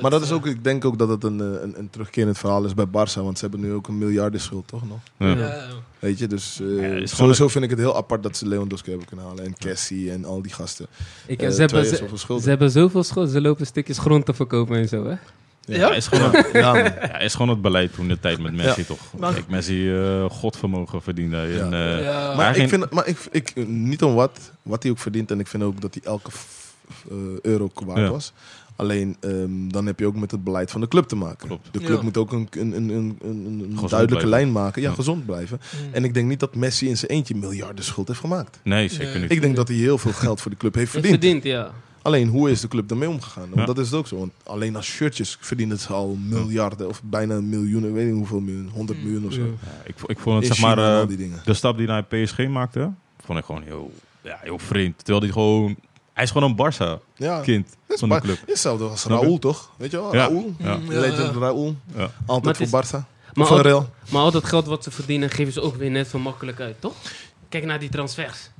[0.00, 2.64] Maar dat is ook, ik denk ook dat het een, eh, een, een terugkerend verhaal
[2.64, 3.14] is bij Barça.
[3.22, 4.98] Want ze hebben nu ook een miljardenschuld, toch nog?
[5.18, 5.26] Ja.
[5.28, 5.66] Ja, ja.
[5.98, 8.48] Weet je, dus eh, Ja, is gewoon sowieso vind ik het heel apart dat ze
[8.48, 9.44] Lewandowski hebben kunnen halen.
[9.44, 10.86] En Cassie en al die gasten.
[11.26, 14.34] Ik, Eh, ze, hebben, ze, zoveel ze hebben zoveel schuld, ze lopen stukjes grond te
[14.34, 15.14] verkopen en zo, hè?
[15.66, 16.82] Ja, is gewoon, Ja, man.
[16.82, 18.98] ja, is gewoon het beleid toen de tijd met Messi toch.
[19.18, 21.36] Maar- Kijk, Messi eh godvermogen verdiende.
[21.36, 22.34] En, eh, Ja.
[22.36, 25.30] Maar geen- ik vind, maar ik, ik, niet om wat, wat hij ook verdient.
[25.30, 26.30] En ik vind ook dat hij elke
[27.10, 28.08] eh, euro Ja.
[28.10, 28.32] was.
[28.76, 31.46] Alleen ehm, dan heb je ook met het beleid van de club te maken.
[31.46, 31.68] Klopt.
[31.70, 32.02] De club Ja.
[32.02, 34.28] moet ook een, een, een, een, een- duidelijke blijven.
[34.28, 34.82] lijn maken.
[34.82, 34.94] Ja, Ja.
[34.94, 35.60] gezond blijven.
[35.86, 35.94] Mm.
[35.94, 38.58] En ik denk niet dat Messi in zijn eentje miljarden schuld heeft gemaakt.
[38.62, 39.22] nee, zeker Nee.
[39.22, 39.30] niet.
[39.30, 41.22] Ik denk dat hij heel veel geld voor de club heeft Heeft verdiend.
[41.34, 41.70] verdiend, ja.
[42.04, 43.42] Alleen, hoe is de club ermee omgegaan?
[43.48, 43.64] Want Ja.
[43.66, 44.16] dat is het ook zo.
[44.18, 48.68] Want alleen als shirtjes verdienen ze al miljarden of bijna miljoenen, weet niet hoeveel miljoen,
[48.68, 49.40] 100 miljoen of zo.
[49.84, 51.40] Ik, ik vond het, In zeg maar, China en eh, al die dingen.
[51.44, 52.90] de stap die hij naar PSG maakte,
[53.24, 54.96] vond ik gewoon heel, ja, heel vreemd.
[54.98, 55.76] Terwijl hij gewoon,
[56.12, 58.38] hij is gewoon een Barça-kind Ja, is van de club.
[58.46, 59.24] hetzelfde als Snap je?
[59.26, 59.70] Raúl, toch?
[59.76, 60.14] Weet je wel?
[60.14, 60.26] Ja.
[60.26, 60.54] Raúl.
[60.58, 60.76] Ja.
[60.76, 61.36] Mm, ja, Legend.
[61.36, 61.76] Raúl.
[61.96, 62.10] Ja.
[62.26, 63.04] Altijd Maar voor het is- Barça.
[63.34, 63.90] Maar Voor Real.
[64.10, 66.80] maar al dat geld wat ze verdienen, geven ze ook weer net zo makkelijk uit,
[66.80, 66.94] toch?
[67.48, 68.50] Kijk naar die transfers.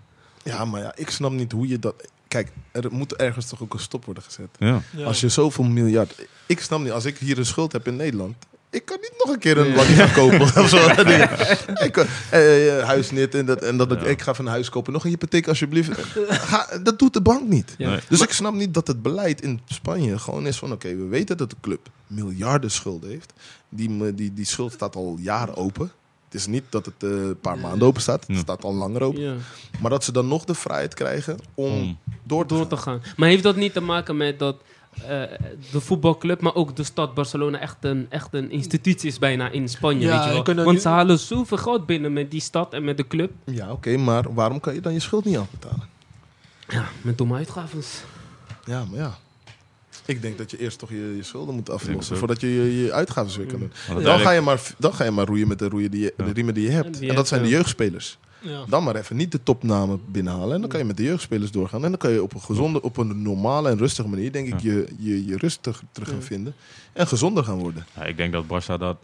[0.42, 1.94] Ja, maar ja, ik snap niet hoe je dat...
[2.34, 4.48] Kijk, er moet ergens toch ook een stop worden gezet.
[4.58, 4.82] Ja.
[4.96, 5.04] Ja.
[5.04, 6.14] Als je zoveel miljard...
[6.46, 8.34] Ik snap niet, als ik hier een schuld heb in Nederland...
[8.70, 10.40] Ik kan niet nog een keer een waggie gaan kopen.
[10.62, 10.76] of zo.
[11.84, 14.06] ik, kan- eh, eh, huis niet en dat, en dat ik, Ja.
[14.06, 14.92] ik ga van huis kopen.
[14.92, 15.90] Nog een hypotheek alsjeblieft.
[16.28, 17.74] Ga, dat doet de bank niet.
[17.78, 17.90] Ja.
[17.90, 18.00] Nee.
[18.08, 20.72] Dus ik snap niet dat het beleid in Spanje gewoon is van...
[20.72, 23.32] Oké, we weten dat de club miljarden schulden heeft.
[23.68, 25.90] Die, die, die schuld staat al jaren open.
[26.34, 28.20] Het is niet dat het eh, een paar maanden open staat.
[28.26, 28.42] Het Ja.
[28.42, 29.20] staat al langer open.
[29.20, 29.34] Ja.
[29.80, 32.68] Maar dat ze dan nog de vrijheid krijgen om Om- door te Door gaan.
[32.68, 33.02] te gaan.
[33.16, 34.56] Maar heeft dat niet te maken met dat
[34.94, 35.22] eh,
[35.72, 39.68] de voetbalclub, maar ook de stad Barcelona echt een, echt een institutie is bijna in
[39.68, 40.44] Spanje, Ja, weet je wel?
[40.44, 43.30] dat Want niet- ze halen zoveel geld binnen met die stad en met de club.
[43.44, 45.88] Ja, oké, maar waarom kan je dan je schuld niet afbetalen?
[46.68, 48.02] Ja, met domme uitgaves.
[48.64, 49.14] Ja, maar ja.
[50.06, 52.92] Ik denk dat je eerst toch je, je schulden moet aflossen voordat je je, je
[52.92, 53.72] uitgaven weer kan doen.
[53.88, 56.14] Want Dan ga, je maar, dan ga je maar roeien met de, roeien die je,
[56.16, 56.24] Ja.
[56.24, 57.00] de riemen die je hebt.
[57.00, 58.18] En dat zijn de jeugdspelers.
[58.40, 58.64] Ja.
[58.68, 60.54] Dan maar even niet de topnamen binnenhalen.
[60.54, 61.84] En dan kan je met de jeugdspelers doorgaan.
[61.84, 64.60] En dan kan je op een gezonde, op een normale en rustige manier, denk ik,
[64.60, 66.54] je, je, je rust terug, gaan vinden.
[66.92, 67.86] En gezonder gaan worden.
[67.96, 68.96] Ja, ik denk dat Barça dat,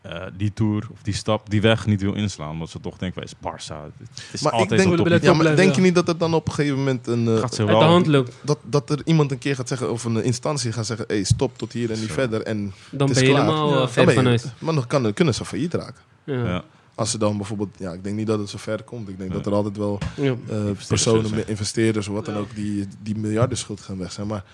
[0.00, 2.50] eh, die tour of die stap, die weg niet wil inslaan.
[2.50, 3.34] Omdat ze toch denken, wij is
[3.64, 3.76] Barça.
[3.98, 5.22] Het is Maar ik altijd denk- willen top.
[5.22, 5.86] Ja, maar denk je ja.
[5.86, 7.28] niet dat het dan op een gegeven moment een...
[7.28, 7.82] eh, Gaat ze Uit de wel.
[7.88, 8.32] hand loopt.
[8.42, 11.58] dat, dat er iemand een keer gaat zeggen, of een instantie gaat zeggen, hey, stop
[11.58, 12.14] tot hier en niet Zo.
[12.14, 12.42] verder.
[12.42, 13.44] En Dan Het ben je klaar.
[13.44, 13.72] helemaal Ja.
[13.74, 14.52] eh, Dan ver dan ben van je- huis.
[14.58, 16.02] Maar dan kan, kunnen ze failliet raken.
[16.24, 16.44] Ja.
[16.44, 16.64] Ja.
[16.94, 19.08] Als ze dan bijvoorbeeld, ja, ik denk niet dat het zo ver komt.
[19.08, 19.38] Ik denk Nee.
[19.38, 20.34] dat er altijd wel Ja.
[20.48, 20.56] eh,
[20.88, 24.26] personen, investeerders of wat dan ook, die, die miljardenschuld gaan weg zijn.
[24.26, 24.44] Maar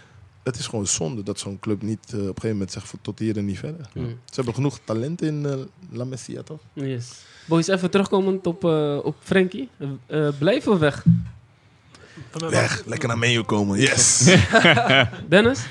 [0.45, 2.99] het is gewoon zonde dat zo'n club niet eh, op een gegeven moment zegt van
[3.03, 3.89] tot hier en niet verder.
[3.93, 4.03] Ja.
[4.03, 5.55] Ze hebben genoeg talent in eh,
[5.91, 6.61] La Masia, toch?
[6.73, 7.13] Yes.
[7.47, 9.69] Boys, even terugkomend op, eh op Frankie.
[10.39, 11.05] Blijf of weg?
[12.49, 13.79] Weg, lekker naar menu komen.
[13.79, 14.37] Yes!
[15.29, 15.67] Dennis?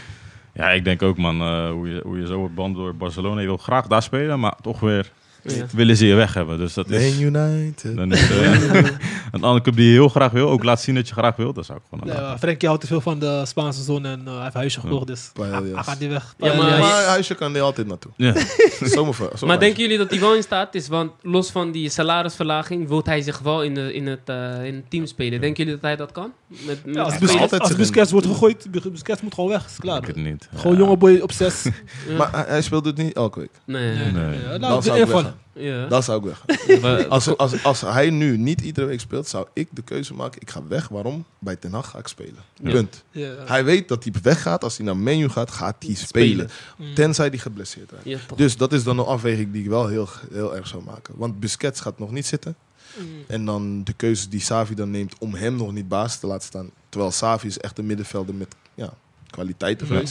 [0.53, 3.39] Ja, ik denk ook, man, eh, hoe, je, hoe je zo wordt band door Barcelona.
[3.39, 5.11] Je wil graag daar spelen, maar toch weer
[5.43, 5.65] Ja.
[5.71, 6.57] willen ze je weg hebben.
[6.57, 7.13] Dus dat is...
[7.15, 7.95] Man United.
[7.95, 8.51] Dan is eh,
[9.31, 11.53] een andere club die je heel graag wil, ook laat zien dat je graag wil.
[11.53, 14.33] Dat zou ik gewoon Ja, Frenkie houdt te veel van de Spaanse zon en eh,
[14.33, 16.35] hij heeft huisje gekocht, dus hij, hij gaat niet weg.
[16.37, 16.79] Ja, maar- Paellas.
[16.79, 18.11] Maar huisje kan er altijd naartoe.
[18.17, 18.33] Ja.
[18.81, 19.29] Zomerver.
[19.47, 20.87] Maar denken jullie dat hij wel in staat is?
[20.87, 24.75] Want los van die salarisverlaging wil hij zich wel in, de, in, het, eh, in
[24.75, 25.41] het team spelen.
[25.41, 26.31] Denken jullie dat hij dat kan?
[26.47, 27.17] Met, met Ja, als?
[27.17, 29.97] Busquets, altijd als Busquets wordt gegooid, Bus- Busquets moet gewoon weg, is klaar.
[30.01, 30.49] Ik het niet.
[30.55, 30.79] Gewoon Ja.
[30.83, 31.63] jonge boy op zes.
[31.63, 31.71] Ja.
[32.17, 33.49] Maar hij, hij speelt het niet elke week.
[33.65, 33.95] nee.
[33.95, 34.39] Nee, Nee.
[34.41, 35.87] Ja, Dan nou, Ja.
[35.87, 36.35] Dan zou ik.
[36.81, 40.41] Maar- Als, als, als hij nu niet iedere week speelt, zou ik de keuze maken.
[40.41, 40.87] Ik ga weg.
[40.87, 41.25] Waarom?
[41.39, 42.35] Bij Ten Hag ga ik spelen.
[42.61, 42.71] Ja.
[42.71, 43.03] Punt.
[43.11, 43.33] Ja.
[43.45, 44.63] Hij weet dat hij weggaat.
[44.63, 46.49] Als hij naar menu gaat, gaat hij spelen.
[46.77, 46.93] Mm.
[46.93, 48.37] Tenzij hij geblesseerd raakt.
[48.37, 51.13] Dus dat is dan een afweging die ik wel heel, heel erg zou maken.
[51.17, 52.55] Want Busquets gaat nog niet zitten.
[52.97, 53.05] Mm.
[53.27, 56.47] En dan de keuzes die Savi dan neemt om hem nog niet baas te laten
[56.47, 56.69] staan.
[56.89, 58.93] Terwijl Savi is echt een middenvelder met ja,
[59.29, 60.01] kwaliteiten Ja.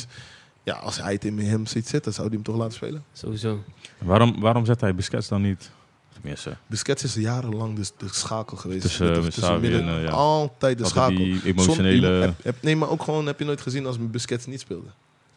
[0.65, 3.05] Ja, als hij het in hem ziet zitten, zou hij hem toch laten spelen?
[3.13, 3.63] Sowieso.
[3.99, 5.71] Waarom, waarom zet hij Busquets dan niet?
[6.13, 8.81] Tenminste, Busquets is jarenlang dus de schakel geweest.
[8.81, 9.89] Tussen, Xavi midden.
[9.89, 10.11] en, eh, ja.
[10.11, 11.17] Altijd de altijd schakel.
[11.17, 12.07] die Zon- emotionele...
[12.09, 14.89] heb, heb- nee, maar ook gewoon heb je nooit gezien als Busquets niet speelde.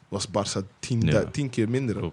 [0.07, 1.23] Was Barça tien, Ja.
[1.23, 2.01] tien keer minder.
[2.03, 2.11] Mm.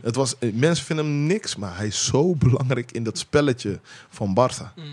[0.00, 3.80] Het was, eh, mensen vinden hem niks, maar hij is zo belangrijk in dat spelletje
[4.08, 4.74] van Barça.
[4.76, 4.84] Mm.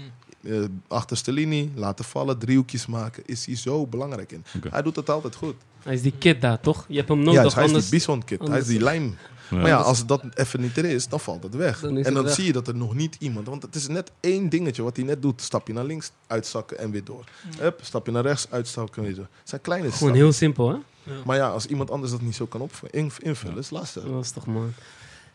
[0.49, 4.43] Eh, achterste linie, laten vallen, driehoekjes maken, is hij zo belangrijk in.
[4.69, 5.55] Hij doet het altijd goed.
[5.83, 6.85] Hij is die kid daar, toch?
[6.87, 9.17] Je hebt hem nodig, ja, dus hij is die bison kid, hij is die lijm.
[9.49, 9.57] Ja.
[9.57, 11.79] Maar ja, als dat even niet er is, dan valt het weg.
[11.79, 12.33] Dan en dan weg.
[12.33, 13.47] zie je dat er nog niet iemand...
[13.47, 15.41] Want het is net één dingetje wat hij net doet.
[15.41, 17.23] Stapje naar links, uitzakken en weer door.
[17.57, 19.27] Hup, stapje naar rechts, uitzakken en weer door.
[19.39, 20.19] Het zijn kleine Gewoon stappen.
[20.19, 20.77] heel simpel, hè?
[21.25, 22.69] Maar ja, als iemand anders dat niet zo kan
[23.19, 24.03] invullen, is lastig.
[24.03, 24.73] Dat is toch man.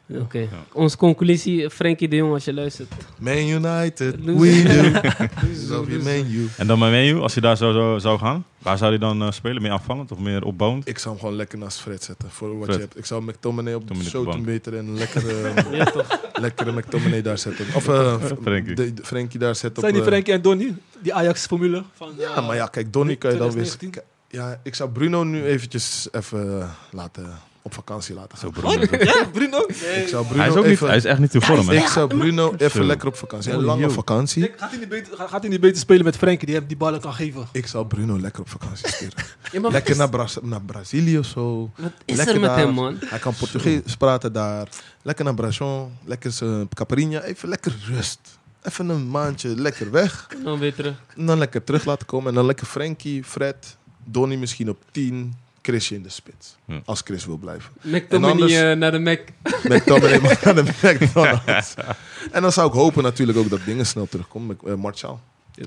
[0.09, 0.49] Oké.
[0.73, 2.93] Onze conclusie, Frankie de Jong, als je luistert.
[3.19, 4.83] Man United, we do.
[5.75, 6.49] Love you, Man U.
[6.57, 9.23] En dan bij menu, als je daar zo, zo zou gaan, waar zou hij dan
[9.23, 9.63] eh, spelen?
[9.63, 10.89] Meer aanvallend of meer opbouwend?
[10.89, 12.75] Ik zou hem gewoon lekker naast Fred zetten, voor wat Fred.
[12.77, 12.99] je hebt.
[12.99, 14.45] Ik zou McTominay op de bank.
[14.45, 16.21] meter en een lekkere, Ja, toch?
[16.33, 17.67] lekkere McTominay daar zetten.
[17.75, 18.75] Of eh, Frenkie.
[18.81, 19.83] de- Frenkie daar zetten.
[19.83, 20.75] Zijn op, die eh, Frenkie en Donny?
[21.03, 21.83] Die Ajax-formule?
[21.95, 23.65] Van, Ja, eh, maar ja, kijk, Donny kan je dan weer...
[23.65, 24.13] 2019.
[24.29, 27.27] Ja, ik zou Bruno nu eventjes even eh, laten,
[27.67, 28.79] op vakantie laten Zo gaan.
[28.79, 29.05] Bruno.
[29.05, 29.59] Ja, Bruno?
[29.69, 32.09] Ik zou Bruno Hij is ook niet, hij is echt niet te vorm, ik zou
[32.09, 32.83] Bruno even Zo.
[32.87, 33.53] lekker op vakantie.
[33.53, 34.43] Een Oh, lange vakantie.
[34.43, 36.77] Denk, Gaat hij niet beter, gaat hij niet beter spelen met Frenkie, die hem die
[36.77, 37.47] ballen kan geven?
[37.53, 39.15] Ik zou Bruno lekker op vakantie sturen.
[39.53, 41.71] Ja, lekker is, naar, naar Brazilië of zo.
[41.77, 42.59] wat is lekker er met daar.
[42.59, 42.97] hem, man?
[43.01, 44.69] Hij kan Portugees praten daar.
[45.03, 45.93] Lekker naar Brajon.
[46.05, 47.21] Lekker zijn Caparinha.
[47.23, 48.21] Even lekker rust.
[48.63, 50.29] Even een maandje lekker weg.
[50.45, 50.95] Dan weer terug.
[51.17, 52.29] En dan lekker terug laten komen.
[52.29, 53.77] En dan lekker Frankie, Fred.
[54.05, 55.35] Donny misschien op 10,
[55.65, 56.57] Chrisje in de spits.
[56.67, 56.81] Ja.
[56.85, 57.71] Als Chris wil blijven.
[57.83, 59.21] McTominay anders- eh, naar de Mac.
[59.63, 61.75] McTominay naar de McDonald's.
[62.33, 64.47] En dan zou ik hopen natuurlijk ook dat dingen snel terugkomen.
[64.63, 65.21] Met, eh, Martial.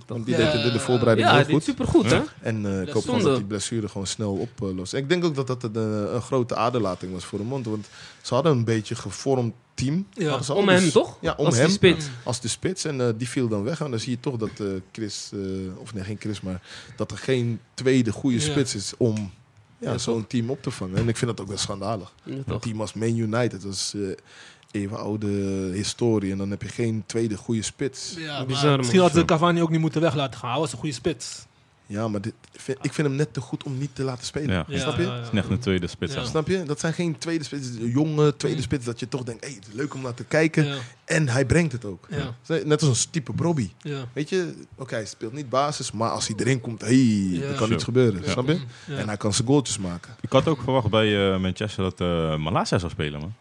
[0.07, 0.51] Want die Ja.
[0.51, 1.75] deed de voorbereiding Ja, heel die is goed.
[1.75, 2.21] supergoed, hè?
[2.41, 4.93] En eh, ik hoop gewoon dat die blessure gewoon snel oplost.
[4.93, 5.75] En ik denk ook dat dat een,
[6.15, 7.65] een grote aderlating was voor de mond.
[7.65, 7.87] Want
[8.21, 10.07] ze hadden een beetje gevormd team.
[10.13, 10.39] Ja.
[10.53, 11.17] Om Dus- hem, toch?
[11.21, 11.71] Ja, om Als die hem.
[11.73, 12.05] spits.
[12.23, 12.85] Als de spits.
[12.85, 13.81] En die viel dan weg.
[13.81, 15.39] En dan zie je toch dat eh, Chris, eh,
[15.77, 16.61] of nee, geen Chris, maar
[16.95, 18.43] dat er geen tweede goede Ja.
[18.43, 19.31] spits is om
[19.77, 20.97] ja, Ja, zo'n team op te vangen.
[20.97, 22.13] En ik vind dat ook wel schandalig.
[22.23, 25.27] Ja, Een team als Man United, dat is eh, even oude
[25.73, 26.31] historie.
[26.31, 28.13] En dan heb je geen tweede goede spits.
[28.17, 30.51] Ja, Bizar, maar misschien had ze Cavani ook niet moeten weg laten gaan.
[30.51, 31.45] Hij was een goede spits.
[31.89, 34.49] Ja, maar dit, vind- ik vind hem net te goed om niet te laten spelen.
[34.55, 34.65] Ja.
[34.67, 35.01] Ja, Snap je?
[35.01, 35.15] ja, ja.
[35.15, 36.13] Het is net een tweede spits.
[36.13, 36.19] Ja.
[36.21, 36.25] ja.
[36.27, 36.63] Snap je?
[36.63, 38.63] Dat zijn geen tweede spits, jonge tweede Mm.
[38.63, 38.85] spits.
[38.85, 40.65] Dat je toch denkt, hey, het is leuk om naar te kijken.
[40.65, 42.07] Ja, En hij brengt het ook.
[42.09, 43.69] ja, Net als een type Brobby.
[43.81, 44.03] ja.
[44.13, 47.41] Weet je, oké, hij speelt niet basis, maar als hij erin komt, hey, Ja.
[47.41, 48.21] er kan iets gebeuren.
[48.23, 48.31] Ja.
[48.31, 48.59] Snap je?
[48.85, 48.97] Ja.
[48.97, 50.15] En hij kan zijn goaltjes maken.
[50.21, 53.33] Ik had ook verwacht bij eh, Manchester dat eh Malasia zou spelen, man.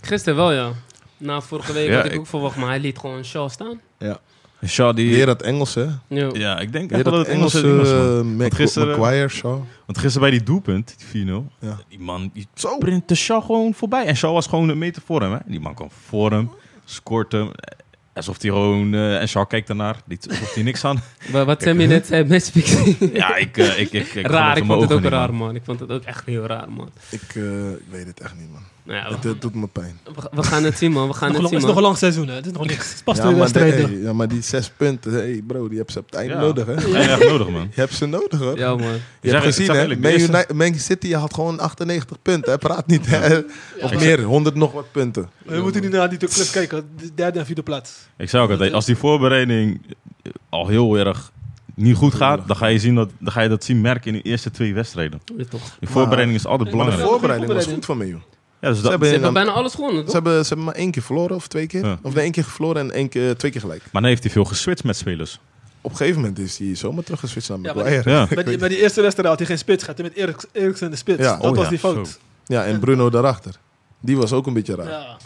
[0.00, 0.72] Gisteren wel, ja.
[1.16, 3.80] Na vorige week Ja, had ik, ik- ook verwacht, maar hij liet gewoon Shaw staan.
[3.98, 4.18] En
[4.66, 5.10] Shaw, die...
[5.14, 5.86] Weer dat Engels, hè?
[6.06, 6.28] Ja.
[6.32, 9.66] Ja, ik denk echt dat dat het uh, Mac gisteren- Maguire, zo.
[9.86, 11.28] Want gisteren bij die doelpunt, die 4-0,
[11.58, 11.78] Ja.
[11.88, 12.68] die man die Zo.
[12.74, 14.04] sprintte Shaw gewoon voorbij.
[14.04, 15.32] En Shaw was gewoon een meter voor hem.
[15.32, 15.38] Hè.
[15.46, 16.50] Die man kwam voor hem,
[16.84, 17.46] scoort hem.
[17.54, 17.78] eh,
[18.12, 18.94] Alsof hij gewoon...
[18.94, 21.02] eh, en Shaw kijkt ernaar, niet alsof hij niks aan.
[21.32, 22.96] Maar wat Sammy net zei, matchfixing.
[23.12, 23.56] ja, ik...
[23.56, 25.46] eh, ik, ik, ik raar, ik geloofde mijn vond het ook raar, man.
[25.46, 25.54] man.
[25.54, 26.90] Ik vond het ook echt heel raar, man.
[27.10, 28.62] Ik, eh, ik weet het echt niet, man.
[28.90, 29.98] Nou ja, Het, we, het doet me pijn.
[30.04, 31.08] we- we gaan het zien, man.
[31.08, 32.34] We gaan het lang- zien, Het is nog een lang seizoen, hè.
[32.34, 32.84] Het is nog niks.
[32.86, 33.90] Het is pas Ja twee maar, de- wedstrijden.
[33.94, 36.40] hey, ja, maar die zes punten, hey bro, die heb ze op het einde Ja.
[36.40, 36.72] nodig, hè?
[36.74, 37.60] Heb je echt nodig, man.
[37.74, 38.58] Je hebt ze nodig, hoor.
[38.58, 38.92] Ja, man.
[39.20, 39.96] Je hebt gezien, hè?
[39.96, 42.52] Man, Man City had gewoon 98 punten.
[42.52, 42.58] Hè?
[42.58, 43.38] Praat niet, hè?
[43.80, 45.30] Of meer, 100 nog wat punten.
[45.44, 46.88] We moeten nu naar die clubs kijken.
[46.96, 47.92] De derde en vierde plaats.
[48.16, 49.80] Ik zou ook altijd, als die voorbereiding
[50.22, 51.32] eh, al heel erg
[51.74, 54.20] niet goed gaat, dan ga je, zien dat, dan ga je dat zien merken in
[54.22, 55.20] de eerste twee wedstrijden.
[55.36, 55.76] Ja, toch.
[55.80, 57.10] Die voorbereiding is altijd Maar de belangrijk.
[57.10, 58.20] voorbereiding was goed van me, joh.
[58.60, 60.12] Ja, dus Ze dat, hebben, Ze bijna alles gewonnen, ze, toch?
[60.14, 61.84] hebben, ze hebben maar één keer verloren, of twee keer.
[61.84, 61.98] Ja.
[62.02, 63.82] Of nee, één keer verloren en één keer, twee keer gelijk.
[63.92, 65.38] maar dan heeft hij veel geswitcht met spelers.
[65.80, 68.10] Op een gegeven moment is hij zomaar teruggeswitcht naar Ja, maar- Maguire.
[68.10, 68.26] Ja.
[68.34, 69.98] Bij die, bij die eerste wedstrijd had hij geen spits gehad.
[69.98, 71.22] Hij met Erik, Eriksen in de spits.
[71.22, 71.36] Ja.
[71.36, 72.08] Dat Oh was ja, die fout.
[72.08, 72.18] zo.
[72.46, 73.54] Ja, en Bruno daarachter.
[74.00, 74.88] Die was ook een beetje raar.
[74.88, 75.16] Ja.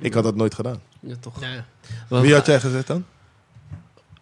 [0.00, 0.80] Ik had dat nooit gedaan.
[1.00, 1.34] Ja, toch.
[2.08, 3.04] Wie had jij gezet dan?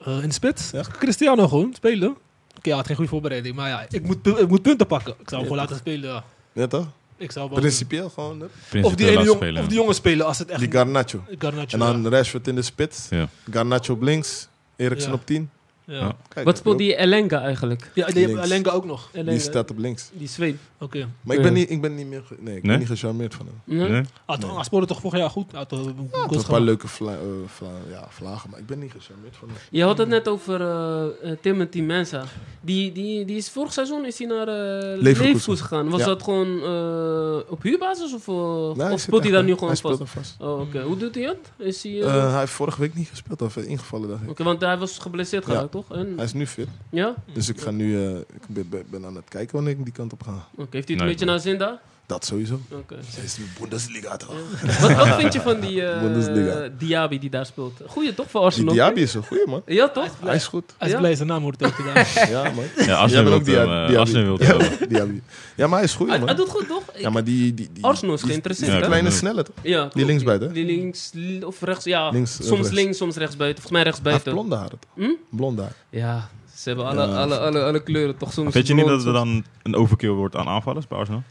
[0.04, 0.70] Eh, in de spits?
[0.70, 0.82] Ja.
[0.98, 2.08] Cristiano gewoon, spelen.
[2.56, 3.54] Oké, hij had geen goede voorbereiding.
[3.54, 5.12] Maar ja, ik moet, ik moet punten pakken.
[5.18, 6.10] Ik zou hem gewoon laten spelen.
[6.10, 6.24] Ja.
[6.52, 6.86] Ja, toch?
[7.16, 8.40] Ik zou wel Principieel gewoon.
[8.40, 8.80] hè?
[8.82, 9.62] of die, ene laten jong, spelen.
[9.62, 10.60] of die jongen spelen als het echt...
[10.60, 11.22] Die Garnacho.
[11.38, 13.06] Garnacho, En dan Rashford in de spits.
[13.10, 13.28] Ja.
[13.50, 14.48] Garnacho op links.
[14.76, 15.14] Eriksen Ja.
[15.16, 15.50] op 10.
[15.86, 16.16] Ja.
[16.28, 17.90] Kijk, Wat speelt die Elenga eigenlijk?
[17.94, 18.40] Ja, die Links.
[18.42, 19.08] Alenga ook nog.
[19.12, 19.30] Elenga.
[19.30, 20.10] Die staat op links.
[20.12, 20.56] Die zweep.
[20.80, 21.08] Oké.
[21.22, 21.58] Maar ik ben Ja.
[21.58, 22.22] niet, ik ben niet meer...
[22.26, 23.78] ge- Nee, ik ben niet gecharmeerd van hem.
[23.78, 23.86] Ja?
[23.86, 24.02] Nee?
[24.24, 24.54] Ah, toch.
[24.54, 25.50] Hij speelde toch vorig jaar goed?
[25.50, 26.62] Hij had toch goals een paar gemaakt.
[26.64, 29.56] leuke vla, eh, vla- ja, vlagen, maar ik ben niet gecharmeerd van hem.
[29.70, 32.24] Je had het net over eh, eh, Timothy Mensa.
[32.60, 35.88] Die, die, die is vorig seizoen is hij naar eh Leverkusen gegaan.
[35.90, 36.06] Was Ja.
[36.06, 39.76] dat gewoon eh, op huurbasis of, eh, Nee, of zit speelt hij daar nu gewoon
[39.76, 40.14] speelt vast?
[40.14, 40.36] er vast.
[40.40, 40.82] Oh, oké.
[40.82, 41.52] Hoe doet hij het?
[41.66, 44.30] Is hij, eh, Eh, hij heeft vorige week niet gespeeld, of eh, ingevallen dacht ik.
[44.30, 45.52] Oké, want hij was geblesseerd Ja.
[45.52, 45.96] geraakt, toch?
[45.98, 46.68] En, Hij is nu fit.
[46.90, 47.14] ja?
[47.32, 50.22] Dus ik ga nu, eh, ik ben, aan het kijken wanneer ik die kant op
[50.22, 50.48] ga.
[50.56, 51.80] Oké, heeft hij het een beetje naar zin daar?
[52.06, 52.60] Dat sowieso.
[52.70, 52.94] Oké.
[53.14, 54.34] Hij is Bundesliga toch?
[54.80, 56.68] wat, wat vind je van die eh, Bundesliga.
[56.78, 57.80] Diaby die daar speelt?
[57.86, 58.74] Goeie toch voor Die Arsenal?
[58.74, 59.62] Diaby is een goeie man.
[59.66, 60.08] Ja, toch?
[60.24, 60.74] Hij is goed.
[60.78, 60.98] Hij is Ja?
[61.00, 62.04] blij zijn naam wordt ook gedaan.
[62.28, 62.64] Ja man.
[62.86, 63.88] Ja, Arsenal wil ook hem.
[63.92, 63.98] eh.
[63.98, 64.88] Arsenal wil Ja, hem.
[64.88, 65.20] Diaby.
[65.56, 66.36] Ja, maar hij is goed Hij, hij man.
[66.36, 66.82] doet goed, toch?
[66.96, 67.54] Ja, maar die...
[67.54, 68.86] die, die Arsenal is die- geïnteresseerd, Ja, hè?
[68.86, 69.54] Kleine snelle toch?
[69.62, 69.88] Ja.
[69.92, 70.54] Die linksbuiten, hè?
[70.54, 72.08] Die links li- of rechts, ja.
[72.10, 72.74] Links, eh, soms rechts.
[72.74, 73.62] links, soms rechtsbuiten.
[73.62, 74.32] Volgens mij Hij heeft rechtsbuiten.
[74.32, 75.04] blonde haren toch?
[75.30, 75.36] Hm?
[75.36, 75.74] Blonde haar.
[75.90, 77.14] Ja, ze hebben alle, Ja.
[77.22, 78.54] alle, alle, alle kleuren toch soms.
[78.54, 81.22] Weet je niet dat er dan een overkill wordt aan aanvallers bij Arsenal?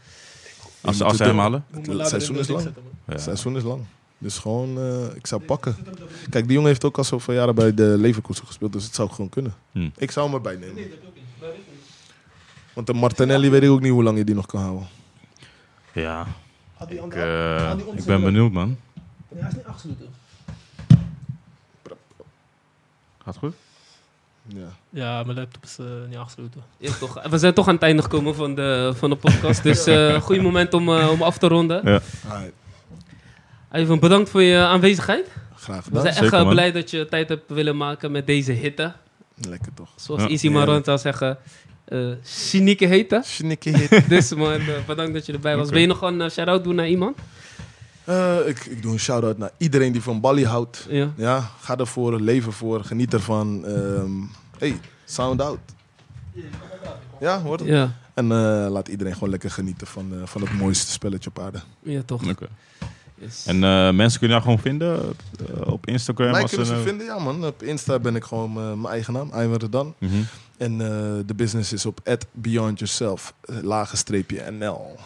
[0.86, 1.64] Als, als ze het hem halen?
[1.70, 2.68] Het seizoen is lang.
[3.04, 3.84] Het seizoen is lang.
[4.18, 5.76] Dus gewoon, eh, ik zou pakken.
[6.30, 9.10] Kijk, die jongen heeft ook al zoveel jaren bij de Leverkusen gespeeld, dus het zou
[9.10, 9.54] gewoon kunnen.
[9.72, 9.88] Hm.
[9.96, 10.90] Ik zou hem erbij nemen.
[12.72, 14.86] Want de Martinelli weet ik ook niet hoe lang je die nog kan houden.
[15.92, 16.26] Ja,
[16.88, 18.76] ik, eh, ik ben benieuwd man.
[19.28, 20.08] Nee, hij is niet afgesloten.
[23.22, 23.54] Gaat goed?
[24.46, 24.68] Ja.
[24.96, 26.62] Ja, mijn laptop is eh, niet afgesloten.
[26.78, 27.22] Ja, toch.
[27.30, 29.62] We zijn toch aan het einde gekomen van de, van de podcast.
[29.62, 31.80] Dus eh goed moment om, eh, om af te ronden.
[31.84, 32.00] Ja.
[33.72, 35.26] Even bedankt voor je aanwezigheid.
[35.56, 36.02] graag We gedaan.
[36.02, 38.92] zijn echt zeker, blij dat je tijd hebt willen maken met deze hitte.
[39.48, 39.88] Lekker toch.
[39.96, 40.28] Zoals Ja.
[40.28, 41.38] Easy Maron zou zeggen.
[41.84, 43.20] eh cynieke hitte.
[43.24, 44.08] Snikkie hit.
[44.08, 45.70] Dus man, bedankt dat je erbij was.
[45.70, 47.18] Wil je nog een shout-out doen naar iemand?
[48.04, 50.86] Eh, ik, ik doe een shout-out naar iedereen die van Bali houdt.
[50.88, 51.12] Ja.
[51.16, 53.64] Ja, ga ervoor, leef ervoor, geniet ervan.
[53.66, 54.10] Ehm
[54.58, 55.58] hey, sound out.
[57.20, 57.68] Ja, hoort het?
[57.68, 61.38] Ja, En eh, laat iedereen gewoon lekker genieten van, eh, van het mooiste spelletje op
[61.38, 61.60] aarde.
[61.82, 62.28] ja toch.
[62.28, 62.46] Oké.
[63.18, 63.46] Yes.
[63.46, 65.14] En eh, mensen kunnen jou gewoon vinden
[65.64, 66.30] op Instagram.
[66.30, 67.46] Mij als kunnen ze een, vinden, ja man.
[67.46, 69.94] Op Insta ben ik gewoon eh, mijn eigen naam, Iwan Redan.
[69.98, 70.12] mhm.
[70.56, 70.86] En eh,
[71.26, 74.96] de business is op Beyond Yourself, eh, lage streepje NL.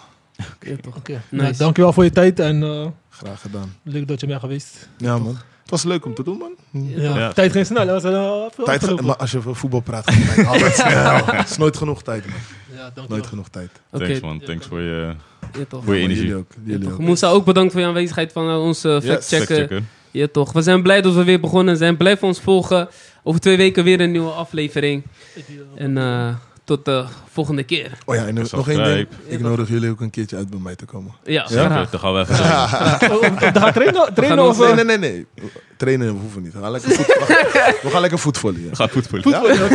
[0.60, 0.97] Ja, toch.
[0.97, 1.12] Oké.
[1.12, 1.44] Nice.
[1.44, 2.86] Nou, dankjewel voor je tijd en eh,
[3.25, 3.75] Graag gedaan.
[3.83, 4.89] leuk dat je bent geweest.
[4.99, 5.37] Ja man.
[5.63, 6.55] Het was leuk om te doen man.
[6.89, 7.19] Ja.
[7.19, 7.33] Ja.
[7.33, 10.47] Tijd ging snel, was, uh, Tijd, maar als je over voetbal praat, gaat de tijd
[10.47, 11.25] altijd snel.
[11.37, 12.35] Het is nooit genoeg tijd man.
[12.77, 12.93] Ja.
[13.09, 13.71] Nooit genoeg tijd.
[13.91, 15.15] Oké, Thanks man, thanks voor je,
[15.69, 16.23] voor je energie.
[16.27, 16.51] Jullie ook.
[16.65, 16.93] Jullie toch.
[16.93, 16.99] ook.
[16.99, 19.05] Moussa, ook bedankt voor je aanwezigheid van eh, onze Yes.
[19.05, 19.83] factchecker.
[20.11, 20.53] Ja, toch.
[20.53, 21.97] We zijn blij dat we weer begonnen zijn.
[21.97, 22.89] Blijf ons volgen.
[23.23, 25.03] Over twee weken weer een nieuwe aflevering.
[25.75, 26.35] En eh,
[26.77, 27.91] tot de volgende keer.
[28.05, 29.07] Oh ja, en nog één ding.
[29.27, 31.13] Ik nodig jullie ook een keertje uit bij mij te komen.
[31.25, 31.81] Ja, Ja, graag.
[31.81, 32.35] oké, dan gaan we even
[33.17, 34.75] oh, Dan ga trainen, trainen ons- of...
[34.75, 35.27] Nee, eh, nee, nee, nee.
[35.77, 36.53] Trainen we hoeven niet.
[36.53, 37.07] We gaan lekker, voet,
[37.83, 38.63] we gaan lekker voetvollen.
[38.65, 38.69] Ja.
[38.75, 39.31] Ga voetballen.
[39.31, 39.69] Ja?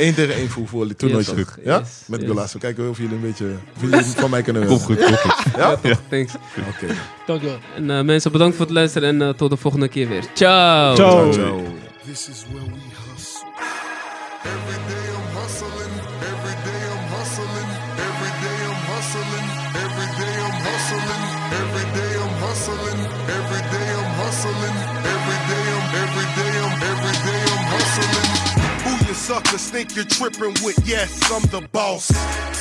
[0.00, 0.96] Eén tegen één voetvollen.
[0.96, 1.36] Toernooitje.
[1.36, 1.58] Ja, toch.
[1.64, 1.78] Ja?
[1.78, 1.88] Yes.
[2.06, 2.52] Met Yes.
[2.52, 3.46] We kijken of jullie een beetje...
[3.76, 5.06] Of jullie van mij kunnen Kom winnen.
[5.08, 5.56] goed, kom goed.
[5.56, 5.76] Ja?
[6.10, 6.32] Thanks.
[6.68, 6.94] Oké.
[7.26, 7.58] Dankjewel.
[7.76, 9.08] En eh, mensen, bedankt voor het luisteren.
[9.08, 10.24] En eh, tot de volgende keer weer.
[10.34, 10.94] Ciao.
[10.94, 11.32] Ciao.
[11.32, 11.62] Ciao.
[12.06, 12.80] This is where we
[13.14, 13.44] hustle.
[29.26, 30.78] Suckers think you're tripping with?
[30.86, 32.04] Yes, I'm the boss.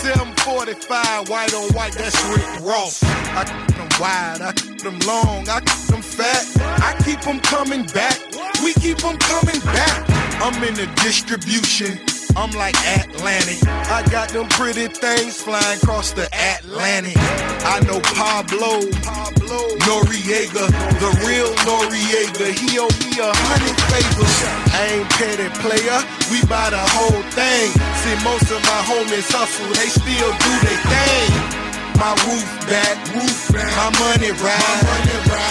[0.01, 3.03] 745 white on white, that's Rick Ross.
[3.03, 6.43] I keep them wide, I keep them long, I keep them fat.
[6.81, 8.17] I keep them coming back.
[8.63, 10.09] We keep them coming back.
[10.41, 12.14] I'm in the distribution.
[12.35, 13.63] I'm like Atlantic.
[13.87, 17.15] I got them pretty things flying across the Atlantic.
[17.63, 18.83] I know Pablo,
[19.87, 20.67] Noriega,
[20.99, 22.51] the real Noriega.
[22.51, 24.35] He owe me a hundred favors.
[24.75, 25.99] I ain't petty player.
[26.27, 27.71] We buy the whole thing.
[28.03, 29.71] See, most of my homies hustle.
[29.71, 31.31] They still do their thing.
[31.95, 33.71] My roof back, roof back.
[33.79, 34.83] My money ride.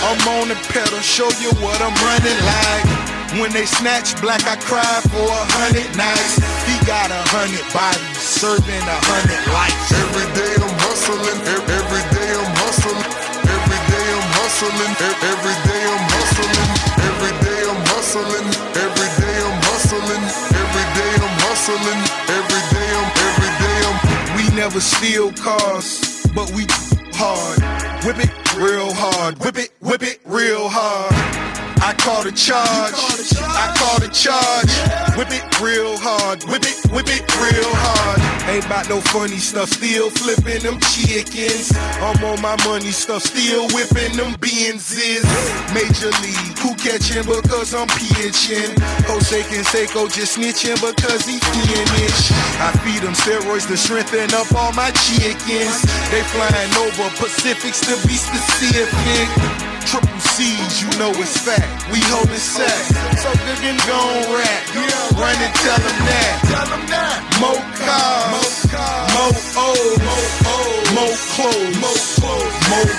[0.05, 3.04] I'm on the pedal, show you what I'm running like.
[3.41, 6.39] When they snatch black, I cry for a hundred nights.
[6.71, 9.91] He got a hundred bodies, serving a hundred lives.
[9.91, 13.03] Every day I'm hustling, every day I'm hustling.
[13.43, 16.63] Every day I'm hustling, every day I'm hustling.
[16.95, 18.47] Every day I'm hustling,
[18.79, 20.25] every day I'm hustling.
[20.55, 23.99] Every day I'm hustling, every day I'm, every day I'm.
[24.39, 26.71] We never steal cars, but we
[27.19, 27.59] hard.
[28.07, 31.54] Whip it real hard, whip it, whip it real hard.
[31.85, 32.97] I call the charge.
[33.45, 34.73] I call the charge.
[35.21, 36.41] Whip it real hard.
[36.49, 38.25] Whip it, whip it real hard.
[38.49, 39.69] Ain't about no funny stuff.
[39.69, 41.77] Still flipping them chickens.
[42.01, 43.29] I'm on my money stuff.
[43.29, 45.29] Still whipping them Benzes.
[45.77, 46.57] Major league.
[46.65, 48.73] Who catching because I'm pitching?
[49.05, 52.33] Jose Canseco just snitching because he finished.
[52.65, 55.85] I feed them steroids to strengthen up all my chickens.
[56.09, 59.64] They flying over Pacifics to be specific.
[59.87, 61.69] Triple C's, you know it's fact.
[61.93, 62.73] We holding sack.
[63.21, 64.61] So good and gon' rap.
[65.15, 66.33] Run and tell them that.
[66.49, 67.21] Tell them that.
[67.39, 68.33] More cars.
[69.13, 70.01] More O's.
[70.97, 71.77] More clothes.
[71.85, 72.57] More clothes.
[72.73, 72.91] More.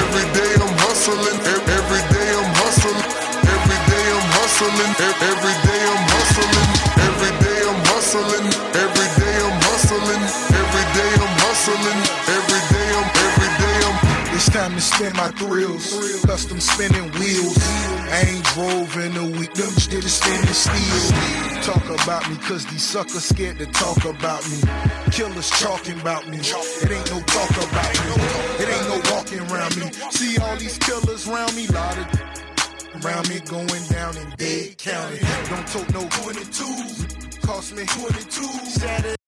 [0.00, 1.38] Every day I'm hustling.
[1.44, 2.98] Every day I'm hustling.
[3.44, 4.92] Every day I'm hustling.
[5.04, 6.66] Every day I'm hustling.
[7.04, 8.46] Every day I'm hustling.
[8.74, 10.22] Every day I'm hustling.
[10.56, 12.00] Every day I'm hustling.
[14.54, 15.90] Time to spend my thrills.
[16.24, 17.58] Custom spinning wheels.
[18.06, 19.52] I ain't drove in a week.
[19.54, 21.74] Them did it standing still.
[21.74, 24.58] Talk about me, cause these suckers scared to talk about me.
[25.10, 26.38] Killers talking about me.
[26.38, 28.14] It ain't no talk about me.
[28.62, 29.90] It ain't no walking around me.
[30.12, 35.18] See all these killers around me, lot of around me going down in Dade County.
[35.50, 37.42] Don't tote no 22s.
[37.42, 38.42] Cost me 22.
[38.70, 39.23] Saturday.